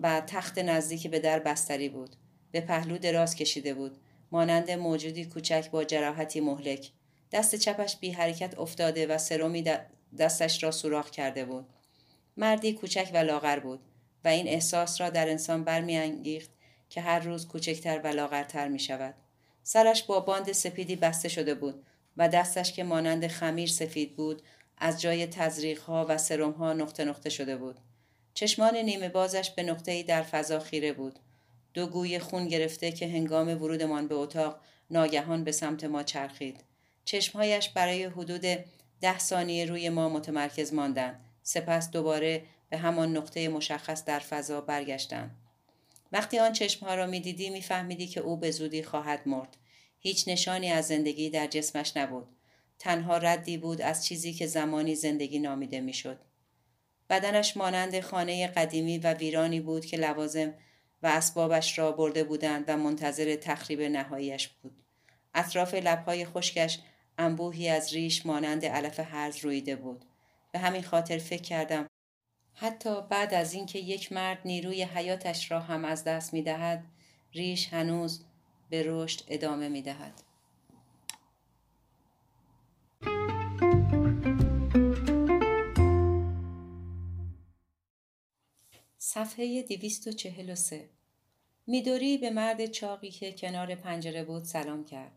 و 0.00 0.20
تخت 0.20 0.58
نزدیکی 0.58 1.08
به 1.08 1.18
در 1.18 1.38
بستری 1.38 1.88
بود. 1.88 2.16
به 2.52 2.60
پهلو 2.60 2.98
دراز 2.98 3.34
کشیده 3.36 3.74
بود. 3.74 3.98
مانند 4.32 4.70
موجودی 4.70 5.24
کوچک 5.24 5.70
با 5.70 5.84
جراحتی 5.84 6.40
مهلک. 6.40 6.90
دست 7.32 7.54
چپش 7.54 7.96
بی 7.96 8.10
حرکت 8.10 8.58
افتاده 8.58 9.06
و 9.06 9.18
سرومی 9.18 9.64
دستش 10.18 10.62
را 10.62 10.70
سوراخ 10.70 11.10
کرده 11.10 11.44
بود. 11.44 11.66
مردی 12.36 12.72
کوچک 12.72 13.10
و 13.14 13.16
لاغر 13.16 13.58
بود 13.58 13.80
و 14.24 14.28
این 14.28 14.48
احساس 14.48 15.00
را 15.00 15.10
در 15.10 15.28
انسان 15.28 15.64
برمیانگیخت 15.64 16.50
که 16.88 17.00
هر 17.00 17.18
روز 17.18 17.48
کوچکتر 17.48 18.00
و 18.04 18.06
لاغرتر 18.06 18.68
می 18.68 18.78
شود. 18.78 19.14
سرش 19.62 20.02
با 20.02 20.20
باند 20.20 20.52
سپیدی 20.52 20.96
بسته 20.96 21.28
شده 21.28 21.54
بود 21.54 21.86
و 22.16 22.28
دستش 22.28 22.72
که 22.72 22.84
مانند 22.84 23.26
خمیر 23.26 23.68
سفید 23.68 24.16
بود 24.16 24.42
از 24.78 25.00
جای 25.00 25.26
تزریق 25.26 25.82
ها 25.82 26.06
و 26.08 26.18
سرم 26.18 26.50
ها 26.50 26.72
نقطه 26.72 27.04
نقطه 27.04 27.30
شده 27.30 27.56
بود. 27.56 27.80
چشمان 28.34 28.76
نیمه 28.76 29.08
بازش 29.08 29.50
به 29.50 29.62
نقطه‌ای 29.62 30.02
در 30.02 30.22
فضا 30.22 30.58
خیره 30.58 30.92
بود. 30.92 31.18
دو 31.74 31.86
گوی 31.86 32.18
خون 32.18 32.48
گرفته 32.48 32.92
که 32.92 33.06
هنگام 33.06 33.48
ورودمان 33.62 34.08
به 34.08 34.14
اتاق 34.14 34.60
ناگهان 34.90 35.44
به 35.44 35.52
سمت 35.52 35.84
ما 35.84 36.02
چرخید. 36.02 36.64
چشمهایش 37.04 37.68
برای 37.68 38.04
حدود 38.04 38.42
ده 39.00 39.18
ثانیه 39.18 39.64
روی 39.64 39.88
ما 39.88 40.08
متمرکز 40.08 40.74
ماندند. 40.74 41.31
سپس 41.42 41.90
دوباره 41.90 42.42
به 42.70 42.78
همان 42.78 43.16
نقطه 43.16 43.48
مشخص 43.48 44.04
در 44.04 44.18
فضا 44.18 44.60
برگشتند. 44.60 45.36
وقتی 46.12 46.38
آن 46.38 46.52
چشمها 46.52 46.94
را 46.94 47.06
می‌دیدی 47.06 47.50
میفهمیدی 47.50 48.06
که 48.06 48.20
او 48.20 48.36
به 48.36 48.50
زودی 48.50 48.82
خواهد 48.82 49.28
مرد. 49.28 49.56
هیچ 49.98 50.28
نشانی 50.28 50.70
از 50.70 50.86
زندگی 50.86 51.30
در 51.30 51.46
جسمش 51.46 51.96
نبود. 51.96 52.28
تنها 52.78 53.18
ردی 53.18 53.58
بود 53.58 53.80
از 53.80 54.06
چیزی 54.06 54.32
که 54.32 54.46
زمانی 54.46 54.94
زندگی 54.94 55.38
نامیده 55.38 55.80
می‌شد. 55.80 56.18
بدنش 57.10 57.56
مانند 57.56 58.00
خانه 58.00 58.46
قدیمی 58.46 58.98
و 58.98 59.14
ویرانی 59.14 59.60
بود 59.60 59.86
که 59.86 59.96
لوازم 59.96 60.54
و 61.02 61.06
اسبابش 61.06 61.78
را 61.78 61.92
برده 61.92 62.24
بودند 62.24 62.64
و 62.68 62.76
منتظر 62.76 63.36
تخریب 63.36 63.80
نهاییش 63.80 64.48
بود. 64.48 64.82
اطراف 65.34 65.74
لبهای 65.74 66.24
خشکش 66.24 66.78
انبوهی 67.18 67.68
از 67.68 67.94
ریش 67.94 68.26
مانند 68.26 68.64
علف 68.64 69.00
هرز 69.00 69.36
رویده 69.36 69.76
بود. 69.76 70.04
به 70.52 70.58
همین 70.58 70.82
خاطر 70.82 71.18
فکر 71.18 71.42
کردم 71.42 71.86
حتی 72.54 73.02
بعد 73.02 73.34
از 73.34 73.54
اینکه 73.54 73.78
یک 73.78 74.12
مرد 74.12 74.38
نیروی 74.44 74.82
حیاتش 74.82 75.50
را 75.50 75.60
هم 75.60 75.84
از 75.84 76.04
دست 76.04 76.34
می 76.34 76.42
دهد، 76.42 76.84
ریش 77.32 77.68
هنوز 77.68 78.24
به 78.70 78.82
رشد 78.86 79.20
ادامه 79.28 79.68
می 79.68 79.82
دهد. 79.82 80.22
صفحه 88.98 89.62
243 89.62 90.88
میدوری 91.66 92.18
به 92.18 92.30
مرد 92.30 92.66
چاقی 92.66 93.10
که 93.10 93.32
کنار 93.32 93.74
پنجره 93.74 94.24
بود 94.24 94.44
سلام 94.44 94.84
کرد. 94.84 95.12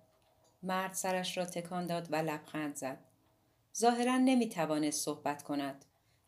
مرد 0.63 0.93
سرش 0.93 1.37
را 1.37 1.45
تکان 1.45 1.87
داد 1.87 2.07
و 2.11 2.15
لبخند 2.15 2.75
زد. 2.75 3.14
ظاهرا 3.77 4.17
نمی 4.17 4.49
توانست 4.49 5.05
صحبت 5.05 5.43
کند. 5.43 5.85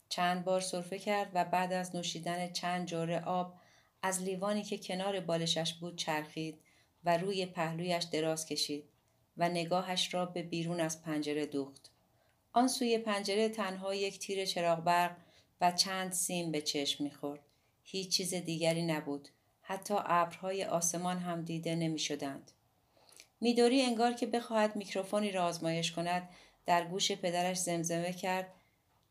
چند 0.09 0.43
بار 0.43 0.61
صرفه 0.61 0.99
کرد 0.99 1.31
و 1.33 1.45
بعد 1.45 1.73
از 1.73 1.95
نوشیدن 1.95 2.51
چند 2.51 2.87
جوره 2.87 3.19
آب 3.19 3.53
از 4.01 4.23
لیوانی 4.23 4.63
که 4.63 4.77
کنار 4.77 5.19
بالشش 5.19 5.73
بود 5.73 5.95
چرخید 5.95 6.59
و 7.03 7.17
روی 7.17 7.45
پهلویش 7.45 8.03
دراز 8.03 8.45
کشید 8.45 8.89
و 9.37 9.49
نگاهش 9.49 10.13
را 10.13 10.25
به 10.25 10.43
بیرون 10.43 10.79
از 10.79 11.01
پنجره 11.01 11.45
دوخت. 11.45 11.91
آن 12.53 12.67
سوی 12.67 12.97
پنجره 12.97 13.49
تنها 13.49 13.95
یک 13.95 14.19
تیر 14.19 14.45
چراغ 14.45 14.79
برق 14.83 15.17
و 15.61 15.71
چند 15.71 16.11
سیم 16.11 16.51
به 16.51 16.61
چشم 16.61 17.03
می‌خورد. 17.03 17.41
هیچ 17.83 18.09
چیز 18.09 18.33
دیگری 18.33 18.85
نبود. 18.85 19.29
حتی 19.61 19.93
ابرهای 19.97 20.65
آسمان 20.65 21.17
هم 21.17 21.41
دیده 21.41 21.75
نمی 21.75 21.99
شدند. 21.99 22.51
میدوری 23.41 23.81
انگار 23.81 24.13
که 24.13 24.25
بخواهد 24.25 24.75
میکروفونی 24.75 25.31
را 25.31 25.45
آزمایش 25.45 25.91
کند 25.91 26.29
در 26.67 26.87
گوش 26.87 27.11
پدرش 27.11 27.57
زمزمه 27.57 28.13
کرد 28.13 28.53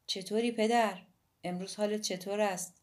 چطوری 0.07 0.52
پدر؟ 0.52 0.98
امروز 1.44 1.76
حالت 1.76 2.00
چطور 2.00 2.40
است؟ 2.40 2.74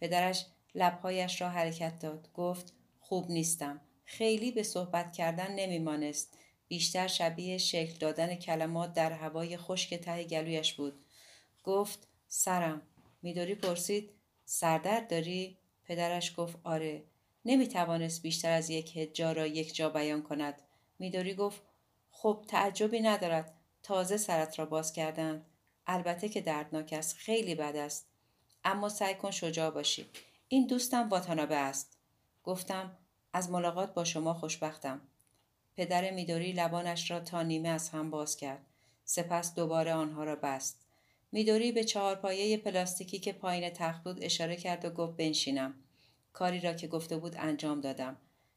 پدرش 0.00 0.46
لبهایش 0.74 1.40
را 1.40 1.48
حرکت 1.48 1.98
داد. 1.98 2.28
گفت 2.34 2.72
خوب 3.00 3.30
نیستم. 3.30 3.80
خیلی 4.04 4.50
به 4.52 4.62
صحبت 4.62 5.12
کردن 5.12 5.54
نمیمانست. 5.54 6.38
بیشتر 6.68 7.06
شبیه 7.06 7.58
شکل 7.58 7.98
دادن 7.98 8.34
کلمات 8.34 8.92
در 8.92 9.12
هوای 9.12 9.56
خشک 9.56 9.94
ته 9.94 10.24
گلویش 10.24 10.74
بود. 10.74 11.04
گفت 11.64 12.08
سرم. 12.28 12.82
میدوری 13.22 13.54
پرسید 13.54 14.10
سردرد 14.44 15.10
داری؟ 15.10 15.58
پدرش 15.84 16.34
گفت 16.36 16.58
آره. 16.64 17.02
نمی 17.44 17.68
توانست 17.68 18.22
بیشتر 18.22 18.50
از 18.50 18.70
یک 18.70 18.96
هجا 18.96 19.32
را 19.32 19.46
یک 19.46 19.74
جا 19.74 19.90
بیان 19.90 20.22
کند. 20.22 20.62
میدوری 20.98 21.34
گفت 21.34 21.62
خب 22.10 22.44
تعجبی 22.48 23.00
ندارد. 23.00 23.57
تازه 23.88 24.16
سرت 24.16 24.58
را 24.58 24.66
باز 24.66 24.92
کردند. 24.92 25.46
البته 25.86 26.28
که 26.28 26.40
دردناک 26.40 26.92
است. 26.92 27.16
خیلی 27.16 27.54
بد 27.54 27.76
است. 27.76 28.06
اما 28.64 28.88
سعی 28.88 29.14
کن 29.14 29.30
شجاع 29.30 29.70
باشی. 29.70 30.06
این 30.48 30.66
دوستم 30.66 31.08
واتانابه 31.08 31.56
است. 31.56 31.98
گفتم 32.44 32.96
از 33.32 33.50
ملاقات 33.50 33.94
با 33.94 34.04
شما 34.04 34.34
خوشبختم. 34.34 35.00
پدر 35.76 36.10
میدوری 36.10 36.52
لبانش 36.52 37.10
را 37.10 37.20
تا 37.20 37.42
نیمه 37.42 37.68
از 37.68 37.88
هم 37.88 38.10
باز 38.10 38.36
کرد. 38.36 38.66
سپس 39.04 39.54
دوباره 39.54 39.94
آنها 39.94 40.24
را 40.24 40.36
بست. 40.36 40.86
میدوری 41.32 41.72
به 41.72 41.84
چهارپایه 41.84 42.56
پلاستیکی 42.56 43.18
که 43.18 43.32
پایین 43.32 43.70
تخت 43.70 44.04
بود 44.04 44.22
اشاره 44.22 44.56
کرد 44.56 44.84
و 44.84 44.90
گفت 44.90 45.16
بنشینم. 45.16 45.74
کاری 46.32 46.60
را 46.60 46.72
که 46.72 46.86
گفته 46.86 47.16
بود 47.16 47.36
انجام 47.38 47.80
دادم. 47.80 48.16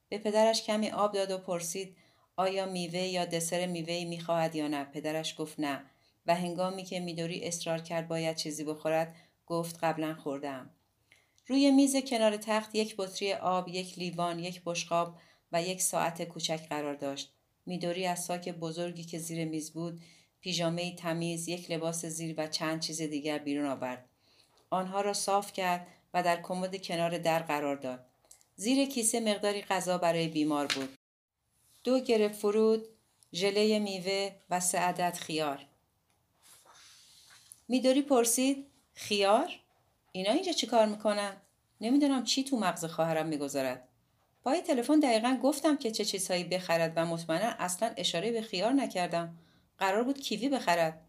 به 0.09 0.17
پدرش 0.17 0.63
کمی 0.63 0.89
آب 0.89 1.13
داد 1.13 1.31
و 1.31 1.37
پرسید 1.37 1.97
آیا 2.41 2.65
میوه 2.65 2.99
یا 2.99 3.25
دسر 3.25 3.65
میوه 3.65 4.05
می‌خواهد 4.05 4.55
یا 4.55 4.67
نه؟ 4.67 4.83
پدرش 4.83 5.35
گفت 5.37 5.59
نه. 5.59 5.83
و 6.25 6.35
هنگامی 6.35 6.83
که 6.83 6.99
میدوری 6.99 7.43
اصرار 7.43 7.79
کرد 7.79 8.07
باید 8.07 8.35
چیزی 8.35 8.63
بخورد 8.63 9.15
گفت 9.45 9.83
قبلا 9.83 10.15
خوردم 10.15 10.69
روی 11.47 11.71
میز 11.71 11.95
کنار 11.95 12.37
تخت 12.37 12.75
یک 12.75 12.95
بطری 12.97 13.33
آب 13.33 13.69
یک 13.69 13.99
لیوان 13.99 14.39
یک 14.39 14.61
بشقاب 14.65 15.17
و 15.51 15.61
یک 15.61 15.81
ساعت 15.81 16.23
کوچک 16.23 16.69
قرار 16.69 16.95
داشت. 16.95 17.33
میدوری 17.65 18.05
از 18.05 18.23
ساک 18.23 18.49
بزرگی 18.49 19.03
که 19.03 19.19
زیر 19.19 19.45
میز 19.45 19.73
بود 19.73 20.01
پیژامه 20.39 20.95
تمیز 20.95 21.47
یک 21.47 21.71
لباس 21.71 22.05
زیر 22.05 22.35
و 22.37 22.47
چند 22.47 22.79
چیز 22.79 23.01
دیگر 23.01 23.37
بیرون 23.37 23.65
آورد. 23.65 24.09
آنها 24.69 25.01
را 25.01 25.13
صاف 25.13 25.53
کرد 25.53 25.87
و 26.13 26.23
در 26.23 26.41
کمد 26.41 26.81
کنار 26.81 27.17
در 27.17 27.39
قرار 27.39 27.75
داد. 27.75 28.05
زیر 28.55 28.85
کیسه 28.85 29.19
مقداری 29.19 29.61
غذا 29.61 29.97
برای 29.97 30.27
بیمار 30.27 30.67
بود. 30.67 30.97
دو 31.83 31.99
گرفت 31.99 32.39
فرود 32.39 32.85
ژله 33.33 33.79
میوه 33.79 34.31
و 34.49 34.59
سه 34.59 34.77
عدد 34.77 35.13
خیار. 35.13 35.65
میدوری 37.67 38.01
پرسید 38.01 38.67
خیار؟ 38.93 39.51
اینا 40.11 40.31
اینجا 40.31 40.51
چی 40.51 40.67
کار 40.67 40.85
می‌کنن؟ 40.85 41.37
نمی‌دونم 41.81 42.23
چی 42.23 42.43
تو 42.43 42.59
مغز 42.59 42.85
خواهرم 42.85 43.25
می‌گذارد. 43.25 43.87
پای 44.43 44.61
تلفن 44.61 44.99
دقیقا 44.99 45.39
گفتم 45.43 45.77
که 45.77 45.91
چه 45.91 46.05
چیزهایی 46.05 46.43
بخرد 46.43 46.93
و 46.95 47.05
مطمئنا 47.05 47.55
اصلا 47.59 47.93
اشاره 47.97 48.31
به 48.31 48.41
خیار 48.41 48.71
نکردم. 48.71 49.37
قرار 49.77 50.03
بود 50.03 50.19
کیوی 50.19 50.49
بخرد. 50.49 51.01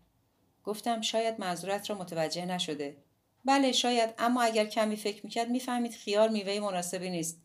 گفتم 0.64 1.00
شاید 1.00 1.40
منظورت 1.40 1.90
را 1.90 1.98
متوجه 1.98 2.46
نشده. 2.46 2.96
بله 3.44 3.72
شاید 3.72 4.14
اما 4.18 4.42
اگر 4.42 4.64
کمی 4.64 4.96
فکر 4.96 5.20
می‌کرد 5.24 5.48
می‌فهمید 5.48 5.94
خیار 5.94 6.28
میوه 6.28 6.60
مناسبی 6.60 7.10
نیست. 7.10 7.40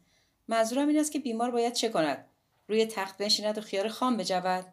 منظورم 0.48 0.88
این 0.88 1.00
است 1.00 1.12
که 1.12 1.20
بیمار 1.20 1.52
باید 1.52 1.74
چه 1.74 1.90
کند؟ 1.90 2.26
روی 2.68 2.86
تخت 2.86 3.18
بنشیند 3.18 3.58
و 3.58 3.62
خیار 3.62 3.88
خام 3.88 4.18
بجود. 4.18 4.66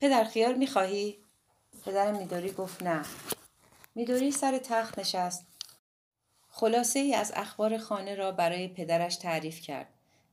پدر 0.00 0.24
خیار 0.24 0.54
می‌خواهی؟ 0.54 1.18
پدر 1.84 2.12
میدوری 2.12 2.50
گفت 2.52 2.82
نه. 2.82 3.02
میدوری 3.94 4.30
سر 4.30 4.58
تخت 4.58 4.98
نشست. 4.98 5.46
خلاصه 6.48 6.98
ای 6.98 7.14
از 7.14 7.32
اخبار 7.36 7.78
خانه 7.78 8.14
را 8.14 8.32
برای 8.32 8.68
پدرش 8.68 9.16
تعریف 9.16 9.60
کرد. 9.60 9.88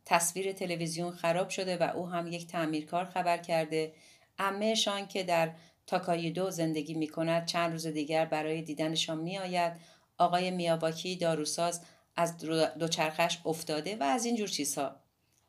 تصویر 0.06 0.53
تلویزیون 0.53 1.12
خراب 1.12 1.49
شده 1.49 1.78
و 1.78 1.91
او 1.95 2.10
هم 2.10 2.28
یک 2.28 2.47
تعمیرکار 2.47 3.06
خبر 3.06 3.38
کرده. 3.38 3.93
امهشان 4.39 5.08
که 5.08 5.24
در 5.24 5.51
تاکایدو 5.88 6.51
زندگی 6.51 6.93
می 6.93 7.08
کند 7.08 7.45
چند 7.45 7.72
روز 7.72 7.88
دیگر 7.88 8.26
برای 8.26 8.62
دیدنشان 8.62 9.18
می 9.18 9.38
آید 9.38 9.74
آقای 10.18 10.51
میاباکی 10.51 11.16
داروساز 11.16 11.82
از 12.16 12.38
دوچرخش 12.80 13.39
افتاده 13.45 13.95
و 13.95 14.03
از 14.03 14.26
این 14.26 14.36
جور 14.36 14.47
چیزها. 14.47 15.05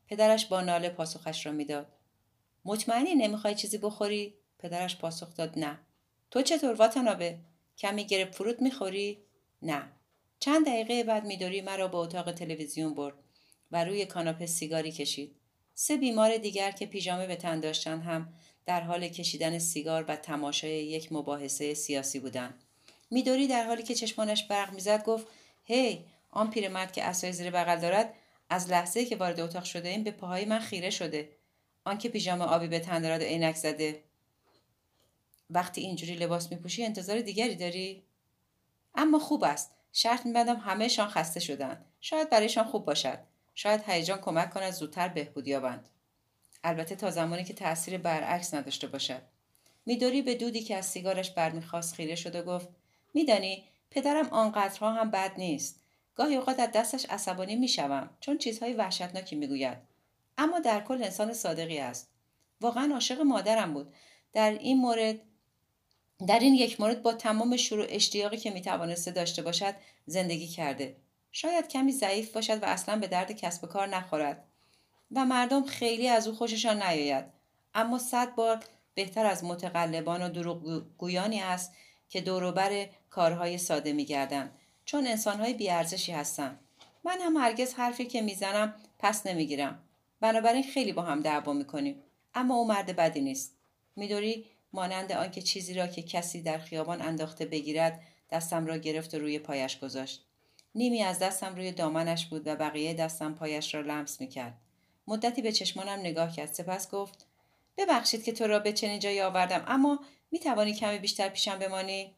پدرش 0.09 0.47
با 0.47 0.61
ناله 0.61 0.89
پاسخش 0.89 1.47
را 1.47 1.53
می‌داد. 1.53 1.87
مطمئنی 2.65 3.15
نمی‌خوای 3.15 3.55
چیزی 3.55 3.79
بخوری؟ 3.79 4.35
پدرش 4.59 4.97
پاسخ 4.97 5.35
داد 5.35 5.59
نه. 5.59 5.79
تو 6.31 6.43
چطور 6.43 6.75
واتنابه؟ 6.75 7.39
کمی 7.79 8.05
گرب 8.05 8.33
فرود 8.33 8.61
می‌خوری؟ 8.63 9.19
نه. 9.63 9.93
چند 10.41 10.67
دقیقه 10.67 11.05
بعد 11.05 11.25
میدوری 11.25 11.61
مرا 11.61 11.89
به 11.89 11.97
اتاق 11.97 12.33
تلویزیون 12.33 12.95
برد 12.95 13.15
و 13.73 13.85
روی 13.85 14.07
کاناپه 14.07 14.47
سیگاری 14.47 14.93
کشید. 14.93 15.37
سه 15.75 15.97
بیمار 15.97 16.37
دیگر 16.37 16.71
که 16.71 16.87
پیژامه 16.87 17.27
به 17.27 17.37
تن 17.37 17.61
داشتند 17.61 18.03
هم 18.03 18.33
در 18.67 18.81
حال 18.81 19.09
کشیدن 19.09 19.59
سیگار 19.59 20.05
و 20.09 20.17
تماشای 20.17 20.85
یک 20.85 21.13
مباحثه 21.13 21.75
سیاسی 21.75 22.21
بودند. 22.21 22.63
میدوری 23.11 23.47
در 23.47 23.67
حالی 23.67 23.83
که 23.83 23.95
چشمانش 23.95 24.45
برق 24.45 24.73
می‌زد 24.73 25.05
گفت 25.05 25.27
هی 25.65 26.05
آن 26.31 26.51
پیرمرد 26.51 26.93
که 26.93 27.05
اسای 27.05 27.33
زیر 27.33 27.51
بغل 27.51 27.81
دارد 27.81 28.15
از 28.51 28.71
لحظه 28.71 29.05
که 29.05 29.17
وارد 29.17 29.41
اتاق 29.41 29.65
شده 29.65 29.89
این 29.89 30.05
به 30.05 30.11
پاهای 30.11 30.45
من 30.45 30.59
خیره 30.59 30.91
شده. 30.91 31.31
آنکه 31.85 32.09
پیژامه 32.09 32.45
آبی 32.45 32.69
به 32.69 32.81
تن 32.81 33.03
دارد 33.03 33.21
و 33.21 33.25
عینک 33.25 33.57
زده. 33.57 34.03
وقتی 35.51 35.81
اینجوری 35.81 36.15
لباس 36.15 36.53
میپوشی 36.53 36.85
انتظار 36.85 37.21
دیگری 37.21 37.57
داری؟ 37.57 38.05
اما 38.95 39.19
خوب 39.19 39.45
است. 39.45 39.71
شرط 39.93 40.27
میبندم 40.27 40.57
همهشان 40.57 41.09
خسته 41.09 41.41
شدن 41.41 41.85
شاید 42.01 42.31
برایشان 42.31 42.65
خوب 42.65 42.85
باشد. 42.85 43.19
شاید 43.55 43.83
هیجان 43.87 44.19
کمک 44.19 44.51
کند 44.51 44.73
زودتر 44.73 45.09
بهبود 45.09 45.49
یابند. 45.49 45.89
البته 46.65 46.97
تا 46.97 47.11
زمانی 47.11 47.45
که 47.45 47.55
تاثیر 47.55 47.99
برعکس 47.99 48.55
نداشته 48.55 48.87
باشد. 48.87 49.23
میدوری 49.87 50.23
به 50.23 50.35
دودی 50.35 50.63
که 50.63 50.77
از 50.77 50.87
سیگارش 50.87 51.31
برمیخواست 51.31 51.95
خیره 51.95 52.15
شد 52.15 52.35
و 52.35 52.43
گفت 52.43 52.69
میدانی 53.15 53.65
پدرم 53.91 54.29
آنقدرها 54.29 54.93
هم 54.93 55.11
بد 55.11 55.33
نیست. 55.39 55.81
گاهی 56.17 56.37
اوقات 56.37 56.61
از 56.61 56.73
دستش 56.73 57.07
عصبانی 57.07 57.57
می‌شوم 57.57 58.11
چون 58.21 58.39
چیزهای 58.39 58.73
وحشتناکی 58.73 59.37
می‌گوید. 59.37 59.79
اما 60.39 60.59
در 60.59 60.81
کل 60.81 61.03
انسان 61.03 61.33
صادقی 61.33 61.79
است. 61.79 62.11
واقعا 62.61 62.95
عاشق 62.95 63.21
مادرم 63.21 63.75
بود. 63.75 63.95
در 64.33 64.51
این 64.51 64.79
مورد 64.79 65.21
در 66.27 66.39
این 66.39 66.55
یک 66.55 66.81
مورد 66.81 67.03
با 67.03 67.13
تمام 67.13 67.57
شروع 67.57 67.87
اشتیاقی 67.89 68.37
که 68.37 68.51
می‌توانسته 68.51 69.11
داشته 69.11 69.43
باشد 69.43 69.75
زندگی 70.07 70.49
کرده. 70.49 70.97
شاید 71.33 71.69
کمی 71.69 71.93
ضعیف 71.93 72.33
باشد 72.33 72.63
و 72.63 72.67
اصلا 72.67 72.97
به 72.97 73.07
درد 73.07 73.33
کسب 73.33 73.69
کار 73.69 73.87
نخورد. 73.89 74.45
و 75.13 75.25
مردم 75.25 75.65
خیلی 75.65 76.09
از 76.09 76.29
او 76.29 76.35
خوششان 76.35 76.83
نیاید. 76.83 77.25
اما 77.75 77.99
صد 77.99 78.35
بار 78.35 78.65
بهتر 78.95 79.27
از 79.27 79.45
متقلبان 79.45 80.23
و 80.23 80.29
دروغگویانی 80.29 81.41
است 81.41 81.73
که 82.09 82.21
دوروبر 82.21 82.87
کارهای 83.11 83.59
ساده 83.59 83.93
میگردند. 83.93 84.59
چون 84.87 85.07
انسانهای 85.07 85.55
بیارزشی 85.55 86.13
هستند 86.13 86.59
من 87.05 87.19
هم 87.21 87.37
هرگز 87.37 87.75
حرفی 87.75 88.05
که 88.05 88.23
می‌زنم 88.23 88.75
پس 88.99 89.27
نمی‌گیرم. 89.27 89.83
بنابراین 90.21 90.63
خیلی 90.63 90.93
با 90.93 91.03
هم 91.03 91.21
دعوا 91.21 91.53
می‌کنیم. 91.53 92.03
اما 92.35 92.55
او 92.55 92.67
مرد 92.67 92.97
بدی 92.97 93.21
نیست. 93.21 93.57
میدوری 93.97 94.47
مانند 94.73 95.13
آنکه 95.13 95.43
چیزی 95.43 95.75
را 95.75 95.87
که 95.87 96.03
کسی 96.03 96.43
در 96.43 96.59
خیابان 96.59 97.03
انداخته 97.03 97.47
بگیرد 97.47 98.01
دستم 98.31 98.67
را 98.67 98.77
گرفت 98.77 99.15
و 99.15 99.19
روی 99.19 99.39
پایش 99.39 99.79
گذاشت. 99.79 100.25
نیمی 100.75 101.03
از 101.03 101.19
دستم 101.19 101.55
روی 101.55 101.73
دامنش 101.73 102.27
بود 102.27 102.47
و 102.47 102.57
بقیه 102.57 102.95
دستم 102.95 103.35
پایش 103.35 103.75
را 103.75 103.81
لمس 103.81 104.21
می‌کرد. 104.21 104.55
مدتی 105.07 105.43
به 105.43 105.53
چشمانم 105.53 106.01
نگاه 106.01 106.33
کرد. 106.33 106.53
سپس 106.53 106.91
گفت 106.91 107.27
ببخشید 107.77 108.25
که 108.25 108.33
تو 108.33 108.47
را 108.47 108.59
به 108.59 108.73
چنین 108.73 108.99
جایی 108.99 109.21
آوردم 109.21 109.65
اما 109.67 110.01
می 110.31 110.39
توانی 110.39 110.75
کمی 110.75 110.99
بیشتر 110.99 111.29
پیشم 111.29 111.59
بمانی؟ 111.59 112.15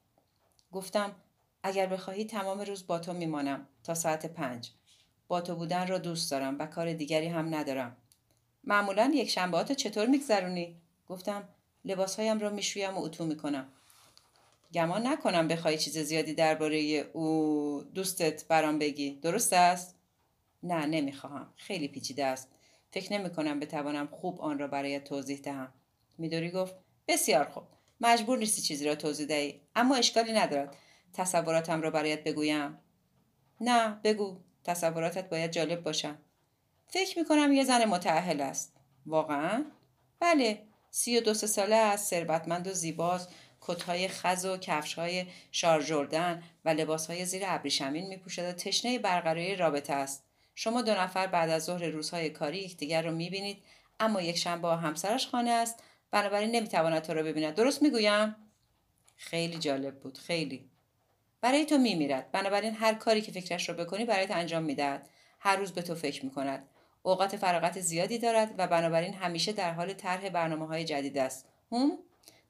گفتم 0.72 1.16
اگر 1.62 1.86
بخواهی 1.86 2.24
تمام 2.24 2.60
روز 2.60 2.86
با 2.86 2.98
تو 2.98 3.12
میمانم 3.12 3.68
تا 3.84 3.94
ساعت 3.94 4.26
پنج. 4.26 4.70
با 5.28 5.40
تو 5.40 5.54
بودن 5.54 5.86
را 5.86 5.98
دوست 5.98 6.30
دارم 6.30 6.58
و 6.58 6.66
کار 6.66 6.92
دیگری 6.92 7.26
هم 7.26 7.54
ندارم. 7.54 7.96
معمولا 8.64 9.12
یک 9.14 9.30
شنبه 9.30 9.74
چطور 9.74 10.06
میگذرونی؟ 10.06 10.80
گفتم 11.08 11.48
لباسهایم 11.84 12.38
را 12.38 12.50
می‌شویم 12.50 12.94
و 12.94 13.02
اتو 13.02 13.24
می‌کنم. 13.24 13.68
گمان 14.74 15.06
نکنم 15.06 15.48
بخوای 15.48 15.78
چیز 15.78 15.98
زیادی 15.98 16.34
درباره 16.34 16.78
او 17.12 17.82
دوستت 17.94 18.48
برام 18.48 18.78
بگی. 18.78 19.10
درست 19.10 19.52
است؟ 19.52 19.96
نه 20.62 20.86
نمی‌خواهم. 20.86 21.52
خیلی 21.56 21.88
پیچیده 21.88 22.26
است. 22.26 22.48
فکر 22.90 23.12
نمی 23.12 23.30
کنم 23.30 23.60
بتوانم 23.60 24.06
خوب 24.06 24.40
آن 24.40 24.58
را 24.58 24.66
برایت 24.66 25.04
توضیح 25.04 25.38
دهم. 25.38 25.72
میدوری 26.18 26.50
گفت 26.50 26.74
بسیار 27.08 27.44
خوب. 27.44 27.64
مجبور 28.00 28.38
نیستی 28.38 28.62
چیزی 28.62 28.84
را 28.86 28.94
توضیح 28.94 29.26
دهی. 29.26 29.60
اما 29.76 29.96
اشکالی 29.96 30.32
ندارد. 30.32 30.76
تصوراتم 31.18 31.82
را 31.82 31.90
برایت 31.90 32.24
بگویم. 32.24 32.78
نه 33.60 34.00
بگو. 34.04 34.36
تصوراتت 34.64 35.28
باید 35.28 35.50
جالب 35.50 35.82
باشم 35.82 36.18
فکر 36.86 37.18
می 37.18 37.24
کنم 37.24 37.52
یه 37.52 37.64
زن 37.64 37.84
متعهل 37.84 38.40
است. 38.40 38.76
واقعا؟ 39.06 39.64
بله. 40.20 40.62
سی 40.90 41.18
و 41.18 41.20
دو 41.20 41.34
ساله 41.34 41.76
است. 41.76 42.10
ثروتمند 42.10 42.66
و 42.66 42.72
زیباست. 42.72 43.28
کتهای 43.60 44.08
خز 44.08 44.44
و 44.44 44.56
کفشهای 44.56 45.26
شارژوردن 45.52 46.42
و 46.64 46.68
لباسهای 46.68 47.24
زیر 47.24 47.42
ابریشمین 47.46 48.06
میپوشد 48.06 48.44
و 48.44 48.52
تشنه 48.52 48.98
برقراری 48.98 49.56
رابطه 49.56 49.92
است. 49.92 50.24
شما 50.54 50.82
دو 50.82 50.94
نفر 50.94 51.26
بعد 51.26 51.50
از 51.50 51.64
ظهر 51.64 51.84
روزهای 51.84 52.30
کاری 52.30 52.58
یکدیگر 52.58 53.02
رو 53.02 53.10
می‌بینید 53.10 53.62
اما 54.00 54.22
یک 54.22 54.36
شنبه 54.36 54.68
همسرش 54.68 55.26
خانه 55.26 55.50
است. 55.50 55.82
بنابراین 56.10 56.50
نمی‌تواند 56.50 57.02
تو 57.02 57.14
را 57.14 57.22
ببیند. 57.22 57.54
درست 57.54 57.82
می‌گویم؟ 57.82 58.36
خیلی 59.16 59.58
جالب 59.58 60.00
بود. 60.00 60.18
خیلی. 60.18 60.70
برای 61.40 61.64
تو 61.64 61.78
میمیرد. 61.78 62.30
بنابراین 62.32 62.74
هر 62.74 62.94
کاری 62.94 63.20
که 63.20 63.32
فکرش 63.32 63.68
را 63.68 63.74
بکنی 63.74 64.04
برایت 64.04 64.30
انجام 64.30 64.62
می‌دهد. 64.62 65.08
هر 65.40 65.56
روز 65.56 65.72
به 65.72 65.82
تو 65.82 65.94
فکر 65.94 66.24
می‌کند. 66.24 66.68
اوقات 67.02 67.36
فراغت 67.36 67.80
زیادی 67.80 68.18
دارد 68.18 68.54
و 68.58 68.66
بنابراین 68.66 69.14
همیشه 69.14 69.52
در 69.52 69.72
حال 69.72 69.92
طرح 69.92 70.28
برنامه 70.28 70.66
های 70.66 70.84
جدید 70.84 71.18
است. 71.18 71.46
هم؟ 71.72 71.98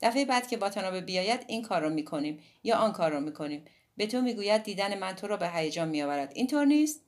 دفعه 0.02 0.24
بعد 0.24 0.48
که 0.48 0.56
با 0.56 0.70
تنابه 0.70 1.00
بیاید 1.00 1.44
این 1.46 1.62
کار 1.62 1.82
رو 1.82 1.90
می‌کنیم 1.90 2.42
یا 2.64 2.76
آن 2.76 2.92
کار 2.92 3.10
رو 3.12 3.20
می‌کنیم. 3.20 3.64
به 3.96 4.06
تو 4.06 4.20
می‌گوید 4.20 4.62
دیدن 4.62 4.98
من 4.98 5.12
تو 5.12 5.26
را 5.26 5.36
به 5.36 5.50
هیجان 5.50 5.88
میآورد. 5.88 6.32
اینطور 6.34 6.64
نیست؟ 6.64 7.00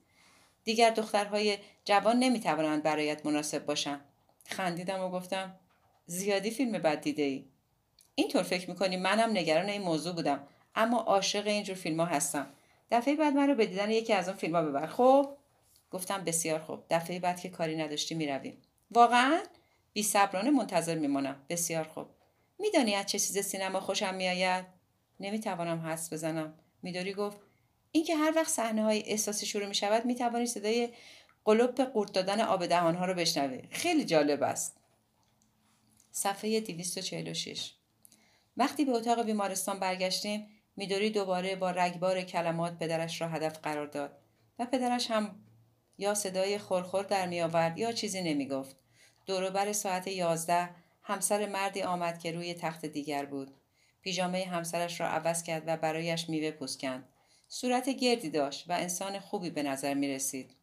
دیگر 0.63 0.89
دخترهای 0.89 1.57
جوان 1.85 2.19
نمی‌توانند 2.19 2.83
برایت 2.83 3.25
مناسب 3.25 3.65
باشند 3.65 4.01
خندیدم 4.45 4.99
و 4.99 5.09
گفتم 5.09 5.55
زیادی 6.05 6.51
فیلم 6.51 6.71
بد 6.71 7.01
دیده 7.01 7.23
ای 7.23 7.45
اینطور 8.15 8.43
فکر 8.43 8.69
می‌کنی 8.69 8.97
منم 8.97 9.29
نگران 9.29 9.69
این 9.69 9.81
موضوع 9.81 10.15
بودم. 10.15 10.47
اما 10.75 10.99
عاشق 10.99 11.47
اینجور 11.47 11.75
فیلم 11.75 11.99
ها 11.99 12.05
هستم. 12.05 12.47
دفعه 12.91 13.15
بعد 13.15 13.33
من 13.33 13.47
رو 13.49 13.55
به 13.55 13.65
دیدن 13.65 13.91
یکی 13.91 14.13
از 14.13 14.27
اون 14.27 14.37
فیلم 14.37 14.55
ها 14.55 14.61
ببر. 14.61 14.87
خب؟ 14.87 15.37
گفتم 15.91 16.23
بسیار 16.23 16.59
خوب. 16.59 16.83
دفعه 16.89 17.19
بعد 17.19 17.39
که 17.39 17.49
کاری 17.49 17.77
نداشتی 17.77 18.15
می‌رویم 18.15 18.57
واقعا 18.91 19.43
بی 19.93 20.03
صبرانه 20.03 20.49
منتظر 20.51 20.95
میمانم 20.95 21.45
بسیار 21.49 21.83
خوب. 21.83 22.07
میدانی 22.59 22.95
از 22.95 23.05
چه 23.05 23.19
چیز 23.19 23.37
سینما 23.37 23.79
خوشم 23.79 24.15
میآید؟ 24.15 24.65
نمی‌توانم 25.19 25.87
حس 25.87 26.13
بزنم. 26.13 26.53
میداری؟ 26.83 27.13
گفت. 27.13 27.37
اینکه 27.91 28.15
هر 28.15 28.33
وقت 28.35 28.49
صحنه 28.49 28.83
های 28.83 29.03
احساسی 29.05 29.45
شروع 29.45 29.65
می 29.65 29.75
شود 29.75 30.05
می 30.05 30.15
توانی 30.15 30.45
صدای 30.45 30.89
قلوب 31.45 31.81
قورت 31.81 32.11
دادن 32.11 32.41
آب 32.41 32.65
دهان 32.65 32.95
ها 32.95 33.05
رو 33.05 33.13
بشنوی. 33.13 33.61
خیلی 33.71 34.05
جالب 34.05 34.43
است. 34.43 34.77
صفحه 36.11 36.59
246 36.59 37.73
وقتی 38.57 38.85
به 38.85 38.91
اتاق 38.91 39.23
بیمارستان 39.23 39.79
برگشتیم 39.79 40.47
میدوری 40.75 41.09
دوباره 41.09 41.55
با 41.55 41.71
رگبار 41.71 42.21
کلمات 42.21 42.79
پدرش 42.79 43.21
را 43.21 43.27
هدف 43.27 43.59
قرار 43.59 43.87
داد 43.87 44.17
و 44.59 44.65
پدرش 44.65 45.11
هم 45.11 45.35
یا 45.97 46.13
صدای 46.13 46.57
خورخور 46.57 47.03
در 47.03 47.27
می 47.27 47.41
آورد 47.41 47.77
یا 47.77 47.91
چیزی 47.91 48.21
نمی 48.21 48.47
گفت. 48.47 48.75
دوروبر 49.25 49.73
ساعت 49.73 50.07
یازده 50.07 50.69
همسر 51.03 51.45
مردی 51.45 51.81
آمد 51.81 52.19
که 52.19 52.31
روی 52.31 52.53
تخت 52.53 52.85
دیگر 52.85 53.25
بود. 53.25 53.51
پیژامه 54.01 54.45
همسرش 54.45 55.01
را 55.01 55.07
عوض 55.07 55.43
کرد 55.43 55.63
و 55.67 55.77
برایش 55.77 56.29
میوه 56.29 56.51
پوست 56.51 56.79
کند. 56.79 57.07
صورت 57.47 57.89
گردی 57.89 58.29
داشت 58.29 58.69
و 58.69 58.73
انسان 58.73 59.19
خوبی 59.19 59.49
به 59.49 59.63
نظر 59.63 59.93
می 59.93 60.07
رسید. 60.07 60.55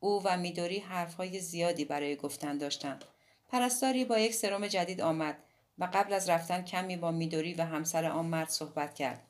او 0.00 0.22
و 0.24 0.36
میدوری 0.36 0.78
حرفهای 0.78 1.40
زیادی 1.40 1.84
برای 1.84 2.16
گفتن 2.16 2.58
داشتند. 2.58 3.04
پرستاری 3.48 4.04
با 4.04 4.18
یک 4.18 4.34
سرم 4.34 4.66
جدید 4.66 5.00
آمد 5.00 5.38
و 5.78 5.88
قبل 5.94 6.12
از 6.12 6.28
رفتن 6.28 6.62
کمی 6.62 6.96
با 6.96 7.10
میدوری 7.10 7.54
و 7.54 7.62
همسر 7.62 8.04
آن 8.04 8.26
مرد 8.26 8.48
صحبت 8.48 8.94
کرد. 8.94 9.22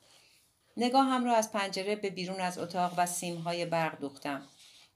نگاهم 0.79 1.25
را 1.25 1.35
از 1.35 1.51
پنجره 1.51 1.95
به 1.95 2.09
بیرون 2.09 2.39
از 2.39 2.57
اتاق 2.57 2.93
و 2.97 3.05
سیمهای 3.05 3.65
برق 3.65 3.99
دوختم. 3.99 4.47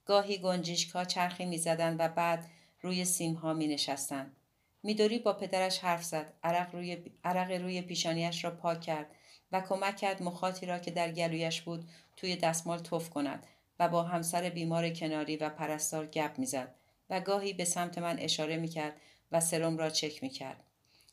گاهی 0.05 0.37
گنجیشکا 0.37 1.05
چرخی 1.05 1.45
می‌زدند 1.45 1.95
و 1.99 2.07
بعد 2.07 2.45
روی 2.81 3.05
سیمها 3.05 3.53
می 3.53 3.67
نشستند. 3.67 4.35
میدوری 4.83 5.19
با 5.19 5.33
پدرش 5.33 5.79
حرف 5.79 6.03
زد. 6.03 6.33
عرق 6.43 6.75
روی, 6.75 7.11
عرق 7.23 7.51
روی 7.51 7.81
پیشانیش 7.81 8.43
را 8.43 8.51
پاک 8.51 8.81
کرد 8.81 9.07
و 9.51 9.61
کمک 9.61 9.97
کرد 9.97 10.23
مخاطی 10.23 10.65
را 10.65 10.79
که 10.79 10.91
در 10.91 11.11
گلویش 11.11 11.61
بود 11.61 11.89
توی 12.17 12.35
دستمال 12.35 12.79
توف 12.79 13.09
کند 13.09 13.47
و 13.79 13.87
با 13.87 14.03
همسر 14.03 14.49
بیمار 14.49 14.89
کناری 14.89 15.37
و 15.37 15.49
پرستار 15.49 16.07
گپ 16.07 16.39
می‌زد 16.39 16.75
و 17.09 17.19
گاهی 17.19 17.53
به 17.53 17.65
سمت 17.65 17.97
من 17.97 18.19
اشاره 18.19 18.57
می‌کرد 18.57 19.01
و 19.31 19.39
سرم 19.39 19.77
را 19.77 19.89
چک 19.89 20.23
می‌کرد 20.23 20.63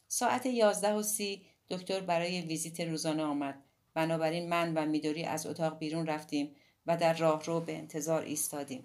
ساعت 0.09 0.47
یازده 0.47 0.93
و 0.93 1.03
سی 1.03 1.47
دکتر 1.71 2.01
برای 2.01 2.41
ویزیت 2.41 2.81
روزانه 2.81 3.23
آمد 3.23 3.64
بنابراین 3.95 4.49
من 4.49 4.74
و 4.74 4.86
میدوری 4.86 5.24
از 5.24 5.47
اتاق 5.47 5.78
بیرون 5.78 6.07
رفتیم 6.07 6.57
و 6.86 6.97
در 6.97 7.12
راهرو 7.12 7.61
به 7.61 7.76
انتظار 7.76 8.22
ایستادیم 8.22 8.82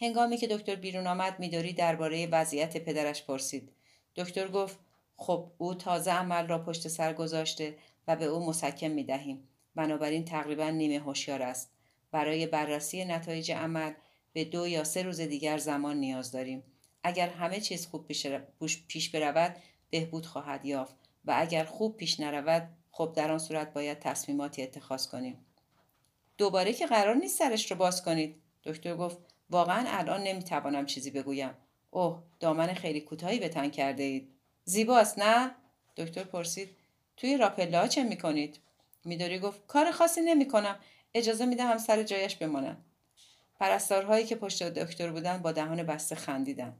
هنگامی 0.00 0.36
که 0.36 0.46
دکتر 0.46 0.74
بیرون 0.74 1.06
آمد 1.06 1.40
میدوری 1.40 1.72
درباره 1.72 2.26
وضعیت 2.26 2.76
پدرش 2.84 3.22
پرسید 3.22 3.72
دکتر 4.16 4.48
گفت 4.48 4.78
خب 5.16 5.50
او 5.58 5.74
تازه 5.74 6.10
عمل 6.10 6.46
را 6.46 6.64
پشت 6.64 6.88
سر 6.88 7.12
گذاشته 7.12 7.76
و 8.08 8.16
به 8.16 8.24
او 8.24 8.46
مسکن 8.46 8.86
می 8.86 9.04
دهیم. 9.04 9.48
بنابراین 9.74 10.24
تقریبا 10.24 10.70
نیمه 10.70 10.98
هوشیار 10.98 11.42
است. 11.42 11.72
برای 12.10 12.46
بررسی 12.46 13.04
نتایج 13.04 13.52
عمل 13.52 13.92
به 14.32 14.44
دو 14.44 14.66
یا 14.66 14.84
سه 14.84 15.02
روز 15.02 15.20
دیگر 15.20 15.58
زمان 15.58 15.96
نیاز 15.96 16.32
داریم. 16.32 16.62
اگر 17.02 17.28
همه 17.28 17.60
چیز 17.60 17.86
خوب 17.86 18.06
پیش 18.88 19.10
برود 19.10 19.56
بهبود 19.90 20.26
خواهد 20.26 20.66
یافت 20.66 20.94
و 21.24 21.34
اگر 21.36 21.64
خوب 21.64 21.96
پیش 21.96 22.20
نرود 22.20 22.68
خب 22.92 23.12
در 23.16 23.32
آن 23.32 23.38
صورت 23.38 23.72
باید 23.72 23.98
تصمیماتی 23.98 24.62
اتخاذ 24.62 25.06
کنیم. 25.06 25.46
دوباره 26.38 26.72
که 26.72 26.86
قرار 26.86 27.14
نیست 27.14 27.38
سرش 27.38 27.70
رو 27.70 27.76
باز 27.76 28.04
کنید. 28.04 28.42
دکتر 28.64 28.96
گفت 28.96 29.18
واقعا 29.50 29.84
الان 29.86 30.22
نمی‌توانم 30.22 30.86
چیزی 30.86 31.10
بگویم. 31.10 31.54
اوه 31.90 32.22
دامن 32.40 32.74
خیلی 32.74 33.00
کوتاهی 33.00 33.38
به 33.38 33.48
تن 33.48 33.68
کرده 33.68 34.02
اید. 34.02 34.28
زیباست 34.64 35.18
نه؟ 35.18 35.54
دکتر 35.96 36.24
پرسید 36.24 36.76
توی 37.16 37.36
راپلا 37.36 37.88
چه 37.88 38.02
می‌کنید 38.02 38.58
میدوری 39.04 39.38
گفت 39.38 39.66
کار 39.66 39.90
خاصی 39.90 40.20
نمی‌کنم 40.20 40.78
اجازه 41.14 41.46
میدم 41.46 41.70
هم 41.70 41.78
سر 41.78 42.02
جایش 42.02 42.36
بمانم 42.36 42.84
پرستارهایی 43.60 44.26
که 44.26 44.36
پشت 44.36 44.62
دکتر 44.62 45.10
بودن 45.10 45.38
با 45.38 45.52
دهان 45.52 45.82
بسته 45.82 46.14
خندیدن 46.14 46.76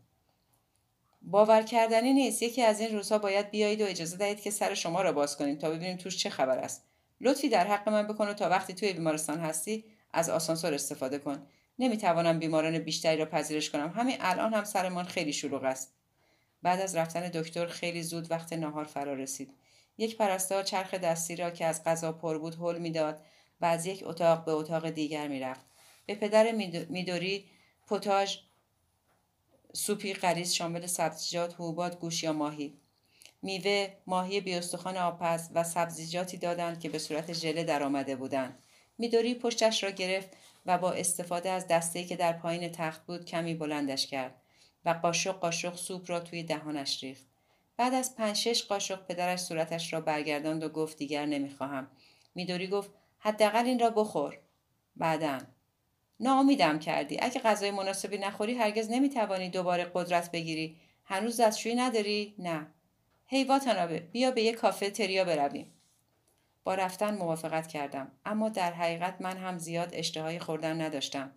باور 1.23 1.63
کردنی 1.63 2.13
نیست. 2.13 2.43
یکی 2.43 2.63
از 2.63 2.81
این 2.81 2.97
روزها 2.97 3.19
باید 3.19 3.51
بیایید 3.51 3.81
و 3.81 3.85
اجازه 3.85 4.17
دهید 4.17 4.41
که 4.41 4.51
سر 4.51 4.75
شما 4.75 5.03
را 5.03 5.13
باز 5.13 5.37
کنیم 5.37 5.59
تا 5.59 5.71
ببینیم 5.71 5.97
توش 5.97 6.17
چه 6.17 6.31
خبر 6.31 6.59
است. 6.59 6.85
لطفی 7.21 7.49
در 7.49 7.67
حق 7.67 7.89
من 7.89 8.07
بکن 8.07 8.29
و 8.29 8.35
تا 8.35 8.49
وقتی 8.49 8.73
توی 8.73 8.93
بیمارستان 8.93 9.41
هستی 9.41 9.85
از 10.13 10.31
آسانسور 10.31 10.75
استفاده 10.75 11.19
کن. 11.19 11.47
نمی‌توانم 11.79 12.39
بیماران 12.39 12.79
بیشتری 12.79 13.17
را 13.17 13.27
پذیرش 13.27 13.71
کنم. 13.71 13.93
همین 13.97 14.17
الان 14.21 14.55
هم 14.55 14.65
سرمان 14.65 15.05
خیلی 15.05 15.33
شلوغ 15.33 15.65
است. 15.65 15.95
بعد 16.63 16.81
از 16.81 16.97
رفتن 16.97 17.29
دکتر 17.29 17.67
خیلی 17.67 18.03
زود 18.03 18.31
وقت 18.31 18.53
نهار 18.53 18.85
فرا 18.85 19.15
رسید. 19.15 19.55
یک 19.99 20.17
پرستار 20.17 20.63
چرخ 20.63 20.95
دستی 20.95 21.37
را 21.37 21.51
که 21.51 21.67
از 21.67 21.85
غذا 21.85 22.13
پر 22.13 22.39
بود 22.39 22.55
حل 22.55 22.79
می‌داد 22.79 23.23
و 23.61 23.65
از 23.65 23.87
یک 23.87 24.03
اتاق 24.07 24.45
به 24.45 24.53
اتاق 24.53 24.91
دیگر 24.91 25.29
می‌رفت. 25.29 25.67
به 26.07 26.15
پدر 26.15 26.53
میدوری 26.89 27.49
پوتاژ 27.87 28.37
سوپی 29.73 30.15
غریز 30.15 30.53
شامل 30.53 30.87
سبزیجات 30.87 31.55
حبوبات 31.55 31.99
گوش 31.99 32.23
یا 32.23 32.33
ماهی. 32.33 32.79
میوه 33.43 33.89
ماهی 34.07 34.41
بیاستخوان 34.41 34.97
آبپز 34.97 35.49
و 35.55 35.65
سبزیجاتی 35.65 36.37
دادند 36.37 36.81
که 36.81 36.89
به 36.89 36.99
صورت 36.99 37.33
ژله 37.33 37.65
درآمده 37.65 38.17
بودند. 38.17 38.63
میدوری 38.99 39.35
پشتش 39.35 39.85
را 39.85 39.91
گرفت 39.91 40.31
و 40.67 40.79
با 40.79 40.93
استفاده 40.93 41.51
از 41.51 41.67
دسته‌ای 41.67 42.05
که 42.05 42.17
در 42.17 42.33
پایین 42.33 42.73
تخت 42.73 43.07
بود 43.07 43.25
کمی 43.25 43.55
بلندش 43.55 44.07
کرد 44.07 44.35
و 44.85 44.91
قاشق 44.91 45.39
قاشق 45.39 45.77
سوپ 45.77 46.11
را 46.11 46.21
توی 46.21 46.43
دهانش 46.43 47.03
ریخت. 47.03 47.27
بعد 47.77 47.95
از 47.95 48.17
پنج 48.17 48.37
شش 48.37 48.65
قاشق 48.65 49.07
پدرش 49.07 49.41
صورتش 49.41 49.93
را 49.93 50.01
برگرداند 50.01 50.65
و 50.65 50.69
گفت 50.69 50.97
دیگر 50.97 51.27
نمی‌خواهم. 51.27 51.91
میدوری 52.35 52.67
گفت 52.67 52.91
حداقل 53.19 53.65
این 53.65 53.79
را 53.79 53.91
بخور. 53.91 54.39
بعدا 54.97 55.39
ناامیدم 56.23 56.79
کردی. 56.79 57.19
اگه 57.21 57.41
غذای 57.41 57.71
مناسبی 57.71 58.19
نخوری 58.19 58.55
هرگز 58.55 58.91
نمی‌توانی 58.91 59.51
دوباره 59.51 59.91
قدرت 59.95 60.31
بگیری. 60.31 60.77
هنوز 61.05 61.41
دستشویی 61.41 61.75
نداری؟ 61.75 62.35
نه. 62.39 62.67
هی 63.27 63.45
واتانابه 63.45 63.99
بیا 63.99 64.31
به 64.31 64.43
یه 64.43 64.53
کافه 64.53 64.91
تریا 64.91 65.25
برویم. 65.25 65.73
با 66.65 66.75
رفتن 66.75 67.15
موافقت 67.15 67.67
کردم. 67.67 68.11
اما 68.25 68.49
در 68.49 68.73
حقیقت 68.73 69.17
من 69.21 69.37
هم 69.37 69.59
زیاد 69.59 69.91
اشتهای 69.93 70.39
خوردن 70.39 70.81
نداشتم. 70.81 71.31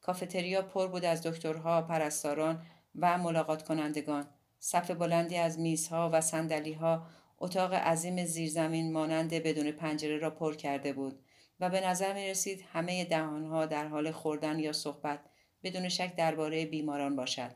کافتریا 0.00 0.62
پر 0.62 0.86
بود 0.86 1.04
از 1.04 1.22
دکترها 1.22 1.82
پرستاران 1.82 2.62
و 2.98 3.18
ملاقات 3.18 3.62
کنندگان 3.62 4.26
صف 4.58 4.90
بلندی 4.90 5.36
از 5.36 5.58
میزها 5.58 6.10
و 6.12 6.20
سندلیها 6.20 7.06
اتاق 7.38 7.74
عظیم 7.74 8.24
زیرزمین 8.24 8.92
مانند 8.92 9.30
بدون 9.30 9.70
پنجره 9.72 10.18
را 10.18 10.30
پر 10.30 10.54
کرده 10.54 10.92
بود. 10.92 11.18
و 11.62 11.68
به 11.68 11.80
نظر 11.80 12.14
می 12.14 12.30
رسید 12.30 12.64
همه 12.72 13.04
دهانها 13.04 13.66
در 13.66 13.88
حال 13.88 14.10
خوردن 14.10 14.58
یا 14.58 14.72
صحبت 14.72 15.20
بدون 15.62 15.88
شک 15.88 16.16
درباره 16.16 16.66
بیماران 16.66 17.16
باشد. 17.16 17.50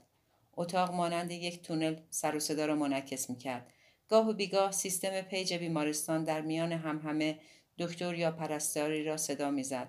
اتاق 0.57 0.94
مانند 0.94 1.30
یک 1.30 1.62
تونل 1.62 1.96
سر 2.11 2.36
و 2.36 2.40
صدا 2.40 2.66
را 2.66 2.74
منعکس 2.74 3.30
می 3.30 3.36
کرد. 3.36 3.72
گاه 4.09 4.28
و 4.28 4.32
بیگاه 4.32 4.72
سیستم 4.72 5.20
پیج 5.20 5.54
بیمارستان 5.54 6.24
در 6.24 6.40
میان 6.40 6.72
همهمه 6.72 7.39
دکتر 7.78 8.14
یا 8.14 8.30
پرستاری 8.30 9.04
را 9.04 9.16
صدا 9.16 9.50
می‌زد. 9.50 9.88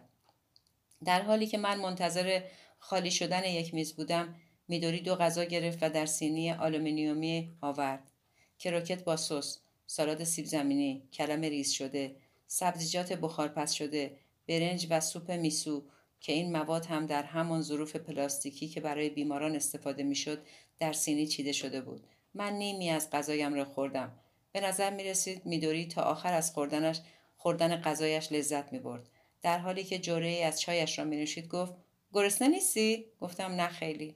در 1.05 1.21
حالی 1.21 1.47
که 1.47 1.57
من 1.57 1.79
منتظر 1.79 2.41
خالی 2.79 3.11
شدن 3.11 3.43
یک 3.43 3.73
میز 3.73 3.95
بودم 3.95 4.35
میدوری 4.67 5.01
دو 5.01 5.15
غذا 5.15 5.43
گرفت 5.43 5.83
و 5.83 5.89
در 5.89 6.05
سینی 6.05 6.51
آلومینیومی 6.51 7.57
آورد 7.61 8.11
کروکت 8.59 9.03
با 9.03 9.17
سس 9.17 9.59
سالاد 9.87 10.23
سیب 10.23 10.45
زمینی 10.45 11.09
کلم 11.13 11.41
ریز 11.41 11.71
شده 11.71 12.15
سبزیجات 12.47 13.13
بخارپس 13.13 13.71
شده 13.71 14.17
برنج 14.47 14.87
و 14.89 15.01
سوپ 15.01 15.31
میسو 15.31 15.83
که 16.19 16.33
این 16.33 16.51
مواد 16.51 16.85
هم 16.85 17.05
در 17.05 17.23
همان 17.23 17.61
ظروف 17.61 17.95
پلاستیکی 17.95 18.67
که 18.67 18.81
برای 18.81 19.09
بیماران 19.09 19.55
استفاده 19.55 20.03
می‌شد 20.03 20.45
در 20.79 20.93
سینی 20.93 21.27
چیده 21.27 21.51
شده 21.51 21.81
بود 21.81 22.07
من 22.33 22.53
نیمی 22.53 22.89
از 22.89 23.09
غذایم 23.09 23.53
را 23.53 23.65
خوردم 23.65 24.19
به 24.51 24.61
نظر 24.61 24.89
می 24.89 25.03
رسید 25.03 25.45
میدوری 25.45 25.85
تا 25.85 26.01
آخر 26.01 26.33
از 26.33 26.51
خوردنش 26.51 27.01
خوردن 27.37 27.81
غذایش 27.81 28.31
لذت 28.31 28.73
می 28.73 28.79
برد. 28.79 29.09
در 29.41 29.57
حالی 29.57 29.83
که 29.83 29.99
جرعه‌ای 29.99 30.43
از 30.45 30.61
چایش 30.61 30.99
را 30.99 31.05
می 31.05 31.17
نوشید 31.17 31.47
گفت 31.47 31.73
گرسنه 32.13 32.47
نیستی؟ 32.47 33.05
گفتم 33.21 33.51
نه 33.51 33.67
خیلی. 33.67 34.15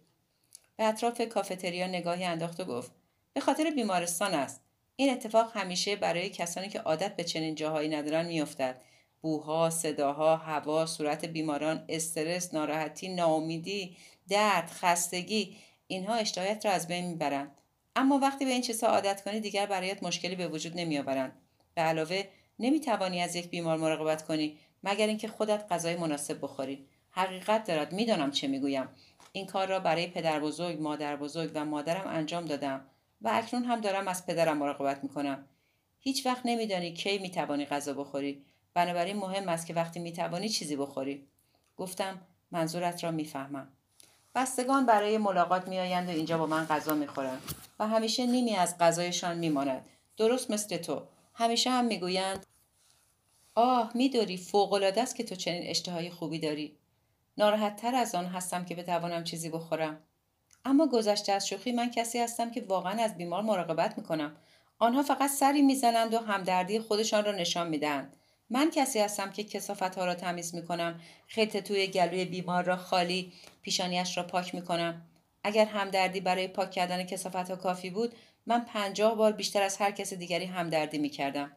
به 0.77 0.84
اطراف 0.84 1.21
کافتریا 1.21 1.88
نگاهی 1.88 2.23
انداخت 2.23 2.59
و 2.59 2.65
گفت 2.65 2.91
به 3.34 3.41
خاطر 3.41 3.71
بیمارستان 3.75 4.34
است. 4.34 4.61
این 5.01 5.09
اتفاق 5.09 5.57
همیشه 5.57 5.95
برای 5.95 6.29
کسانی 6.29 6.69
که 6.69 6.79
عادت 6.79 7.15
به 7.15 7.23
چنین 7.23 7.55
جاهایی 7.55 7.89
ندارن 7.89 8.25
میافتد. 8.25 8.81
بوها، 9.21 9.69
صداها، 9.69 10.37
هوا، 10.37 10.85
صورت 10.85 11.25
بیماران، 11.25 11.85
استرس، 11.89 12.53
ناراحتی، 12.53 13.09
ناامیدی، 13.09 13.97
درد، 14.29 14.69
خستگی 14.69 15.55
اینها 15.87 16.15
اشتهایت 16.15 16.65
را 16.65 16.71
از 16.71 16.87
بین 16.87 17.05
می‌برند. 17.05 17.51
اما 17.95 18.19
وقتی 18.19 18.45
به 18.45 18.51
این 18.51 18.61
چیزها 18.61 18.89
عادت 18.89 19.23
کنی 19.23 19.39
دیگر 19.39 19.65
برایت 19.65 20.03
مشکلی 20.03 20.35
به 20.35 20.47
وجود 20.47 20.79
نمیآورند 20.79 21.31
به 21.75 21.81
علاوه 21.81 22.23
نمی‌توانی 22.59 23.21
از 23.21 23.35
یک 23.35 23.49
بیمار 23.49 23.77
مراقبت 23.77 24.25
کنی 24.25 24.57
مگر 24.83 25.07
اینکه 25.07 25.27
خودت 25.27 25.65
غذای 25.71 25.95
مناسب 25.95 26.41
بخوری 26.41 26.85
حقیقت 27.11 27.63
دارد 27.63 27.93
می‌دانم 27.93 28.31
چه 28.31 28.47
می‌گویم 28.47 28.89
این 29.31 29.45
کار 29.45 29.67
را 29.67 29.79
برای 29.79 30.07
پدر 30.07 30.39
بزرگ 30.39 30.81
مادر 30.81 31.15
بزرگ 31.15 31.51
و 31.53 31.65
مادرم 31.65 32.07
انجام 32.07 32.45
دادم 32.45 32.85
و 33.22 33.30
اکنون 33.34 33.63
هم 33.63 33.82
دارم 33.82 34.07
از 34.07 34.26
پدرم 34.26 34.57
مراقبت 34.57 35.03
می‌کنم. 35.03 35.45
هیچ 35.99 36.26
وقت 36.26 36.41
نمیدانی 36.45 36.93
کی 36.93 37.17
می‌توانی 37.17 37.65
غذا 37.65 37.93
بخوری. 37.93 38.45
بنابراین 38.74 39.17
مهم 39.17 39.49
است 39.49 39.67
که 39.67 39.74
وقتی 39.74 39.99
می‌توانی 39.99 40.49
چیزی 40.49 40.76
بخوری. 40.76 41.28
گفتم 41.78 42.22
منظورت 42.51 43.03
را 43.03 43.11
می‌فهمم. 43.11 43.67
بستگان 44.36 44.86
برای 44.86 45.17
ملاقات 45.17 45.67
میآیند 45.67 46.07
و 46.09 46.11
اینجا 46.11 46.38
با 46.38 46.45
من 46.45 46.65
غذا 46.65 46.95
می‌خورند 46.95 47.41
و 47.80 47.88
همیشه 47.88 48.26
نیمی 48.26 48.55
از 48.55 48.78
غذایشان 48.78 49.38
میماند. 49.38 49.86
درست 50.17 50.51
مثل 50.51 50.78
تو. 50.78 51.01
همیشه 51.34 51.69
هم 51.69 51.86
می‌گویند 51.86 52.45
آه 53.55 53.91
میداری. 53.95 54.38
فوقالعاده 54.38 55.01
است 55.01 55.15
که 55.15 55.24
تو 55.24 55.36
چنین 55.36 55.63
اشتهای 55.65 56.09
خوبی 56.09 56.39
داری. 56.39 56.78
ناراحت 57.38 57.76
تر 57.76 57.95
از 57.95 58.15
آن 58.15 58.26
هستم 58.26 58.65
که 58.65 58.76
بتوانم 58.76 59.24
چیزی 59.24 59.49
بخورم. 59.49 59.99
اما 60.66 60.88
گذشته 60.88 61.32
از 61.32 61.47
شوخی 61.47 61.72
من 61.72 61.91
کسی 61.91 62.20
هستم 62.20 62.51
که 62.51 62.62
واقعا 62.62 63.03
از 63.03 63.18
بیمار 63.18 63.41
مراقبت 63.41 63.97
می‌کنم. 63.97 64.36
آنها 64.80 65.03
فقط 65.03 65.30
سری 65.30 65.62
می‌زنند 65.62 66.14
و 66.14 66.20
همدردی 66.20 66.80
خودشان 66.80 67.26
را 67.26 67.32
نشان 67.32 67.68
می‌دهند. 67.70 68.16
من 68.49 68.72
کسی 68.72 68.99
هستم 68.99 69.32
که 69.32 69.43
کسافت 69.43 69.95
ها 69.95 70.05
را 70.05 70.16
تمیز 70.16 70.55
می 70.55 70.66
کنم 70.66 70.99
خیط 71.28 71.57
توی 71.57 71.88
گلوی 71.88 72.26
بیمار 72.26 72.64
را 72.64 72.76
خالی 72.76 73.34
پیشانیش 73.62 74.18
را 74.18 74.24
پاک 74.24 74.55
می 74.55 74.62
کنم 74.62 75.01
اگر 75.43 75.66
همدردی 75.66 76.20
برای 76.20 76.47
پاک 76.47 76.72
کردن 76.72 77.03
کسافت 77.03 77.51
کافی 77.51 77.89
بود 77.89 78.16
من 78.45 78.66
پنجاه 78.66 79.16
بار 79.16 79.32
بیشتر 79.32 79.62
از 79.62 79.78
هر 79.78 79.91
کس 79.91 80.14
دیگری 80.14 80.45
همدردی 80.45 80.97
می 80.97 81.09
کردم 81.09 81.51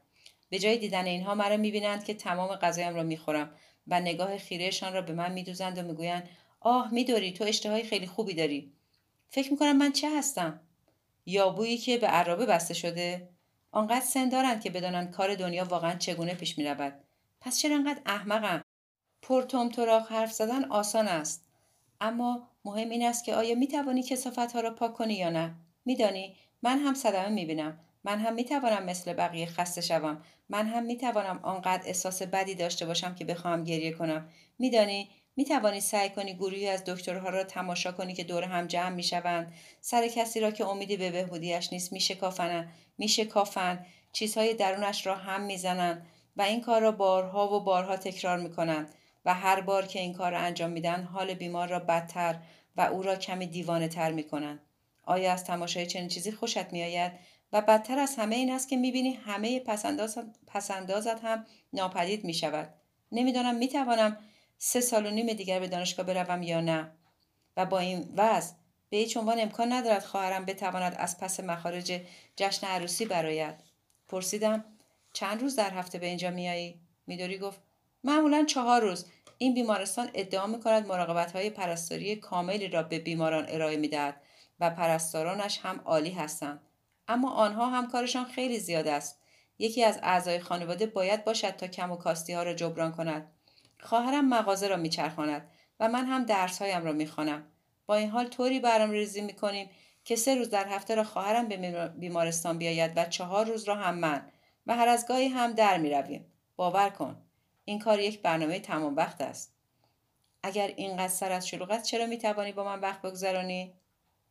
به 0.50 0.58
جای 0.58 0.78
دیدن 0.78 1.04
اینها 1.04 1.34
مرا 1.34 1.56
می 1.56 1.70
بینند 1.70 2.04
که 2.04 2.14
تمام 2.14 2.56
غذایم 2.56 2.94
را 2.94 3.02
می 3.02 3.16
خورم 3.16 3.50
و 3.86 4.00
نگاه 4.00 4.38
خیرهشان 4.38 4.92
را 4.92 5.02
به 5.02 5.12
من 5.12 5.32
می 5.32 5.42
دوزند 5.42 5.78
و 5.78 5.82
می 5.82 5.94
گویند 5.94 6.28
آه 6.60 6.94
میدوری 6.94 7.32
تو 7.32 7.44
اشتهای 7.44 7.82
خیلی 7.82 8.06
خوبی 8.06 8.34
داری. 8.34 8.72
فکر 9.34 9.50
می 9.50 9.56
کنم 9.56 9.76
من 9.76 9.92
چه 9.92 10.18
هستم 10.18 10.60
یابویی 11.26 11.78
که 11.78 11.98
به 11.98 12.06
عرابه 12.06 12.46
بسته 12.46 12.74
شده 12.74 13.28
آنقدر 13.72 14.04
سن 14.04 14.28
دارند 14.28 14.60
که 14.60 14.70
بدانند 14.70 15.10
کار 15.10 15.34
دنیا 15.34 15.64
واقعا 15.64 15.94
چگونه 15.94 16.34
پیش 16.34 16.58
می 16.58 16.64
رود. 16.64 16.94
پس 17.40 17.58
چرا 17.58 17.76
انقدر 17.76 18.00
احمقم؟ 18.06 18.62
پرتوم 19.22 19.68
تراخ 19.68 20.12
حرف 20.12 20.32
زدن 20.32 20.64
آسان 20.64 21.08
است. 21.08 21.46
اما 22.00 22.48
مهم 22.64 22.88
این 22.90 23.06
است 23.06 23.24
که 23.24 23.34
آیا 23.34 23.54
می 23.54 23.68
توانی 23.68 24.02
کسافت 24.02 24.52
ها 24.52 24.60
را 24.60 24.74
پاک 24.74 24.94
کنی 24.94 25.14
یا 25.14 25.30
نه؟ 25.30 25.54
میدانی 25.84 26.36
من 26.62 26.78
هم 26.78 26.94
صدمه 26.94 27.28
می 27.28 27.46
بینم. 27.46 27.80
من 28.04 28.18
هم 28.18 28.34
می 28.34 28.44
توانم 28.44 28.84
مثل 28.84 29.12
بقیه 29.12 29.46
خسته 29.46 29.80
شوم. 29.80 30.22
من 30.48 30.66
هم 30.66 30.84
می 30.84 30.96
توانم 30.96 31.40
آنقدر 31.42 31.82
احساس 31.86 32.22
بدی 32.22 32.54
داشته 32.54 32.86
باشم 32.86 33.14
که 33.14 33.24
بخواهم 33.24 33.64
گریه 33.64 33.92
کنم. 33.92 34.28
میدانی 34.58 35.10
می 35.36 35.44
توانی 35.44 35.80
سعی 35.80 36.10
کنی 36.10 36.34
گروهی 36.34 36.68
از 36.68 36.84
دکترها 36.84 37.28
را 37.28 37.44
تماشا 37.44 37.92
کنی 37.92 38.14
که 38.14 38.24
دور 38.24 38.44
هم 38.44 38.66
جمع 38.66 38.94
می 38.94 39.02
شوند 39.02 39.52
سر 39.80 40.08
کسی 40.08 40.40
را 40.40 40.50
که 40.50 40.66
امیدی 40.66 40.96
به 40.96 41.10
بهبودیش 41.10 41.72
نیست 41.72 41.92
می 41.92 42.00
شکافند 42.00 42.72
می 42.98 43.08
شکافند 43.08 43.86
چیزهای 44.12 44.54
درونش 44.54 45.06
را 45.06 45.14
هم 45.14 45.42
می 45.42 45.58
زنند 45.58 46.06
و 46.36 46.42
این 46.42 46.60
کار 46.60 46.80
را 46.80 46.92
بارها 46.92 47.56
و 47.56 47.60
بارها 47.60 47.96
تکرار 47.96 48.38
می 48.38 48.50
کنند 48.50 48.94
و 49.24 49.34
هر 49.34 49.60
بار 49.60 49.86
که 49.86 50.00
این 50.00 50.12
کار 50.12 50.32
را 50.32 50.38
انجام 50.38 50.70
میدن 50.70 51.02
حال 51.02 51.34
بیمار 51.34 51.68
را 51.68 51.78
بدتر 51.78 52.38
و 52.76 52.80
او 52.80 53.02
را 53.02 53.16
کمی 53.16 53.46
دیوانه 53.46 53.88
تر 53.88 54.12
می 54.12 54.24
کنند. 54.24 54.60
آیا 55.02 55.32
از 55.32 55.44
تماشای 55.44 55.86
چنین 55.86 56.08
چیزی 56.08 56.32
خوشت 56.32 56.72
می 56.72 56.82
آید؟ 56.82 57.12
و 57.52 57.60
بدتر 57.60 57.98
از 57.98 58.16
همه 58.18 58.36
این 58.36 58.52
است 58.52 58.68
که 58.68 58.76
می 58.76 58.92
بینی 58.92 59.12
همه 59.12 59.60
پسندازت 60.46 61.24
هم 61.24 61.46
ناپدید 61.72 62.24
می 62.24 62.34
شود. 62.34 62.74
نمی‌دانم 63.12 63.56
می 63.56 63.68
توانم 63.68 64.16
سه 64.66 64.80
سال 64.80 65.06
و 65.06 65.10
نیم 65.10 65.32
دیگر 65.32 65.60
به 65.60 65.68
دانشگاه 65.68 66.06
بروم 66.06 66.42
یا 66.42 66.60
نه. 66.60 66.90
و 67.56 67.66
با 67.66 67.78
این 67.78 68.12
وضع 68.16 68.54
به 68.90 68.96
هیچ 68.96 69.16
عنوان 69.16 69.40
امکان 69.40 69.72
ندارد 69.72 70.04
خواهرم 70.04 70.44
بتواند 70.44 70.96
از 70.98 71.18
پس 71.18 71.40
مخارج 71.40 72.00
جشن 72.36 72.66
عروسی 72.66 73.04
برایت 73.04 73.62
پرسیدم 74.08 74.64
چند 75.12 75.40
روز 75.40 75.56
در 75.56 75.70
هفته 75.70 75.98
به 75.98 76.06
اینجا 76.06 76.30
میایی؟ 76.30 76.80
میدوری 77.06 77.38
گفت 77.38 77.60
معمولا 78.04 78.44
چهار 78.44 78.82
روز. 78.82 79.06
این 79.38 79.54
بیمارستان 79.54 80.10
ادعا 80.14 80.46
می‌کند 80.46 80.86
مراقبت 80.86 81.32
های 81.32 81.50
پرستاری 81.50 82.16
کاملی 82.16 82.68
را 82.68 82.82
به 82.82 82.98
بیماران 82.98 83.46
ارائه 83.48 83.76
می‌دهد 83.76 84.20
و 84.60 84.70
پرستارانش 84.70 85.58
هم 85.62 85.80
عالی 85.84 86.10
هستند. 86.10 86.60
اما 87.08 87.30
آنها 87.30 87.66
هم 87.66 87.90
کارشان 87.90 88.24
خیلی 88.24 88.58
زیاد 88.58 88.88
است. 88.88 89.20
یکی 89.58 89.84
از 89.84 89.98
اعضای 90.02 90.40
خانواده 90.40 90.86
باید 90.86 91.24
باشد 91.24 91.50
تا 91.50 91.66
کم 91.66 91.90
و 91.92 91.96
کاستی 91.96 92.32
ها 92.32 92.42
را 92.42 92.54
جبران 92.54 92.92
کند. 92.92 93.30
خواهرم 93.80 94.28
مغازه 94.28 94.68
را 94.68 94.76
میچرخاند 94.76 95.50
و 95.80 95.88
من 95.88 96.06
هم 96.06 96.24
درس 96.24 96.62
هایم 96.62 96.84
را 96.84 96.92
می‌خوانم 96.92 97.46
با 97.86 97.94
این 97.94 98.10
حال 98.10 98.26
طوری 98.28 98.60
برنامه 98.60 98.92
ریزی 98.92 99.20
می‌کنیم 99.20 99.70
که 100.04 100.16
سه 100.16 100.34
روز 100.34 100.50
در 100.50 100.68
هفته 100.68 100.94
را 100.94 101.04
خواهرم 101.04 101.48
به 101.48 101.88
بیمارستان 101.88 102.58
بیاید 102.58 102.92
و 102.96 103.04
چهار 103.04 103.46
روز 103.46 103.64
را 103.64 103.74
هم 103.74 103.94
من 103.94 104.26
و 104.66 104.76
هر 104.76 104.88
از 104.88 105.08
گاهی 105.08 105.28
هم 105.28 105.52
در 105.52 105.78
می 105.78 105.90
رویم. 105.90 106.32
باور 106.56 106.90
کن. 106.90 107.22
این 107.64 107.78
کار 107.78 108.00
یک 108.00 108.22
برنامه 108.22 108.60
تمام 108.60 108.96
وقت 108.96 109.20
است. 109.20 109.54
اگر 110.42 110.66
اینقدر 110.66 111.08
سر 111.08 111.32
از 111.32 111.48
شلوغت 111.48 111.82
چرا 111.82 112.06
می 112.06 112.18
توانی 112.18 112.52
با 112.52 112.64
من 112.64 112.80
وقت 112.80 113.02
بگذرانی؟ 113.02 113.74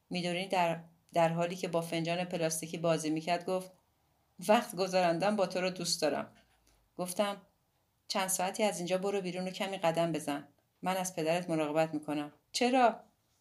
می‌دونی 0.09 0.47
در, 0.47 0.79
در 1.13 1.29
حالی 1.29 1.55
که 1.55 1.67
با 1.67 1.81
فنجان 1.81 2.23
پلاستیکی 2.23 2.77
بازی 2.77 3.09
می‌کرد 3.09 3.45
گفت 3.45 3.71
وقت 4.47 4.75
گذراندن 4.75 5.35
با 5.35 5.47
تو 5.47 5.61
رو 5.61 5.69
دوست 5.69 6.01
دارم. 6.01 6.31
گفتم 6.97 7.41
چند 8.07 8.27
ساعتی 8.27 8.63
از 8.63 8.77
اینجا 8.77 8.97
برو 8.97 9.21
بیرون 9.21 9.47
و 9.47 9.51
کمی 9.51 9.77
قدم 9.77 10.11
بزن. 10.11 10.47
من 10.81 10.97
از 10.97 11.15
پدرت 11.15 11.49
مراقبت 11.49 11.93
می‌کنم. 11.93 12.31
چرا؟ 12.51 12.99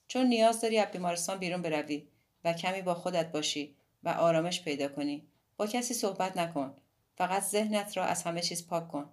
چون 0.09 0.27
نیاز 0.27 0.61
داری 0.61 0.79
از 0.79 0.91
بیمارستان 0.91 1.39
بیرون 1.39 1.63
بروی 1.63 2.09
و 2.45 2.53
کمی 2.53 2.83
با 2.83 2.95
خودت 2.95 3.33
باشی 3.33 3.77
و 4.05 4.09
آرامش 4.09 4.63
پیدا 4.63 4.89
کنی. 4.89 5.27
با 5.57 5.67
کسی 5.67 5.95
صحبت 5.95 6.37
نکن. 6.37 6.77
فقط 7.17 7.43
ذهنت 7.43 7.97
را 7.97 8.05
از 8.05 8.23
همه 8.23 8.41
چیز 8.41 8.67
پاک 8.67 8.89
کن. 8.89 9.11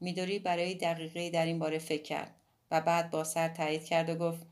میدوری 0.00 0.38
برای 0.38 0.74
دقیقه 0.74 1.30
در 1.30 1.46
این 1.46 1.58
باره 1.58 1.78
فکر 1.78 2.02
کرد 2.02 2.34
و 2.70 2.80
بعد 2.80 3.10
با 3.10 3.24
سر 3.24 3.48
تایید 3.48 3.84
کرد 3.84 4.10
و 4.10 4.14
گفت 4.14 4.46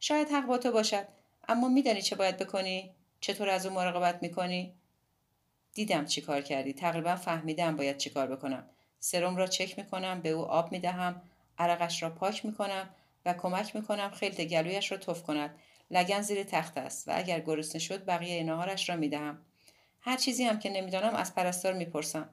شاید 0.00 0.28
حق 0.28 0.46
با 0.46 0.58
تو 0.58 0.72
باشد 0.72 1.06
اما 1.48 1.68
میدانی 1.68 2.02
چه 2.02 2.16
باید 2.16 2.36
بکنی 2.36 2.90
چطور 3.20 3.48
از 3.48 3.66
او 3.66 3.72
مراقبت 3.72 4.22
می‌کنی 4.22 4.74
دیدم 5.74 6.04
چی 6.04 6.20
کار 6.20 6.40
کردی 6.40 6.72
تقریبا 6.72 7.16
فهمیدم 7.16 7.76
باید 7.76 7.96
چی 7.96 8.10
کار 8.10 8.26
بکنم 8.26 8.66
سرم 9.04 9.36
را 9.36 9.46
چک 9.46 9.78
می‌کنم 9.78 10.20
به 10.20 10.28
او 10.28 10.44
آب 10.44 10.72
می‌دهم 10.72 11.22
عرقش 11.58 12.02
را 12.02 12.10
پاک 12.10 12.44
می‌کنم 12.44 12.88
و 13.26 13.34
کمک 13.34 13.76
می‌کنم 13.76 14.10
خیلی 14.10 14.46
گلویش 14.46 14.92
را 14.92 14.98
تف 14.98 15.22
کند. 15.22 15.58
لگن 15.90 16.20
زیر 16.20 16.42
تخت 16.42 16.78
است 16.78 17.08
و 17.08 17.12
اگر 17.14 17.40
گرسنه 17.40 17.80
شد 17.80 18.04
بقیه 18.04 18.42
ناهارش 18.42 18.88
را 18.88 18.96
می‌دهم. 18.96 19.38
هر 20.00 20.16
چیزی 20.16 20.44
هم 20.44 20.58
که 20.58 20.70
نمی‌دانم 20.70 21.14
از 21.14 21.34
پرستار 21.34 21.72
می‌پرسم. 21.72 22.28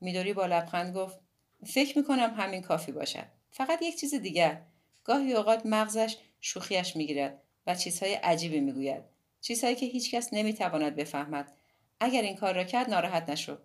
میدوری 0.00 0.32
با 0.32 0.46
لبخند 0.46 0.96
گفت 0.96 1.18
فکر 1.66 1.98
می‌کنم 1.98 2.34
همین 2.36 2.62
کافی 2.62 2.92
باشد. 2.92 3.26
فقط 3.50 3.82
یک 3.82 4.00
چیز 4.00 4.14
دیگر. 4.14 4.62
گاهی 5.04 5.32
اوقات 5.32 5.66
مغزش 5.66 6.16
شوخیش 6.40 6.96
می‌گیرد 6.96 7.42
و 7.66 7.74
چیزهای 7.74 8.14
عجیبی 8.14 8.60
می‌گوید. 8.60 9.02
چیزهایی 9.40 9.76
که 9.76 9.86
هیچکس 9.86 10.28
نمی‌تواند 10.32 10.96
بفهمد. 10.96 11.52
اگر 12.00 12.22
این 12.22 12.36
کار 12.36 12.54
را 12.54 12.64
کرد 12.64 12.90
ناراحت 12.90 13.30
نشو. 13.30 13.58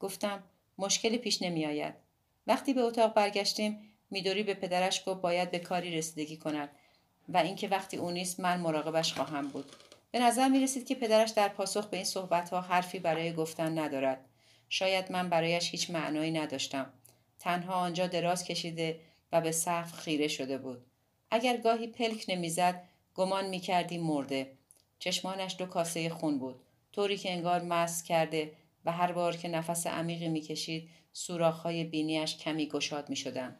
گفتم 0.00 0.42
مشکلی 0.82 1.18
پیش 1.18 1.42
نمیآید. 1.42 1.94
وقتی 2.46 2.74
به 2.74 2.80
اتاق 2.80 3.14
برگشتیم 3.14 3.78
میدوری 4.10 4.42
به 4.42 4.54
پدرش 4.54 5.02
گفت 5.06 5.20
باید 5.20 5.50
به 5.50 5.58
کاری 5.58 5.96
رسیدگی 5.96 6.36
کند 6.36 6.68
و 7.28 7.36
اینکه 7.36 7.68
وقتی 7.68 7.96
او 7.96 8.10
نیست 8.10 8.40
من 8.40 8.60
مراقبش 8.60 9.12
خواهم 9.12 9.48
بود. 9.48 9.72
به 10.10 10.18
نظر 10.18 10.48
می 10.48 10.60
رسید 10.60 10.86
که 10.86 10.94
پدرش 10.94 11.30
در 11.30 11.48
پاسخ 11.48 11.86
به 11.86 11.96
این 11.96 12.06
صحبت 12.06 12.50
ها 12.50 12.60
حرفی 12.60 12.98
برای 12.98 13.32
گفتن 13.32 13.78
ندارد. 13.78 14.24
شاید 14.68 15.12
من 15.12 15.28
برایش 15.28 15.70
هیچ 15.70 15.90
معنایی 15.90 16.30
نداشتم. 16.30 16.92
تنها 17.38 17.74
آنجا 17.74 18.06
دراز 18.06 18.44
کشیده 18.44 19.00
و 19.32 19.40
به 19.40 19.52
سقف 19.52 19.92
خیره 19.92 20.28
شده 20.28 20.58
بود. 20.58 20.86
اگر 21.30 21.56
گاهی 21.56 21.86
پلک 21.86 22.24
نمی‌زد 22.28 22.82
گمان 23.14 23.48
می‌کردی 23.48 23.98
مرده. 23.98 24.52
چشمانش 24.98 25.56
دو 25.58 25.66
کاسه 25.66 26.08
خون 26.08 26.38
بود. 26.38 26.60
طوری 26.92 27.16
که 27.16 27.32
انگار 27.32 27.62
مس 27.62 28.02
کرده 28.02 28.52
و 28.84 28.92
هر 28.92 29.12
بار 29.12 29.36
که 29.36 29.48
نفس 29.48 29.86
عمیقی 29.86 30.28
می‌کشید 30.28 30.90
سوراخهای 31.12 31.84
بینیش 31.84 32.36
کمی 32.36 32.68
گشاد 32.68 33.08
می‌شدند. 33.08 33.58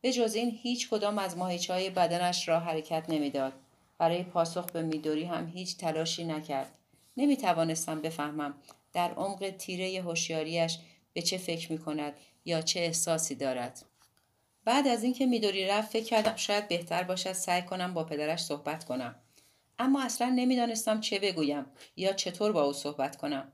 به 0.00 0.12
جز 0.12 0.34
این 0.34 0.50
هیچ 0.62 0.88
کدام 0.90 1.18
از 1.18 1.36
ماهیچه 1.36 1.72
های 1.72 1.90
بدنش 1.90 2.48
را 2.48 2.60
حرکت 2.60 3.04
نمی‌داد. 3.08 3.52
برای 3.98 4.22
پاسخ 4.22 4.66
به 4.66 4.82
میدوری 4.82 5.24
هم 5.24 5.48
هیچ 5.48 5.76
تلاشی 5.76 6.24
نکرد. 6.24 6.78
نمی 7.16 7.36
توانستم 7.36 8.02
بفهمم 8.02 8.54
در 8.92 9.10
عمق 9.10 9.50
تیره 9.58 10.02
هوشیاریش 10.02 10.78
به 11.12 11.22
چه 11.22 11.38
فکر 11.38 11.72
می 11.72 11.78
کند 11.78 12.12
یا 12.44 12.62
چه 12.62 12.80
احساسی 12.80 13.34
دارد. 13.34 13.84
بعد 14.64 14.86
از 14.86 15.04
اینکه 15.04 15.26
میدوری 15.26 15.66
رفت 15.66 15.92
فکر 15.92 16.04
کردم 16.04 16.36
شاید 16.36 16.68
بهتر 16.68 17.02
باشد 17.02 17.32
سعی 17.32 17.62
کنم 17.62 17.94
با 17.94 18.04
پدرش 18.04 18.40
صحبت 18.40 18.84
کنم. 18.84 19.14
اما 19.78 20.02
اصلا 20.02 20.28
نمی‌دانستم 20.28 21.00
چه 21.00 21.18
بگویم 21.18 21.66
یا 21.96 22.12
چطور 22.12 22.52
با 22.52 22.62
او 22.62 22.72
صحبت 22.72 23.16
کنم. 23.16 23.52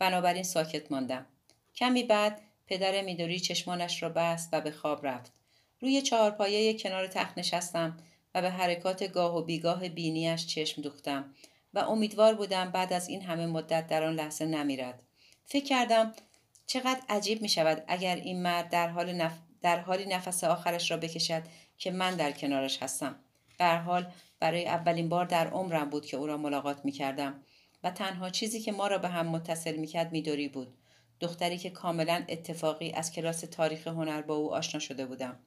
بنابراین 0.00 0.42
ساکت 0.42 0.92
ماندم. 0.92 1.26
کمی 1.74 2.02
بعد 2.02 2.40
پدر 2.66 3.02
میدوری 3.02 3.40
چشمانش 3.40 4.02
را 4.02 4.08
بست 4.08 4.48
و 4.52 4.60
به 4.60 4.70
خواب 4.70 5.06
رفت. 5.06 5.32
روی 5.80 6.02
چهارپایه 6.02 6.78
کنار 6.78 7.06
تخت 7.06 7.38
نشستم 7.38 7.96
و 8.34 8.42
به 8.42 8.50
حرکات 8.50 9.04
گاه 9.04 9.36
و 9.36 9.42
بیگاه 9.42 9.88
بینیش 9.88 10.46
چشم 10.46 10.82
دوختم 10.82 11.34
و 11.74 11.78
امیدوار 11.78 12.34
بودم 12.34 12.70
بعد 12.70 12.92
از 12.92 13.08
این 13.08 13.22
همه 13.22 13.46
مدت 13.46 13.86
در 13.86 14.02
آن 14.02 14.14
لحظه 14.14 14.46
نمیرد. 14.46 15.02
فکر 15.44 15.64
کردم 15.64 16.12
چقدر 16.66 17.00
عجیب 17.08 17.42
می 17.42 17.48
شود 17.48 17.84
اگر 17.88 18.16
این 18.16 18.42
مرد 18.42 18.68
در 18.68 18.88
حال 18.88 19.12
نف... 19.12 19.32
در 19.62 19.80
حالی 19.80 20.06
نفس 20.06 20.44
آخرش 20.44 20.90
را 20.90 20.96
بکشد 20.96 21.42
که 21.78 21.90
من 21.90 22.16
در 22.16 22.32
کنارش 22.32 22.82
هستم. 22.82 23.18
به 23.58 23.66
حال 23.66 24.12
برای 24.40 24.66
اولین 24.66 25.08
بار 25.08 25.24
در 25.24 25.46
عمرم 25.46 25.90
بود 25.90 26.06
که 26.06 26.16
او 26.16 26.26
را 26.26 26.36
ملاقات 26.36 26.84
می 26.84 26.92
کردم 26.92 27.42
و 27.84 27.90
تنها 27.90 28.30
چیزی 28.30 28.60
که 28.60 28.72
ما 28.72 28.86
را 28.86 28.98
به 28.98 29.08
هم 29.08 29.26
متصل 29.26 29.76
می 29.76 29.86
کرد 29.86 30.12
میدوری 30.12 30.48
بود. 30.48 30.74
دختری 31.20 31.58
که 31.58 31.70
کاملا 31.70 32.24
اتفاقی 32.28 32.92
از 32.92 33.12
کلاس 33.12 33.40
تاریخ 33.40 33.86
هنر 33.86 34.22
با 34.22 34.34
او 34.34 34.54
آشنا 34.54 34.80
شده 34.80 35.06
بودم. 35.06 35.38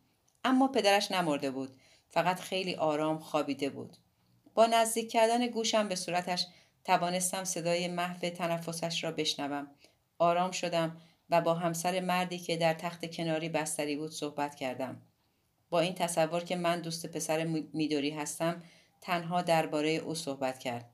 اما 0.43 0.67
پدرش 0.67 1.11
نمرده 1.11 1.51
بود. 1.51 1.69
فقط 2.09 2.39
خیلی 2.39 2.75
آرام 2.75 3.19
خوابیده 3.19 3.69
بود. 3.69 3.97
با 4.53 4.65
نزدیک 4.65 5.11
کردن 5.11 5.47
گوشم 5.47 5.87
به 5.87 5.95
صورتش 5.95 6.47
توانستم 6.83 7.43
صدای 7.43 7.87
محو 7.87 8.29
تنفسش 8.29 9.03
را 9.03 9.11
بشنوم. 9.11 9.67
آرام 10.19 10.51
شدم 10.51 10.97
و 11.29 11.41
با 11.41 11.53
همسر 11.53 11.99
مردی 11.99 12.37
که 12.37 12.57
در 12.57 12.73
تخت 12.73 13.11
کناری 13.11 13.49
بستری 13.49 13.95
بود 13.95 14.11
صحبت 14.11 14.55
کردم. 14.55 15.01
با 15.69 15.79
این 15.79 15.93
تصور 15.93 16.43
که 16.43 16.55
من 16.55 16.81
دوست 16.81 17.05
پسر 17.05 17.43
میدوری 17.73 18.11
هستم 18.11 18.63
تنها 19.01 19.41
درباره 19.41 19.89
او 19.89 20.15
صحبت 20.15 20.59
کرد. 20.59 20.92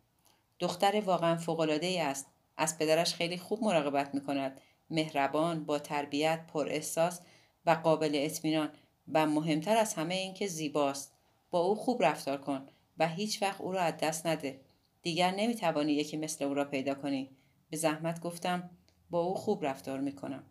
دختر 0.60 1.01
واقعا 1.05 1.36
فوقالعاده 1.36 1.88
ای 1.88 1.99
است. 1.99 2.28
از 2.57 2.78
پدرش 2.78 3.14
خیلی 3.14 3.38
خوب 3.38 3.64
مراقبت 3.64 4.16
می 4.16 4.22
کند 4.22 4.62
مهربان 4.89 5.66
با 5.66 5.80
تربیت 5.80 6.47
پر 6.47 6.68
احساس 6.70 7.22
و 7.66 7.72
قابل 7.72 8.12
اطمینان 8.14 8.70
و 9.14 9.26
مهمتر 9.26 9.78
از 9.78 9.93
همه 9.93 10.16
این 10.16 10.34
که 10.34 10.47
زیباست. 10.47 11.14
با 11.51 11.60
او 11.60 11.76
خوب 11.76 12.03
رفتار 12.03 12.38
کن 12.38 12.68
و 12.97 13.07
هیچ 13.07 13.41
وقت 13.41 13.62
او 13.62 13.72
را 13.72 13.82
از 13.82 13.93
دست 13.97 14.28
نده. 14.28 14.60
دیگر 15.01 15.32
نمی‌توانی 15.32 15.93
یکی 15.93 16.18
مثل 16.18 16.45
او 16.45 16.53
را 16.53 16.66
پیدا 16.66 16.93
کنی. 16.93 17.30
به 17.70 17.78
زحمت 17.78 18.20
گفتم 18.20 18.70
با 19.10 19.20
او 19.20 19.36
خوب 19.36 19.66
رفتار 19.66 19.99
می‌کنم. 19.99 20.43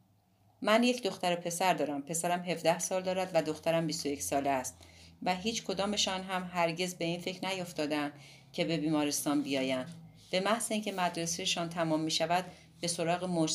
من 0.62 0.82
یک 0.82 1.02
دختر 1.02 1.36
پسر 1.36 1.74
دارم. 1.74 2.02
پسرم 2.02 2.42
17 2.42 2.78
سال 2.78 3.02
دارد 3.02 3.30
و 3.34 3.42
دخترم 3.42 3.86
21 3.86 4.22
ساله 4.22 4.50
است. 4.50 4.76
و 5.22 5.34
هیچ 5.34 5.64
کدامشان 5.64 6.22
هم 6.22 6.50
هرگز 6.52 6.94
به 6.94 7.04
این 7.04 7.20
فکر 7.20 7.48
نیفتادند 7.48 8.12
که 8.52 8.64
به 8.64 8.76
بیمارستان 8.76 9.42
بیایند 9.42 9.94
به 10.30 10.40
محض 10.40 10.72
اینکه 10.72 10.92
مدرسهشان 10.92 11.68
تمام 11.68 12.00
می 12.00 12.10
شود 12.10 12.44
به 12.80 12.88
سراغ 12.88 13.24
موج 13.24 13.52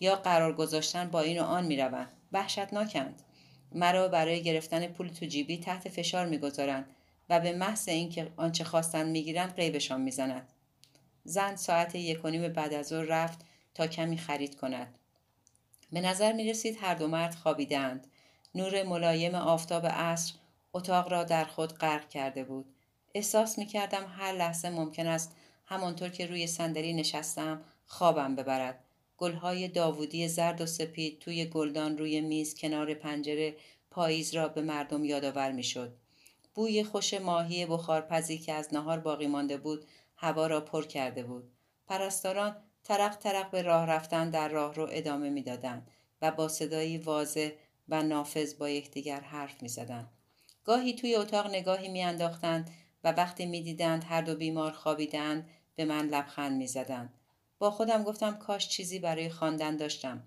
یا 0.00 0.16
قرار 0.16 0.52
گذاشتن 0.52 1.10
با 1.10 1.20
این 1.20 1.40
و 1.40 1.42
آن 1.42 1.66
می 1.66 1.76
روند. 1.76 2.12
وحشتناکند. 2.32 3.22
مرا 3.74 4.08
برای 4.08 4.42
گرفتن 4.42 4.86
پول 4.86 5.08
تو 5.08 5.26
جیبی 5.26 5.58
تحت 5.58 5.88
فشار 5.88 6.26
می‌گذارند 6.26 6.86
و 7.28 7.40
به 7.40 7.52
محض 7.52 7.88
اینکه 7.88 8.32
آنچه 8.36 8.64
خواستند 8.64 9.06
می‌گیرند 9.06 9.54
قیبشان 9.54 10.00
می‌زند. 10.00 10.48
زن 11.24 11.56
ساعت 11.56 11.94
یک 11.94 12.24
و 12.24 12.28
نیم 12.28 12.48
بعد 12.48 12.74
از 12.74 12.86
ظهر 12.86 13.04
رفت 13.04 13.38
تا 13.74 13.86
کمی 13.86 14.18
خرید 14.18 14.56
کند. 14.56 14.94
به 15.92 16.00
نظر 16.00 16.32
می 16.32 16.50
رسید 16.50 16.78
هر 16.80 16.94
دو 16.94 17.08
مرد 17.08 17.34
خوابیدند 17.34 18.06
نور 18.54 18.82
ملایم 18.82 19.34
آفتاب 19.34 19.86
عصر 19.86 20.34
اتاق 20.72 21.12
را 21.12 21.24
در 21.24 21.44
خود 21.44 21.72
غرق 21.72 22.08
کرده 22.08 22.44
بود. 22.44 22.71
احساس 23.14 23.58
می 23.58 23.66
کردم 23.66 24.06
هر 24.18 24.32
لحظه 24.32 24.70
ممکن 24.70 25.06
است 25.06 25.32
همانطور 25.64 26.08
که 26.08 26.26
روی 26.26 26.46
صندلی 26.46 26.92
نشستم 26.92 27.62
خوابم 27.86 28.36
ببرد. 28.36 28.84
گلهای 29.18 29.68
داوودی 29.68 30.28
زرد 30.28 30.60
و 30.60 30.66
سپید 30.66 31.18
توی 31.18 31.44
گلدان 31.44 31.98
روی 31.98 32.20
میز 32.20 32.54
کنار 32.54 32.94
پنجره 32.94 33.56
پاییز 33.90 34.34
را 34.34 34.48
به 34.48 34.60
مردم 34.62 35.04
یادآور 35.04 35.52
می‌شد. 35.52 35.96
بوی 36.54 36.84
خوش 36.84 37.14
ماهی 37.14 37.66
بخارپزی 37.66 38.38
که 38.38 38.52
از 38.52 38.74
نهار 38.74 38.98
باقی 38.98 39.26
مانده 39.26 39.56
بود 39.56 39.86
هوا 40.16 40.46
را 40.46 40.60
پر 40.60 40.84
کرده 40.84 41.22
بود. 41.22 41.50
پرستاران 41.86 42.56
ترق 42.84 43.16
ترق 43.16 43.50
به 43.50 43.62
راه 43.62 43.86
رفتن 43.86 44.30
در 44.30 44.48
راه 44.48 44.74
رو 44.74 44.88
ادامه 44.90 45.30
می‌دادند 45.30 45.90
و 46.22 46.30
با 46.30 46.48
صدایی 46.48 46.98
واضح 46.98 47.50
و 47.88 48.02
نافذ 48.02 48.54
با 48.54 48.68
یکدیگر 48.68 49.20
حرف 49.20 49.62
می‌زدند. 49.62 50.08
گاهی 50.64 50.92
توی 50.92 51.14
اتاق 51.14 51.46
نگاهی 51.46 51.88
میانداختند 51.88 52.70
و 53.04 53.12
وقتی 53.12 53.46
می‌دیدند 53.46 54.04
هر 54.04 54.22
دو 54.22 54.34
بیمار 54.34 54.72
خوابیدند 54.72 55.48
به 55.76 55.84
من 55.84 56.06
لبخند 56.06 56.56
می‌زدند. 56.56 57.14
با 57.58 57.70
خودم 57.70 58.02
گفتم 58.02 58.36
کاش 58.36 58.68
چیزی 58.68 58.98
برای 58.98 59.30
خواندن 59.30 59.76
داشتم. 59.76 60.22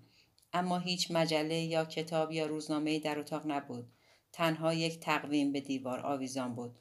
اما 0.52 0.78
هیچ 0.78 1.10
مجله 1.10 1.60
یا 1.60 1.84
کتاب 1.84 2.32
یا 2.32 2.46
روزنامه 2.46 2.98
در 2.98 3.18
اتاق 3.18 3.42
نبود. 3.46 3.86
تنها 4.32 4.74
یک 4.74 5.00
تقویم 5.00 5.52
به 5.52 5.60
دیوار 5.60 6.00
آویزان 6.00 6.54
بود. 6.54 6.74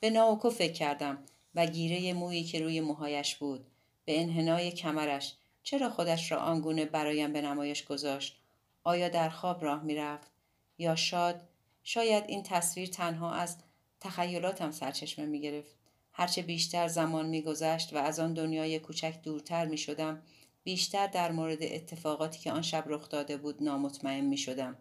به 0.00 0.10
ناوکو 0.10 0.50
فکر 0.50 0.72
کردم 0.72 1.18
و 1.54 1.66
گیره 1.66 2.12
مویی 2.12 2.44
که 2.44 2.60
روی 2.60 2.80
موهایش 2.80 3.36
بود 3.36 3.66
به 4.04 4.20
انحنای 4.20 4.72
کمرش 4.72 5.34
چرا 5.62 5.90
خودش 5.90 6.32
را 6.32 6.38
آنگونه 6.38 6.84
برایم 6.84 7.32
به 7.32 7.40
نمایش 7.40 7.84
گذاشت؟ 7.84 8.40
آیا 8.84 9.08
در 9.08 9.28
خواب 9.28 9.64
راه 9.64 9.82
می‌رفت؟ 9.82 10.30
یا 10.78 10.96
شاد؟ 10.96 11.40
شاید 11.82 12.24
این 12.28 12.42
تصویر 12.42 12.88
تنها 12.88 13.34
از 13.34 13.56
تخیلاتم 14.04 14.70
سرچشمه 14.70 15.26
می 15.26 15.40
گرفت. 15.40 15.76
هرچه 16.12 16.42
بیشتر 16.42 16.88
زمان 16.88 17.26
میگذشت 17.26 17.92
و 17.92 17.96
از 17.96 18.20
آن 18.20 18.34
دنیای 18.34 18.78
کوچک 18.78 19.22
دورتر 19.22 19.66
می 19.66 19.78
شدم 19.78 20.22
بیشتر 20.64 21.06
در 21.06 21.32
مورد 21.32 21.62
اتفاقاتی 21.62 22.38
که 22.38 22.52
آن 22.52 22.62
شب 22.62 22.84
رخ 22.86 23.08
داده 23.08 23.36
بود 23.36 23.62
نامطمئن 23.62 24.24
می 24.24 24.36
شدم. 24.36 24.76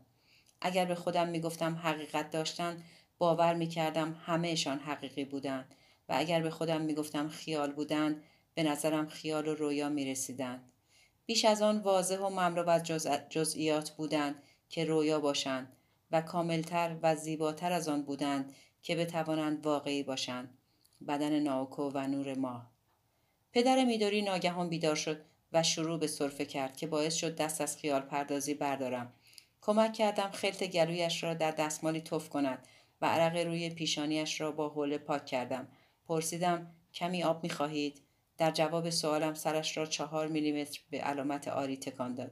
اگر 0.61 0.85
به 0.85 0.95
خودم 0.95 1.27
می 1.27 1.39
گفتم 1.39 1.75
حقیقت 1.75 2.29
داشتن 2.29 2.83
باور 3.17 3.53
می 3.53 3.67
کردم 3.67 4.21
همهشان 4.25 4.79
حقیقی 4.79 5.25
بودند 5.25 5.75
و 6.09 6.13
اگر 6.17 6.41
به 6.41 6.49
خودم 6.49 6.81
می 6.81 6.93
گفتم 6.93 7.29
خیال 7.29 7.71
بودند 7.71 8.23
به 8.53 8.63
نظرم 8.63 9.07
خیال 9.07 9.47
و 9.47 9.55
رویا 9.55 9.89
می 9.89 10.05
رسیدند. 10.05 10.71
بیش 11.25 11.45
از 11.45 11.61
آن 11.61 11.77
واضح 11.77 12.17
و 12.17 12.29
مملو 12.29 12.69
از 12.69 12.83
جز... 12.83 13.07
جزئیات 13.29 13.91
بودند 13.91 14.43
که 14.69 14.85
رویا 14.85 15.19
باشند 15.19 15.73
و 16.11 16.21
کاملتر 16.21 16.97
و 17.01 17.15
زیباتر 17.15 17.71
از 17.71 17.87
آن 17.87 18.01
بودند 18.01 18.53
که 18.83 18.95
بتوانند 18.95 19.65
واقعی 19.65 20.03
باشند. 20.03 20.57
بدن 21.07 21.39
ناوکو 21.39 21.91
و 21.93 22.07
نور 22.07 22.37
ماه 22.37 22.71
پدر 23.53 23.85
میدوری 23.85 24.21
ناگهان 24.21 24.69
بیدار 24.69 24.95
شد 24.95 25.21
و 25.53 25.63
شروع 25.63 25.99
به 25.99 26.07
صرفه 26.07 26.45
کرد 26.45 26.77
که 26.77 26.87
باعث 26.87 27.15
شد 27.15 27.35
دست 27.35 27.61
از 27.61 27.77
خیال 27.77 28.01
پردازی 28.01 28.53
بردارم. 28.53 29.13
کمک 29.61 29.93
کردم 29.93 30.31
خلط 30.31 30.63
گلویش 30.63 31.23
را 31.23 31.33
در 31.33 31.51
دستمالی 31.51 32.01
تف 32.01 32.29
کند 32.29 32.67
و 33.01 33.05
عرق 33.05 33.37
روی 33.37 33.69
پیشانیش 33.69 34.41
را 34.41 34.51
با 34.51 34.69
حوله 34.69 34.97
پاک 34.97 35.25
کردم. 35.25 35.67
پرسیدم 36.07 36.71
کمی 36.93 37.23
آب 37.23 37.43
می‌خواهید؟ 37.43 38.01
در 38.37 38.51
جواب 38.51 38.89
سوالم 38.89 39.33
سرش 39.33 39.77
را 39.77 39.85
چهار 39.85 40.27
میلیمتر 40.27 40.79
به 40.89 41.01
علامت 41.01 41.47
آری 41.47 41.77
تکان 41.77 42.15
داد. 42.15 42.31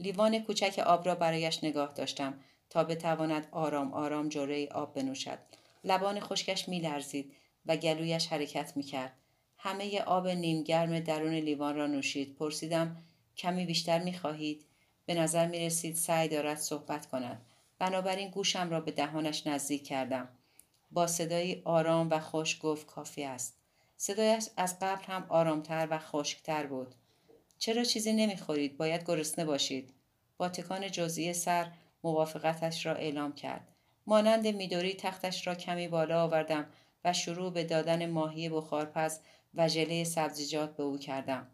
لیوان 0.00 0.38
کوچک 0.38 0.78
آب 0.78 1.06
را 1.06 1.14
برایش 1.14 1.64
نگاه 1.64 1.92
داشتم 1.92 2.40
تا 2.70 2.84
بتواند 2.84 3.48
آرام 3.50 3.92
آرام 3.92 4.28
جوره 4.28 4.68
آب 4.68 4.94
بنوشد. 4.94 5.38
لبان 5.84 6.20
خشکش 6.20 6.68
میلرزید 6.68 7.32
و 7.66 7.76
گلویش 7.76 8.26
حرکت 8.26 8.76
می‌کرد. 8.76 9.12
همه 9.58 10.00
آب 10.00 10.28
نیمگرم 10.28 11.00
درون 11.00 11.34
لیوان 11.34 11.76
را 11.76 11.86
نوشید. 11.86 12.34
پرسیدم 12.34 12.96
کمی 13.36 13.66
بیشتر 13.66 13.98
می‌خواهید؟ 13.98 14.66
به 15.06 15.14
نظر 15.14 15.46
می 15.46 15.66
رسید 15.66 15.96
سعی 15.96 16.28
دارد 16.28 16.58
صحبت 16.58 17.06
کند. 17.06 17.46
بنابراین 17.78 18.30
گوشم 18.30 18.70
را 18.70 18.80
به 18.80 18.90
دهانش 18.90 19.46
نزدیک 19.46 19.86
کردم. 19.86 20.28
با 20.90 21.06
صدایی 21.06 21.62
آرام 21.64 22.10
و 22.10 22.20
خوش 22.20 22.58
گفت 22.62 22.86
کافی 22.86 23.24
است. 23.24 23.58
صدایش 23.96 24.48
از 24.56 24.78
قبل 24.80 25.04
هم 25.04 25.26
آرامتر 25.28 25.88
و 25.90 25.98
خشکتر 25.98 26.66
بود. 26.66 26.94
چرا 27.58 27.84
چیزی 27.84 28.12
نمی‌خورید؟ 28.12 28.76
باید 28.76 29.04
گرسنه 29.04 29.44
باشید. 29.44 29.94
با 30.36 30.48
تکان 30.48 30.90
جزئی 30.90 31.32
سر 31.32 31.72
موافقتش 32.04 32.86
را 32.86 32.94
اعلام 32.94 33.32
کرد. 33.32 33.69
مانند 34.10 34.46
میدوری 34.46 34.94
تختش 34.94 35.46
را 35.46 35.54
کمی 35.54 35.88
بالا 35.88 36.22
آوردم 36.22 36.66
و 37.04 37.12
شروع 37.12 37.52
به 37.52 37.64
دادن 37.64 38.10
ماهی 38.10 38.48
بخارپز 38.48 39.18
و 39.54 39.68
ژله 39.68 40.04
سبزیجات 40.04 40.76
به 40.76 40.82
او 40.82 40.98
کردم. 40.98 41.46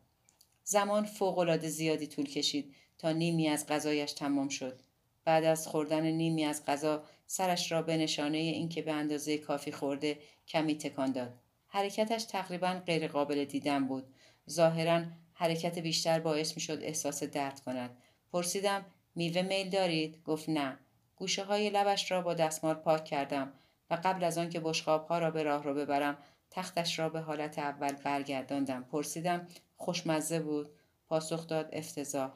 زمان 0.65 1.05
فوقالعاده 1.05 1.69
زیادی 1.69 2.07
طول 2.07 2.25
کشید 2.25 2.75
تا 2.99 3.13
نیمی 3.13 3.49
از 3.49 3.67
غذایش 3.67 4.13
تمام 4.13 4.49
شد. 4.49 4.81
بعد 5.25 5.45
از 5.45 5.69
خوردن 5.69 6.07
نیمی 6.07 6.45
از 6.45 6.65
غذا 6.65 7.05
سرش 7.27 7.73
را 7.73 7.83
به 7.83 7.97
نشانه 7.97 8.39
اینکه 8.39 8.83
به 8.83 8.93
اندازه 8.93 9.39
کافی 9.39 9.73
خورده 9.73 10.19
کمی 10.49 10.79
تکان 10.79 11.13
داد. 11.13 11.35
حرکتش 11.69 12.25
تقریبا 12.25 12.83
غیرقابل 12.87 13.45
دیدن 13.45 13.87
بود. 13.87 14.05
ظاهرا 14.51 15.03
حرکت 15.33 15.79
بیشتر 15.79 16.21
باعث 16.21 16.55
می 16.57 16.61
شد 16.61 16.79
احساس 16.83 17.23
درد 17.23 17.61
کند. 17.61 17.97
پرسیدم 18.33 18.85
میوه 19.15 19.43
میل 19.43 19.71
دارید؟ 19.71 20.23
گفت 20.25 20.49
نه. 20.49 20.79
گوشه 21.17 21.45
های 21.45 21.71
لبش 21.71 22.11
را 22.11 22.23
با 22.23 22.35
دستمال 22.35 22.75
پاک 22.75 23.05
کردم 23.05 23.53
و 23.91 23.99
قبل 24.05 24.25
از 24.25 24.39
آنکه 24.39 24.61
بشقاب 24.61 25.07
ها 25.07 25.19
را 25.19 25.31
به 25.31 25.43
راه 25.43 25.63
رو 25.63 25.75
ببرم 25.75 26.19
تختش 26.51 26.99
را 26.99 27.09
به 27.09 27.21
حالت 27.21 27.59
اول 27.59 27.93
برگرداندم 27.93 28.85
پرسیدم 28.85 29.49
خوشمزه 29.77 30.41
بود 30.41 30.71
پاسخ 31.09 31.47
داد 31.47 31.69
افتضاح 31.73 32.33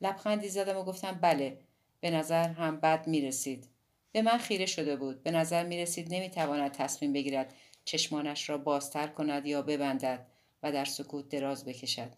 لبخندی 0.00 0.48
زدم 0.48 0.76
و 0.76 0.82
گفتم 0.82 1.12
بله 1.12 1.58
به 2.00 2.10
نظر 2.10 2.48
هم 2.48 2.80
بد 2.80 3.06
می 3.06 3.20
رسید. 3.20 3.68
به 4.12 4.22
من 4.22 4.38
خیره 4.38 4.66
شده 4.66 4.96
بود. 4.96 5.22
به 5.22 5.30
نظر 5.30 5.64
می 5.64 5.78
رسید 5.78 6.14
نمی 6.14 6.30
تواند 6.30 6.72
تصمیم 6.72 7.12
بگیرد 7.12 7.54
چشمانش 7.84 8.50
را 8.50 8.58
بازتر 8.58 9.06
کند 9.06 9.46
یا 9.46 9.62
ببندد 9.62 10.26
و 10.62 10.72
در 10.72 10.84
سکوت 10.84 11.28
دراز 11.28 11.64
بکشد. 11.64 12.10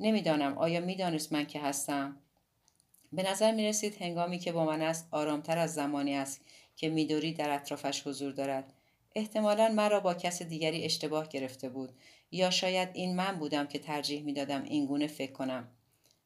نمی‌دانم 0.00 0.58
آیا 0.58 0.80
می‌دانست 0.80 1.32
من 1.32 1.46
که 1.46 1.60
هستم؟ 1.60 2.16
به 3.16 3.22
نظر 3.22 3.52
می 3.52 3.68
رسید 3.68 4.02
هنگامی 4.02 4.38
که 4.38 4.52
با 4.52 4.64
من 4.64 4.82
است 4.82 5.08
آرامتر 5.10 5.58
از 5.58 5.74
زمانی 5.74 6.14
است 6.14 6.40
که 6.76 6.88
میدوری 6.88 7.32
در 7.32 7.54
اطرافش 7.54 8.06
حضور 8.06 8.32
دارد. 8.32 8.72
احتمالا 9.14 9.68
مرا 9.68 10.00
با 10.00 10.14
کس 10.14 10.42
دیگری 10.42 10.84
اشتباه 10.84 11.28
گرفته 11.28 11.68
بود 11.68 11.92
یا 12.30 12.50
شاید 12.50 12.88
این 12.92 13.16
من 13.16 13.38
بودم 13.38 13.66
که 13.66 13.78
ترجیح 13.78 14.22
می‌دادم 14.22 14.62
اینگونه 14.62 15.06
فکر 15.06 15.32
کنم. 15.32 15.68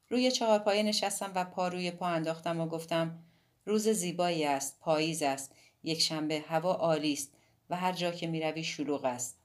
روی 0.09 0.31
چهارپایه 0.31 0.83
نشستم 0.83 1.31
و 1.35 1.45
پا 1.45 1.67
روی 1.67 1.91
پا 1.91 2.05
انداختم 2.05 2.59
و 2.59 2.67
گفتم 2.67 3.19
روز 3.65 3.89
زیبایی 3.89 4.45
است 4.45 4.79
پاییز 4.79 5.23
است 5.23 5.55
یک 5.83 6.01
شنبه 6.01 6.39
هوا 6.39 6.73
عالی 6.73 7.13
است 7.13 7.31
و 7.69 7.75
هر 7.75 7.91
جا 7.91 8.11
که 8.11 8.27
می‌روی 8.27 8.63
شلوغ 8.63 9.05
است 9.05 9.37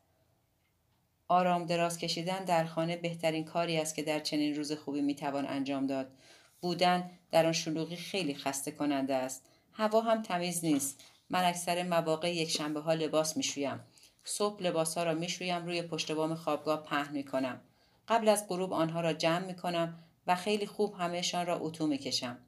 آرام 1.28 1.66
دراز 1.66 1.98
کشیدن 1.98 2.44
در 2.44 2.64
خانه 2.64 2.96
بهترین 2.96 3.44
کاری 3.44 3.76
است 3.76 3.94
که 3.94 4.02
در 4.02 4.20
چنین 4.20 4.54
روز 4.54 4.72
خوبی 4.72 5.00
می‌توان 5.00 5.46
انجام 5.46 5.86
داد 5.86 6.12
بودن 6.60 7.10
در 7.30 7.46
آن 7.46 7.52
شلوغی 7.52 7.96
خیلی 7.96 8.34
خسته 8.34 8.70
کننده 8.70 9.14
است. 9.14 9.42
هوا 9.72 10.00
هم 10.00 10.22
تمیز 10.22 10.64
نیست. 10.64 11.00
من 11.30 11.44
اکثر 11.44 11.82
مواقع 11.82 12.34
یک 12.34 12.50
شنبه 12.50 12.80
ها 12.80 12.94
لباس 12.94 13.36
می‌شویم. 13.36 13.80
صبح 14.24 14.62
لباس 14.62 14.98
ها 14.98 15.04
را 15.04 15.14
می‌شویم 15.14 15.66
روی 15.66 15.82
پشت 15.82 16.12
بام 16.12 16.34
خوابگاه 16.34 16.82
پهن 16.82 17.12
می‌کنم. 17.12 17.60
قبل 18.08 18.28
از 18.28 18.48
غروب 18.48 18.72
آنها 18.72 19.00
را 19.00 19.12
جمع 19.12 19.46
می‌کنم 19.46 19.98
و 20.26 20.34
خیلی 20.34 20.66
خوب 20.66 20.94
همهشان 20.94 21.46
را 21.46 21.58
اتو 21.58 21.86
می‌کشم. 21.86 22.38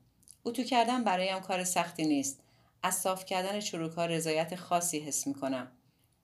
اتو 0.45 0.63
کردن 0.63 1.05
برایم 1.05 1.41
کار 1.41 1.65
سختی 1.65 2.07
نیست. 2.07 2.41
از 2.83 2.95
صاف 2.95 3.25
کردن 3.25 3.61
چروک 3.61 3.93
ها 3.93 4.07
رضایت 4.07 4.57
خاصی 4.57 5.01
حس 5.01 5.27
می‌کنم. 5.27 5.69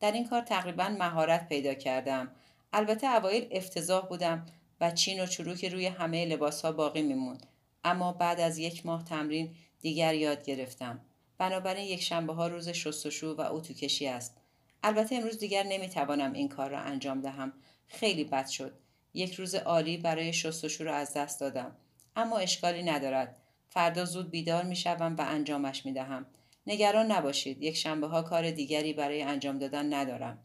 در 0.01 0.13
این 0.13 0.29
کار 0.29 0.41
تقریبا 0.41 0.89
مهارت 0.89 1.49
پیدا 1.49 1.75
کردم. 1.75 2.31
البته 2.73 3.07
اوایل 3.07 3.49
افتضاح 3.51 4.07
بودم 4.07 4.47
و 4.81 4.91
چین 4.91 5.23
و 5.23 5.27
چروک 5.27 5.65
روی 5.65 5.87
همه 5.87 6.27
لباس 6.27 6.65
ها 6.65 6.73
باقی 6.73 7.03
میموند. 7.03 7.47
اما 7.85 8.13
بعد 8.13 8.41
از 8.41 8.59
یک 8.59 8.87
ماه 8.87 9.05
تمرین 9.05 9.55
دیگر 9.81 10.15
یاد 10.15 10.45
گرفتم. 10.45 11.01
بنابراین 11.39 11.85
یک 11.85 12.03
شنبه 12.03 12.33
ها 12.35 12.47
روز 12.47 12.69
شستشو 12.69 13.35
و 13.35 13.41
اتو 13.41 13.75
کشی 13.75 14.07
است. 14.07 14.37
البته 14.83 15.15
امروز 15.15 15.39
دیگر 15.39 15.63
نمی‌توانم 15.63 16.33
این 16.33 16.49
کار 16.49 16.71
را 16.71 16.79
انجام 16.79 17.21
دهم. 17.21 17.53
خیلی 17.89 18.25
بد 18.25 18.47
شد. 18.47 18.75
یک 19.15 19.35
روز 19.35 19.55
عالی 19.55 19.97
برای 19.97 20.33
شستشو 20.33 20.85
را 20.85 20.95
از 20.95 21.15
دست 21.15 21.41
دادم. 21.41 21.77
اما 22.17 22.39
اشکالی 22.39 22.83
ندارد. 22.83 23.37
فردا 23.69 24.05
زود 24.05 24.31
بیدار 24.31 24.65
می 24.65 24.77
شوم 24.77 25.17
و 25.17 25.21
انجامش 25.29 25.87
می 25.87 25.93
دهم. 25.93 26.27
نگران 26.67 27.13
نباشید. 27.13 27.63
یک 27.63 27.77
شنبه 27.77 28.07
ها 28.07 28.23
کار 28.23 28.51
دیگری 28.51 28.93
برای 28.93 29.23
انجام 29.23 29.59
دادن 29.59 29.95
ندارم. 29.95 30.39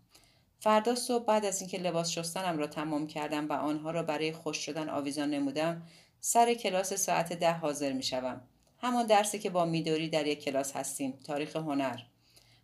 فردا 0.60 0.96
صبح 0.96 1.26
بعد 1.26 1.46
از 1.46 1.62
اینکه 1.62 1.78
لباس 1.78 2.12
شستنم 2.12 2.58
را 2.58 2.68
تمام 2.68 3.08
کردم 3.08 3.50
و 3.50 3.54
آنها 3.54 3.92
را 3.92 4.04
برای 4.04 4.32
خوش 4.32 4.58
شدن 4.58 4.90
آویزان 4.90 5.30
نمودم 5.30 5.82
سر 6.20 6.54
کلاس 6.54 6.94
ساعت 6.94 7.34
ده 7.34 7.54
حاضر 7.54 7.94
می 7.94 8.04
شوم. 8.04 8.42
همان 8.78 9.06
درسی 9.06 9.40
که 9.40 9.50
با 9.50 9.66
میدوری 9.66 10.10
در 10.10 10.28
یک 10.28 10.44
کلاس 10.44 10.76
هستیم. 10.76 11.20
تاریخ 11.24 11.56
هنر. 11.56 12.00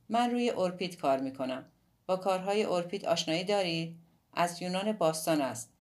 من 0.09 0.31
روی 0.31 0.49
اورپید 0.49 0.97
کار 0.97 1.19
می 1.19 1.33
کنم 1.33 1.65
با 2.05 2.15
کارهای 2.15 2.63
اورپید 2.63 3.05
آشنایی 3.05 3.43
دارید؟ 3.43 3.97
از 4.33 4.61
یونان 4.61 4.91
باستان 4.91 5.41
است. 5.41 5.73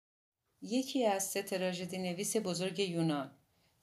یکی 0.61 1.05
از 1.05 1.23
سه 1.23 1.41
تراژدی 1.41 1.97
نویس 1.97 2.37
بزرگ 2.37 2.79
یونان. 2.79 3.31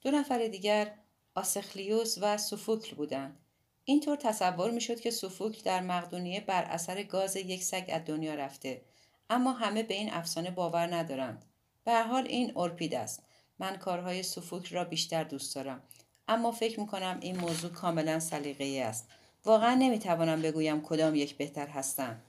دو 0.01 0.11
نفر 0.11 0.47
دیگر 0.47 0.93
آسخلیوس 1.35 2.17
و 2.21 2.37
سوفوکل 2.37 2.95
بودند. 2.95 3.39
اینطور 3.85 4.15
تصور 4.17 4.71
می‌شد 4.71 4.99
که 4.99 5.11
سوفوکل 5.11 5.61
در 5.63 5.81
مقدونیه 5.81 6.41
بر 6.41 6.63
اثر 6.63 7.03
گاز 7.03 7.35
یک 7.35 7.63
سگ 7.63 7.89
از 7.93 8.01
دنیا 8.05 8.35
رفته. 8.35 8.81
اما 9.29 9.51
همه 9.51 9.83
به 9.83 9.93
این 9.93 10.13
افسانه 10.13 10.51
باور 10.51 10.95
ندارند. 10.95 11.45
به 11.83 12.01
حال 12.01 12.27
این 12.27 12.51
اورپید 12.55 12.95
است. 12.95 13.23
من 13.59 13.75
کارهای 13.75 14.23
سفوک 14.23 14.67
را 14.67 14.83
بیشتر 14.83 15.23
دوست 15.23 15.55
دارم. 15.55 15.83
اما 16.27 16.51
فکر 16.51 16.79
می 16.79 16.87
کنم 16.87 17.17
این 17.21 17.39
موضوع 17.39 17.71
کاملا 17.71 18.19
سلیقه‌ای 18.19 18.79
است. 18.79 19.07
واقعا 19.45 19.75
نمی‌توانم 19.75 20.41
بگویم 20.41 20.81
کدام 20.81 21.15
یک 21.15 21.37
بهتر 21.37 21.67
هستند 21.67 22.23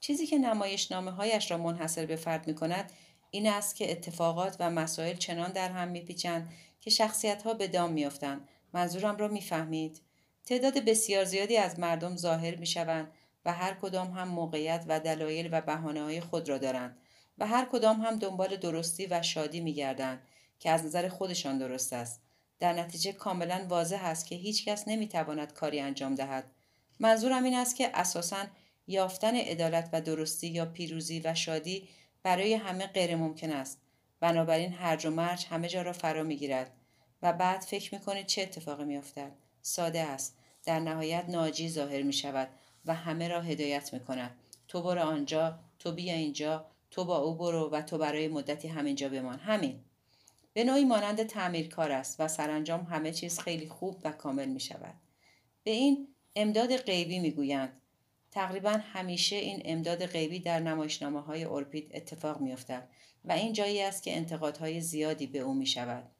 چیزی 0.00 0.26
که 0.26 0.38
نمایشنامه 0.38 1.10
هایش 1.10 1.50
را 1.50 1.58
منحصر 1.58 2.06
به 2.06 2.16
فرد 2.16 2.46
می 2.46 2.54
کند 2.54 2.92
این 3.30 3.48
است 3.48 3.76
که 3.76 3.92
اتفاقات 3.92 4.56
و 4.60 4.70
مسائل 4.70 5.16
چنان 5.16 5.52
در 5.52 5.68
هم 5.72 5.88
میپیچند 5.88 6.52
که 6.80 6.90
شخصیت 6.90 7.42
ها 7.42 7.54
به 7.54 7.68
دام 7.68 7.92
میافتند. 7.92 8.48
منظورم 8.72 9.16
را 9.16 9.28
می‌فهمید؟ 9.28 10.00
تعداد 10.44 10.78
بسیار 10.78 11.24
زیادی 11.24 11.56
از 11.56 11.78
مردم 11.78 12.16
ظاهر 12.16 12.54
می‌شوند 12.56 13.12
و 13.44 13.52
هر 13.52 13.74
کدام 13.74 14.10
هم 14.10 14.28
موقعیت 14.28 14.84
و 14.88 15.00
دلایل 15.00 15.48
و 15.52 15.60
بهانه 15.60 16.02
های 16.02 16.20
خود 16.20 16.48
را 16.48 16.58
دارند 16.58 16.98
و 17.38 17.46
هر 17.46 17.64
کدام 17.72 18.00
هم 18.00 18.18
دنبال 18.18 18.56
درستی 18.56 19.06
و 19.06 19.22
شادی 19.22 19.60
میگردند. 19.60 20.22
که 20.60 20.70
از 20.70 20.84
نظر 20.84 21.08
خودشان 21.08 21.58
درست 21.58 21.92
است. 21.92 22.20
در 22.58 22.72
نتیجه 22.72 23.12
کاملا 23.12 23.66
واضح 23.68 24.04
است 24.04 24.26
که 24.26 24.34
هیچ 24.34 24.64
کس 24.64 24.88
نمی‌تواند 24.88 25.52
کاری 25.52 25.80
انجام 25.80 26.14
دهد. 26.14 26.44
منظورم 26.98 27.44
این 27.44 27.54
است 27.54 27.76
که 27.76 27.90
اساسا 27.94 28.46
یافتن 28.86 29.36
عدالت 29.36 29.88
و 29.92 30.00
درستی 30.00 30.48
یا 30.48 30.66
پیروزی 30.66 31.20
و 31.20 31.34
شادی 31.34 31.88
برای 32.22 32.54
همه 32.54 32.86
غیر 32.86 33.16
ممکن 33.16 33.50
است. 33.50 33.80
بنابراین 34.20 34.72
هرج 34.72 35.06
و 35.06 35.10
مرج 35.10 35.46
همه 35.50 35.68
جا 35.68 35.82
را 35.82 35.92
فرا 35.92 36.22
می‌گیرد 36.22 36.70
و 37.22 37.32
بعد 37.32 37.60
فکر 37.60 37.94
می‌کنید 37.94 38.26
چه 38.26 38.42
اتفاقی 38.42 38.84
میافتد. 38.84 39.32
ساده 39.62 40.00
است. 40.00 40.36
در 40.64 40.80
نهایت 40.80 41.24
ناجی 41.28 41.68
ظاهر 41.68 42.02
می 42.02 42.12
شود 42.12 42.48
و 42.86 42.94
همه 42.94 43.28
را 43.28 43.40
هدایت 43.40 43.92
می 43.92 44.00
کند 44.00 44.38
تو 44.68 44.82
برو 44.82 45.00
آنجا 45.00 45.58
تو 45.78 45.92
بیا 45.92 46.14
اینجا 46.14 46.66
تو 46.90 47.04
با 47.04 47.18
او 47.18 47.34
برو 47.34 47.70
و 47.70 47.82
تو 47.82 47.98
برای 47.98 48.28
مدتی 48.28 48.68
همینجا 48.68 49.08
بمان. 49.08 49.38
همین. 49.38 49.84
به 50.52 50.64
نوعی 50.64 50.84
مانند 50.84 51.22
تعمیرکار 51.22 51.92
است 51.92 52.20
و 52.20 52.28
سرانجام 52.28 52.80
همه 52.80 53.12
چیز 53.12 53.38
خیلی 53.38 53.68
خوب 53.68 54.00
و 54.04 54.12
کامل 54.12 54.48
می 54.48 54.60
شود 54.60 54.94
به 55.64 55.70
این 55.70 56.08
امداد 56.36 56.76
غیبی 56.76 57.18
می 57.18 57.30
گویند 57.30 57.80
تقریبا 58.30 58.70
همیشه 58.70 59.36
این 59.36 59.62
امداد 59.64 60.06
غیبی 60.06 60.38
در 60.38 60.60
نمایشنامه 60.60 61.20
های 61.20 61.44
اورپید 61.44 61.90
اتفاق 61.94 62.40
می 62.40 62.52
افتد 62.52 62.88
و 63.24 63.32
این 63.32 63.52
جایی 63.52 63.82
است 63.82 64.02
که 64.02 64.16
انتقادهای 64.16 64.80
زیادی 64.80 65.26
به 65.26 65.38
او 65.38 65.54
می 65.54 65.66
شود. 65.66 66.10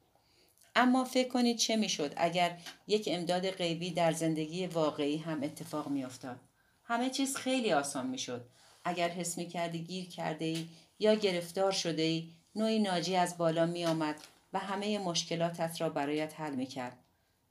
اما 0.75 1.03
فکر 1.03 1.29
کنید 1.29 1.57
چه 1.57 1.75
می‌شد 1.75 2.13
اگر 2.17 2.57
یک 2.87 3.09
امداد 3.11 3.49
غیبی 3.49 3.91
در 3.91 4.11
زندگی 4.11 4.67
واقعی 4.67 5.17
هم 5.17 5.43
اتفاق 5.43 5.87
می 5.87 6.03
افتاد. 6.03 6.39
همه 6.83 7.09
چیز 7.09 7.35
خیلی 7.35 7.73
آسان 7.73 8.07
می 8.07 8.17
شد. 8.17 8.45
اگر 8.83 9.09
حس 9.09 9.37
می 9.37 9.47
کردی 9.47 9.79
گیر 9.79 10.09
کرده 10.09 10.45
ای 10.45 10.67
یا 10.99 11.13
گرفتار 11.13 11.71
شده 11.71 12.01
ای 12.01 12.29
نوعی 12.55 12.79
ناجی 12.79 13.15
از 13.15 13.37
بالا 13.37 13.65
می 13.65 13.85
آمد 13.85 14.15
و 14.53 14.59
همه 14.59 14.99
مشکلاتت 14.99 15.81
را 15.81 15.89
برایت 15.89 16.39
حل 16.39 16.55
می 16.55 16.65
کرد. 16.65 16.97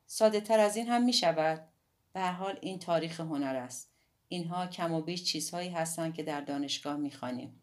ساده 0.06 0.40
تر 0.40 0.60
از 0.60 0.76
این 0.76 0.88
هم 0.88 1.04
می 1.04 1.12
شود. 1.12 1.68
به 2.12 2.20
حال 2.20 2.58
این 2.60 2.78
تاریخ 2.78 3.20
هنر 3.20 3.56
است. 3.56 3.90
اینها 4.32 4.66
کم 4.66 4.92
و 4.92 5.00
بیش 5.00 5.24
چیزهایی 5.24 5.70
هستند 5.70 6.14
که 6.14 6.22
در 6.22 6.40
دانشگاه 6.40 6.96
می‌خوانیم 6.96 7.62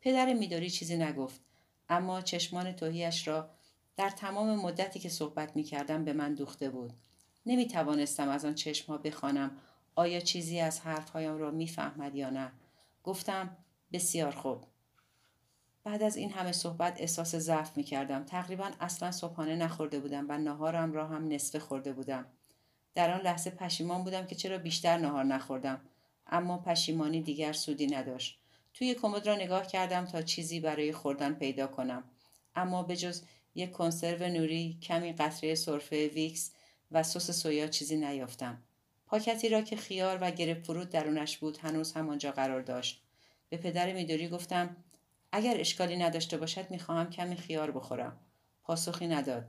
پدر 0.00 0.34
میداری 0.34 0.70
چیزی 0.70 0.96
نگفت 0.96 1.40
اما 1.88 2.20
چشمان 2.20 2.72
توهیش 2.72 3.28
را 3.28 3.50
در 3.96 4.10
تمام 4.10 4.54
مدتی 4.56 4.98
که 4.98 5.08
صحبت 5.08 5.56
می‌کردم 5.56 6.04
به 6.04 6.12
من 6.12 6.34
دوخته 6.34 6.70
بود 6.70 6.92
نمی 7.46 7.66
توانستم 7.66 8.28
از 8.28 8.44
آن 8.44 8.54
چشمها 8.54 8.98
بخوانم 8.98 9.56
آیا 9.94 10.20
چیزی 10.20 10.60
از 10.60 10.80
حرفهایم 10.80 11.38
را 11.38 11.50
می‌فهمد 11.50 12.14
یا 12.14 12.30
نه 12.30 12.52
گفتم 13.04 13.56
بسیار 13.92 14.30
خوب 14.30 14.64
بعد 15.84 16.02
از 16.02 16.16
این 16.16 16.30
همه 16.30 16.52
صحبت 16.52 17.00
احساس 17.00 17.34
ضعف 17.36 17.76
می 17.76 17.82
کردم. 17.82 18.24
تقریبا 18.24 18.70
اصلا 18.80 19.12
صبحانه 19.12 19.56
نخورده 19.56 20.00
بودم 20.00 20.26
و 20.28 20.38
نهارم 20.38 20.92
را 20.92 21.06
هم 21.06 21.28
نصفه 21.28 21.58
خورده 21.58 21.92
بودم. 21.92 22.26
در 22.94 23.10
آن 23.10 23.20
لحظه 23.20 23.50
پشیمان 23.50 24.04
بودم 24.04 24.26
که 24.26 24.34
چرا 24.34 24.58
بیشتر 24.58 24.96
نهار 24.96 25.24
نخوردم. 25.24 25.80
اما 26.26 26.58
پشیمانی 26.58 27.22
دیگر 27.22 27.52
سودی 27.52 27.86
نداشت. 27.86 28.38
توی 28.74 28.94
کمد 28.94 29.26
را 29.26 29.34
نگاه 29.34 29.66
کردم 29.66 30.04
تا 30.04 30.22
چیزی 30.22 30.60
برای 30.60 30.92
خوردن 30.92 31.34
پیدا 31.34 31.66
کنم. 31.66 32.04
اما 32.56 32.82
به 32.82 32.96
جز 32.96 33.22
یک 33.54 33.70
کنسرو 33.70 34.28
نوری 34.28 34.78
کمی 34.82 35.12
قطره 35.12 35.54
سرفه 35.54 36.08
ویکس 36.08 36.52
و 36.90 37.02
سس 37.02 37.30
سویا 37.30 37.66
چیزی 37.66 37.96
نیافتم. 37.96 38.62
پاکتی 39.06 39.48
را 39.48 39.62
که 39.62 39.76
خیار 39.76 40.18
و 40.20 40.30
گریپ‌فروت 40.30 40.90
درونش 40.90 41.38
بود 41.38 41.56
هنوز 41.56 41.92
همانجا 41.92 42.32
قرار 42.32 42.62
داشت. 42.62 43.02
به 43.48 43.56
پدر 43.56 43.92
میدوری 43.92 44.28
گفتم 44.28 44.76
اگر 45.32 45.60
اشکالی 45.60 45.96
نداشته 45.96 46.36
باشد 46.36 46.70
می‌خواهم 46.70 47.10
کمی 47.10 47.36
خیار 47.36 47.70
بخورم. 47.70 48.20
پاسخی 48.62 49.06
نداد. 49.06 49.48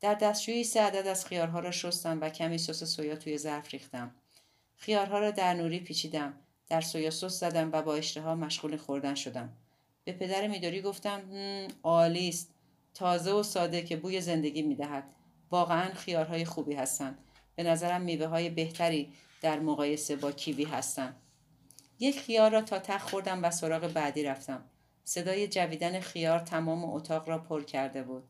در 0.00 0.14
دستشویی 0.14 0.64
سه 0.64 0.82
عدد 0.82 1.06
از 1.06 1.26
خیارها 1.26 1.60
را 1.60 1.70
شستم 1.70 2.20
و 2.20 2.28
کمی 2.28 2.58
سس 2.58 2.84
سویا 2.84 3.16
توی 3.16 3.38
ظرف 3.38 3.70
ریختم. 3.70 4.14
خیارها 4.76 5.18
را 5.18 5.30
در 5.30 5.54
نوری 5.54 5.80
پیچیدم. 5.80 6.34
در 6.68 6.80
سویا 6.80 7.10
سس 7.10 7.40
زدم 7.40 7.72
و 7.72 7.82
با 7.82 7.94
اشتها 7.94 8.34
مشغول 8.34 8.76
خوردن 8.76 9.14
شدم. 9.14 9.52
به 10.04 10.12
پدر 10.12 10.46
میداری 10.46 10.82
گفتم 10.82 11.22
عالی 11.82 12.28
است. 12.28 12.54
تازه 12.94 13.30
و 13.32 13.42
ساده 13.42 13.82
که 13.82 13.96
بوی 13.96 14.20
زندگی 14.20 14.62
می‌دهد. 14.62 15.04
واقعا 15.50 15.94
خیارهای 15.94 16.44
خوبی 16.44 16.74
هستند. 16.74 17.18
به 17.56 17.62
نظرم 17.62 18.00
میوه 18.00 18.26
های 18.26 18.50
بهتری 18.50 19.12
در 19.42 19.60
مقایسه 19.60 20.16
با 20.16 20.32
کیوی 20.32 20.64
هستند. 20.64 21.16
یک 21.98 22.20
خیار 22.20 22.50
را 22.50 22.62
تا 22.62 22.78
تخ 22.78 23.02
خوردم 23.02 23.44
و 23.44 23.50
سراغ 23.50 23.86
بعدی 23.86 24.22
رفتم. 24.22 24.64
صدای 25.04 25.48
جویدن 25.48 26.00
خیار 26.00 26.38
تمام 26.38 26.84
اتاق 26.84 27.28
را 27.28 27.38
پر 27.38 27.62
کرده 27.62 28.02
بود. 28.02 28.24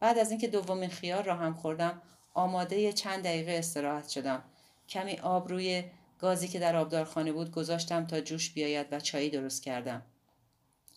بعد 0.00 0.18
از 0.18 0.30
اینکه 0.30 0.48
دومین 0.48 0.90
خیار 0.90 1.22
را 1.22 1.34
هم 1.34 1.54
خوردم 1.54 2.02
آماده 2.34 2.92
چند 2.92 3.24
دقیقه 3.24 3.52
استراحت 3.52 4.08
شدم. 4.08 4.44
کمی 4.88 5.18
آب 5.18 5.48
روی 5.48 5.84
گازی 6.18 6.48
که 6.48 6.58
در 6.58 6.76
آبدارخانه 6.76 7.32
بود 7.32 7.50
گذاشتم 7.50 8.06
تا 8.06 8.20
جوش 8.20 8.50
بیاید 8.50 8.86
و 8.90 9.00
چایی 9.00 9.30
درست 9.30 9.62
کردم. 9.62 10.02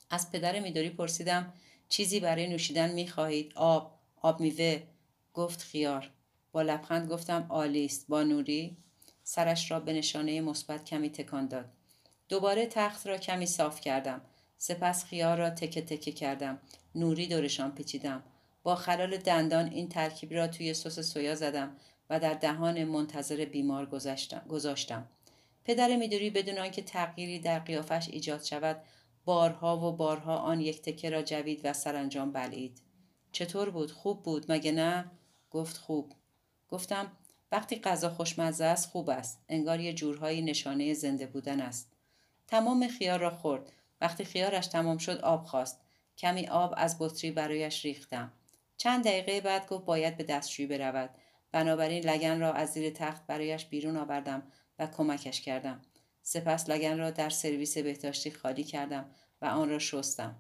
از 0.10 0.32
پدر 0.32 0.60
میداری 0.60 0.90
پرسیدم 0.90 1.54
چیزی 1.90 2.20
برای 2.20 2.48
نوشیدن 2.48 2.92
می‌خواهید؟ 2.92 3.54
آب 3.56 4.00
آب 4.22 4.40
میوه. 4.40 4.84
گفت 5.34 5.62
خیار. 5.62 6.12
با 6.52 6.62
لبخند 6.62 7.10
گفتم 7.10 7.46
عالی 7.50 7.86
است. 7.86 8.08
با 8.08 8.24
نوری؟ 8.24 8.78
سرش 9.24 9.72
را 9.72 9.80
به 9.80 9.94
نشانه 9.94 10.42
مثبت 10.42 10.86
کمی 10.86 11.10
تکان 11.10 11.48
داد. 11.48 11.66
دوباره 12.30 12.66
تخت 12.66 13.08
را 13.08 13.18
کمی 13.18 13.46
صاف 13.46 13.82
کردم. 13.82 14.22
سپس 14.62 15.06
خیار 15.06 15.38
را 15.38 15.50
تکه 15.50 15.82
تکه 15.82 16.12
کردم. 16.12 16.60
نوری 16.96 17.28
دورشان 17.28 17.72
پیچیدم. 17.72 18.24
با 18.64 18.76
خلال 18.76 19.18
دندان 19.18 19.72
این 19.72 19.90
ترکیب 19.90 20.34
را 20.34 20.48
توی 20.48 20.74
سس 20.74 21.00
سویا 21.00 21.36
زدم 21.36 21.76
و 22.10 22.20
در 22.20 22.34
دهان 22.34 22.84
منتظر 22.84 23.46
بیمار 23.46 23.86
گذاشتم. 24.50 25.08
پدر 25.66 25.96
میدوری 25.96 26.30
بدون 26.30 26.58
آنکه 26.58 26.82
تغییری 26.82 27.40
در 27.40 27.60
قیافش 27.60 28.10
ایجاد 28.12 28.44
شود 28.44 28.82
بارها 29.26 29.78
و 29.78 29.92
بارها 29.92 30.38
آن 30.38 30.62
یک 30.62 30.82
تکه 30.82 31.10
را 31.10 31.22
جوید 31.22 31.62
و 31.64 31.74
سرانجام 31.74 32.32
بلعید. 32.32 32.82
چطور 33.32 33.70
بود؟ 33.70 33.92
خوب 33.92 34.24
بود؟ 34.24 34.52
مگه 34.52 34.72
نه؟ 34.72 35.12
گفت 35.52 35.78
خوب. 35.78 36.14
گفتم 36.70 37.12
وقتی 37.52 37.76
غذا 37.76 38.10
خوشمزه 38.10 38.66
است 38.66 38.90
خوب 38.90 39.10
است. 39.10 39.44
انگار 39.50 39.80
یه 39.80 39.94
جورهایی 39.94 40.42
نشانه 40.42 40.94
زنده 40.94 41.28
بودن 41.28 41.62
است. 41.62 41.92
تمام 42.48 42.88
خیار 42.88 43.20
را 43.20 43.30
خورد. 43.30 43.72
وقتی 44.02 44.26
خیارش 44.26 44.68
تمام 44.68 44.98
شد 44.98 45.22
آب 45.22 45.46
خواست. 45.46 45.82
کمی 46.18 46.48
آب 46.48 46.74
از 46.78 46.96
بطری 47.00 47.32
برایش 47.32 47.86
ریختم. 47.86 48.32
چند 48.78 49.04
دقیقه 49.04 49.42
بعد 49.42 49.68
گفت 49.68 49.86
باید 49.86 50.18
به 50.18 50.24
دستشویی 50.24 50.68
برود. 50.68 51.10
بنابراین 51.52 52.04
لگن 52.04 52.40
را 52.40 52.54
از 52.54 52.70
زیر 52.74 52.90
تخت 52.90 53.28
برایش 53.28 53.66
بیرون 53.66 53.98
آوردم 53.98 54.44
و 54.80 54.88
کمکش 54.88 55.42
کردم. 55.42 55.82
سپس 56.22 56.70
لگن 56.70 56.98
را 56.98 57.12
در 57.12 57.30
سرویس 57.30 57.78
بهداشتی 57.78 58.32
خالی 58.32 58.64
کردم 58.64 59.06
و 59.42 59.46
آن 59.46 59.70
را 59.70 59.80
شستم. 59.80 60.36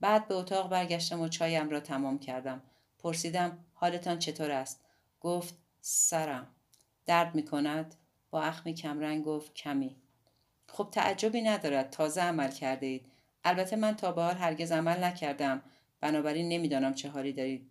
بعد 0.00 0.28
به 0.28 0.34
اتاق 0.34 0.70
برگشتم 0.70 1.20
و 1.20 1.28
چایم 1.28 1.70
را 1.70 1.80
تمام 1.80 2.18
کردم. 2.18 2.62
پرسیدم 2.98 3.58
حالتان 3.74 4.18
چطور 4.18 4.50
است؟ 4.50 4.84
گفت 5.20 5.54
سرم. 5.80 6.46
درد 7.06 7.34
می 7.34 7.44
کند؟ 7.44 7.94
با 8.30 8.42
اخمی 8.42 8.74
کمرنگ 8.74 9.24
گفت 9.24 9.54
کمی. 9.54 9.96
خب 10.74 10.88
تعجبی 10.92 11.42
ندارد 11.42 11.90
تازه 11.90 12.20
عمل 12.20 12.50
کرده 12.50 12.86
اید 12.86 13.06
البته 13.44 13.76
من 13.76 13.96
تا 13.96 14.12
به 14.12 14.22
حال 14.22 14.34
هرگز 14.34 14.72
عمل 14.72 15.04
نکردم. 15.04 15.62
بنابراین 16.00 16.48
نمی‌دانم 16.48 16.94
چه 16.94 17.08
حالی 17.08 17.32
دارید. 17.32 17.70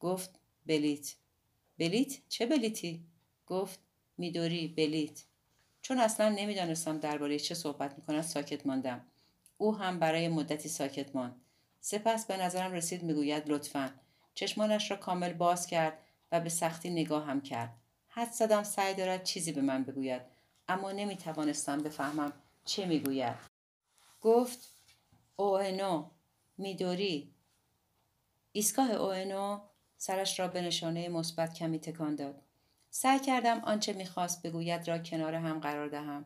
گفت 0.00 0.40
بلیت. 0.66 1.14
بلیت؟ 1.78 2.18
چه 2.28 2.46
بلیتی؟ 2.46 3.04
گفت 3.46 3.80
میدوری 4.18 4.68
بلیت. 4.68 5.24
چون 5.82 5.98
اصلا 5.98 6.28
نمی‌دانستم 6.28 6.98
درباره 6.98 7.38
چه 7.38 7.54
صحبت 7.54 7.94
می‌کند 7.98 8.22
ساکت 8.22 8.66
ماندم. 8.66 9.06
او 9.58 9.76
هم 9.76 9.98
برای 9.98 10.28
مدتی 10.28 10.68
ساکت 10.68 11.16
ماند. 11.16 11.40
سپس 11.80 12.26
به 12.26 12.36
نظرم 12.36 12.72
رسید 12.72 13.02
می‌گوید 13.02 13.48
لطفا. 13.48 13.90
چشمانش 14.34 14.90
را 14.90 14.96
کامل 14.96 15.32
باز 15.32 15.66
کرد 15.66 15.98
و 16.32 16.40
به 16.40 16.48
سختی 16.48 16.90
نگاه 16.90 17.26
هم 17.26 17.40
کرد. 17.40 17.74
حد 18.08 18.30
زدم 18.32 18.62
سعی 18.62 18.94
دارد 18.94 19.24
چیزی 19.24 19.52
به 19.52 19.60
من 19.60 19.84
بگوید. 19.84 20.37
اما 20.68 20.92
نمی‌توانستم 20.92 21.82
بفهمم 21.82 22.32
چه 22.64 22.86
می‌گوید. 22.86 23.34
گفت 24.20 24.58
او 25.36 25.58
نو 25.58 26.10
میدوری 26.58 27.34
ایستگاه 28.52 28.90
اوئنو 28.90 29.60
سرش 29.96 30.40
را 30.40 30.48
به 30.48 30.60
نشانه 30.60 31.08
مثبت 31.08 31.54
کمی 31.54 31.78
تکان 31.78 32.14
داد. 32.14 32.42
سعی 32.90 33.18
کردم 33.18 33.60
آنچه 33.60 33.92
می‌خواست 33.92 34.42
بگوید 34.42 34.88
را 34.88 34.98
کنار 34.98 35.34
هم 35.34 35.60
قرار 35.60 35.88
دهم. 35.88 36.24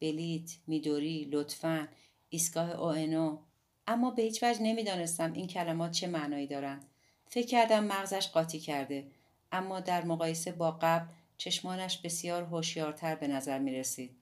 بلیت 0.00 0.50
میدوری 0.66 1.28
لطفا 1.32 1.88
ایستگاه 2.28 2.70
اوئنو 2.70 3.38
اما 3.86 4.10
به 4.10 4.22
هیچ 4.22 4.42
وجه 4.42 4.62
نمی‌دانستم 4.62 5.32
این 5.32 5.46
کلمات 5.46 5.90
چه 5.90 6.06
معنایی 6.06 6.46
دارند. 6.46 6.84
فکر 7.28 7.46
کردم 7.46 7.84
مغزش 7.84 8.28
قاطی 8.28 8.60
کرده. 8.60 9.10
اما 9.52 9.80
در 9.80 10.04
مقایسه 10.04 10.52
با 10.52 10.70
قبل 10.70 11.06
چشمانش 11.44 11.98
بسیار 11.98 12.42
هوشیارتر 12.42 13.14
به 13.14 13.28
نظر 13.28 13.58
می 13.58 13.72
رسید. 13.72 14.16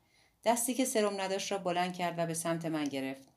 دستی 0.45 0.75
که 0.75 0.85
سرم 0.85 1.21
نداشت 1.21 1.53
را 1.53 1.59
بلند 1.59 1.95
کرد 1.95 2.19
و 2.19 2.27
به 2.27 2.35
سمت 2.35 2.65
من 2.65 2.85
گرفت. 2.85 3.29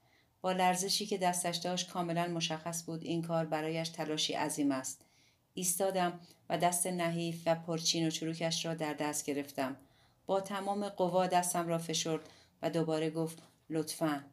با 0.41 0.51
لرزشی 0.51 1.05
که 1.05 1.17
دستش 1.17 1.55
داشت 1.57 1.89
کاملا 1.89 2.27
مشخص 2.27 2.85
بود 2.85 3.03
این 3.03 3.21
کار 3.21 3.45
برایش 3.45 3.89
تلاشی 3.89 4.33
عظیم 4.33 4.71
است. 4.71 5.05
ایستادم 5.53 6.19
و 6.49 6.57
دست 6.57 6.87
نحیف 6.87 7.43
و 7.45 7.55
پرچین 7.55 8.07
و 8.07 8.09
چروکش 8.09 8.65
را 8.65 8.73
در 8.73 8.93
دست 8.93 9.25
گرفتم. 9.25 9.77
با 10.25 10.41
تمام 10.41 10.89
قوا 10.89 11.27
دستم 11.27 11.67
را 11.67 11.77
فشرد 11.77 12.29
و 12.61 12.69
دوباره 12.69 13.09
گفت 13.09 13.43
لطفا. 13.69 14.23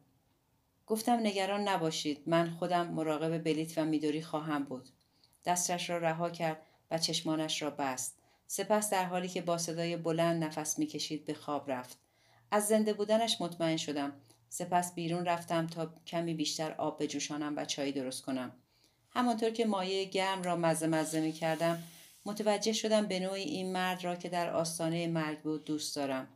گفتم 0.87 1.19
نگران 1.19 1.67
نباشید 1.67 2.23
من 2.25 2.49
خودم 2.49 2.87
مراقب 2.87 3.43
بلیت 3.43 3.77
و 3.77 3.85
میدوری 3.85 4.21
خواهم 4.21 4.63
بود. 4.63 4.89
دستش 5.45 5.89
را 5.89 5.97
رها 5.97 6.29
کرد 6.29 6.61
و 6.91 6.97
چشمانش 6.97 7.61
را 7.61 7.69
بست. 7.69 8.20
سپس 8.53 8.89
در 8.89 9.05
حالی 9.05 9.27
که 9.27 9.41
با 9.41 9.57
صدای 9.57 9.97
بلند 9.97 10.43
نفس 10.43 10.79
می‌کشید 10.79 11.25
به 11.25 11.33
خواب 11.33 11.71
رفت. 11.71 11.97
از 12.51 12.67
زنده 12.67 12.93
بودنش 12.93 13.41
مطمئن 13.41 13.77
شدم. 13.77 14.13
سپس 14.49 14.95
بیرون 14.95 15.25
رفتم 15.25 15.67
تا 15.67 15.93
کمی 16.07 16.33
بیشتر 16.33 16.71
آب 16.71 17.03
بجوشانم 17.03 17.53
و 17.57 17.65
چای 17.65 17.91
درست 17.91 18.21
کنم. 18.21 18.51
همانطور 19.09 19.49
که 19.49 19.65
مایه 19.65 20.05
گرم 20.05 20.43
را 20.43 20.55
مزه 20.55 20.87
مزه 20.87 21.21
می 21.21 21.31
کردم 21.31 21.83
متوجه 22.25 22.73
شدم 22.73 23.07
به 23.07 23.19
نوعی 23.19 23.43
این 23.43 23.71
مرد 23.71 24.03
را 24.03 24.15
که 24.15 24.29
در 24.29 24.49
آستانه 24.49 25.07
مرگ 25.07 25.41
بود 25.41 25.65
دوست 25.65 25.95
دارم. 25.95 26.27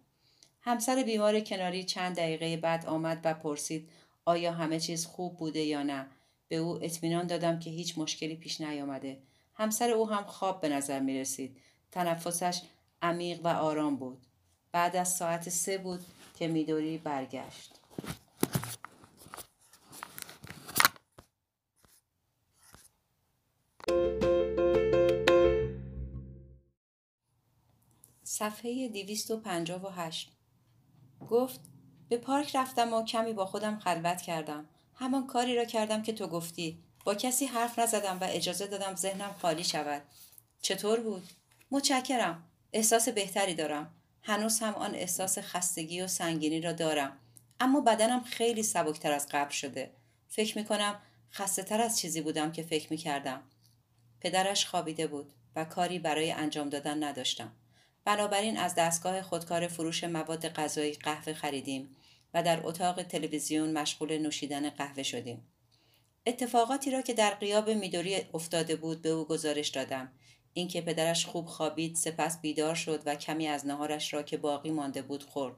همسر 0.62 1.04
بیمار 1.04 1.40
کناری 1.40 1.84
چند 1.84 2.16
دقیقه 2.16 2.58
بعد 2.58 2.86
آمد 2.86 3.22
و 3.24 3.34
پرسید 3.34 3.90
آیا 4.26 4.52
همه 4.52 4.80
چیز 4.80 5.06
خوب 5.06 5.38
بوده 5.38 5.60
یا 5.60 5.84
نه 5.84 6.08
به 6.48 6.56
او 6.56 6.84
اطمینان 6.84 7.28
دادم 7.28 7.60
که 7.60 7.70
هیچ 7.70 7.98
مشکلی 7.98 8.36
پیش 8.36 8.62
نیامده 8.62 9.18
همسر 9.54 9.90
او 9.92 10.10
هم 10.10 10.24
خواب 10.24 10.62
به 10.62 10.70
نظر 10.70 11.00
می 11.00 11.20
رسید 11.20 11.58
تنفسش 11.96 12.62
عمیق 13.02 13.46
و 13.46 13.48
آرام 13.48 13.96
بود. 13.96 14.26
بعد 14.72 14.96
از 14.96 15.14
ساعت 15.16 15.50
سه 15.50 15.78
بود 15.78 16.06
که 16.36 16.48
میدوری 16.48 16.98
برگشت. 16.98 17.80
صفحه 28.24 28.88
258 28.88 30.32
گفت 31.30 31.60
به 32.10 32.18
پارک 32.18 32.56
رفتم 32.56 32.94
و 32.94 33.04
کمی 33.06 33.34
با 33.34 33.46
خودم 33.46 33.80
خلوت 33.80 34.22
کردم. 34.22 34.66
همان 34.96 35.28
کاری 35.28 35.56
را 35.56 35.66
کردم 35.66 36.02
که 36.02 36.14
تو 36.14 36.28
گفتی. 36.28 36.84
با 37.06 37.16
کسی 37.16 37.46
حرف 37.46 37.80
نزدم 37.80 38.18
و 38.22 38.24
اجازه 38.30 38.68
دادم 38.68 38.96
ذهنم 38.96 39.36
خالی 39.42 39.64
شود. 39.64 40.02
چطور 40.62 41.00
بود؟ 41.00 41.30
متشکرم. 41.72 42.44
احساس 42.74 43.10
بهتری 43.10 43.54
دارم. 43.54 43.94
هنوز 44.22 44.60
هم 44.60 44.74
آن 44.74 44.96
احساس 44.96 45.40
خستگی 45.40 46.02
و 46.02 46.08
سنگینی 46.08 46.62
را 46.62 46.72
دارم. 46.72 47.18
اما 47.60 47.82
بدنم 47.82 48.24
خیلی 48.24 48.64
سبکتر 48.64 49.12
از 49.12 49.28
قبل 49.32 49.52
شده. 49.52 49.92
فکر 50.30 50.58
می 50.58 50.66
کنم 50.66 51.02
خسته 51.32 51.64
تر 51.64 51.82
از 51.82 52.00
چیزی 52.00 52.22
بودم 52.22 52.52
که 52.52 52.64
فکر 52.64 52.88
می 52.92 52.98
کردم 52.98 53.44
پدرش 54.22 54.66
خوابیده 54.66 55.08
بود 55.08 55.34
و 55.56 55.66
کاری 55.66 56.00
برای 56.00 56.32
انجام 56.32 56.70
دادن 56.70 57.04
نداشتم. 57.04 57.52
بنابراین 58.06 58.58
از 58.58 58.76
دستگاه 58.76 59.22
خودکار 59.22 59.68
فروش 59.68 60.04
مواد 60.04 60.48
غذایی 60.48 60.94
قهوه 60.94 61.34
خریدیم 61.34 61.96
و 62.34 62.44
در 62.44 62.60
اتاق 62.64 63.04
تلویزیون 63.04 63.72
مشغول 63.78 64.18
نوشیدن 64.18 64.70
قهوه 64.70 65.04
شدیم. 65.04 65.48
اتفاقاتی 66.26 66.92
را 66.92 67.02
که 67.02 67.14
در 67.14 67.34
قیاب 67.34 67.70
میدوری 67.70 68.16
افتاده 68.34 68.76
بود 68.76 69.02
به 69.02 69.10
او 69.10 69.26
گزارش 69.26 69.68
دادم. 69.68 70.12
اینکه 70.58 70.82
پدرش 70.82 71.26
خوب 71.26 71.46
خوابید 71.46 71.96
سپس 71.96 72.42
بیدار 72.42 72.76
شد 72.76 73.02
و 73.06 73.16
کمی 73.16 73.48
از 73.48 73.66
نهارش 73.66 74.14
را 74.14 74.24
که 74.24 74.38
باقی 74.38 74.72
مانده 74.72 75.02
بود 75.02 75.24
خورد. 75.24 75.56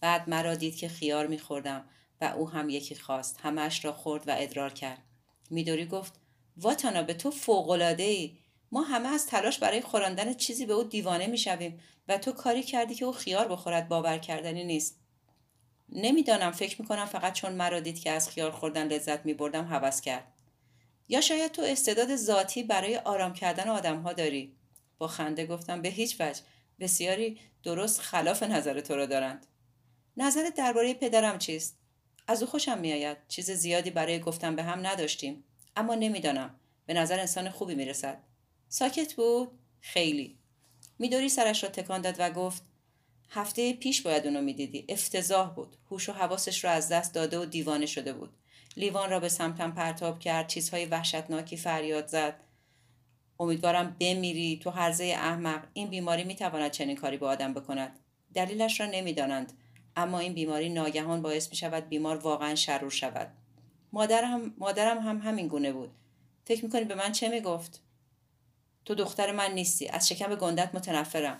بعد 0.00 0.28
مرا 0.28 0.54
دید 0.54 0.76
که 0.76 0.88
خیار 0.88 1.26
میخوردم 1.26 1.84
و 2.20 2.24
او 2.24 2.50
هم 2.50 2.68
یکی 2.68 2.94
خواست. 2.94 3.40
همش 3.42 3.84
را 3.84 3.92
خورد 3.92 4.28
و 4.28 4.34
ادرار 4.38 4.72
کرد. 4.72 5.02
میدوری 5.50 5.86
گفت 5.86 6.12
واتانا 6.56 7.02
به 7.02 7.14
تو 7.14 7.30
فوقلاده 7.30 8.02
ای 8.02 8.38
ما 8.72 8.82
همه 8.82 9.08
از 9.08 9.26
تلاش 9.26 9.58
برای 9.58 9.80
خوراندن 9.80 10.34
چیزی 10.34 10.66
به 10.66 10.72
او 10.72 10.82
دیوانه 10.82 11.26
می‌شویم 11.26 11.80
و 12.08 12.18
تو 12.18 12.32
کاری 12.32 12.62
کردی 12.62 12.94
که 12.94 13.04
او 13.04 13.12
خیار 13.12 13.48
بخورد 13.48 13.88
باور 13.88 14.18
کردنی 14.18 14.64
نیست 14.64 15.00
نمی‌دانم 15.88 16.52
فکر 16.52 16.82
می‌کنم 16.82 17.04
فقط 17.04 17.32
چون 17.32 17.52
مرا 17.52 17.80
دید 17.80 18.00
که 18.00 18.10
از 18.10 18.28
خیار 18.28 18.50
خوردن 18.50 18.88
لذت 18.88 19.26
میبردم 19.26 19.64
هوس 19.64 20.00
کرد 20.00 20.32
یا 21.08 21.20
شاید 21.20 21.52
تو 21.52 21.62
استعداد 21.62 22.16
ذاتی 22.16 22.62
برای 22.62 22.96
آرام 22.96 23.34
کردن 23.34 23.68
آدمها 23.68 24.12
داری؟ 24.12 24.52
با 24.98 25.08
خنده 25.08 25.46
گفتم 25.46 25.82
به 25.82 25.88
هیچ 25.88 26.16
وجه. 26.20 26.40
بسیاری 26.80 27.38
درست 27.62 28.00
خلاف 28.00 28.42
نظر 28.42 28.80
تو 28.80 28.96
را 28.96 29.06
دارند. 29.06 29.46
نظرت 30.16 30.54
درباره 30.54 30.94
پدرم 30.94 31.38
چیست؟ 31.38 31.78
از 32.26 32.42
او 32.42 32.48
خوشم 32.48 32.78
میآید. 32.78 33.16
چیز 33.28 33.50
زیادی 33.50 33.90
برای 33.90 34.20
گفتن 34.20 34.56
به 34.56 34.62
هم 34.62 34.86
نداشتیم. 34.86 35.44
اما 35.76 35.94
نمی‌دانم. 35.94 36.54
به 36.86 36.94
نظر 36.94 37.20
انسان 37.20 37.50
خوبی 37.50 37.74
می‌رسد. 37.74 38.18
ساکت 38.68 39.14
بود؟ 39.14 39.50
خیلی. 39.80 40.38
میدوری 40.98 41.28
سرش 41.28 41.64
را 41.64 41.70
تکان 41.70 42.00
داد 42.00 42.16
و 42.18 42.30
گفت 42.30 42.62
هفته 43.30 43.72
پیش 43.72 44.02
باید 44.02 44.26
اونو 44.26 44.40
می‌دیدی. 44.40 44.84
افتضاح 44.88 45.54
بود. 45.54 45.76
هوش 45.90 46.08
و 46.08 46.12
حواسش 46.12 46.64
را 46.64 46.70
از 46.70 46.88
دست 46.88 47.14
داده 47.14 47.38
و 47.38 47.44
دیوانه 47.44 47.86
شده 47.86 48.12
بود. 48.12 48.30
لیوان 48.78 49.10
را 49.10 49.20
به 49.20 49.28
سمتم 49.28 49.72
پرتاب 49.72 50.18
کرد 50.18 50.46
چیزهای 50.46 50.86
وحشتناکی 50.86 51.56
فریاد 51.56 52.06
زد. 52.06 52.40
امیدوارم 53.40 53.96
بمیری 54.00 54.60
تو 54.62 54.70
هرزه 54.70 55.04
احمق. 55.04 55.64
این 55.72 55.88
بیماری 55.88 56.24
می‌تواند 56.24 56.70
چنین 56.70 56.96
کاری 56.96 57.16
به 57.16 57.26
آدم 57.26 57.54
بکند. 57.54 57.98
دلیلش 58.34 58.80
را 58.80 58.86
نمی‌دانند 58.86 59.52
اما 59.96 60.18
این 60.18 60.32
بیماری 60.32 60.68
ناگهان 60.68 61.22
باعث 61.22 61.50
می 61.50 61.56
شود 61.56 61.88
بیمار 61.88 62.16
واقعا 62.16 62.54
شرور 62.54 62.90
شود. 62.90 63.32
مادرم, 63.92 64.54
مادرم 64.58 64.98
هم 64.98 65.18
همین 65.18 65.48
گونه 65.48 65.72
بود. 65.72 65.90
فکر 66.44 66.64
می‌کنی 66.64 66.84
به 66.84 66.94
من 66.94 67.12
چه 67.12 67.28
می‌گفت؟ 67.28 67.80
تو 68.84 68.94
دختر 68.94 69.32
من 69.32 69.52
نیستی. 69.52 69.88
از 69.88 70.08
شکم 70.08 70.34
گندت 70.34 70.74
متنفرم. 70.74 71.38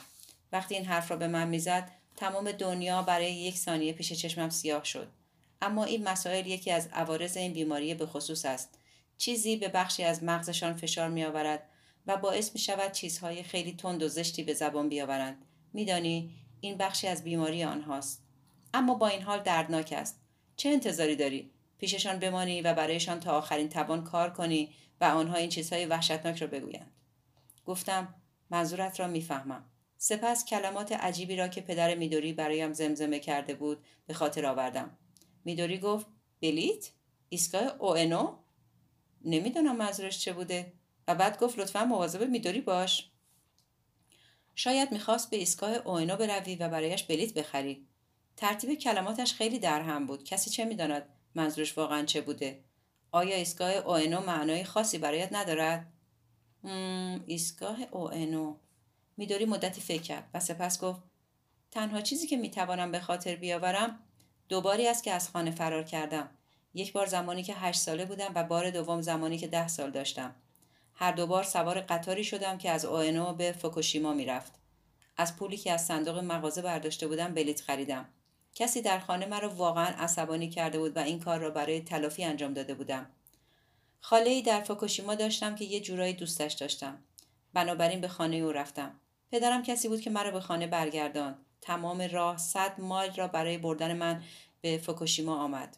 وقتی 0.53 0.75
این 0.75 0.85
حرف 0.85 1.11
را 1.11 1.17
به 1.17 1.29
من 1.29 1.49
می‌زد 1.49 1.91
تمام 2.17 2.53
دنیا 2.53 3.03
برای 3.03 3.33
یک 3.33 3.57
ثانیه 3.57 3.93
پیش 3.93 4.13
چشمم 4.13 4.51
سیاه 4.51 4.85
شد. 4.85 5.09
اما 5.63 5.85
این 5.85 6.09
مسائل 6.09 6.47
یکی 6.47 6.71
از 6.71 6.89
عوارض 6.93 7.37
این 7.37 7.53
بیماری 7.53 7.95
به 7.95 8.07
خصوص 8.07 8.45
است. 8.45 8.79
چیزی 9.19 9.57
به 9.57 9.69
بخشی 9.69 10.05
از 10.05 10.25
مغزشان 10.25 10.75
فشار 10.75 11.09
می 11.09 11.25
آورد 11.25 11.69
و 12.07 12.17
باعث 12.17 12.53
می 12.55 12.61
شود 12.61 12.93
چیزهای 12.93 13.43
خیلی 13.43 13.73
تند 13.73 14.03
و 14.03 14.09
زشتی 14.09 14.43
به 14.43 14.55
زبان 14.55 14.89
بیاورند. 14.89 15.45
میدانی 15.73 16.31
این 16.61 16.77
بخشی 16.77 17.07
از 17.07 17.25
بیماری 17.25 17.65
آنهاست. 17.65 18.25
اما 18.75 18.95
با 18.95 19.09
این 19.09 19.23
حال 19.23 19.43
دردناک 19.43 19.95
است. 19.97 20.21
چه 20.57 20.69
انتظاری 20.69 21.17
داری؟ 21.17 21.51
پیششان 21.79 22.19
بمانی 22.19 22.63
و 22.63 22.75
برایشان 22.75 23.21
تا 23.21 23.39
آخرین 23.39 23.69
توان 23.69 24.05
کار 24.05 24.31
کنی 24.31 24.75
و 25.01 25.05
آنها 25.05 25.37
این 25.37 25.49
چیزهای 25.49 25.87
وحشتناک 25.87 26.39
را 26.43 26.47
بگویند. 26.47 26.93
گفتم 27.67 28.15
منظورت 28.51 29.01
را 29.01 29.07
می‌فهمم. 29.07 29.65
سپس 29.97 30.45
کلمات 30.45 30.93
عجیبی 30.93 31.37
را 31.37 31.49
که 31.49 31.61
پدر 31.61 31.95
میدوری 31.95 32.33
برایم 32.33 32.73
زمزمه 32.73 33.19
کرده 33.19 33.55
بود 33.55 33.85
به 34.07 34.15
خاطر 34.15 34.47
آوردم. 34.47 34.99
میدوری 35.49 35.79
گفت 35.79 36.07
بلیت؟ 36.43 36.91
ایستگاه 37.29 37.63
اوئنو 37.79 38.39
نمی‌دانم 39.25 39.77
منظورش 39.77 40.19
چه 40.19 40.33
بوده. 40.33 40.73
و 41.09 41.15
بعد 41.15 41.41
گفت 41.41 41.59
لطفا 41.59 41.85
مواظب 41.85 42.23
میدوری 42.23 42.61
باش. 42.61 43.11
شاید 44.55 44.93
می‌خواست 44.93 45.31
به 45.31 45.37
ایستگاه 45.37 45.75
اوئنو 45.75 46.17
بروی 46.17 46.57
و 46.57 46.69
برایش 46.69 47.03
بلیت 47.03 47.35
بخری. 47.35 47.87
ترتیب 48.37 48.75
کلماتش 48.75 49.35
خیلی 49.35 49.59
در 49.59 49.83
هم 49.83 50.07
بود. 50.07 50.25
کسی 50.25 50.51
چه 50.51 50.65
می‌داند 50.65 51.09
منظورش 51.35 51.79
واقعا 51.79 52.05
چه 52.05 52.21
بوده؟ 52.21 52.65
آیا 53.13 53.37
ایستگاه 53.37 53.73
اوئنو 53.73 54.21
معنای 54.21 54.65
خاصی 54.65 54.99
برایت 54.99 55.33
ندارد؟ 55.33 55.93
ایستگاه 57.27 57.79
اوئنو 57.91 58.57
میدوری 59.17 59.45
مدتی 59.45 59.81
فکر 59.81 60.03
کرد 60.03 60.31
و 60.35 60.41
سپس 60.41 60.81
گفت 60.81 61.03
تنها 61.71 62.01
چیزی 62.01 62.27
که 62.27 62.37
می‌توانم 62.37 62.93
به 62.93 63.01
خاطر 63.01 63.37
بیاورم 63.37 64.05
دوباری 64.49 64.89
است 64.89 65.05
که 65.05 65.13
از 65.13 65.29
خانه 65.29 65.51
فرار 65.51 65.83
کردم. 65.83 66.31
یک 66.75 66.93
بار 66.93 67.07
زمانی 67.07 67.43
که 67.43 67.55
هشت 67.55 67.81
ساله 67.81 68.05
بودم 68.05 68.33
و 68.35 68.45
بار 68.45 68.71
دوم 68.71 69.01
زمانی 69.01 69.39
که 69.39 69.47
ده 69.47 69.69
سال 69.69 69.91
داشتم. 69.91 70.35
هر 70.95 71.13
دو 71.13 71.27
بار 71.27 71.43
سوار 71.43 71.81
قطاری 71.81 72.25
شدم 72.25 72.59
که 72.59 72.71
از 72.71 72.85
اوئنو 72.85 73.33
به 73.33 73.53
فوکوشیما 73.53 74.13
می‌رفت. 74.13 74.53
از 75.17 75.37
پولی 75.37 75.57
که 75.57 75.73
از 75.73 75.87
صندوق 75.87 76.19
مغازه 76.19 76.63
برداشته 76.63 77.07
بودم 77.07 77.35
بلیت 77.35 77.61
خریدم. 77.61 78.09
کسی 78.55 78.83
در 78.83 78.99
خانه 78.99 79.27
مرا 79.27 79.49
واقعا 79.49 79.87
عصبانی 79.99 80.51
کرده 80.51 80.79
بود 80.79 80.97
و 80.97 81.01
این 81.01 81.21
کار 81.21 81.39
را 81.39 81.51
برای 81.51 81.81
تلافی 81.81 82.25
انجام 82.25 82.55
داده 82.55 82.75
بودم. 82.75 83.07
خاله 84.01 84.31
ای 84.31 84.43
در 84.43 84.61
فوکوشیما 84.61 85.15
داشتم 85.15 85.55
که 85.55 85.65
یه 85.65 85.81
جورایی 85.81 86.13
دوستش 86.13 86.53
داشتم. 86.53 86.99
بنابراین 87.55 88.01
به 88.01 88.09
خانه 88.09 88.37
او 88.37 88.53
رفتم. 88.53 89.01
پدرم 89.33 89.63
کسی 89.63 89.89
بود 89.89 90.01
که 90.01 90.11
مرا 90.11 90.31
به 90.31 90.41
خانه 90.41 90.67
برگردان 90.67 91.39
تمام 91.61 92.03
راه 92.03 92.37
صد 92.37 92.81
مایل 92.81 93.15
را 93.15 93.29
برای 93.29 93.59
بردن 93.59 93.97
من 93.97 94.23
به 94.61 94.79
فوکوشیما 94.79 95.37
آمد. 95.37 95.77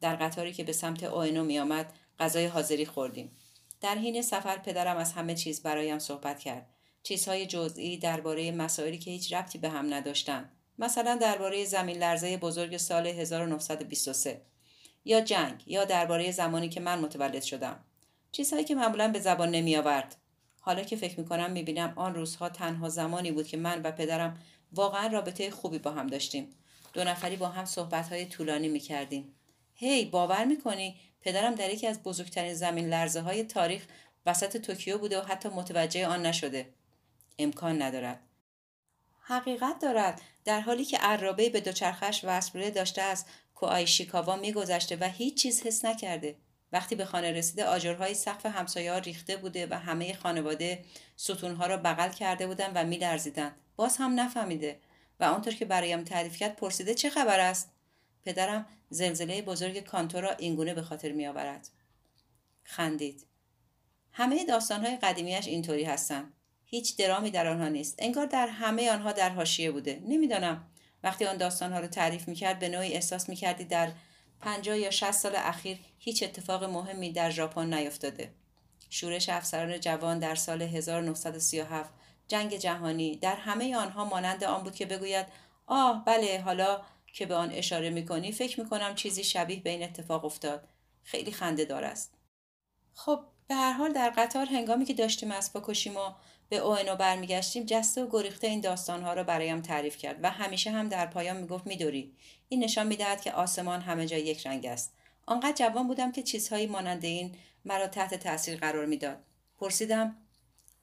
در 0.00 0.16
قطاری 0.16 0.52
که 0.52 0.64
به 0.64 0.72
سمت 0.72 1.02
اوینو 1.02 1.44
می 1.44 1.58
آمد 1.58 1.92
غذای 2.18 2.46
حاضری 2.46 2.86
خوردیم. 2.86 3.36
در 3.80 3.94
حین 3.94 4.22
سفر 4.22 4.58
پدرم 4.58 4.96
از 4.96 5.12
همه 5.12 5.34
چیز 5.34 5.62
برایم 5.62 5.98
صحبت 5.98 6.38
کرد. 6.38 6.70
چیزهای 7.02 7.46
جزئی 7.46 7.96
درباره 7.96 8.52
مسائلی 8.52 8.98
که 8.98 9.10
هیچ 9.10 9.32
ربطی 9.32 9.58
به 9.58 9.68
هم 9.68 9.94
نداشتند. 9.94 10.52
مثلا 10.78 11.16
درباره 11.16 11.64
زمین 11.64 11.98
لرزه 11.98 12.36
بزرگ 12.36 12.76
سال 12.76 13.06
1923 13.06 14.42
یا 15.04 15.20
جنگ 15.20 15.62
یا 15.66 15.84
درباره 15.84 16.30
زمانی 16.30 16.68
که 16.68 16.80
من 16.80 16.98
متولد 16.98 17.42
شدم. 17.42 17.84
چیزهایی 18.32 18.64
که 18.64 18.74
معمولا 18.74 19.08
به 19.08 19.20
زبان 19.20 19.50
نمی 19.50 19.76
آورد 19.76 20.16
حالا 20.60 20.82
که 20.82 20.96
فکر 20.96 21.20
می 21.20 21.26
کنم 21.26 21.50
می 21.50 21.62
بینم 21.62 21.92
آن 21.96 22.14
روزها 22.14 22.48
تنها 22.48 22.88
زمانی 22.88 23.32
بود 23.32 23.46
که 23.46 23.56
من 23.56 23.82
و 23.82 23.90
پدرم 23.90 24.38
واقعا 24.72 25.06
رابطه 25.06 25.50
خوبی 25.50 25.78
با 25.78 25.90
هم 25.90 26.06
داشتیم. 26.06 26.54
دو 26.92 27.04
نفری 27.04 27.36
با 27.36 27.48
هم 27.48 27.64
صحبت 27.64 28.08
های 28.08 28.26
طولانی 28.26 28.68
می 28.68 28.80
کردیم 28.80 29.34
هی 29.74 30.04
hey, 30.04 30.10
باور 30.10 30.44
می‌کنی؟ 30.44 30.96
پدرم 31.20 31.54
در 31.54 31.70
یکی 31.70 31.86
از 31.86 32.02
بزرگترین 32.02 32.54
زمین 32.54 32.88
لرزه 32.88 33.20
های 33.20 33.44
تاریخ 33.44 33.86
وسط 34.26 34.56
توکیو 34.56 34.98
بوده 34.98 35.20
و 35.20 35.24
حتی 35.24 35.48
متوجه 35.48 36.06
آن 36.06 36.26
نشده. 36.26 36.74
امکان 37.38 37.82
ندارد. 37.82 38.20
حقیقت 39.20 39.78
دارد. 39.82 40.20
در 40.44 40.60
حالی 40.60 40.84
که 40.84 40.98
عرابه 40.98 41.50
به 41.50 41.60
دوچرخش 41.60 42.20
وصل 42.24 42.70
داشته 42.70 43.02
از 43.02 43.24
کوآیشیکاوا 43.54 44.36
میگذشته 44.36 44.96
و 44.96 45.04
هیچ 45.04 45.42
چیز 45.42 45.62
حس 45.62 45.84
نکرده. 45.84 46.36
وقتی 46.72 46.94
به 46.94 47.04
خانه 47.04 47.32
رسیده 47.32 47.64
آجرهای 47.64 48.14
سقف 48.14 48.46
همسایه 48.46 48.92
ها 48.92 48.98
ریخته 48.98 49.36
بوده 49.36 49.66
و 49.70 49.74
همه 49.74 50.14
خانواده 50.14 50.84
ستونها 51.16 51.66
را 51.66 51.76
بغل 51.76 52.08
کرده 52.08 52.46
بودند 52.46 52.72
و 52.74 52.84
میلرزیدند. 52.84 53.56
باز 53.76 53.96
هم 53.96 54.20
نفهمیده 54.20 54.80
و 55.20 55.24
آنطور 55.24 55.54
که 55.54 55.64
برایم 55.64 56.04
تعریف 56.04 56.36
کرد 56.36 56.56
پرسیده 56.56 56.94
چه 56.94 57.10
خبر 57.10 57.40
است 57.40 57.70
پدرم 58.24 58.66
زلزله 58.90 59.42
بزرگ 59.42 59.80
کانتو 59.80 60.20
را 60.20 60.30
اینگونه 60.30 60.74
به 60.74 60.82
خاطر 60.82 61.12
می 61.12 61.26
آورد. 61.26 61.68
خندید. 62.64 63.26
همه 64.12 64.44
داستانهای 64.44 64.96
قدیمیش 64.96 65.46
اینطوری 65.46 65.84
هستند. 65.84 66.32
هیچ 66.64 66.96
درامی 66.96 67.30
در 67.30 67.46
آنها 67.46 67.68
نیست. 67.68 67.94
انگار 67.98 68.26
در 68.26 68.48
همه 68.48 68.90
آنها 68.90 69.12
در 69.12 69.30
حاشیه 69.30 69.70
بوده. 69.70 70.02
نمی‌دانم. 70.04 70.66
وقتی 71.02 71.24
آن 71.24 71.36
داستانها 71.36 71.80
را 71.80 71.86
تعریف 71.86 72.28
می‌کرد 72.28 72.58
به 72.58 72.68
نوعی 72.68 72.92
احساس 72.92 73.28
می‌کردی 73.28 73.64
در 73.64 73.92
پنجاه 74.40 74.78
یا 74.78 74.90
شست 74.90 75.22
سال 75.22 75.32
اخیر 75.36 75.78
هیچ 75.98 76.22
اتفاق 76.22 76.64
مهمی 76.64 77.12
در 77.12 77.30
ژاپن 77.30 77.74
نیفتاده. 77.74 78.30
شورش 78.90 79.28
افسران 79.28 79.80
جوان 79.80 80.18
در 80.18 80.34
سال 80.34 80.62
1937 80.62 81.90
جنگ 82.28 82.56
جهانی. 82.56 83.16
در 83.16 83.36
همه 83.36 83.76
آنها 83.76 84.04
مانند 84.04 84.44
آن 84.44 84.62
بود 84.62 84.74
که 84.74 84.86
بگوید 84.86 85.26
آه 85.66 86.04
بله 86.04 86.40
حالا 86.44 86.82
که 87.12 87.26
به 87.26 87.34
آن 87.34 87.50
اشاره 87.50 87.90
می‌کنی 87.90 88.32
فکر 88.32 88.60
می‌کنم 88.60 88.94
چیزی 88.94 89.24
شبیه 89.24 89.60
به 89.60 89.70
این 89.70 89.82
اتفاق 89.82 90.24
افتاد. 90.24 90.68
خیلی 91.02 91.32
خنده 91.32 91.64
دار 91.64 91.84
است. 91.84 92.14
خب 92.94 93.20
به 93.48 93.54
هر 93.54 93.72
حال 93.72 93.92
در 93.92 94.10
قطار 94.10 94.46
هنگامی 94.46 94.84
که 94.84 94.94
داشتیم 94.94 95.30
از 95.30 95.52
پاکوشیما 95.52 96.16
به 96.48 96.56
اوئنو 96.56 96.96
برمیگشتیم 96.96 97.64
جسته 97.66 98.04
و 98.04 98.08
گریخته 98.10 98.46
این 98.46 98.60
داستانها 98.60 99.12
را 99.12 99.24
برایم 99.24 99.60
تعریف 99.60 99.96
کرد 99.96 100.18
و 100.22 100.30
همیشه 100.30 100.70
هم 100.70 100.88
در 100.88 101.06
پایان 101.06 101.36
می‌گفت 101.36 101.66
میدوری 101.66 102.16
این 102.48 102.64
نشان 102.64 102.86
می‌دهد 102.86 103.20
که 103.20 103.32
آسمان 103.32 103.80
همه 103.80 104.06
جا 104.06 104.16
یک 104.16 104.46
رنگ 104.46 104.66
است. 104.66 104.94
آنقدر 105.26 105.52
جوان 105.52 105.88
بودم 105.88 106.12
که 106.12 106.22
چیزهایی 106.22 106.66
مانند 106.66 107.04
این 107.04 107.34
مرا 107.64 107.86
تحت 107.86 108.14
تاثیر 108.14 108.58
قرار 108.58 108.86
می‌داد. 108.86 109.18
پرسیدم 109.58 110.16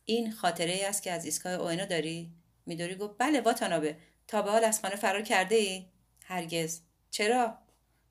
این 0.05 0.31
خاطره 0.31 0.71
ای 0.71 0.85
است 0.85 1.03
که 1.03 1.11
از 1.11 1.25
ایستگاه 1.25 1.53
اوئنو 1.53 1.85
داری؟ 1.85 2.31
میدوری 2.65 2.95
گفت 2.95 3.15
بله 3.17 3.41
واتانابه. 3.41 3.97
تا 4.27 4.41
به 4.41 4.51
حال 4.51 4.63
از 4.63 4.81
خانه 4.81 4.95
فرار 4.95 5.21
کرده 5.21 5.55
ای؟ 5.55 5.85
هرگز. 6.25 6.81
چرا؟ 7.11 7.57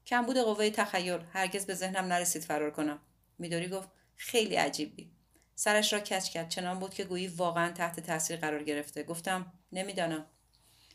کم 0.06 0.26
بود 0.26 0.36
قوه 0.36 0.70
تخیل. 0.70 1.20
هرگز 1.32 1.66
به 1.66 1.74
ذهنم 1.74 2.04
نرسید 2.04 2.42
فرار 2.42 2.70
کنم. 2.70 2.98
میدوری 3.38 3.68
گفت 3.68 3.88
خیلی 4.16 4.54
عجیبی. 4.54 5.10
سرش 5.54 5.92
را 5.92 6.00
کچ 6.00 6.28
کرد. 6.28 6.48
چنان 6.48 6.78
بود 6.78 6.94
که 6.94 7.04
گویی 7.04 7.28
واقعا 7.28 7.72
تحت 7.72 8.00
تاثیر 8.00 8.36
قرار 8.36 8.62
گرفته. 8.62 9.02
گفتم 9.02 9.52
نمی‌دانم. 9.72 10.26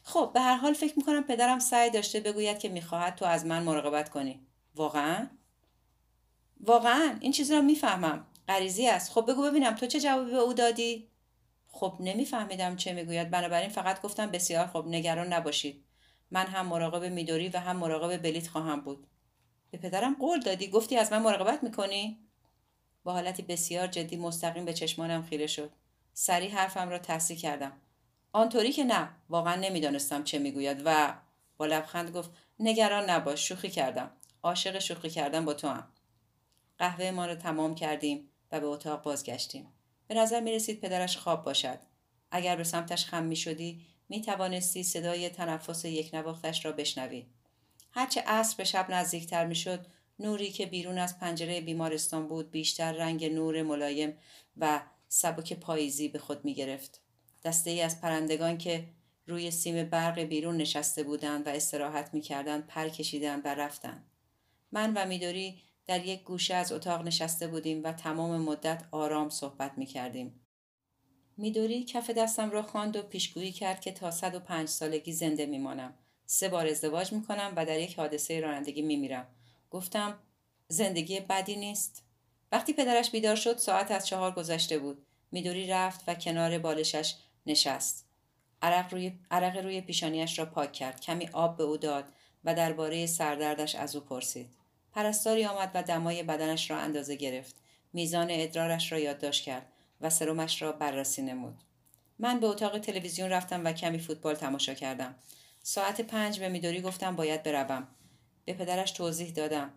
خب 0.03 0.31
به 0.33 0.41
هر 0.41 0.55
حال 0.55 0.73
فکر 0.73 0.93
می‌کنم 0.97 1.23
پدرم 1.23 1.59
سعی 1.59 1.89
داشته 1.89 2.19
بگوید 2.19 2.59
که 2.59 2.69
می‌خواهد 2.69 3.15
تو 3.15 3.25
از 3.25 3.45
من 3.45 3.63
مراقبت 3.63 4.09
کنی. 4.09 4.47
واقعا؟ 4.75 5.27
واقعا. 6.59 7.17
این 7.21 7.31
چیز 7.31 7.51
را 7.51 7.61
می‌فهمم. 7.61 8.25
غریزی 8.47 8.87
است. 8.87 9.11
خب 9.11 9.31
بگو 9.31 9.43
ببینم 9.43 9.75
تو 9.75 9.85
چه 9.85 9.99
جوابی 9.99 10.31
به 10.31 10.37
او 10.37 10.53
دادی؟ 10.53 11.09
خب 11.67 11.97
نمیفهمیدم 11.99 12.75
چه 12.75 12.93
می‌گوید. 12.93 13.29
بنابراین 13.29 13.69
فقط 13.69 14.01
گفتم 14.01 14.31
بسیار 14.31 14.67
خب 14.67 14.85
نگران 14.87 15.33
نباشید. 15.33 15.83
من 16.31 16.45
هم 16.45 16.65
مراقب 16.65 17.03
میدوری 17.03 17.49
و 17.49 17.59
هم 17.59 17.77
مراقب 17.77 18.17
بلیت 18.17 18.47
خواهم 18.47 18.81
بود. 18.81 19.07
به 19.71 19.77
پدرم 19.77 20.15
قول 20.19 20.39
دادی. 20.39 20.67
گفتی 20.67 20.97
از 20.97 21.11
من 21.11 21.21
مراقبت 21.21 21.63
می‌کنی؟ 21.63 22.19
با 23.03 23.13
حالتی 23.13 23.43
بسیار 23.43 23.87
جدی 23.87 24.17
مستقیم 24.17 24.65
به 24.65 24.73
چشمانم 24.73 25.23
خیره 25.23 25.47
شد. 25.47 25.71
سریع 26.13 26.51
حرفم 26.51 26.89
را 26.89 26.99
تصحیح 26.99 27.39
کردم. 27.39 27.71
آنطوری 28.33 28.71
که 28.71 28.83
نه. 28.83 29.09
واقعا 29.29 29.55
نمی‌دانستم 29.55 30.23
چه 30.23 30.39
می‌گوید 30.39 30.81
و 30.85 31.13
با 31.57 31.65
لبخند 31.65 32.11
گفت 32.11 32.31
نگران 32.59 33.09
نباش 33.09 33.47
شوخی 33.47 33.69
کردم. 33.69 34.11
عاشق 34.43 34.79
شوخی 34.79 35.09
کردم 35.09 35.45
با 35.45 35.53
تو 35.53 35.67
هم 35.67 35.87
قهوه 36.77 37.11
ما 37.11 37.25
را 37.25 37.35
تمام 37.35 37.75
کردیم. 37.75 38.29
و 38.51 38.59
به 38.59 38.65
اتاق 38.67 39.03
بازگشتیم 39.03 39.67
به 40.07 40.15
نظر 40.15 40.39
می 40.39 40.51
رسید 40.51 40.81
پدرش 40.81 41.17
خواب 41.17 41.43
باشد 41.43 41.79
اگر 42.31 42.55
به 42.55 42.63
سمتش 42.63 43.05
خم 43.05 43.23
می 43.23 43.35
شدی 43.35 43.85
می 44.09 44.21
توانستی 44.21 44.83
صدای 44.83 45.29
تنفس 45.29 45.85
یک 45.85 46.13
نواختش 46.13 46.65
را 46.65 46.71
بشنوی. 46.71 47.25
هرچه 47.91 48.21
عصر 48.21 48.55
به 48.57 48.63
شب 48.63 48.91
نزدیکتر 48.91 49.45
می 49.45 49.55
شد 49.55 49.85
نوری 50.19 50.51
که 50.51 50.65
بیرون 50.65 50.97
از 50.97 51.19
پنجره 51.19 51.61
بیمارستان 51.61 52.27
بود 52.27 52.51
بیشتر 52.51 52.91
رنگ 52.91 53.25
نور 53.25 53.63
ملایم 53.63 54.17
و 54.57 54.81
سبک 55.07 55.53
پاییزی 55.53 56.07
به 56.07 56.19
خود 56.19 56.45
می 56.45 56.53
گرفت. 56.53 57.01
دسته 57.43 57.69
ای 57.69 57.81
از 57.81 58.01
پرندگان 58.01 58.57
که 58.57 58.87
روی 59.27 59.51
سیم 59.51 59.83
برق 59.83 60.19
بیرون 60.19 60.57
نشسته 60.57 61.03
بودند 61.03 61.47
و 61.47 61.49
استراحت 61.49 62.13
می 62.13 62.21
کردند 62.21 62.67
پر 62.67 62.89
کشیدند 62.89 63.41
و 63.45 63.47
رفتند. 63.47 64.11
من 64.71 64.93
و 64.93 65.05
میدوری 65.05 65.61
در 65.87 66.05
یک 66.05 66.23
گوشه 66.23 66.55
از 66.55 66.71
اتاق 66.71 67.01
نشسته 67.01 67.47
بودیم 67.47 67.83
و 67.83 67.91
تمام 67.91 68.41
مدت 68.41 68.83
آرام 68.91 69.29
صحبت 69.29 69.77
می 69.77 69.85
کردیم. 69.85 70.47
میدوری 71.37 71.83
کف 71.83 72.09
دستم 72.09 72.51
را 72.51 72.61
خواند 72.61 72.95
و 72.95 73.01
پیشگویی 73.01 73.51
کرد 73.51 73.81
که 73.81 73.91
تا 73.91 74.11
105 74.11 74.67
سالگی 74.67 75.13
زنده 75.13 75.45
میمانم. 75.45 75.93
سه 76.25 76.49
بار 76.49 76.67
ازدواج 76.67 77.13
می‌کنم 77.13 77.53
و 77.55 77.65
در 77.65 77.79
یک 77.79 77.99
حادثه 77.99 78.39
رانندگی 78.39 78.81
میمیرم. 78.81 79.27
گفتم 79.69 80.19
زندگی 80.67 81.19
بدی 81.19 81.55
نیست. 81.55 82.03
وقتی 82.51 82.73
پدرش 82.73 83.11
بیدار 83.11 83.35
شد 83.35 83.57
ساعت 83.57 83.91
از 83.91 84.07
چهار 84.07 84.31
گذشته 84.31 84.79
بود. 84.79 85.05
میدوری 85.31 85.67
رفت 85.67 86.03
و 86.07 86.15
کنار 86.15 86.57
بالشش 86.57 87.15
نشست. 87.45 88.07
عرق 88.61 88.93
روی, 88.93 89.11
عرق 89.31 89.57
روی 89.57 89.81
پیشانیش 89.81 90.39
را 90.39 90.45
پاک 90.45 90.73
کرد. 90.73 91.01
کمی 91.01 91.29
آب 91.33 91.57
به 91.57 91.63
او 91.63 91.77
داد 91.77 92.05
و 92.43 92.55
درباره 92.55 93.05
سردردش 93.05 93.75
از 93.75 93.95
او 93.95 94.01
پرسید. 94.01 94.49
پرستاری 94.97 95.45
آمد 95.45 95.71
و 95.73 95.83
دمای 95.83 96.23
بدنش 96.23 96.71
را 96.71 96.77
اندازه 96.77 97.15
گرفت. 97.15 97.55
میزان 97.93 98.27
ادرارش 98.29 98.91
را 98.91 98.99
یادداشت 98.99 99.43
کرد. 99.43 99.65
و 100.01 100.09
سرمش 100.09 100.61
را 100.61 100.71
بررسی 100.71 101.21
نمود. 101.21 101.55
من 102.19 102.39
به 102.39 102.47
اتاق 102.47 102.79
تلویزیون 102.79 103.29
رفتم 103.29 103.65
و 103.65 103.71
کمی 103.71 103.99
فوتبال 103.99 104.35
تماشا 104.35 104.73
کردم. 104.73 105.15
ساعت 105.63 106.01
پنج 106.01 106.39
به 106.39 106.49
میدوری 106.49 106.81
گفتم 106.81 107.15
باید 107.15 107.43
بروم. 107.43 107.87
به 108.45 108.53
پدرش 108.53 108.91
توضیح 108.91 109.31
دادم. 109.31 109.69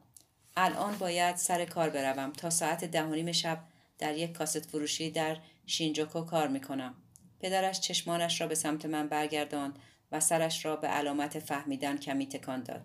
الان 0.56 0.98
باید 0.98 1.36
سر 1.36 1.64
کار 1.64 1.90
بروم 1.90 2.32
تا 2.32 2.50
ساعت 2.50 2.84
ده 2.84 3.32
شب 3.32 3.58
در 3.98 4.16
یک 4.16 4.32
کاست 4.32 4.66
فروشی 4.66 5.10
در 5.10 5.36
شینجوکو 5.66 6.24
کار 6.24 6.48
می‌کنم. 6.48 6.94
پدرش 7.40 7.80
چشمانش 7.80 8.40
را 8.40 8.46
به 8.46 8.54
سمت 8.54 8.86
من 8.86 9.08
برگرداند 9.08 9.78
و 10.12 10.20
سرش 10.20 10.64
را 10.64 10.76
به 10.76 10.88
علامت 10.88 11.38
فهمیدن 11.38 11.96
کمی 11.96 12.26
تکان 12.26 12.62
داد. 12.62 12.82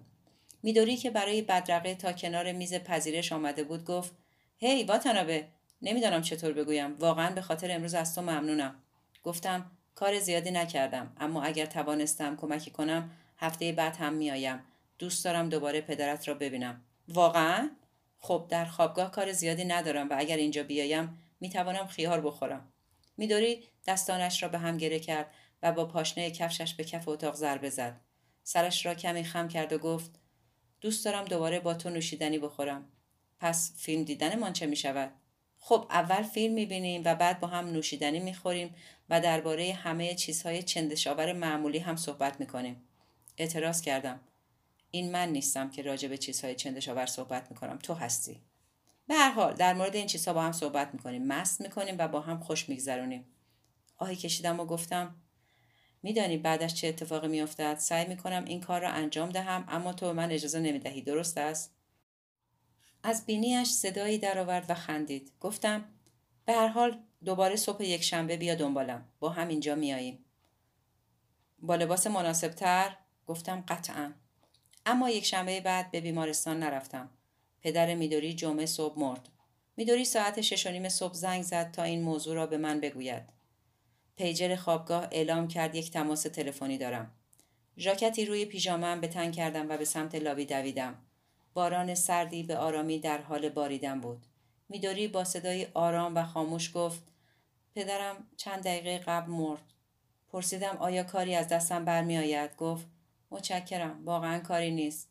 میدوری 0.66 0.98
که 0.98 1.10
برای 1.10 1.42
بدرقه 1.42 1.96
تا 1.96 2.12
کنار 2.12 2.52
میز 2.52 2.74
پذیرش 2.74 3.32
آمده 3.32 3.64
بود 3.64 3.86
گفت 3.86 4.12
هی 4.58 4.86
hey, 4.86 4.90
واتانابه 4.90 5.48
نمی‌دانم 5.82 6.22
چطور 6.22 6.54
بگویم. 6.54 6.96
واقعا 7.00 7.32
به 7.36 7.42
خاطر 7.42 7.72
امروز 7.72 7.94
از 7.94 8.16
تو 8.16 8.22
ممنونم. 8.22 8.76
گفتم 9.24 9.72
کار 9.96 10.20
زیادی 10.20 10.52
نکردم 10.52 11.14
اما 11.20 11.44
اگر 11.44 11.66
توانستم 11.66 12.36
کمکی 12.36 12.72
کنم 12.72 13.12
هفته 13.38 13.72
بعد 13.72 13.96
هم 13.96 14.14
میآیم. 14.14 14.60
دوست 15.00 15.26
دارم 15.26 15.50
دوباره 15.50 15.82
پدرت 15.82 16.28
را 16.28 16.34
ببینم. 16.34 16.82
واقعا؟ 17.08 17.70
خب 18.20 18.46
در 18.50 18.66
خوابگاه 18.66 19.12
کار 19.12 19.32
زیادی 19.32 19.66
ندارم 19.66 20.10
و 20.10 20.16
اگر 20.18 20.38
اینجا 20.38 20.64
بیایم 20.64 21.18
می‌توانم 21.40 21.88
خیار 21.88 22.22
بخورم. 22.22 22.74
میدوری 23.18 23.64
دستانش 23.88 24.44
را 24.44 24.50
به 24.50 24.58
هم 24.58 24.78
گره 24.78 25.00
کرد 25.00 25.32
و 25.64 25.72
با 25.72 25.86
پاشنه 25.86 26.32
کفشش 26.32 26.74
به 26.74 26.84
کف 26.84 27.08
اتاق 27.08 27.36
ضربه 27.36 27.70
زد. 27.70 28.02
سرش 28.44 28.86
را 28.86 28.94
کمی 28.94 29.24
خم 29.24 29.48
کرد 29.48 29.74
و 29.74 29.78
گفت 29.78 30.25
دوست 30.86 31.06
دارم 31.06 31.26
دوباره 31.26 31.60
با 31.60 31.74
تو 31.74 31.90
نوشیدنی 31.90 32.40
بخورم 32.40 32.86
پس 33.40 33.74
فیلم 33.78 34.04
دیدنمان 34.04 34.54
چه 34.54 34.66
می 34.66 34.76
شود؟ 34.76 35.12
خب 35.58 35.88
اول 35.90 36.24
فیلم 36.24 36.54
می 36.54 36.66
بینیم 36.66 37.02
و 37.06 37.16
بعد 37.16 37.40
با 37.40 37.48
هم 37.48 37.68
نوشیدنی 37.68 38.20
می 38.20 38.34
خوریم 38.34 38.76
و 39.10 39.22
درباره 39.22 39.74
همه 39.74 40.16
چیزهای 40.16 40.64
چندشاور 40.64 41.34
معمولی 41.34 41.80
هم 41.80 41.96
صحبت 41.96 42.40
می 42.40 42.48
کنیم. 42.48 42.84
اعتراض 43.38 43.82
کردم. 43.82 44.20
این 44.92 45.12
من 45.12 45.30
نیستم 45.30 45.70
که 45.70 45.82
راجع 45.82 46.08
به 46.08 46.18
چیزهای 46.18 46.56
چندشاور 46.56 47.06
صحبت 47.06 47.52
می 47.52 47.58
کنم. 47.58 47.78
تو 47.78 47.94
هستی. 47.94 48.42
به 49.08 49.14
هر 49.14 49.32
حال 49.32 49.54
در 49.54 49.74
مورد 49.74 49.96
این 49.96 50.08
چیزها 50.08 50.34
با 50.34 50.42
هم 50.42 50.52
صحبت 50.52 50.94
می 50.94 51.00
کنیم. 51.00 51.28
مست 51.28 51.62
می 51.62 51.70
کنیم 51.70 51.96
و 52.00 52.08
با 52.08 52.22
هم 52.22 52.40
خوش 52.40 52.70
میگذرونیم. 52.70 53.26
آهی 53.98 54.16
کشیدم 54.16 54.60
و 54.60 54.66
گفتم 54.66 55.16
میدانی 56.06 56.38
بعدش 56.38 56.74
چه 56.74 56.88
اتفاقی 56.88 57.28
میافتد؟ 57.28 57.78
سعی 57.78 58.08
می‌کنم 58.08 58.46
این 58.46 58.62
کار 58.62 58.82
را 58.82 58.90
انجام 58.90 59.30
دهم 59.30 59.66
اما 59.68 59.94
تو 59.94 60.14
من 60.14 60.32
اجازه 60.32 60.60
نمی‌دهی. 60.60 61.02
درست 61.02 61.38
است؟ 61.38 61.76
از 63.04 63.26
بینیش 63.26 63.68
صدایی 63.68 64.18
درآورد 64.18 64.66
و 64.70 64.74
خندید. 64.74 65.32
گفتم 65.40 65.86
به 66.46 66.54
هر 66.54 66.68
حال 66.68 67.00
دوباره 67.24 67.56
صبح 67.56 67.84
یک 67.84 68.04
شنبه 68.04 68.38
بیا 68.38 68.56
دنبالم. 68.56 69.06
با 69.20 69.30
هم 69.30 69.48
اینجا 69.48 69.76
میاییم 69.76 70.26
با 71.60 71.76
لباس 71.76 72.08
مناسبتر؟ 72.08 72.98
گفتم 73.28 73.64
قطعا. 73.68 74.14
اما 74.86 75.10
یک 75.10 75.26
شنبه 75.26 75.62
بعد 75.62 75.92
به 75.92 76.02
بیمارستان 76.02 76.60
نرفتم. 76.60 77.10
پدر 77.62 77.96
میدوری 77.96 78.34
جمعه 78.34 78.66
صبح 78.66 79.00
مرد. 79.00 79.30
میدوری 79.78 80.06
ساعت 80.06 80.42
شش 80.42 80.68
و 80.68 80.70
نیم 80.70 80.90
صبح 80.90 81.14
زنگ 81.14 81.44
زد 81.44 81.72
تا 81.72 81.84
این 81.84 82.02
موضوع 82.02 82.36
را 82.36 82.48
به 82.48 82.58
من 82.58 82.80
بگوید. 82.80 83.35
پیجر 84.16 84.56
خوابگاه 84.56 85.08
اعلام 85.12 85.48
کرد 85.48 85.76
یک 85.76 85.92
تماس 85.92 86.22
تلفنی 86.22 86.78
دارم. 86.78 87.12
ژاکتی 87.78 88.26
روی 88.26 88.46
پیژامم 88.46 89.02
به 89.02 89.08
تن 89.08 89.32
کردم 89.32 89.70
و 89.70 89.78
به 89.78 89.86
سمت 89.86 90.16
لابی 90.16 90.46
دویدم. 90.46 90.96
باران 91.54 91.96
سردی 91.96 92.44
به 92.44 92.58
آرامی 92.58 93.00
در 93.00 93.22
حال 93.22 93.50
باریدن 93.50 94.02
بود. 94.02 94.26
میدوری 94.70 95.08
با 95.08 95.24
صدای 95.24 95.68
آرام 95.74 96.16
و 96.16 96.24
خاموش 96.24 96.72
گفت 96.76 97.04
پدرم 97.76 98.28
چند 98.38 98.64
دقیقه 98.64 98.98
قبل 98.98 99.32
مرد. 99.32 99.74
پرسیدم 100.30 100.78
آیا 100.78 101.04
کاری 101.04 101.36
از 101.36 101.48
دستم 101.48 101.86
برمیآید 101.86 102.56
گفت 102.56 102.86
متشکرم 103.32 104.06
واقعا 104.06 104.40
کاری 104.40 104.72
نیست 104.72 105.10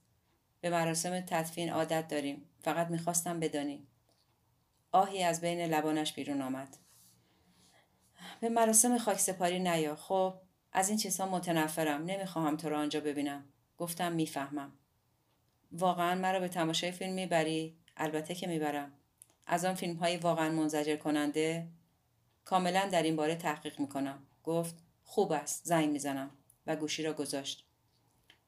به 0.60 0.70
مراسم 0.70 1.20
تدفین 1.20 1.70
عادت 1.70 2.08
داریم 2.08 2.42
فقط 2.62 2.86
می‌خواستم 2.86 3.40
بدانی 3.40 3.86
آهی 4.92 5.22
از 5.22 5.40
بین 5.40 5.60
لبانش 5.60 6.12
بیرون 6.12 6.42
آمد 6.42 6.76
به 8.40 8.48
مراسم 8.48 8.98
خاک 8.98 9.18
سپاری 9.18 9.58
نیا. 9.58 9.96
خب 9.96 10.34
از 10.72 10.88
این 10.88 10.98
چیزها 10.98 11.26
متنفرم. 11.26 12.04
نمی‌خواهم 12.04 12.56
تو 12.56 12.68
را 12.68 12.78
آنجا 12.78 13.00
ببینم. 13.00 13.44
گفتم 13.78 14.12
می‌فهمم. 14.12 14.72
واقعا 15.72 16.14
مرا 16.14 16.40
به 16.40 16.48
تماشای 16.48 16.92
فیلم 16.92 17.12
می‌بری؟ 17.12 17.76
البته 17.96 18.34
که 18.34 18.46
می‌برم. 18.46 18.92
از 19.46 19.64
آن 19.64 19.74
فیلم 19.74 19.96
های 19.96 20.16
واقعا 20.16 20.50
منزجر 20.50 20.96
کننده 20.96 21.68
کاملا 22.44 22.88
در 22.88 23.02
این 23.02 23.16
باره 23.16 23.34
تحقیق 23.34 23.80
می‌کنم. 23.80 24.22
گفت 24.44 24.74
خوب 25.02 25.32
است. 25.32 25.64
زنگ 25.64 25.90
می‌زنم. 25.90 26.30
و 26.66 26.76
گوشی 26.76 27.02
را 27.02 27.12
گذاشت. 27.12 27.66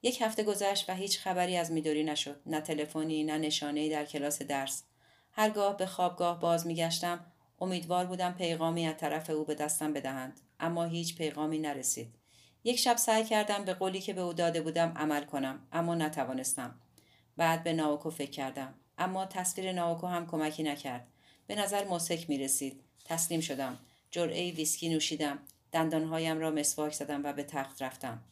یک 0.02 0.22
هفته 0.22 0.42
گذشت 0.42 0.90
و 0.90 0.94
هیچ 0.94 1.20
خبری 1.20 1.56
از 1.56 1.72
میدوری 1.72 2.04
نشد. 2.04 2.42
نه 2.46 2.60
تلفنی 2.60 3.24
نه 3.24 3.38
نشانهای 3.38 3.90
در 3.90 4.04
کلاس 4.04 4.42
درس. 4.42 4.82
هرگاه 5.32 5.76
به 5.76 5.86
خوابگاه 5.86 6.40
باز 6.40 6.66
میگشتم 6.66 7.32
امیدوار 7.58 8.06
بودم 8.06 8.32
پیغامی 8.32 8.86
از 8.86 8.96
طرف 8.96 9.30
او 9.30 9.44
به 9.44 9.54
دستم 9.54 9.92
بدهند 9.92 10.40
اما 10.60 10.84
هیچ 10.84 11.16
پیغامی 11.16 11.58
نرسید. 11.58 12.14
یک 12.64 12.78
شب 12.78 12.96
سعی 12.96 13.24
کردم 13.24 13.64
به 13.64 13.74
قولی 13.74 14.00
که 14.00 14.12
به 14.12 14.20
او 14.20 14.32
داده 14.32 14.60
بودم 14.60 14.92
عمل 14.96 15.24
کنم 15.24 15.66
اما 15.72 15.94
نتوانستم. 15.94 16.80
بعد 17.36 17.64
به 17.64 17.72
ناوکو 17.72 18.10
فکر 18.10 18.30
کردم 18.30 18.74
اما 18.98 19.26
تصویر 19.26 19.72
ناوکو 19.72 20.06
هم 20.06 20.26
کمکی 20.26 20.62
نکرد. 20.62 21.06
به 21.46 21.54
نظر 21.54 21.84
مسک 21.88 22.30
می 22.30 22.38
رسید. 22.38 22.80
تسلیم 23.04 23.40
شدم. 23.40 23.78
جرعه 24.10 24.50
ویسکی 24.50 24.88
نوشیدم. 24.88 25.38
دندانهایم 25.72 26.38
را 26.38 26.50
مسواک 26.50 26.92
زدم 26.92 27.24
و 27.24 27.32
به 27.32 27.42
تخت 27.42 27.82
رفتم. 27.82 28.22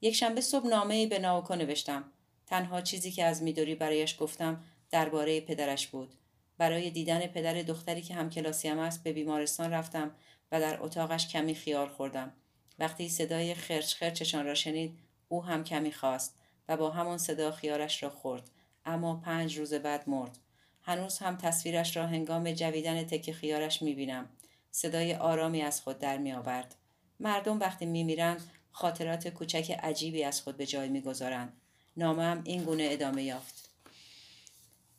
یک 0.00 0.14
شنبه 0.14 0.40
صبح 0.40 0.66
نامه 0.66 1.06
به 1.06 1.18
ناوکو 1.18 1.54
نوشتم. 1.54 2.04
تنها 2.46 2.80
چیزی 2.80 3.10
که 3.10 3.24
از 3.24 3.42
میدوری 3.42 3.74
برایش 3.74 4.16
گفتم 4.20 4.64
درباره 4.90 5.40
پدرش 5.40 5.86
بود. 5.86 6.14
برای 6.62 6.90
دیدن 6.90 7.26
پدر 7.26 7.54
دختری 7.54 8.02
که 8.02 8.14
هم 8.14 8.30
کلاسیم 8.30 8.78
است 8.78 9.02
به 9.02 9.12
بیمارستان 9.12 9.72
رفتم 9.72 10.10
و 10.52 10.60
در 10.60 10.82
اتاقش 10.82 11.28
کمی 11.28 11.54
خیال 11.54 11.88
خوردم. 11.88 12.32
وقتی 12.78 13.08
صدای 13.08 13.54
خرچ 13.54 13.94
خرچشان 13.94 14.46
را 14.46 14.54
شنید 14.54 14.98
او 15.28 15.44
هم 15.44 15.64
کمی 15.64 15.92
خواست 15.92 16.34
و 16.68 16.76
با 16.76 16.90
همان 16.90 17.18
صدا 17.18 17.50
خیالش 17.52 18.02
را 18.02 18.10
خورد 18.10 18.50
اما 18.86 19.16
پنج 19.16 19.58
روز 19.58 19.74
بعد 19.74 20.08
مرد. 20.08 20.38
هنوز 20.82 21.18
هم 21.18 21.36
تصویرش 21.36 21.96
را 21.96 22.06
هنگام 22.06 22.52
جویدن 22.52 23.04
تک 23.04 23.32
خیارش 23.32 23.82
می‌بینم. 23.82 24.28
صدای 24.70 25.14
آرامی 25.14 25.62
از 25.62 25.80
خود 25.80 25.98
در 25.98 26.18
می 26.18 26.32
آورد. 26.32 26.74
مردم 27.20 27.60
وقتی 27.60 27.86
میمیرند 27.86 28.50
خاطرات 28.72 29.28
کوچک 29.28 29.78
عجیبی 29.82 30.24
از 30.24 30.40
خود 30.40 30.56
به 30.56 30.66
جای 30.66 30.88
می‌گذارند. 30.88 31.52
نامم 31.96 32.40
این 32.44 32.64
گونه 32.64 32.88
ادامه 32.90 33.22
یافت. 33.22 33.71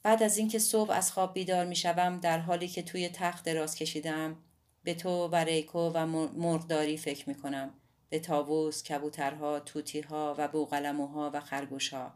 بعد 0.03 0.23
از 0.23 0.37
اینکه 0.37 0.59
صبح 0.59 0.91
از 0.91 1.11
خواب 1.11 1.33
بیدار 1.33 1.65
می 1.65 1.75
شوم 1.75 2.19
در 2.19 2.39
حالی 2.39 2.67
که 2.67 2.83
توی 2.83 3.09
تخت 3.09 3.45
دراز 3.45 3.75
کشیدم 3.75 4.37
به 4.83 4.93
تو 4.93 5.27
و 5.27 5.35
ریکو 5.35 5.79
و 5.79 6.05
مرغداری 6.35 6.97
فکر 6.97 7.29
می 7.29 7.35
کنم. 7.35 7.73
به 8.09 8.19
تاووس، 8.19 8.83
کبوترها، 8.83 9.59
توتیها 9.59 10.35
و 10.37 10.47
بوغلموها 10.47 11.31
و 11.33 11.39
خرگوشها. 11.39 12.13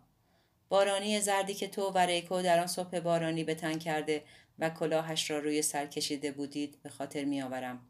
بارانی 0.69 1.21
زردی 1.21 1.53
که 1.53 1.67
تو 1.67 1.89
و 1.89 1.97
ریکو 1.97 2.41
در 2.41 2.59
آن 2.59 2.67
صبح 2.67 2.99
بارانی 2.99 3.43
به 3.43 3.55
تن 3.55 3.77
کرده 3.79 4.23
و 4.59 4.69
کلاهش 4.69 5.31
را 5.31 5.39
روی 5.39 5.61
سر 5.61 5.85
کشیده 5.85 6.31
بودید 6.31 6.79
به 6.83 6.89
خاطر 6.89 7.25
می 7.25 7.41
آورم. 7.41 7.87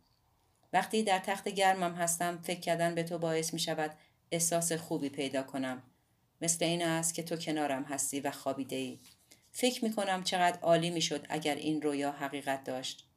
وقتی 0.73 1.03
در 1.03 1.19
تخت 1.19 1.49
گرمم 1.49 1.95
هستم 1.95 2.39
فکر 2.43 2.59
کردن 2.59 2.95
به 2.95 3.03
تو 3.03 3.17
باعث 3.17 3.53
می 3.53 3.59
شود 3.59 3.91
احساس 4.31 4.71
خوبی 4.71 5.09
پیدا 5.09 5.43
کنم. 5.43 5.83
مثل 6.41 6.65
این 6.65 6.83
است 6.83 7.13
که 7.13 7.23
تو 7.23 7.35
کنارم 7.35 7.83
هستی 7.83 8.19
و 8.19 8.31
خوابیده 8.31 8.75
ای. 8.75 8.99
فکر 9.59 9.85
می 9.85 9.93
کنم 9.93 10.23
چقدر 10.23 10.59
عالی 10.59 10.89
می 10.89 11.01
شد 11.01 11.25
اگر 11.29 11.55
این 11.55 11.81
رویا 11.81 12.11
حقیقت 12.11 12.63
داشت. 12.63 13.07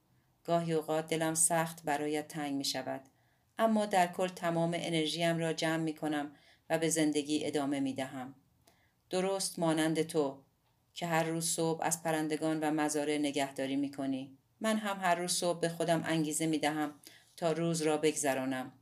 گاهی 0.44 0.72
اوقات 0.72 1.08
دلم 1.08 1.34
سخت 1.34 1.82
برایت 1.84 2.28
تنگ 2.28 2.54
می 2.54 2.64
شود. 2.64 3.00
اما 3.58 3.86
در 3.86 4.06
کل 4.06 4.28
تمام 4.28 4.74
انرژیم 4.74 5.38
را 5.38 5.52
جمع 5.52 5.82
می 5.82 5.94
کنم 5.94 6.36
و 6.70 6.78
به 6.78 6.88
زندگی 6.88 7.46
ادامه 7.46 7.80
می 7.80 7.92
دهم. 7.92 8.34
درست 9.10 9.58
مانند 9.58 10.02
تو 10.02 10.42
که 10.94 11.06
هر 11.06 11.22
روز 11.22 11.46
صبح 11.46 11.80
از 11.82 12.02
پرندگان 12.02 12.60
و 12.60 12.70
مزارع 12.70 13.18
نگهداری 13.18 13.76
می 13.76 13.90
کنی. 13.90 14.38
من 14.60 14.76
هم 14.76 15.00
هر 15.00 15.14
روز 15.14 15.32
صبح 15.32 15.60
به 15.60 15.68
خودم 15.68 16.02
انگیزه 16.06 16.46
می 16.46 16.58
دهم 16.58 16.94
تا 17.36 17.52
روز 17.52 17.82
را 17.82 17.96
بگذرانم. 17.96 18.72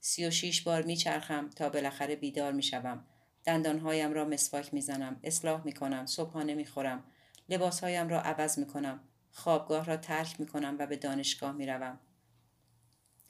سی 0.00 0.26
و 0.26 0.30
شیش 0.30 0.62
بار 0.62 0.82
می 0.82 0.96
چرخم 0.96 1.50
تا 1.50 1.68
بالاخره 1.68 2.16
بیدار 2.16 2.52
می 2.52 2.62
شوم 2.62 3.06
دندانهایم 3.44 4.12
را 4.12 4.24
مسواک 4.24 4.74
می‌زنم 4.74 5.20
اصلاح 5.24 5.64
می‌کنم 5.64 6.06
صبحانه 6.06 6.54
می‌خورم 6.54 7.04
لباسهایم 7.48 8.08
را 8.08 8.20
عوض 8.20 8.58
می‌کنم 8.58 9.00
خوابگاه 9.32 9.84
را 9.84 9.96
ترک 9.96 10.40
می‌کنم 10.40 10.76
و 10.78 10.86
به 10.86 10.96
دانشگاه 10.96 11.52
می‌روم. 11.52 11.98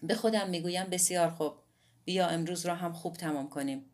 به 0.02 0.14
خودم 0.14 0.50
می‌گویم 0.50 0.84
بسیار 0.84 1.30
خوب. 1.30 1.54
بیا 2.04 2.26
امروز 2.26 2.66
را 2.66 2.74
هم 2.74 2.92
خوب 2.92 3.16
تمام 3.16 3.48
کنیم. 3.48 3.84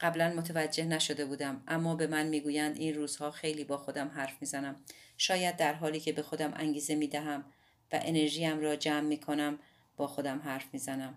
قبلا 0.00 0.34
متوجه 0.34 0.84
نشده 0.84 1.24
بودم 1.24 1.62
اما 1.68 1.94
به 1.94 2.06
من 2.06 2.26
می‌گویند 2.26 2.76
این 2.76 2.94
روزها 2.94 3.30
خیلی 3.30 3.64
با 3.64 3.78
خودم 3.78 4.08
حرف 4.08 4.36
می‌زنم. 4.40 4.76
شاید 5.16 5.56
در 5.56 5.74
حالی 5.74 6.00
که 6.00 6.12
به 6.12 6.22
خودم 6.22 6.52
انگیزه 6.56 6.94
می‌دهم 6.94 7.44
و 7.92 8.00
انرژیم 8.02 8.60
را 8.60 8.76
جمع 8.76 9.00
می‌کنم 9.00 9.58
با 9.96 10.06
خودم 10.06 10.38
حرف 10.38 10.66
می‌زنم. 10.72 11.14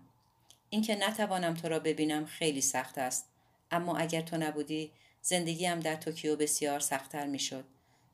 اینکه 0.70 0.96
نتوانم 0.96 1.54
تو 1.54 1.68
را 1.68 1.78
ببینم 1.78 2.26
خیلی 2.26 2.60
سخت 2.60 2.98
است. 2.98 3.29
اما 3.70 3.96
اگر 3.96 4.20
تو 4.20 4.36
نبودی 4.36 4.92
زندگیم 5.22 5.80
در 5.80 5.96
توکیو 5.96 6.36
بسیار 6.36 6.80
سختتر 6.80 7.26
می‌شد. 7.26 7.64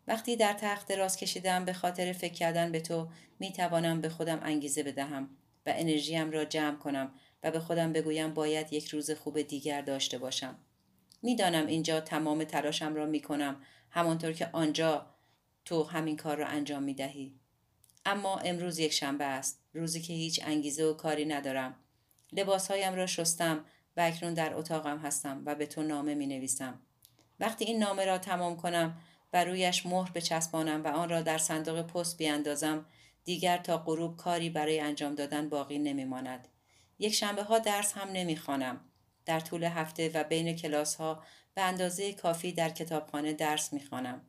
وقتی 0.08 0.36
در 0.36 0.52
تخت 0.52 0.88
دراز 0.88 1.16
کشیدم 1.16 1.64
به 1.64 1.72
خاطر 1.72 2.12
فکر 2.12 2.32
کردن 2.32 2.72
به 2.72 2.80
تو 2.80 3.08
می 3.38 3.52
توانم 3.52 4.00
به 4.00 4.08
خودم 4.08 4.40
انگیزه 4.42 4.82
بدهم 4.82 5.30
و 5.66 5.72
انرژیم 5.76 6.30
را 6.30 6.44
جمع 6.44 6.76
کنم 6.76 7.14
و 7.42 7.50
به 7.50 7.60
خودم 7.60 7.92
بگویم 7.92 8.34
باید 8.34 8.72
یک 8.72 8.88
روز 8.88 9.10
خوب 9.10 9.42
دیگر 9.42 9.80
داشته 9.80 10.18
باشم. 10.18 10.58
می‌دانم 11.22 11.66
اینجا 11.66 12.00
تمام 12.00 12.44
تلاشم 12.44 12.94
را 12.94 13.06
می 13.06 13.20
کنم 13.20 13.62
همانطور 13.90 14.32
که 14.32 14.50
آنجا 14.52 15.06
تو 15.64 15.84
همین 15.84 16.16
کار 16.16 16.36
را 16.36 16.46
انجام 16.46 16.82
می 16.82 16.94
دهی. 16.94 17.34
اما 18.04 18.38
امروز 18.38 18.78
یک 18.78 18.92
شنبه 18.92 19.24
است 19.24 19.60
روزی 19.74 20.02
که 20.02 20.12
هیچ 20.12 20.40
انگیزه 20.44 20.84
و 20.84 20.94
کاری 20.94 21.24
ندارم. 21.24 21.74
لباسهایم 22.32 22.94
را 22.94 23.06
شستم 23.06 23.64
و 23.96 24.00
اکنون 24.00 24.34
در 24.34 24.54
اتاقم 24.54 24.98
هستم 24.98 25.42
و 25.46 25.54
به 25.54 25.66
تو 25.66 25.82
نامه 25.82 26.14
می 26.14 26.26
نویسم. 26.26 26.80
وقتی 27.40 27.64
این 27.64 27.78
نامه 27.78 28.04
را 28.04 28.18
تمام 28.18 28.56
کنم 28.56 28.98
و 29.32 29.44
رویش 29.44 29.86
مهر 29.86 30.10
بچسبانم 30.10 30.84
و 30.84 30.88
آن 30.88 31.08
را 31.08 31.22
در 31.22 31.38
صندوق 31.38 31.82
پست 31.82 32.18
بیاندازم 32.18 32.86
دیگر 33.24 33.58
تا 33.58 33.78
غروب 33.78 34.16
کاری 34.16 34.50
برای 34.50 34.80
انجام 34.80 35.14
دادن 35.14 35.48
باقی 35.48 35.78
نمی 35.78 36.04
ماند. 36.04 36.48
یک 36.98 37.14
شنبه 37.14 37.42
ها 37.42 37.58
درس 37.58 37.92
هم 37.92 38.08
نمی 38.08 38.36
خانم. 38.36 38.80
در 39.24 39.40
طول 39.40 39.64
هفته 39.64 40.10
و 40.14 40.24
بین 40.24 40.56
کلاس 40.56 40.94
ها 40.94 41.22
به 41.54 41.62
اندازه 41.62 42.12
کافی 42.12 42.52
در 42.52 42.68
کتابخانه 42.68 43.32
درس 43.32 43.72
می 43.72 43.80
خانم. 43.80 44.20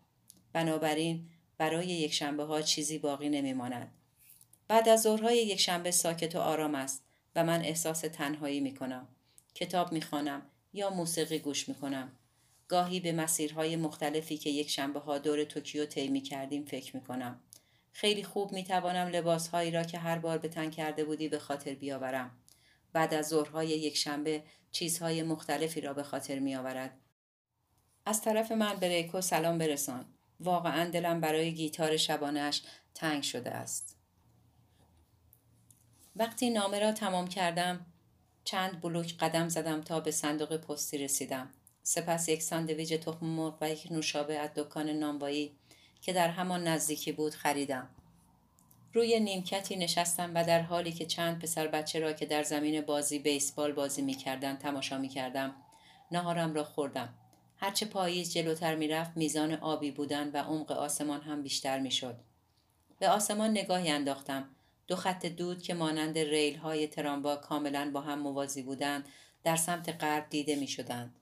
بنابراین 0.54 1.30
برای 1.58 1.88
یک 1.88 2.14
شنبه 2.14 2.44
ها 2.44 2.62
چیزی 2.62 2.98
باقی 2.98 3.30
نمی 3.30 3.54
ماند. 3.54 3.92
بعد 4.68 4.90
از 4.90 5.02
ظهرهای 5.02 5.38
یک 5.38 5.60
شنبه 5.60 5.92
ساکت 5.92 6.36
و 6.36 6.40
آرام 6.40 6.76
است 6.76 7.04
و 7.36 7.44
من 7.44 7.62
احساس 7.62 8.00
تنهایی 8.00 8.60
می 8.60 8.76
کنم. 8.76 9.08
کتاب 9.58 9.92
می 9.92 10.02
خوانم 10.02 10.42
یا 10.74 10.90
موسیقی 10.90 11.40
گوش 11.40 11.70
می 11.70 11.76
کنم. 11.76 12.12
گاهی 12.68 13.00
به 13.00 13.12
مسیرهای 13.12 13.76
مختلفی 13.76 14.38
که 14.38 14.50
یک 14.50 14.70
شنبه 14.70 15.00
ها 15.00 15.18
دور 15.18 15.44
توکیو 15.44 15.86
طی 15.86 16.22
کردیم 16.22 16.66
فکر 16.66 16.96
می 16.96 17.04
کنم. 17.04 17.40
خیلی 17.92 18.24
خوب 18.24 18.52
می 18.52 18.64
توانم 18.64 19.08
لباسهایی 19.08 19.72
را 19.72 19.84
که 19.84 19.98
هر 19.98 20.18
بار 20.18 20.38
به 20.38 20.48
تن 20.48 20.70
کرده 20.70 21.06
بودی 21.06 21.30
به 21.30 21.40
خاطر 21.40 21.74
بیاورم. 21.74 22.38
بعد 22.94 23.14
از 23.14 23.28
ظهرهای 23.28 23.68
یک 23.68 23.98
شنبه 23.98 24.44
چیزهای 24.72 25.24
مختلفی 25.24 25.82
را 25.82 25.94
به 25.94 26.04
خاطر 26.04 26.40
می 26.40 26.56
آورد. 26.56 27.00
از 28.06 28.22
طرف 28.22 28.52
من 28.52 28.76
به 28.76 28.88
ریکو 28.88 29.22
سلام 29.22 29.58
برسان. 29.58 30.06
واقعا 30.40 30.90
دلم 30.90 31.22
برای 31.22 31.54
گیتار 31.54 31.98
شبانش 31.98 32.62
تنگ 32.94 33.24
شده 33.24 33.52
است. 33.52 33.98
وقتی 36.16 36.50
نامه 36.50 36.80
را 36.80 36.92
تمام 36.92 37.28
کردم 37.28 37.86
چند 38.48 38.82
بلوک 38.82 39.18
قدم 39.20 39.50
زدم 39.50 39.82
تا 39.82 40.00
به 40.00 40.12
صندوق 40.12 40.58
پستی 40.58 40.98
رسیدم. 40.98 41.50
سپس 41.84 42.30
یک 42.30 42.42
ساندویج 42.42 42.94
تخم 42.94 43.26
مرغ 43.26 43.58
و 43.62 43.70
یک 43.70 43.88
نوشابه 43.92 44.38
از 44.38 44.50
دکان 44.56 44.90
نانوایی 44.90 45.52
که 46.02 46.14
در 46.14 46.30
همان 46.30 46.68
نزدیکی 46.68 47.12
بود 47.12 47.34
خریدم. 47.34 47.90
روی 48.94 49.20
نیمکتی 49.20 49.76
نشستم 49.76 50.32
و 50.36 50.44
در 50.44 50.62
حالی 50.62 50.92
که 50.92 51.06
چند 51.06 51.40
پسر 51.40 51.68
بچه 51.68 52.00
را 52.00 52.14
که 52.14 52.26
در 52.26 52.44
زمین 52.44 52.82
بازی 52.82 53.20
بیسبال 53.20 53.72
بازی 53.72 54.02
می 54.02 54.14
کردن 54.14 54.56
تماشا 54.56 54.98
می 54.98 55.10
کردم. 55.10 55.56
نهارم 56.12 56.54
را 56.54 56.64
خوردم. 56.64 57.14
هرچه 57.58 57.86
پاییز 57.86 58.34
جلوتر 58.34 58.76
می 58.76 58.88
رفت 58.88 59.18
میزان 59.18 59.54
آبی 59.54 59.92
بودن 59.92 60.32
و 60.32 60.38
عمق 60.38 60.72
آسمان 60.72 61.22
هم 61.22 61.44
بیشتر 61.44 61.80
می 61.80 61.92
شد. 61.92 62.16
به 63.00 63.10
آسمان 63.10 63.52
نگاهی 63.52 63.90
انداختم. 63.90 64.50
دو 64.88 64.96
خط 64.96 65.26
دود 65.26 65.62
که 65.62 65.74
مانند 65.74 66.18
ریل 66.18 66.58
های 66.58 66.88
تراموا 66.88 67.36
کاملا 67.36 67.92
با 67.94 68.02
هم 68.02 68.20
موازی 68.20 68.62
بودند 68.62 69.06
در 69.44 69.56
سمت 69.56 70.04
غرب 70.04 70.30
دیده 70.30 70.56
می 70.56 70.68
شدند. 70.68 71.20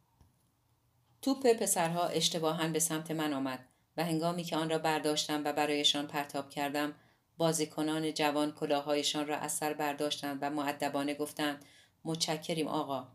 توپ 1.21 1.53
پسرها 1.53 2.07
اشتباها 2.07 2.67
به 2.67 2.79
سمت 2.79 3.11
من 3.11 3.33
آمد 3.33 3.65
و 3.97 4.05
هنگامی 4.05 4.43
که 4.43 4.57
آن 4.57 4.69
را 4.69 4.77
برداشتم 4.77 5.41
و 5.45 5.53
برایشان 5.53 6.07
پرتاب 6.07 6.49
کردم 6.49 6.93
بازیکنان 7.37 8.13
جوان 8.13 8.51
کلاههایشان 8.51 9.27
را 9.27 9.37
از 9.37 9.51
سر 9.51 9.73
برداشتند 9.73 10.39
و 10.41 10.49
معدبانه 10.49 11.13
گفتند 11.13 11.65
متشکریم 12.03 12.67
آقا 12.67 13.07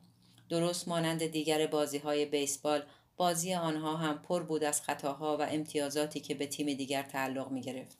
درست 0.48 0.88
مانند 0.88 1.26
دیگر 1.26 1.66
بازی 1.66 1.98
های 1.98 2.26
بیسبال 2.26 2.82
بازی 3.16 3.54
آنها 3.54 3.96
هم 3.96 4.18
پر 4.18 4.42
بود 4.42 4.64
از 4.64 4.82
خطاها 4.82 5.36
و 5.36 5.42
امتیازاتی 5.42 6.20
که 6.20 6.34
به 6.34 6.46
تیم 6.46 6.66
دیگر 6.66 7.02
تعلق 7.02 7.50
می 7.50 7.60
گرفت. 7.60 7.99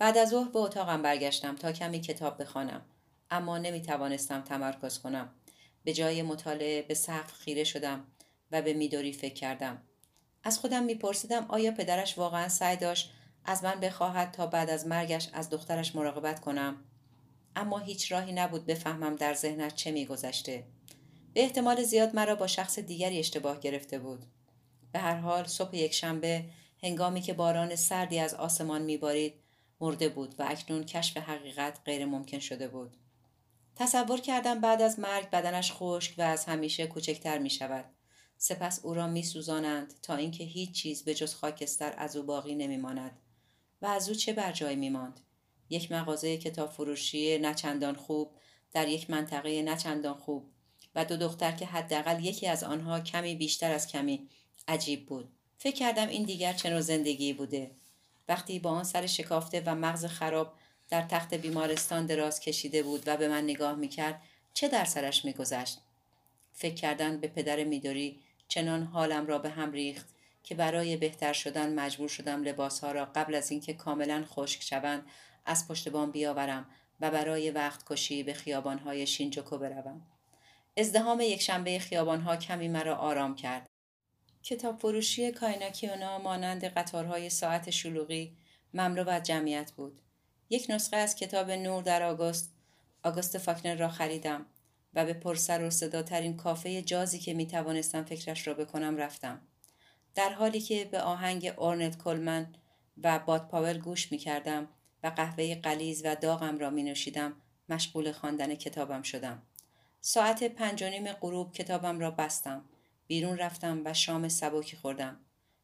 بعد 0.00 0.18
از 0.18 0.28
ظهر 0.28 0.48
به 0.48 0.58
اتاقم 0.58 1.02
برگشتم 1.02 1.56
تا 1.56 1.72
کمی 1.72 2.00
کتاب 2.00 2.42
بخوانم. 2.42 2.82
اما 3.30 3.58
نمی 3.58 3.82
توانستم 3.82 4.40
تمرکز 4.40 4.98
کنم. 4.98 5.30
به 5.84 5.92
جای 5.92 6.22
مطالعه 6.22 6.82
به 6.82 6.94
سقف 6.94 7.32
خیره 7.32 7.64
شدم 7.64 8.06
و 8.52 8.62
به 8.62 8.72
میدوری 8.72 9.12
فکر 9.12 9.34
کردم. 9.34 9.82
از 10.44 10.58
خودم 10.58 10.84
میپرسیدم 10.84 11.46
آیا 11.48 11.72
پدرش 11.72 12.18
واقعا 12.18 12.48
سعی 12.48 12.76
داشت 12.76 13.12
از 13.44 13.64
من 13.64 13.80
بخواهد 13.80 14.32
تا 14.32 14.46
بعد 14.46 14.70
از 14.70 14.86
مرگش 14.86 15.28
از 15.32 15.50
دخترش 15.50 15.96
مراقبت 15.96 16.40
کنم؟ 16.40 16.76
اما 17.56 17.78
هیچ 17.78 18.12
راهی 18.12 18.32
نبود 18.32 18.66
بفهمم 18.66 19.16
در 19.16 19.34
ذهنش 19.34 19.74
چه 19.74 19.90
میگذشته. 19.90 20.64
به 21.34 21.42
احتمال 21.42 21.82
زیاد 21.82 22.14
مرا 22.14 22.34
با 22.34 22.46
شخص 22.46 22.78
دیگری 22.78 23.18
اشتباه 23.18 23.60
گرفته 23.60 23.98
بود. 23.98 24.24
به 24.92 24.98
هر 24.98 25.16
حال 25.16 25.44
صبح 25.44 25.76
یک 25.76 25.94
شنبه 25.94 26.44
هنگامی 26.82 27.20
که 27.20 27.32
باران 27.32 27.76
سردی 27.76 28.18
از 28.18 28.34
آسمان 28.34 28.82
میبارید 28.82 29.39
مرده 29.80 30.08
بود 30.08 30.34
و 30.38 30.44
اکنون 30.48 30.84
کشف 30.84 31.16
حقیقت 31.16 31.80
غیر 31.84 32.04
ممکن 32.04 32.38
شده 32.38 32.68
بود 32.68 32.96
تصور 33.76 34.20
کردم 34.20 34.60
بعد 34.60 34.82
از 34.82 34.98
مرگ 34.98 35.30
بدنش 35.30 35.72
خشک 35.72 36.14
و 36.18 36.22
از 36.22 36.44
همیشه 36.44 36.86
کوچکتر 36.86 37.38
می 37.38 37.50
شود. 37.50 37.84
سپس 38.36 38.84
او 38.84 38.94
را 38.94 39.06
می 39.06 39.22
سوزانند 39.22 39.94
تا 40.02 40.16
اینکه 40.16 40.44
هیچ 40.44 40.72
چیز 40.72 41.04
به 41.04 41.14
جز 41.14 41.34
خاکستر 41.34 41.94
از 41.96 42.16
او 42.16 42.22
باقی 42.22 42.54
نمی 42.54 42.76
ماند. 42.76 43.18
و 43.82 43.86
از 43.86 44.08
او 44.08 44.14
چه 44.14 44.32
بر 44.32 44.52
جای 44.52 44.76
می 44.76 44.90
ماند؟ 44.90 45.20
یک 45.70 45.92
مغازه 45.92 46.38
کتاب 46.38 46.70
فروشی 46.70 47.38
نچندان 47.38 47.94
خوب 47.94 48.36
در 48.72 48.88
یک 48.88 49.10
منطقه 49.10 49.62
نچندان 49.62 50.14
خوب 50.14 50.50
و 50.94 51.04
دو 51.04 51.16
دختر 51.16 51.52
که 51.52 51.66
حداقل 51.66 52.24
یکی 52.24 52.46
از 52.46 52.64
آنها 52.64 53.00
کمی 53.00 53.34
بیشتر 53.34 53.72
از 53.72 53.86
کمی 53.86 54.28
عجیب 54.68 55.06
بود. 55.06 55.32
فکر 55.58 55.74
کردم 55.76 56.08
این 56.08 56.22
دیگر 56.22 56.52
چه 56.52 56.70
نوع 56.70 56.80
زندگی 56.80 57.32
بوده. 57.32 57.70
وقتی 58.30 58.58
با 58.58 58.70
آن 58.70 58.84
سر 58.84 59.06
شکافته 59.06 59.62
و 59.66 59.74
مغز 59.74 60.04
خراب 60.04 60.52
در 60.88 61.02
تخت 61.02 61.34
بیمارستان 61.34 62.06
دراز 62.06 62.40
کشیده 62.40 62.82
بود 62.82 63.02
و 63.06 63.16
به 63.16 63.28
من 63.28 63.44
نگاه 63.44 63.74
می‌کرد 63.74 64.22
چه 64.54 64.68
در 64.68 64.84
سرش 64.84 65.24
میگذشت 65.24 65.78
فکر 66.52 66.74
کردن 66.74 67.20
به 67.20 67.28
پدر 67.28 67.64
میدوری 67.64 68.20
چنان 68.48 68.82
حالم 68.82 69.26
را 69.26 69.38
به 69.38 69.50
هم 69.50 69.72
ریخت 69.72 70.08
که 70.42 70.54
برای 70.54 70.96
بهتر 70.96 71.32
شدن 71.32 71.74
مجبور 71.74 72.08
شدم 72.08 72.42
لباسها 72.42 72.92
را 72.92 73.04
قبل 73.04 73.34
از 73.34 73.50
اینکه 73.50 73.74
کاملا 73.74 74.24
خشک 74.28 74.62
شوند 74.62 75.06
از 75.46 75.68
پشت 75.68 75.88
بام 75.88 76.10
بیاورم 76.10 76.66
و 77.00 77.10
برای 77.10 77.50
وقت 77.50 77.92
کشی 77.92 78.22
به 78.22 78.32
خیابانهای 78.32 79.06
شینجوکو 79.06 79.58
بروم. 79.58 80.02
ازدهام 80.76 81.20
یک 81.20 81.42
شنبه 81.42 81.78
خیابانها 81.78 82.36
کمی 82.36 82.68
مرا 82.68 82.96
آرام 82.96 83.34
کرد. 83.34 83.66
کتاب 84.42 84.78
فروشی 84.78 85.32
کایناکیونا 85.32 86.18
مانند 86.18 86.64
قطارهای 86.64 87.30
ساعت 87.30 87.70
شلوغی 87.70 88.36
مملو 88.74 89.08
از 89.08 89.22
جمعیت 89.22 89.72
بود. 89.72 90.00
یک 90.50 90.66
نسخه 90.68 90.96
از 90.96 91.16
کتاب 91.16 91.50
نور 91.50 91.82
در 91.82 92.02
آگوست 92.02 92.52
آگوست 93.02 93.38
فاکنر 93.38 93.74
را 93.74 93.88
خریدم 93.88 94.46
و 94.94 95.04
به 95.04 95.12
پرسر 95.12 95.64
و 95.64 95.70
صداترین 95.70 96.36
کافه 96.36 96.82
جازی 96.82 97.18
که 97.18 97.34
می 97.34 97.46
توانستم 97.46 98.04
فکرش 98.04 98.46
را 98.46 98.54
بکنم 98.54 98.96
رفتم. 98.96 99.40
در 100.14 100.32
حالی 100.32 100.60
که 100.60 100.84
به 100.84 101.00
آهنگ 101.00 101.54
اورنت 101.56 101.98
کلمن 101.98 102.54
و 103.02 103.18
باد 103.18 103.48
پاول 103.48 103.78
گوش 103.78 104.12
می 104.12 104.18
کردم 104.18 104.68
و 105.02 105.12
قهوه 105.16 105.54
قلیز 105.54 106.02
و 106.04 106.14
داغم 106.14 106.58
را 106.58 106.70
می 106.70 106.82
نوشیدم 106.82 107.36
مشغول 107.68 108.12
خواندن 108.12 108.54
کتابم 108.54 109.02
شدم. 109.02 109.42
ساعت 110.00 110.42
پنج 110.44 110.84
نیم 110.84 111.12
غروب 111.12 111.52
کتابم 111.52 112.00
را 112.00 112.10
بستم. 112.10 112.64
بیرون 113.10 113.38
رفتم 113.38 113.82
و 113.84 113.94
شام 113.94 114.28
سبکی 114.28 114.76
خوردم. 114.76 115.20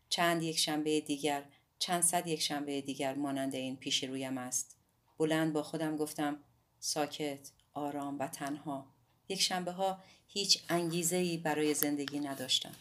چند 0.09 0.43
یک 0.43 0.59
شنبه 0.59 1.01
دیگر 1.01 1.45
چند 1.79 2.03
صد 2.03 2.27
یک 2.27 2.41
شنبه 2.43 2.81
دیگر 2.81 3.15
مانند 3.15 3.55
این 3.55 3.77
پیش 3.77 4.05
رویم 4.05 4.39
است. 4.39 4.77
بلند 5.19 5.53
با 5.53 5.63
خودم 5.63 5.97
گفتم 5.97 6.39
ساکت، 6.81 7.51
آرام 7.73 8.19
و 8.19 8.29
تنها. 8.29 8.87
یک 9.29 9.41
شنبه 9.41 9.73
ها 9.73 10.03
هیچ 10.27 10.65
انگیزه 10.69 11.17
ای 11.17 11.37
برای 11.37 11.75
زندگی 11.75 12.21
نداشتم. 12.21 12.75